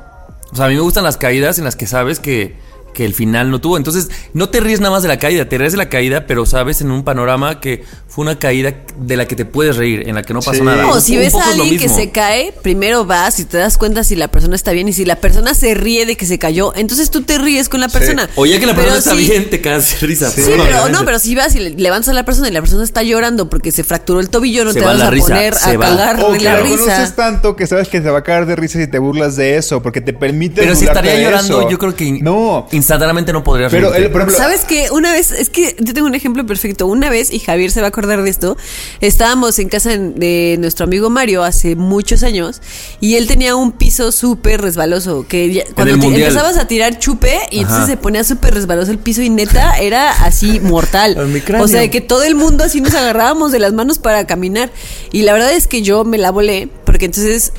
O 0.52 0.56
sea, 0.56 0.66
a 0.66 0.70
mí 0.70 0.76
me 0.76 0.82
gustan 0.82 1.04
las 1.04 1.18
caídas 1.18 1.58
en 1.58 1.66
las 1.66 1.76
que 1.76 1.88
sabes 1.88 2.20
que, 2.20 2.58
que 2.98 3.06
el 3.06 3.14
final 3.14 3.52
no 3.52 3.62
tuvo. 3.62 3.78
Entonces, 3.78 4.10
no 4.34 4.50
te 4.50 4.60
ríes 4.60 4.80
nada 4.80 4.90
más 4.92 5.04
de 5.04 5.08
la 5.08 5.20
caída, 5.20 5.48
te 5.48 5.56
ríes 5.60 5.74
de 5.74 5.78
la 5.78 5.88
caída, 5.88 6.26
pero 6.26 6.48
sabes 6.48 6.82
en 6.82 6.90
un 6.90 7.04
panorama 7.04 7.60
que 7.62 7.84
fue 8.08 8.24
una 8.24 8.40
caída 8.40 8.74
de 9.00 9.16
la 9.18 9.28
que 9.28 9.36
te 9.36 9.46
puedes 9.46 9.76
reír, 9.78 10.10
en 10.10 10.16
la 10.16 10.24
que 10.24 10.34
no 10.34 10.40
pasó 10.42 10.58
Sí. 10.58 10.64
nada. 10.64 10.82
No, 10.82 11.00
si 11.00 11.14
un 11.16 11.20
ves 11.20 11.36
a 11.36 11.48
alguien 11.52 11.78
que 11.78 11.90
se 11.90 12.10
cae, 12.10 12.52
primero 12.64 13.06
vas 13.06 13.40
y 13.40 13.46
te 13.46 13.58
das 13.58 13.78
cuenta 13.78 14.04
si 14.04 14.16
la 14.16 14.30
persona 14.30 14.56
está 14.56 14.72
bien 14.72 14.88
y 14.88 14.94
si 14.94 15.06
la 15.06 15.18
persona 15.18 15.54
se 15.54 15.76
ríe 15.76 16.08
de 16.08 16.18
que 16.18 16.26
se 16.26 16.40
cayó, 16.40 16.74
entonces 16.76 17.12
tú 17.12 17.22
te 17.22 17.38
ríes 17.38 17.70
con 17.70 17.82
la 17.82 17.88
persona. 17.90 18.28
O 18.36 18.48
ya 18.48 18.60
que 18.60 18.66
la 18.66 18.74
Pero 18.74 18.88
persona 18.90 18.98
está 19.00 19.12
si- 19.12 19.30
bien, 19.30 19.50
te 19.52 19.62
cagas 19.62 20.02
de 20.02 20.08
risa. 20.08 20.32
Sí, 20.32 20.42
pero 20.48 20.90
no, 20.90 21.06
pero 21.06 21.20
si 21.20 21.36
vas 21.36 21.54
y 21.56 21.60
le- 21.60 21.70
levantas 21.70 22.10
a 22.10 22.14
la 22.14 22.26
persona 22.26 22.48
y 22.48 22.52
la 22.52 22.62
persona 22.62 22.84
está 22.84 23.04
llorando 23.04 23.48
porque 23.48 23.72
se 23.72 23.84
fracturó 23.84 24.20
el 24.20 24.32
tobillo, 24.32 24.66
no 24.66 24.74
Se 24.74 24.80
te 24.80 24.86
va 24.86 24.94
vas 24.94 25.00
la 25.00 25.08
a 25.08 25.12
risa, 25.12 25.28
poner 25.28 25.54
se 25.54 25.70
a 25.70 25.78
va. 25.78 25.86
cagar 25.86 26.18
de 26.18 26.40
la 26.40 26.56
lo 26.58 26.64
conoces 26.64 27.00
risa. 27.00 27.16
tanto 27.16 27.56
que 27.56 27.68
sabes 27.68 27.88
que 27.90 28.02
te 28.02 28.10
va 28.10 28.18
a 28.20 28.24
caer 28.24 28.48
de 28.48 28.56
risa 28.56 28.80
si 28.80 28.88
te 28.88 28.98
burlas 28.98 29.36
de 29.36 29.58
eso, 29.58 29.84
porque 29.84 30.02
te 30.02 30.14
permite. 30.14 30.62
Pero 30.62 30.76
si 30.76 30.86
estaría 30.86 31.22
llorando, 31.22 31.60
eso. 31.62 31.70
yo 31.70 31.78
creo 31.78 31.96
que 31.96 32.08
No. 32.22 32.68
Instantáneamente 32.88 33.34
no 33.34 33.44
podrías 33.44 33.70
Pero, 33.70 33.94
el, 33.94 34.10
por 34.12 34.22
ejemplo. 34.22 34.38
¿Sabes 34.38 34.64
qué? 34.64 34.90
Una 34.92 35.12
vez, 35.12 35.32
es 35.32 35.50
que 35.50 35.76
yo 35.80 35.94
tengo 35.94 36.08
un 36.08 36.16
ejemplo 36.16 36.46
perfecto. 36.46 36.88
Una 36.88 37.10
vez, 37.10 37.32
y 37.34 37.40
Javier 37.40 37.70
se 37.70 37.82
va 37.82 37.88
a 37.88 37.90
acordar 37.90 38.24
de 38.24 38.30
esto, 38.30 38.56
estábamos 39.02 39.60
en 39.60 39.68
casa 39.68 39.90
de 39.90 40.56
nuestro 40.60 40.86
amigo 40.86 41.10
Mario 41.10 41.44
hace 41.44 41.76
muchos 41.76 42.24
años 42.24 42.62
y 43.02 43.16
él 43.16 43.28
tenía 43.28 43.56
un 43.58 43.74
piso 43.74 44.12
súper 44.14 44.62
resbaloso. 44.62 45.26
Que 45.28 45.52
ya- 45.54 45.64
cuando 45.76 45.94
el 45.96 46.00
te 46.00 46.06
mundial. 46.06 46.30
empezabas 46.30 46.58
a 46.58 46.66
tirar 46.68 46.98
chupe 46.98 47.38
y 47.52 47.60
entonces 47.60 47.88
se 47.88 47.98
ponía 47.98 48.24
súper 48.24 48.54
resbaloso 48.54 48.92
el 48.92 49.00
piso 49.00 49.22
y 49.22 49.30
neta 49.30 49.78
era 49.80 50.12
así 50.24 50.60
mortal. 50.62 51.18
O 51.60 51.68
sea, 51.68 51.82
de 51.82 51.90
que 51.90 52.00
todo 52.02 52.24
el 52.24 52.36
mundo 52.36 52.64
así 52.64 52.80
nos 52.80 52.94
agarrábamos 52.94 53.52
de 53.52 53.60
las 53.60 53.74
manos 53.74 54.00
para 54.00 54.26
caminar. 54.26 54.72
Y 55.12 55.24
la 55.24 55.34
verdad 55.34 55.52
es 55.52 55.68
que 55.68 55.82
yo 55.82 56.06
me 56.06 56.18
la 56.18 56.32
volé 56.32 56.70
porque 56.86 57.06
entonces 57.06 57.52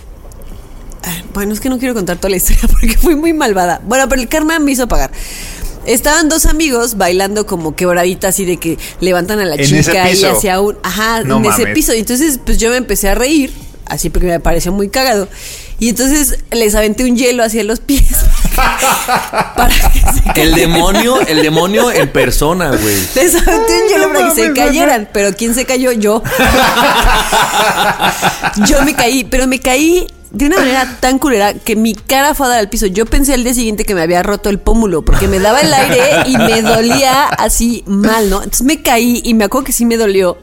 Bueno, 1.33 1.53
es 1.53 1.61
que 1.61 1.69
no 1.69 1.79
quiero 1.79 1.95
contar 1.95 2.17
toda 2.17 2.31
la 2.31 2.37
historia 2.37 2.63
porque 2.71 2.97
fui 2.97 3.15
muy 3.15 3.33
malvada. 3.33 3.81
Bueno, 3.85 4.09
pero 4.09 4.21
el 4.21 4.29
karma 4.29 4.59
me 4.59 4.73
hizo 4.73 4.89
pagar. 4.89 5.11
Estaban 5.87 6.29
dos 6.29 6.45
amigos 6.47 6.97
bailando 6.97 7.47
como 7.47 7.75
quebradita 7.75 8.29
así 8.29 8.45
de 8.45 8.59
que 8.59 8.77
levantan 9.01 9.41
a 9.41 9.47
la 9.47 9.57
chica 9.57 10.11
y 10.11 10.23
hacia 10.25 10.61
un... 10.61 10.77
Ajá, 10.83 11.23
No 11.23 11.39
en 11.39 11.47
ese 11.47 11.69
piso. 11.69 11.95
Y 11.95 12.01
entonces 12.01 12.41
pues 12.45 12.59
yo 12.59 12.71
me 12.71 12.77
empecé 12.77 13.09
a 13.09 13.15
reír, 13.15 13.53
así 13.87 14.11
porque 14.11 14.27
me 14.27 14.41
pareció 14.41 14.71
muy 14.71 14.91
cagado. 14.91 15.29
Y 15.79 15.89
entonces 15.91 16.41
les 16.51 16.75
aventé 16.75 17.05
un 17.05 17.17
hielo 17.17 17.43
hacia 17.43 17.65
los 17.65 17.81
pies. 17.81 18.09
para 18.57 19.75
que 19.93 20.01
se 20.01 20.29
El 20.43 20.55
demonio, 20.55 21.21
el 21.27 21.41
demonio 21.41 21.91
en 21.91 22.11
persona, 22.11 22.69
güey. 22.69 22.97
les 23.15 23.35
aventé 23.37 23.83
un 23.83 23.89
hielo 23.89 24.09
no 24.09 24.15
para 24.15 24.29
que 24.29 24.35
se 24.35 24.49
mames, 24.49 24.59
cayeran. 24.59 25.09
Pero 25.13 25.35
¿quién 25.37 25.55
se 25.55 25.65
cayó? 25.65 25.93
Yo. 25.93 26.23
Yo 28.67 28.83
me 28.83 28.95
caí, 28.95 29.25
pero 29.25 29.47
me 29.47 29.61
caí 29.61 30.07
de 30.31 30.47
una 30.47 30.59
manera 30.59 30.99
tan 31.01 31.19
culera 31.19 31.55
que 31.55 31.75
mi 31.77 31.95
cara 31.95 32.35
fue 32.35 32.47
a 32.47 32.51
dar 32.51 32.59
al 32.59 32.69
piso. 32.69 32.87
Yo 32.87 33.07
pensé 33.07 33.35
al 33.35 33.45
día 33.45 33.55
siguiente 33.55 33.85
que 33.85 33.95
me 33.95 34.03
había 34.03 34.23
roto 34.23 34.51
el 34.51 34.59
pómulo 34.59 35.03
porque 35.03 35.27
me 35.29 35.39
daba 35.39 35.61
el 35.61 35.73
aire 35.73 36.01
y 36.27 36.37
me 36.37 36.63
dolía 36.63 37.25
así 37.25 37.83
mal, 37.87 38.29
¿no? 38.31 38.39
Entonces 38.43 38.63
me 38.67 38.83
caí 38.83 39.21
y 39.25 39.35
me 39.35 39.45
acuerdo 39.45 39.67
que 39.67 39.73
sí 39.73 39.85
me 39.87 39.97
dolió. 39.97 40.39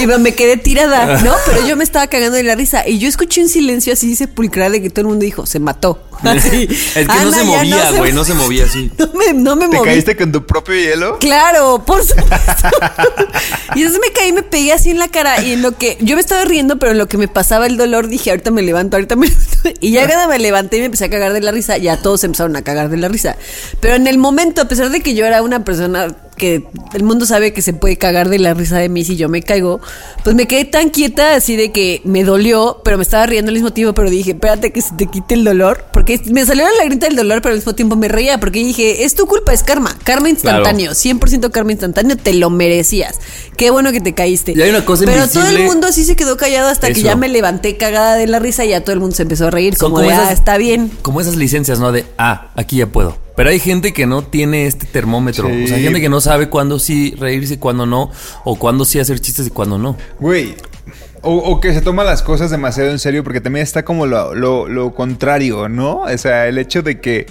Y 0.00 0.06
me 0.06 0.34
quedé 0.34 0.56
tirada, 0.56 1.20
¿no? 1.22 1.32
Pero 1.46 1.66
yo 1.66 1.76
me 1.76 1.84
estaba 1.84 2.06
cagando 2.06 2.36
de 2.36 2.42
la 2.42 2.54
risa 2.54 2.86
y 2.88 2.98
yo 2.98 3.08
escuché 3.08 3.42
un 3.42 3.48
silencio 3.48 3.92
así 3.92 4.16
sepulcral 4.16 4.72
de 4.72 4.82
que 4.82 4.90
todo 4.90 5.02
el 5.02 5.06
mundo 5.08 5.24
dijo, 5.24 5.46
se 5.46 5.58
mató. 5.60 6.02
Así. 6.22 6.68
Es 6.94 7.08
que 7.08 7.24
no 7.24 7.32
se 7.32 7.42
movía, 7.44 7.90
se- 7.90 7.98
güey, 7.98 8.12
no 8.12 8.24
se 8.24 8.34
movía 8.34 8.64
así. 8.64 8.90
No 8.98 9.10
me, 9.14 9.32
no 9.34 9.56
me 9.56 9.68
¿Te 9.68 9.76
moví. 9.76 9.88
caíste 9.88 10.16
con 10.16 10.32
tu 10.32 10.44
propio 10.46 10.74
hielo? 10.74 11.18
Claro, 11.18 11.82
por 11.84 12.02
supuesto. 12.02 12.32
y 13.74 13.82
entonces 13.82 14.00
me 14.00 14.12
caí, 14.12 14.32
me 14.32 14.42
pegué 14.42 14.72
así 14.72 14.90
en 14.90 14.98
la 14.98 15.08
cara 15.08 15.42
y 15.42 15.52
en 15.52 15.62
lo 15.62 15.76
que 15.76 15.96
yo 16.00 16.14
me 16.16 16.20
estaba 16.20 16.44
riendo, 16.44 16.78
pero 16.78 16.92
en 16.92 16.98
lo 16.98 17.06
que 17.08 17.18
me 17.18 17.28
pasaba 17.28 17.66
el 17.66 17.76
dolor 17.76 18.08
dije, 18.08 18.30
ahorita 18.30 18.50
me 18.50 18.62
levanto, 18.62 18.96
ahorita 18.96 19.11
Y 19.80 19.92
ya 19.92 20.06
cuando 20.06 20.28
me 20.28 20.38
levanté 20.38 20.78
y 20.78 20.80
me 20.80 20.86
empecé 20.86 21.04
a 21.04 21.10
cagar 21.10 21.32
de 21.32 21.40
la 21.40 21.52
risa, 21.52 21.78
ya 21.78 21.96
todos 21.96 22.24
empezaron 22.24 22.56
a 22.56 22.62
cagar 22.62 22.88
de 22.88 22.96
la 22.96 23.08
risa. 23.08 23.36
Pero 23.80 23.94
en 23.94 24.06
el 24.06 24.18
momento, 24.18 24.62
a 24.62 24.68
pesar 24.68 24.90
de 24.90 25.00
que 25.00 25.14
yo 25.14 25.24
era 25.24 25.42
una 25.42 25.64
persona 25.64 26.14
que 26.42 26.64
el 26.92 27.04
mundo 27.04 27.24
sabe 27.24 27.52
que 27.52 27.62
se 27.62 27.72
puede 27.72 27.96
cagar 27.96 28.28
de 28.28 28.40
la 28.40 28.52
risa 28.52 28.76
de 28.76 28.88
mí 28.88 29.04
si 29.04 29.14
yo 29.14 29.28
me 29.28 29.42
caigo, 29.44 29.80
pues 30.24 30.34
me 30.34 30.48
quedé 30.48 30.64
tan 30.64 30.90
quieta 30.90 31.36
así 31.36 31.54
de 31.54 31.70
que 31.70 32.00
me 32.02 32.24
dolió, 32.24 32.80
pero 32.82 32.96
me 32.96 33.04
estaba 33.04 33.24
riendo 33.26 33.50
al 33.50 33.54
mismo 33.54 33.72
tiempo, 33.72 33.94
pero 33.94 34.10
dije, 34.10 34.32
espérate 34.32 34.72
que 34.72 34.82
se 34.82 34.92
te 34.96 35.06
quite 35.06 35.34
el 35.34 35.44
dolor, 35.44 35.84
porque 35.92 36.20
me 36.32 36.44
salió 36.44 36.64
la 36.64 36.72
lagrita 36.78 37.06
del 37.06 37.14
dolor, 37.14 37.42
pero 37.42 37.52
al 37.52 37.58
mismo 37.58 37.76
tiempo 37.76 37.94
me 37.94 38.08
reía, 38.08 38.40
porque 38.40 38.58
dije, 38.58 39.04
es 39.04 39.14
tu 39.14 39.26
culpa, 39.26 39.52
es 39.52 39.62
karma, 39.62 39.96
karma 40.02 40.30
instantáneo, 40.30 40.90
100% 40.90 41.52
karma 41.52 41.70
instantáneo, 41.70 42.16
te 42.16 42.34
lo 42.34 42.50
merecías. 42.50 43.20
Qué 43.56 43.70
bueno 43.70 43.92
que 43.92 44.00
te 44.00 44.12
caíste. 44.12 44.52
Y 44.56 44.60
hay 44.62 44.70
una 44.70 44.84
cosa 44.84 45.04
Pero 45.04 45.28
todo 45.28 45.46
el 45.46 45.62
mundo 45.62 45.86
así 45.86 46.02
se 46.04 46.16
quedó 46.16 46.36
callado 46.36 46.70
hasta 46.70 46.88
que 46.92 47.00
ya 47.02 47.14
me 47.14 47.28
levanté 47.28 47.76
cagada 47.76 48.16
de 48.16 48.26
la 48.26 48.40
risa 48.40 48.64
y 48.64 48.70
ya 48.70 48.80
todo 48.80 48.94
el 48.94 48.98
mundo 49.00 49.14
se 49.14 49.22
empezó 49.22 49.46
a 49.46 49.50
reír, 49.52 49.76
Son 49.76 49.92
como, 49.92 49.96
como 49.98 50.08
de, 50.08 50.14
esas- 50.16 50.28
ah, 50.30 50.32
está 50.32 50.56
bien. 50.56 50.90
Como 51.02 51.20
esas 51.20 51.36
licencias, 51.36 51.78
¿no? 51.78 51.92
De, 51.92 52.04
ah, 52.18 52.50
aquí 52.56 52.78
ya 52.78 52.88
puedo. 52.88 53.16
Pero 53.36 53.50
hay 53.50 53.58
gente 53.58 53.92
que 53.92 54.06
no 54.06 54.22
tiene 54.22 54.66
este 54.66 54.86
termómetro. 54.86 55.48
Sí. 55.48 55.64
O 55.64 55.66
sea, 55.66 55.76
hay 55.78 55.82
gente 55.84 56.00
que 56.00 56.08
no 56.08 56.20
sabe 56.20 56.48
cuándo 56.48 56.78
sí 56.78 57.14
reírse 57.18 57.54
y 57.54 57.56
cuándo 57.56 57.86
no. 57.86 58.10
O 58.44 58.56
cuándo 58.56 58.84
sí 58.84 58.98
hacer 58.98 59.20
chistes 59.20 59.46
y 59.46 59.50
cuándo 59.50 59.78
no. 59.78 59.96
Güey. 60.20 60.54
O, 61.22 61.36
o 61.36 61.60
que 61.60 61.72
se 61.72 61.80
toma 61.80 62.02
las 62.04 62.20
cosas 62.22 62.50
demasiado 62.50 62.90
en 62.90 62.98
serio, 62.98 63.22
porque 63.22 63.40
también 63.40 63.62
está 63.62 63.84
como 63.84 64.06
lo, 64.06 64.34
lo- 64.34 64.66
lo 64.68 64.92
contrario, 64.94 65.68
¿no? 65.68 66.00
O 66.02 66.18
sea, 66.18 66.48
el 66.48 66.58
hecho 66.58 66.82
de 66.82 67.00
que 67.00 67.26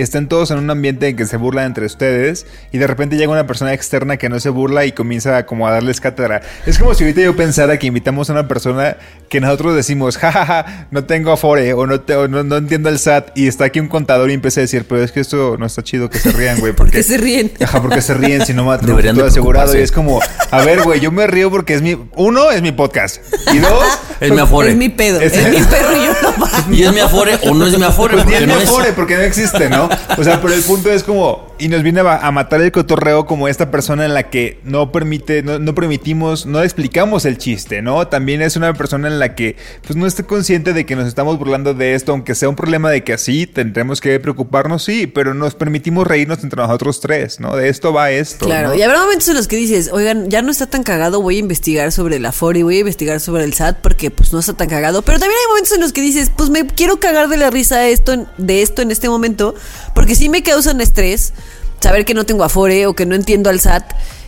estén 0.00 0.26
todos 0.28 0.50
en 0.50 0.58
un 0.58 0.70
ambiente 0.70 1.08
en 1.08 1.16
que 1.16 1.26
se 1.26 1.36
burlan 1.36 1.66
entre 1.66 1.84
ustedes 1.86 2.46
y 2.72 2.78
de 2.78 2.86
repente 2.86 3.16
llega 3.16 3.30
una 3.30 3.46
persona 3.46 3.74
externa 3.74 4.16
que 4.16 4.28
no 4.30 4.40
se 4.40 4.48
burla 4.48 4.86
y 4.86 4.92
comienza 4.92 5.44
como 5.44 5.68
a 5.68 5.72
darles 5.72 6.00
cátedra. 6.00 6.40
Es 6.66 6.78
como 6.78 6.94
si 6.94 7.04
ahorita 7.04 7.20
yo 7.20 7.36
pensara 7.36 7.78
que 7.78 7.86
invitamos 7.86 8.30
a 8.30 8.32
una 8.32 8.48
persona 8.48 8.96
que 9.28 9.40
nosotros 9.40 9.74
decimos, 9.76 10.16
jajaja, 10.18 10.86
no 10.90 11.04
tengo 11.04 11.32
afore 11.32 11.72
o 11.74 11.86
no, 11.86 12.00
te- 12.00 12.14
o 12.16 12.28
no, 12.28 12.42
no 12.42 12.56
entiendo 12.56 12.88
el 12.88 12.98
SAT 12.98 13.30
y 13.36 13.48
está 13.48 13.64
aquí 13.66 13.80
un 13.80 13.88
contador 13.88 14.30
y 14.30 14.34
empieza 14.34 14.60
a 14.60 14.62
decir, 14.62 14.84
pero 14.88 15.02
es 15.02 15.12
que 15.12 15.20
esto 15.20 15.56
no 15.58 15.66
está 15.66 15.82
chido 15.82 16.08
que 16.10 16.18
se 16.18 16.32
rían, 16.32 16.58
güey. 16.60 16.72
¿Por 16.76 16.90
qué 16.90 17.02
se 17.02 17.16
ríen? 17.18 17.52
Ajá, 17.62 17.80
porque 17.82 18.00
se 18.02 18.14
ríen 18.14 18.44
si 18.46 18.54
no 18.54 18.64
me 18.64 18.76
Deberían 18.78 19.14
todo 19.16 19.26
asegurado. 19.26 19.76
Y 19.78 19.82
es 19.82 19.92
como, 19.92 20.20
a 20.50 20.60
ver, 20.64 20.82
güey, 20.82 21.00
yo 21.00 21.10
me 21.12 21.26
río 21.26 21.50
porque 21.50 21.74
es 21.74 21.82
mi. 21.82 21.96
Uno, 22.16 22.50
es 22.50 22.62
mi 22.62 22.72
podcast. 22.72 23.18
Y 23.52 23.58
dos, 23.58 23.84
Es 24.20 24.30
mi 24.30 24.38
afore. 24.40 24.70
Es 24.70 24.76
mi 24.76 24.88
pedo, 24.88 25.20
Es- 25.20 25.32
es, 25.34 25.48
mi 25.50 25.64
perro 25.66 25.96
y 25.96 26.04
yo 26.06 26.12
no. 26.22 26.74
¿Y 26.74 26.82
es 26.84 26.92
mi 26.92 27.00
afore 27.00 27.38
o 27.42 27.54
no 27.54 27.66
es 27.66 27.78
mi 27.78 27.84
afore? 27.84 28.14
pues 28.14 28.24
Porque 28.24 28.38
es 28.38 28.46
mi 28.46 28.52
es. 28.54 28.68
afore 28.68 28.92
porque 28.92 29.16
no 29.16 29.22
existe, 29.22 29.68
¿no? 29.68 29.81
¿No? 29.88 30.16
O 30.18 30.24
sea, 30.24 30.40
pero 30.40 30.54
el 30.54 30.62
punto 30.62 30.90
es 30.90 31.02
como, 31.02 31.54
y 31.58 31.68
nos 31.68 31.82
viene 31.82 32.00
a, 32.00 32.30
matar 32.30 32.60
el 32.60 32.72
cotorreo 32.72 33.26
como 33.26 33.48
esta 33.48 33.70
persona 33.70 34.04
en 34.04 34.14
la 34.14 34.30
que 34.30 34.58
no 34.64 34.92
permite, 34.92 35.42
no, 35.42 35.58
no 35.58 35.74
permitimos, 35.74 36.46
no 36.46 36.62
explicamos 36.62 37.24
el 37.24 37.38
chiste, 37.38 37.82
¿no? 37.82 38.06
También 38.08 38.42
es 38.42 38.56
una 38.56 38.72
persona 38.74 39.08
en 39.08 39.18
la 39.18 39.34
que, 39.34 39.56
pues 39.86 39.96
no 39.96 40.06
está 40.06 40.22
consciente 40.24 40.72
de 40.72 40.86
que 40.86 40.96
nos 40.96 41.06
estamos 41.06 41.38
burlando 41.38 41.74
de 41.74 41.94
esto, 41.94 42.12
aunque 42.12 42.34
sea 42.34 42.48
un 42.48 42.56
problema 42.56 42.90
de 42.90 43.04
que 43.04 43.12
así 43.12 43.46
tendremos 43.46 44.00
que 44.00 44.18
preocuparnos, 44.20 44.84
sí, 44.84 45.06
pero 45.06 45.34
nos 45.34 45.54
permitimos 45.54 46.06
reírnos 46.06 46.42
entre 46.42 46.60
nosotros 46.62 47.00
tres, 47.00 47.40
¿no? 47.40 47.56
De 47.56 47.68
esto 47.68 47.92
va 47.92 48.10
esto. 48.10 48.46
Claro, 48.46 48.68
¿no? 48.68 48.74
y 48.74 48.82
habrá 48.82 49.00
momentos 49.00 49.28
en 49.28 49.34
los 49.34 49.48
que 49.48 49.56
dices, 49.56 49.90
oigan, 49.92 50.28
ya 50.30 50.42
no 50.42 50.50
está 50.50 50.66
tan 50.66 50.82
cagado, 50.82 51.20
voy 51.20 51.36
a 51.36 51.40
investigar 51.40 51.92
sobre 51.92 52.16
el 52.16 52.26
Afore 52.26 52.60
y 52.60 52.62
voy 52.62 52.76
a 52.76 52.80
investigar 52.80 53.20
sobre 53.20 53.44
el 53.44 53.54
SAT 53.54 53.78
porque 53.82 54.10
pues 54.10 54.32
no 54.32 54.38
está 54.38 54.54
tan 54.54 54.68
cagado. 54.68 55.02
Pero 55.02 55.18
también 55.18 55.38
hay 55.40 55.48
momentos 55.48 55.72
en 55.72 55.80
los 55.80 55.92
que 55.92 56.00
dices, 56.00 56.30
pues 56.34 56.50
me 56.50 56.66
quiero 56.66 56.98
cagar 57.00 57.28
de 57.28 57.36
la 57.36 57.50
risa 57.50 57.78
de 57.78 57.92
esto, 57.92 58.26
de 58.38 58.62
esto 58.62 58.82
en 58.82 58.90
este 58.90 59.08
momento, 59.08 59.54
porque 59.94 60.14
sí 60.14 60.28
me 60.28 60.42
causan 60.42 60.80
estrés 60.80 61.32
saber 61.80 62.04
que 62.04 62.14
no 62.14 62.24
tengo 62.26 62.44
Afore 62.44 62.86
o 62.86 62.94
que 62.94 63.06
no 63.06 63.14
entiendo 63.14 63.50
al 63.50 63.60
SAT. 63.60 63.84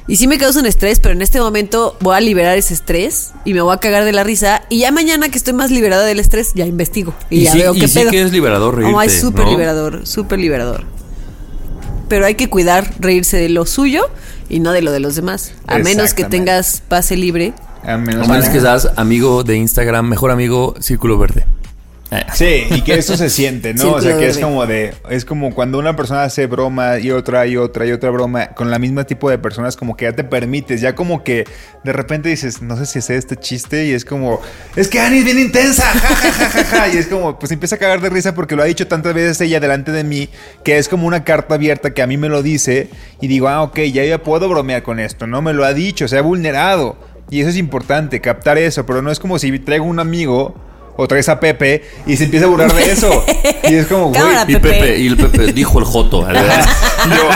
Y 0.07 0.17
sí 0.17 0.27
me 0.29 0.37
causan 0.37 0.67
estrés, 0.67 1.01
pero 1.01 1.15
en 1.15 1.23
este 1.23 1.41
momento 1.41 1.97
voy 2.01 2.15
a 2.15 2.21
liberar 2.21 2.59
ese 2.59 2.75
estrés 2.75 3.33
y 3.47 3.55
me 3.55 3.63
voy 3.63 3.73
a 3.75 3.79
cagar 3.79 4.05
de 4.05 4.13
la 4.13 4.23
risa. 4.23 4.61
Y 4.69 4.81
ya 4.81 4.91
mañana 4.93 5.31
que 5.31 5.39
estoy 5.39 5.55
más 5.55 5.71
liberada 5.71 6.05
del 6.05 6.21
estrés, 6.21 6.53
ya 6.55 6.67
investigo. 6.67 7.15
Y, 7.31 7.39
Y 7.39 7.45
ya 7.45 7.53
sí- 7.53 7.59
veo 7.61 7.75
y 7.75 7.81
qué 7.81 7.89
sí 7.89 7.99
pedo. 8.01 8.11
que 8.11 8.21
es 8.23 8.31
liberador 8.31 8.75
Oh, 8.85 9.01
es 9.01 9.13
reírte, 9.13 9.19
súper 9.21 9.45
¿no? 9.47 9.51
liberador, 9.53 10.07
súper 10.07 10.39
liberador. 10.41 10.85
Pero 12.09 12.27
hay 12.27 12.35
que 12.35 12.51
cuidar, 12.51 12.93
reírse 12.99 13.39
de 13.39 13.49
lo 13.49 13.65
suyo 13.65 14.11
y 14.51 14.61
no 14.61 14.73
de 14.73 14.83
lo 14.83 14.93
de 14.93 15.01
los 15.01 15.15
demás. 15.17 15.53
A 15.67 15.79
menos 15.79 16.13
que 16.13 16.25
tengas 16.25 16.83
pase 16.87 17.17
libre. 17.17 17.55
A 17.83 17.95
A 17.95 17.99
menos, 17.99 18.29
menos 18.29 18.49
que 18.51 18.61
seas 18.61 18.91
amigo 18.97 19.43
de 19.43 19.57
Instagram, 19.57 20.07
mejor 20.07 20.31
amigo, 20.31 20.75
Círculo 20.81 21.17
Verde. 21.19 21.47
Sí, 22.35 22.67
y 22.71 22.83
que 22.83 22.95
eso 22.95 23.17
se 23.17 23.31
siente, 23.31 23.75
¿no? 23.75 23.81
Círculo 23.81 23.99
o 23.99 24.01
sea, 24.03 24.19
que 24.19 24.27
es 24.27 24.39
como 24.39 24.67
de, 24.67 24.95
es 25.11 25.25
como 25.25 25.55
cuando 25.55 25.79
una 25.79 25.97
persona 25.97 26.25
hace 26.25 26.47
broma 26.47 26.99
y 26.99 27.11
otra 27.11 27.47
y 27.47 27.57
otra 27.57 27.87
y 27.87 27.93
otra 27.93 28.11
broma 28.11 28.49
con 28.49 28.71
la 28.71 28.79
misma 28.79 29.05
tipo 29.05 29.31
de 29.31 29.39
personas, 29.39 29.77
como 29.77 29.97
que 29.97 30.05
ya 30.07 30.12
te 30.12 30.25
permites, 30.25 30.81
ya 30.81 30.95
como 30.95 31.25
que 31.25 31.45
de 31.85 31.93
repente 31.93 32.29
dices, 32.29 32.62
no 32.62 32.77
sé 32.77 32.87
si 32.87 33.01
sé 33.01 33.17
este 33.17 33.37
chiste 33.37 33.87
y 33.87 33.93
es 33.93 34.05
como, 34.05 34.41
es 34.77 34.89
que 34.89 35.01
Annie 35.01 35.21
es 35.21 35.25
bien 35.25 35.39
intensa, 35.39 35.83
ja, 35.83 36.15
ja, 36.15 36.33
ja, 36.33 36.51
ja, 36.51 36.65
ja", 36.65 36.89
y 36.89 36.97
es 36.97 37.07
como, 37.07 37.39
pues 37.39 37.53
empieza 37.53 37.77
a 37.77 37.79
cagar 37.79 38.01
de 38.01 38.11
risa 38.11 38.35
porque 38.35 38.57
lo 38.57 38.62
ha 38.62 38.67
dicho 38.67 38.87
tantas 38.87 39.15
veces 39.15 39.41
ella 39.41 39.61
delante 39.61 39.93
de 39.93 40.05
mí, 40.05 40.29
que 40.65 40.79
es 40.79 40.89
como 40.89 41.07
una 41.07 41.25
carta 41.25 41.55
abierta 41.55 41.95
que 41.95 42.03
a 42.03 42.07
mí 42.07 42.17
me 42.17 42.29
lo 42.29 42.43
dice 42.43 42.89
y 43.21 43.29
digo, 43.29 43.49
ah, 43.49 43.62
ok, 43.62 43.81
ya 43.93 44.05
ya 44.05 44.23
puedo 44.23 44.49
bromear 44.49 44.83
con 44.83 45.01
esto, 45.01 45.27
¿no? 45.27 45.43
Me 45.43 45.53
lo 45.53 45.65
ha 45.65 45.75
dicho, 45.75 46.09
se 46.09 46.19
ha 46.19 46.23
vulnerado. 46.23 46.97
Y 47.31 47.41
eso 47.41 47.49
es 47.49 47.57
importante, 47.57 48.21
captar 48.21 48.59
eso, 48.59 48.85
pero 48.85 49.01
no 49.01 49.11
es 49.11 49.19
como 49.19 49.39
si 49.39 49.59
traigo 49.59 49.87
un 49.87 49.99
amigo 49.99 50.55
o 50.97 51.09
traes 51.09 51.29
a 51.29 51.41
Pepe 51.41 51.83
y 52.07 52.17
se 52.17 52.25
empieza 52.25 52.47
a 52.47 52.49
burlar 52.49 52.73
de 52.73 52.91
eso. 52.91 53.25
Y 53.69 53.75
es 53.75 53.87
como, 53.87 54.09
güey, 54.11 54.23
Y 54.49 54.57
Pepe. 54.57 54.99
Y 54.99 55.07
el 55.07 55.17
Pepe 55.17 55.53
dijo 55.53 55.79
el 55.79 55.87
Joto. 55.87 56.29
Yo, 56.31 57.29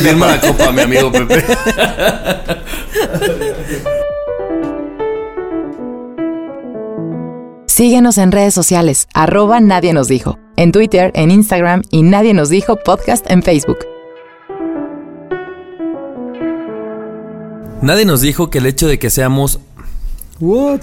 firma 0.00 0.28
la 0.28 0.40
copa, 0.40 0.70
mi 0.72 0.82
amigo 0.82 1.10
Pepe. 1.10 1.44
Síguenos 7.66 8.18
en 8.18 8.32
redes 8.32 8.54
sociales, 8.54 9.06
arroba 9.14 9.60
Nadie 9.60 9.92
nos 9.92 10.08
dijo, 10.08 10.36
en 10.56 10.72
Twitter, 10.72 11.12
en 11.14 11.30
Instagram 11.30 11.82
y 11.92 12.02
Nadie 12.02 12.34
nos 12.34 12.48
dijo 12.48 12.74
podcast 12.74 13.24
en 13.30 13.44
Facebook. 13.44 13.78
Nadie 17.80 18.04
nos 18.04 18.20
dijo 18.20 18.50
que 18.50 18.58
el 18.58 18.66
hecho 18.66 18.88
de 18.88 18.98
que 18.98 19.10
seamos. 19.10 19.60
¿What? 20.40 20.80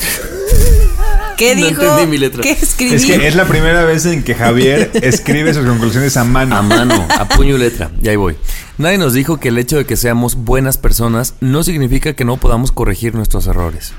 ¿Qué 1.38 1.56
No 1.56 1.68
dijo? 1.68 1.82
entendí 1.82 2.08
mi 2.12 2.18
letra. 2.18 2.42
¿Qué 2.42 2.52
escribí? 2.52 2.96
es 2.96 3.06
que 3.06 3.28
es 3.28 3.36
la 3.36 3.46
primera 3.46 3.84
vez 3.86 4.06
en 4.06 4.24
que 4.24 4.36
Javier 4.36 4.92
escribe 5.02 5.54
sus 5.54 5.66
conclusiones 5.66 6.18
a 6.18 6.24
mano. 6.24 6.56
A 6.56 6.62
mano, 6.62 7.06
a 7.10 7.28
puño 7.28 7.56
y 7.56 7.60
letra. 7.60 7.92
Y 8.02 8.08
ahí 8.10 8.16
voy. 8.16 8.36
Nadie 8.78 8.98
nos 8.98 9.14
dijo 9.14 9.38
que 9.38 9.50
el 9.50 9.58
hecho 9.58 9.78
de 9.78 9.86
que 9.86 9.96
seamos 9.96 10.36
buenas 10.36 10.78
personas 10.78 11.36
no 11.42 11.64
significa 11.64 12.14
que 12.14 12.26
no 12.26 12.38
podamos 12.38 12.72
corregir 12.72 13.16
nuestros 13.16 13.48
errores. 13.48 13.94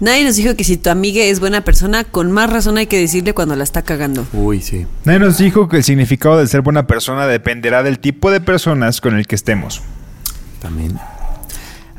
Nadie 0.00 0.24
nos 0.24 0.34
dijo 0.34 0.56
que 0.56 0.64
si 0.64 0.76
tu 0.76 0.90
amiga 0.90 1.22
es 1.22 1.38
buena 1.38 1.60
persona, 1.64 2.02
con 2.02 2.32
más 2.32 2.50
razón 2.50 2.76
hay 2.76 2.86
que 2.88 2.98
decirle 2.98 3.34
cuando 3.34 3.54
la 3.54 3.62
está 3.62 3.82
cagando. 3.82 4.26
Uy, 4.32 4.60
sí. 4.60 4.84
Nadie 5.04 5.20
nos 5.20 5.38
dijo 5.38 5.68
que 5.68 5.76
el 5.76 5.84
significado 5.84 6.38
de 6.38 6.46
ser 6.48 6.60
buena 6.62 6.88
persona 6.88 7.28
dependerá 7.28 7.84
del 7.84 8.00
tipo 8.00 8.32
de 8.32 8.40
personas 8.40 9.00
con 9.00 9.16
el 9.16 9.28
que 9.28 9.36
estemos. 9.36 9.80
También. 10.60 10.98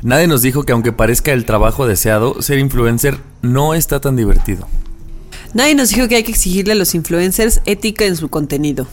Nadie 0.04 0.26
nos 0.26 0.42
dijo 0.42 0.64
que 0.64 0.72
aunque 0.72 0.92
parezca 0.92 1.32
el 1.32 1.46
trabajo 1.46 1.86
deseado, 1.86 2.42
ser 2.42 2.58
influencer 2.58 3.16
no 3.40 3.72
está 3.72 4.00
tan 4.00 4.16
divertido. 4.16 4.68
Nadie 5.54 5.74
nos 5.74 5.88
dijo 5.88 6.08
que 6.08 6.16
hay 6.16 6.24
que 6.24 6.30
exigirle 6.30 6.74
a 6.74 6.76
los 6.76 6.94
influencers 6.94 7.62
ética 7.64 8.04
en 8.04 8.14
su 8.14 8.28
contenido. 8.28 8.86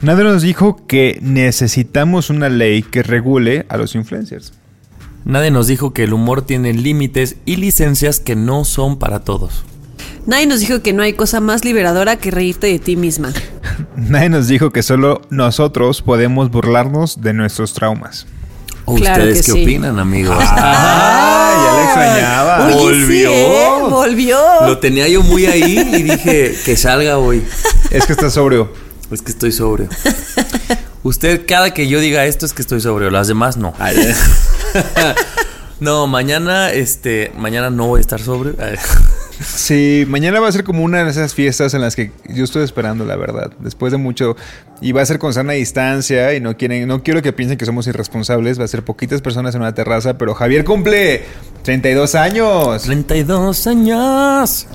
Nadie 0.00 0.24
nos 0.24 0.42
dijo 0.42 0.84
que 0.88 1.20
necesitamos 1.22 2.30
una 2.30 2.48
ley 2.48 2.82
que 2.82 3.04
regule 3.04 3.64
a 3.68 3.76
los 3.76 3.94
influencers. 3.94 4.54
Nadie 5.24 5.52
nos 5.52 5.68
dijo 5.68 5.92
que 5.92 6.02
el 6.02 6.12
humor 6.12 6.42
tiene 6.42 6.72
límites 6.72 7.36
y 7.44 7.56
licencias 7.56 8.18
que 8.18 8.34
no 8.34 8.64
son 8.64 8.98
para 8.98 9.20
todos. 9.20 9.64
Nadie 10.26 10.48
nos 10.48 10.58
dijo 10.58 10.82
que 10.82 10.92
no 10.92 11.04
hay 11.04 11.12
cosa 11.12 11.38
más 11.38 11.64
liberadora 11.64 12.16
que 12.16 12.32
reírte 12.32 12.66
de 12.66 12.80
ti 12.80 12.96
misma. 12.96 13.32
Nadie 13.96 14.30
nos 14.30 14.48
dijo 14.48 14.70
que 14.70 14.82
solo 14.82 15.22
nosotros 15.30 16.02
podemos 16.02 16.50
burlarnos 16.50 17.20
de 17.20 17.34
nuestros 17.34 17.72
traumas. 17.72 18.26
¿O 18.86 18.94
Claro 18.94 19.24
¿Ustedes 19.24 19.46
que 19.46 19.52
qué 19.52 19.58
sí. 19.58 19.62
opinan, 19.64 19.98
amigos? 19.98 20.36
¡Ah! 20.40 21.52
Ya 21.64 21.74
la 21.76 21.84
extrañaba. 21.84 22.66
Oye, 22.66 22.72
sí, 22.74 22.78
Volvió. 22.84 23.30
¿eh? 23.30 23.68
Volvió. 23.90 24.38
Lo 24.64 24.78
tenía 24.78 25.08
yo 25.08 25.22
muy 25.22 25.44
ahí 25.46 25.78
y 25.92 26.02
dije 26.02 26.56
que 26.64 26.76
salga 26.76 27.18
hoy. 27.18 27.44
Es 27.90 28.06
que 28.06 28.12
está 28.12 28.30
sobrio. 28.30 28.72
Es 29.10 29.22
que 29.22 29.30
estoy 29.32 29.52
sobrio. 29.52 29.88
Usted, 31.02 31.46
cada 31.46 31.72
que 31.74 31.88
yo 31.88 32.00
diga 32.00 32.24
esto 32.26 32.46
es 32.46 32.52
que 32.52 32.62
estoy 32.62 32.80
sobrio, 32.80 33.10
las 33.10 33.28
demás 33.28 33.56
no. 33.56 33.74
No, 35.78 36.06
mañana, 36.06 36.70
este, 36.72 37.32
mañana 37.36 37.68
no 37.68 37.86
voy 37.88 37.98
a 37.98 38.00
estar 38.00 38.20
sobrio. 38.20 38.56
Sí, 39.40 40.04
mañana 40.08 40.40
va 40.40 40.48
a 40.48 40.52
ser 40.52 40.64
como 40.64 40.82
una 40.82 41.04
de 41.04 41.10
esas 41.10 41.34
fiestas 41.34 41.74
en 41.74 41.80
las 41.82 41.96
que 41.96 42.10
yo 42.28 42.44
estoy 42.44 42.64
esperando, 42.64 43.04
la 43.04 43.16
verdad. 43.16 43.50
Después 43.58 43.92
de 43.92 43.98
mucho. 43.98 44.36
Y 44.80 44.92
va 44.92 45.02
a 45.02 45.06
ser 45.06 45.18
con 45.18 45.32
sana 45.32 45.54
distancia. 45.54 46.34
Y 46.34 46.40
no 46.40 46.56
quieren, 46.56 46.86
no 46.86 47.02
quiero 47.02 47.22
que 47.22 47.32
piensen 47.32 47.58
que 47.58 47.64
somos 47.66 47.86
irresponsables. 47.86 48.58
Va 48.60 48.64
a 48.64 48.68
ser 48.68 48.82
poquitas 48.84 49.22
personas 49.22 49.54
en 49.54 49.62
una 49.62 49.74
terraza. 49.74 50.18
Pero 50.18 50.34
Javier 50.34 50.64
cumple 50.64 51.22
32 51.62 52.14
años. 52.14 52.82
32 52.82 53.66
años. 53.66 54.66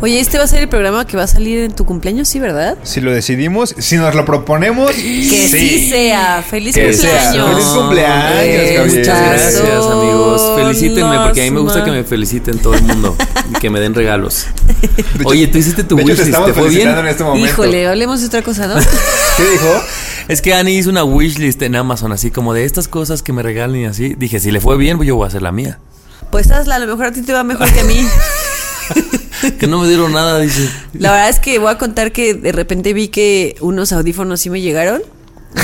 Oye, 0.00 0.20
este 0.20 0.38
va 0.38 0.44
a 0.44 0.46
ser 0.46 0.62
el 0.62 0.68
programa 0.68 1.06
que 1.06 1.16
va 1.16 1.24
a 1.24 1.26
salir 1.26 1.58
en 1.60 1.72
tu 1.72 1.84
cumpleaños, 1.84 2.28
¿sí, 2.28 2.38
verdad? 2.38 2.76
Si 2.84 3.00
lo 3.00 3.12
decidimos, 3.12 3.74
si 3.78 3.96
nos 3.96 4.14
lo 4.14 4.24
proponemos, 4.24 4.92
Que 4.96 5.48
sí, 5.48 5.90
sea. 5.90 6.42
¡Feliz 6.42 6.74
Que 6.74 6.92
sea. 6.92 7.32
cumpleaños! 7.32 7.50
Feliz 7.54 7.66
cumpleaños, 7.66 8.34
Javier. 8.34 8.86
Muchas 8.86 9.20
gracias, 9.20 9.86
amigos. 9.86 10.52
Felicítenme 10.56 11.18
porque 11.24 11.40
a 11.42 11.44
mí 11.44 11.50
me 11.50 11.60
gusta 11.60 11.84
que 11.84 11.90
me 11.90 12.04
feliciten 12.04 12.58
todo 12.58 12.74
el 12.74 12.82
mundo 12.82 13.16
y 13.50 13.58
que 13.58 13.70
me 13.70 13.80
den 13.80 13.94
regalos. 13.94 14.07
Hecho- 15.18 15.28
Oye, 15.28 15.46
tú 15.48 15.58
hiciste 15.58 15.84
tu 15.84 15.96
de 15.96 16.02
te 16.04 16.08
wishlist, 16.10 16.28
estamos 16.28 16.48
¿te 16.48 16.54
fue 16.54 16.68
bien? 16.68 16.88
en 16.88 17.06
este 17.06 17.24
momento. 17.24 17.48
Híjole, 17.48 17.86
hablemos 17.88 18.20
de 18.20 18.26
otra 18.26 18.42
cosa, 18.42 18.66
¿no? 18.66 18.74
¿Qué 19.36 19.44
dijo? 19.50 19.82
Es 20.28 20.42
que 20.42 20.54
Ani 20.54 20.76
hizo 20.76 20.90
una 20.90 21.04
wishlist 21.04 21.60
en 21.62 21.76
Amazon, 21.76 22.12
así 22.12 22.30
como 22.30 22.54
de 22.54 22.64
estas 22.64 22.88
cosas 22.88 23.22
que 23.22 23.32
me 23.32 23.42
regalen 23.42 23.80
y 23.82 23.84
así. 23.86 24.14
Dije, 24.14 24.40
si 24.40 24.50
le 24.50 24.60
fue 24.60 24.76
bien, 24.76 24.96
pues 24.96 25.06
yo 25.06 25.16
voy 25.16 25.24
a 25.24 25.28
hacer 25.28 25.42
la 25.42 25.52
mía. 25.52 25.78
Pues 26.30 26.50
hazla, 26.50 26.76
a 26.76 26.78
lo 26.78 26.86
mejor 26.86 27.06
a 27.06 27.12
ti 27.12 27.22
te 27.22 27.32
va 27.32 27.44
mejor 27.44 27.70
que 27.72 27.80
a 27.80 27.84
mí. 27.84 28.06
Que 29.60 29.68
no 29.68 29.78
me 29.80 29.86
dieron 29.86 30.12
nada, 30.12 30.40
dice. 30.40 30.68
La 30.94 31.12
verdad 31.12 31.28
es 31.28 31.38
que 31.38 31.60
voy 31.60 31.70
a 31.70 31.78
contar 31.78 32.10
que 32.10 32.34
de 32.34 32.50
repente 32.50 32.92
vi 32.92 33.06
que 33.06 33.54
unos 33.60 33.92
audífonos 33.92 34.40
sí 34.40 34.50
me 34.50 34.60
llegaron. 34.60 35.00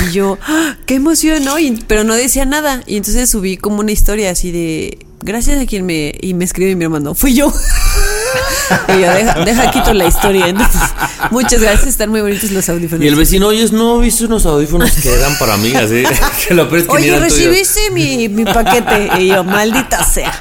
Y 0.09 0.13
yo, 0.13 0.37
¡ah! 0.41 0.77
¡qué 0.85 0.95
emoción! 0.95 1.43
¿no? 1.43 1.57
Y- 1.59 1.83
pero 1.87 2.03
no 2.03 2.15
decía 2.15 2.45
nada. 2.45 2.83
Y 2.85 2.97
entonces 2.97 3.29
subí 3.29 3.57
como 3.57 3.79
una 3.79 3.91
historia 3.91 4.31
así 4.31 4.51
de, 4.51 4.99
gracias 5.21 5.61
a 5.61 5.65
quien 5.65 5.85
me... 5.85 6.13
Y 6.21 6.33
me 6.33 6.45
escribe 6.45 6.75
mi 6.75 6.85
hermano, 6.85 7.15
fui 7.15 7.33
yo. 7.33 7.51
y 8.89 9.01
yo, 9.01 9.13
deja, 9.13 9.45
deja 9.45 9.71
quito 9.71 9.93
la 9.93 10.05
historia. 10.05 10.47
Entonces, 10.47 10.81
muchas 11.31 11.61
gracias, 11.61 11.87
están 11.87 12.09
muy 12.09 12.21
bonitos 12.21 12.51
los 12.51 12.67
audífonos. 12.69 13.03
Y 13.03 13.07
el 13.07 13.15
vecino, 13.15 13.47
oye, 13.47 13.67
no 13.71 13.99
viste 13.99 14.25
unos 14.25 14.45
audífonos 14.45 14.91
que 14.91 15.09
eran 15.13 15.37
para 15.37 15.57
mí, 15.57 15.73
así. 15.75 16.03
que 16.47 16.53
lo 16.53 16.69
peor 16.69 16.81
es 16.81 16.87
que 16.87 16.93
Oye, 16.93 17.19
recibiste 17.19 17.91
mi, 17.91 18.29
mi 18.29 18.45
paquete. 18.45 19.09
Y 19.19 19.27
yo, 19.27 19.43
maldita 19.43 20.03
sea. 20.03 20.33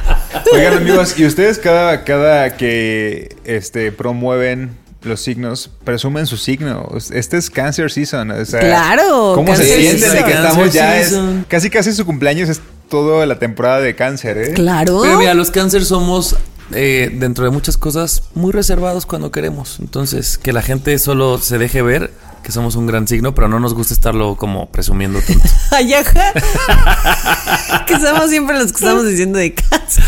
Oigan, 0.52 0.74
amigos, 0.74 1.14
y 1.18 1.24
ustedes 1.24 1.59
cada, 1.59 2.05
cada 2.05 2.56
que 2.56 3.36
este, 3.44 3.93
promueven 3.93 4.84
los 5.05 5.20
signos, 5.20 5.70
presumen 5.85 6.26
su 6.26 6.36
signo. 6.36 6.89
Este 7.12 7.36
es 7.36 7.51
Cancer 7.51 7.90
Season. 7.90 8.31
O 8.31 8.44
sea, 8.44 8.60
Claro, 8.60 9.32
¿Cómo 9.35 9.55
se 9.56 9.64
sienten 9.64 10.12
de 10.12 10.24
que 10.24 10.32
estamos 10.32 10.72
ya? 10.72 10.98
Es, 11.01 11.14
casi, 11.48 11.70
casi 11.70 11.93
su 11.93 12.05
cumpleaños 12.06 12.48
es 12.48 12.60
toda 12.89 13.26
la 13.26 13.39
temporada 13.39 13.81
de 13.81 13.94
cáncer, 13.94 14.39
¿eh? 14.39 14.52
Claro. 14.55 15.01
Pero 15.02 15.18
mira, 15.18 15.35
los 15.35 15.51
cáncer 15.51 15.85
somos, 15.85 16.36
eh, 16.72 17.10
dentro 17.14 17.44
de 17.44 17.51
muchas 17.51 17.76
cosas, 17.76 18.22
muy 18.35 18.52
reservados 18.52 19.06
cuando 19.06 19.31
queremos. 19.31 19.78
Entonces, 19.81 20.39
que 20.39 20.52
la 20.52 20.62
gente 20.62 20.98
solo 20.98 21.39
se 21.39 21.59
deje 21.59 21.82
ver 21.82 22.12
que 22.43 22.52
somos 22.52 22.76
un 22.76 22.86
gran 22.86 23.09
signo, 23.09 23.35
pero 23.35 23.48
no 23.48 23.59
nos 23.59 23.72
gusta 23.72 23.94
estarlo 23.94 24.36
como 24.36 24.70
presumiendo 24.70 25.18
tanto. 25.22 25.48
Ay, 25.70 25.94
ajá. 25.94 26.32
que 27.86 27.98
somos 27.98 28.28
siempre 28.31 28.56
los 28.59 28.66
que 28.72 28.78
estamos 28.85 29.06
diciendo 29.09 29.39
de 29.39 29.55
cáncer. 29.55 30.05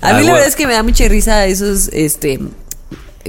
A 0.00 0.10
Ah, 0.10 0.12
mí 0.12 0.18
la 0.18 0.18
bueno. 0.18 0.32
verdad 0.34 0.48
es 0.48 0.54
que 0.56 0.66
me 0.68 0.74
da 0.74 0.82
mucha 0.84 1.08
risa 1.08 1.44
esos 1.46 1.88
este 1.92 2.38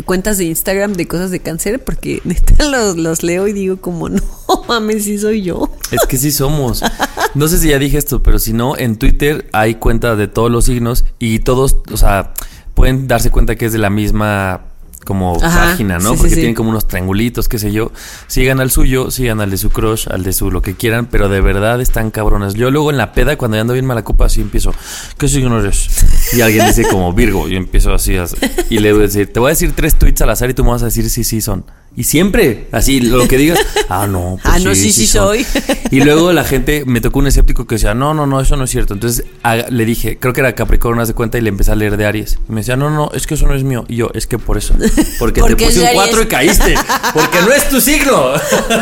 cuentas 0.04 0.38
de 0.38 0.46
Instagram 0.46 0.94
de 0.94 1.08
cosas 1.08 1.32
de 1.32 1.40
cáncer 1.40 1.84
porque 1.84 2.22
neta 2.26 2.66
los, 2.70 2.98
los 2.98 3.24
leo 3.24 3.48
y 3.48 3.54
digo 3.54 3.78
como 3.78 4.10
no. 4.10 4.22
mames, 4.68 5.06
sí 5.06 5.18
soy 5.18 5.42
yo. 5.42 5.70
Es 5.92 6.06
que 6.08 6.18
sí 6.18 6.32
somos. 6.32 6.84
No 7.36 7.48
sé 7.48 7.60
si 7.60 7.70
ya 7.70 7.78
dije 7.78 8.00
esto, 8.00 8.24
pero 8.24 8.40
si 8.40 8.54
no, 8.54 8.76
en 8.76 8.98
Twitter 8.98 9.48
hay 9.54 9.76
cuentas 9.76 10.18
de 10.18 10.28
todos 10.28 10.50
los 10.50 10.66
signos 10.66 11.06
y 11.20 11.38
todos, 11.40 11.78
o 11.92 11.96
sea, 11.96 12.34
pueden 12.74 13.08
darse 13.08 13.30
cuenta 13.30 13.56
que 13.56 13.68
es 13.68 13.72
de 13.72 13.78
la 13.78 13.92
misma 13.92 14.69
como 15.06 15.38
Ajá, 15.42 15.72
página, 15.72 15.98
¿no? 15.98 16.12
sí, 16.12 16.18
Porque 16.18 16.30
sí. 16.30 16.36
tienen 16.36 16.56
como 16.56 16.70
unos 16.70 16.88
triangulitos, 16.88 17.48
qué 17.48 17.58
sé 17.58 17.72
yo. 17.72 17.92
Sigan 18.28 18.60
al 18.60 18.70
suyo, 18.70 19.12
sigan 19.12 19.42
al 19.42 19.50
de 19.50 19.58
su 19.58 19.70
crush, 19.70 20.08
al 20.10 20.24
de 20.24 20.34
su 20.34 20.52
lo 20.52 20.62
que 20.62 20.76
quieran, 20.76 21.08
pero 21.08 21.30
de 21.30 21.42
verdad 21.42 21.82
están 21.82 22.12
cabrones. 22.12 22.54
Yo 22.54 22.70
luego 22.72 22.92
en 22.92 22.98
la 22.98 23.14
peda, 23.14 23.38
cuando 23.38 23.58
ya 23.58 23.62
ando 23.62 23.74
bien 23.74 23.86
mala 23.86 24.04
copa, 24.04 24.26
así 24.26 24.42
empiezo, 24.42 24.74
¿qué 25.18 25.28
signo 25.28 25.60
eres? 25.60 26.06
Y 26.34 26.42
alguien 26.42 26.68
dice 26.68 26.88
como 26.88 27.12
Virgo, 27.14 27.48
y 27.48 27.52
yo 27.54 27.58
empiezo 27.58 27.94
así, 27.94 28.16
así, 28.18 28.36
y 28.70 28.80
le 28.80 28.92
voy 28.94 29.02
a 29.04 29.06
decir, 29.08 29.34
te 29.34 29.40
voy 29.40 29.48
a 29.48 29.50
decir 29.52 29.74
tres 29.76 29.96
tweets 29.98 30.22
al 30.22 30.30
azar 30.30 30.50
y 30.50 30.54
tú 30.54 30.64
me 30.64 30.72
vas 30.72 30.84
a 30.84 30.86
decir 30.86 31.10
sí, 31.10 31.24
sí 31.24 31.42
son. 31.42 31.66
Y 32.00 32.06
siempre, 32.06 32.68
así, 32.72 33.02
lo 33.02 33.28
que 33.28 33.38
digas, 33.38 33.60
ah, 33.90 34.08
no, 34.08 34.40
pues 34.42 34.56
Ah, 34.56 34.60
no, 34.60 34.74
sí, 34.74 34.90
sí 34.94 35.06
soy. 35.06 35.46
Y 35.92 36.00
luego 36.00 36.32
la 36.32 36.46
gente, 36.46 36.84
me 36.86 37.02
tocó 37.02 37.20
un 37.20 37.28
escéptico 37.28 37.68
que 37.68 37.76
decía, 37.76 37.94
no, 37.94 38.14
no, 38.14 38.26
no, 38.26 38.40
eso 38.40 38.56
no 38.56 38.64
es 38.64 38.70
cierto. 38.70 38.94
Entonces 38.94 39.26
a- 39.44 39.58
le 39.70 39.84
dije, 39.84 40.18
creo 40.18 40.32
que 40.32 40.40
era 40.40 40.56
Capricornio, 40.56 41.02
haz 41.02 41.10
de 41.10 41.14
cuenta, 41.14 41.38
y 41.38 41.42
le 41.42 41.50
empecé 41.50 41.74
a 41.74 41.76
leer 41.76 41.98
de 41.98 42.06
Aries. 42.06 42.40
Y 42.48 42.54
me 42.54 42.62
decía, 42.62 42.78
no, 42.78 42.90
no, 42.90 43.12
es 43.14 43.28
que 43.28 43.34
eso 43.34 43.48
no 43.48 43.54
es 43.54 43.64
mío. 43.66 43.84
Y 43.90 43.98
yo, 43.98 44.12
es 44.14 44.28
que 44.28 44.40
por 44.40 44.58
eso. 44.58 44.76
Porque, 45.20 45.42
Porque 45.42 45.56
te 45.58 45.66
puse 45.66 45.82
un 45.82 45.88
4 45.94 46.22
y 46.22 46.26
caíste. 46.28 46.76
Porque 47.14 47.38
no 47.42 47.52
es 47.52 47.68
tu 47.68 47.82
signo. 47.82 48.32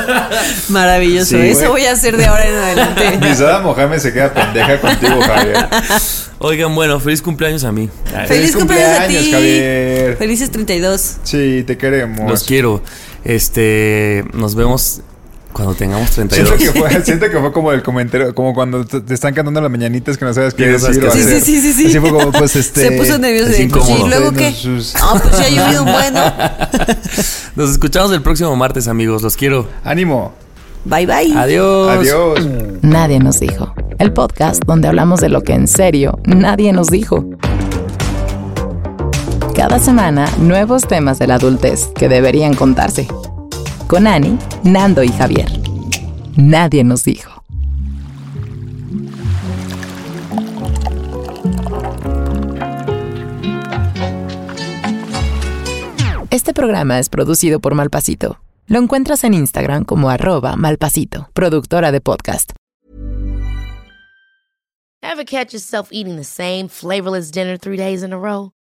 Maravilloso. 0.69 1.37
Sí, 1.37 1.47
Eso 1.47 1.69
voy 1.69 1.85
a 1.85 1.93
hacer 1.93 2.17
de 2.17 2.25
ahora 2.25 2.47
en 2.47 2.55
adelante. 2.55 3.17
Misada 3.27 3.61
Mohamed 3.61 3.97
se 3.97 4.13
queda 4.13 4.31
pendeja 4.31 4.79
contigo, 4.79 5.19
Javier. 5.21 5.67
Oigan, 6.39 6.75
bueno, 6.75 6.99
feliz 6.99 7.21
cumpleaños 7.23 7.63
a 7.63 7.71
mí. 7.71 7.89
Feliz 8.27 8.55
cumpleaños 8.55 8.89
a 8.91 8.97
cumpleaños, 9.01 9.23
ti. 9.25 9.31
Javier. 9.31 10.17
Felices 10.17 10.51
32. 10.51 11.15
Sí, 11.23 11.63
te 11.65 11.77
queremos. 11.79 12.29
Los 12.29 12.43
quiero. 12.43 12.83
Este, 13.27 14.23
nos 14.33 14.55
vemos 14.55 15.01
cuando 15.51 15.73
tengamos 15.73 16.11
Siento 16.11 16.35
32. 16.35 16.73
que, 16.73 16.79
fue, 16.79 17.01
siento 17.03 17.29
que 17.29 17.37
fue 17.37 17.51
como 17.51 17.73
el 17.73 17.83
comentario, 17.83 18.33
como 18.33 18.53
cuando 18.53 18.85
te 18.85 19.01
te 19.01 19.13
están 19.13 19.33
cantando 19.33 19.59
las 19.59 19.69
mañanitas 19.69 20.17
que 20.17 20.23
no 20.23 20.33
sabes 20.33 20.53
qué 20.53 20.63
Que 20.63 20.71
no 20.71 20.79
sabes 20.79 20.95
decir. 20.95 21.09
o 21.09 21.11
hacer. 21.11 21.41
Sí, 21.41 21.59
sí, 21.59 21.61
sí, 21.61 21.73
sí. 21.73 21.87
Así 21.87 21.99
fue 21.99 22.09
como, 22.09 22.31
pues, 22.31 22.55
este... 22.55 22.87
Se 22.87 22.91
puso 22.93 23.17
nervioso. 23.17 23.49
es 23.51 23.57
de, 23.57 23.67
pues, 23.67 23.83
incómodo. 23.89 24.05
¿Y 24.05 24.09
luego 24.09 24.31
qué? 24.31 24.53
Ah, 25.01 25.19
pues 25.21 25.37
ya 25.39 25.43
ha 25.43 25.49
llovido 25.49 25.83
un 25.83 25.91
bueno. 25.91 26.21
Nos 27.57 27.71
escuchamos 27.71 28.13
el 28.13 28.21
próximo 28.21 28.55
martes, 28.55 28.87
amigos. 28.87 29.21
Los 29.21 29.35
quiero. 29.35 29.67
Ánimo. 29.83 30.33
Bye, 30.85 31.05
bye. 31.05 31.33
Adiós. 31.35 31.89
Adiós. 31.89 32.47
Nadie 32.81 33.19
nos 33.19 33.41
dijo. 33.41 33.73
El 33.99 34.13
podcast 34.13 34.63
donde 34.65 34.87
hablamos 34.87 35.19
de 35.19 35.27
lo 35.27 35.41
que 35.43 35.53
en 35.53 35.67
serio 35.67 36.17
nadie 36.23 36.71
nos 36.71 36.87
dijo. 36.87 37.25
Cada 39.69 39.81
semana, 39.81 40.31
nuevos 40.37 40.87
temas 40.87 41.19
de 41.19 41.27
la 41.27 41.35
adultez 41.35 41.87
que 41.87 42.07
deberían 42.07 42.53
contarse. 42.53 43.05
Con 43.87 44.07
Ani, 44.07 44.39
Nando 44.63 45.03
y 45.03 45.09
Javier. 45.09 45.51
Nadie 46.37 46.85
nos 46.85 47.03
dijo. 47.03 47.43
Este 56.29 56.53
programa 56.53 56.99
es 56.99 57.09
producido 57.09 57.59
por 57.59 57.75
Malpasito. 57.75 58.39
Lo 58.67 58.79
encuentras 58.79 59.25
en 59.25 59.33
Instagram 59.33 59.83
como 59.83 60.09
arroba 60.09 60.55
malpasito, 60.55 61.29
productora 61.33 61.91
de 61.91 61.99
podcast. 61.99 62.53
Ever 65.01 65.25
catch 65.25 65.51
yourself 65.51 65.89
eating 65.91 66.15
the 66.15 66.23
same 66.23 66.69
flavorless 66.69 67.31
dinner 67.31 67.57
three 67.57 67.75
days 67.75 68.01
in 68.01 68.13
a 68.13 68.17
row? 68.17 68.53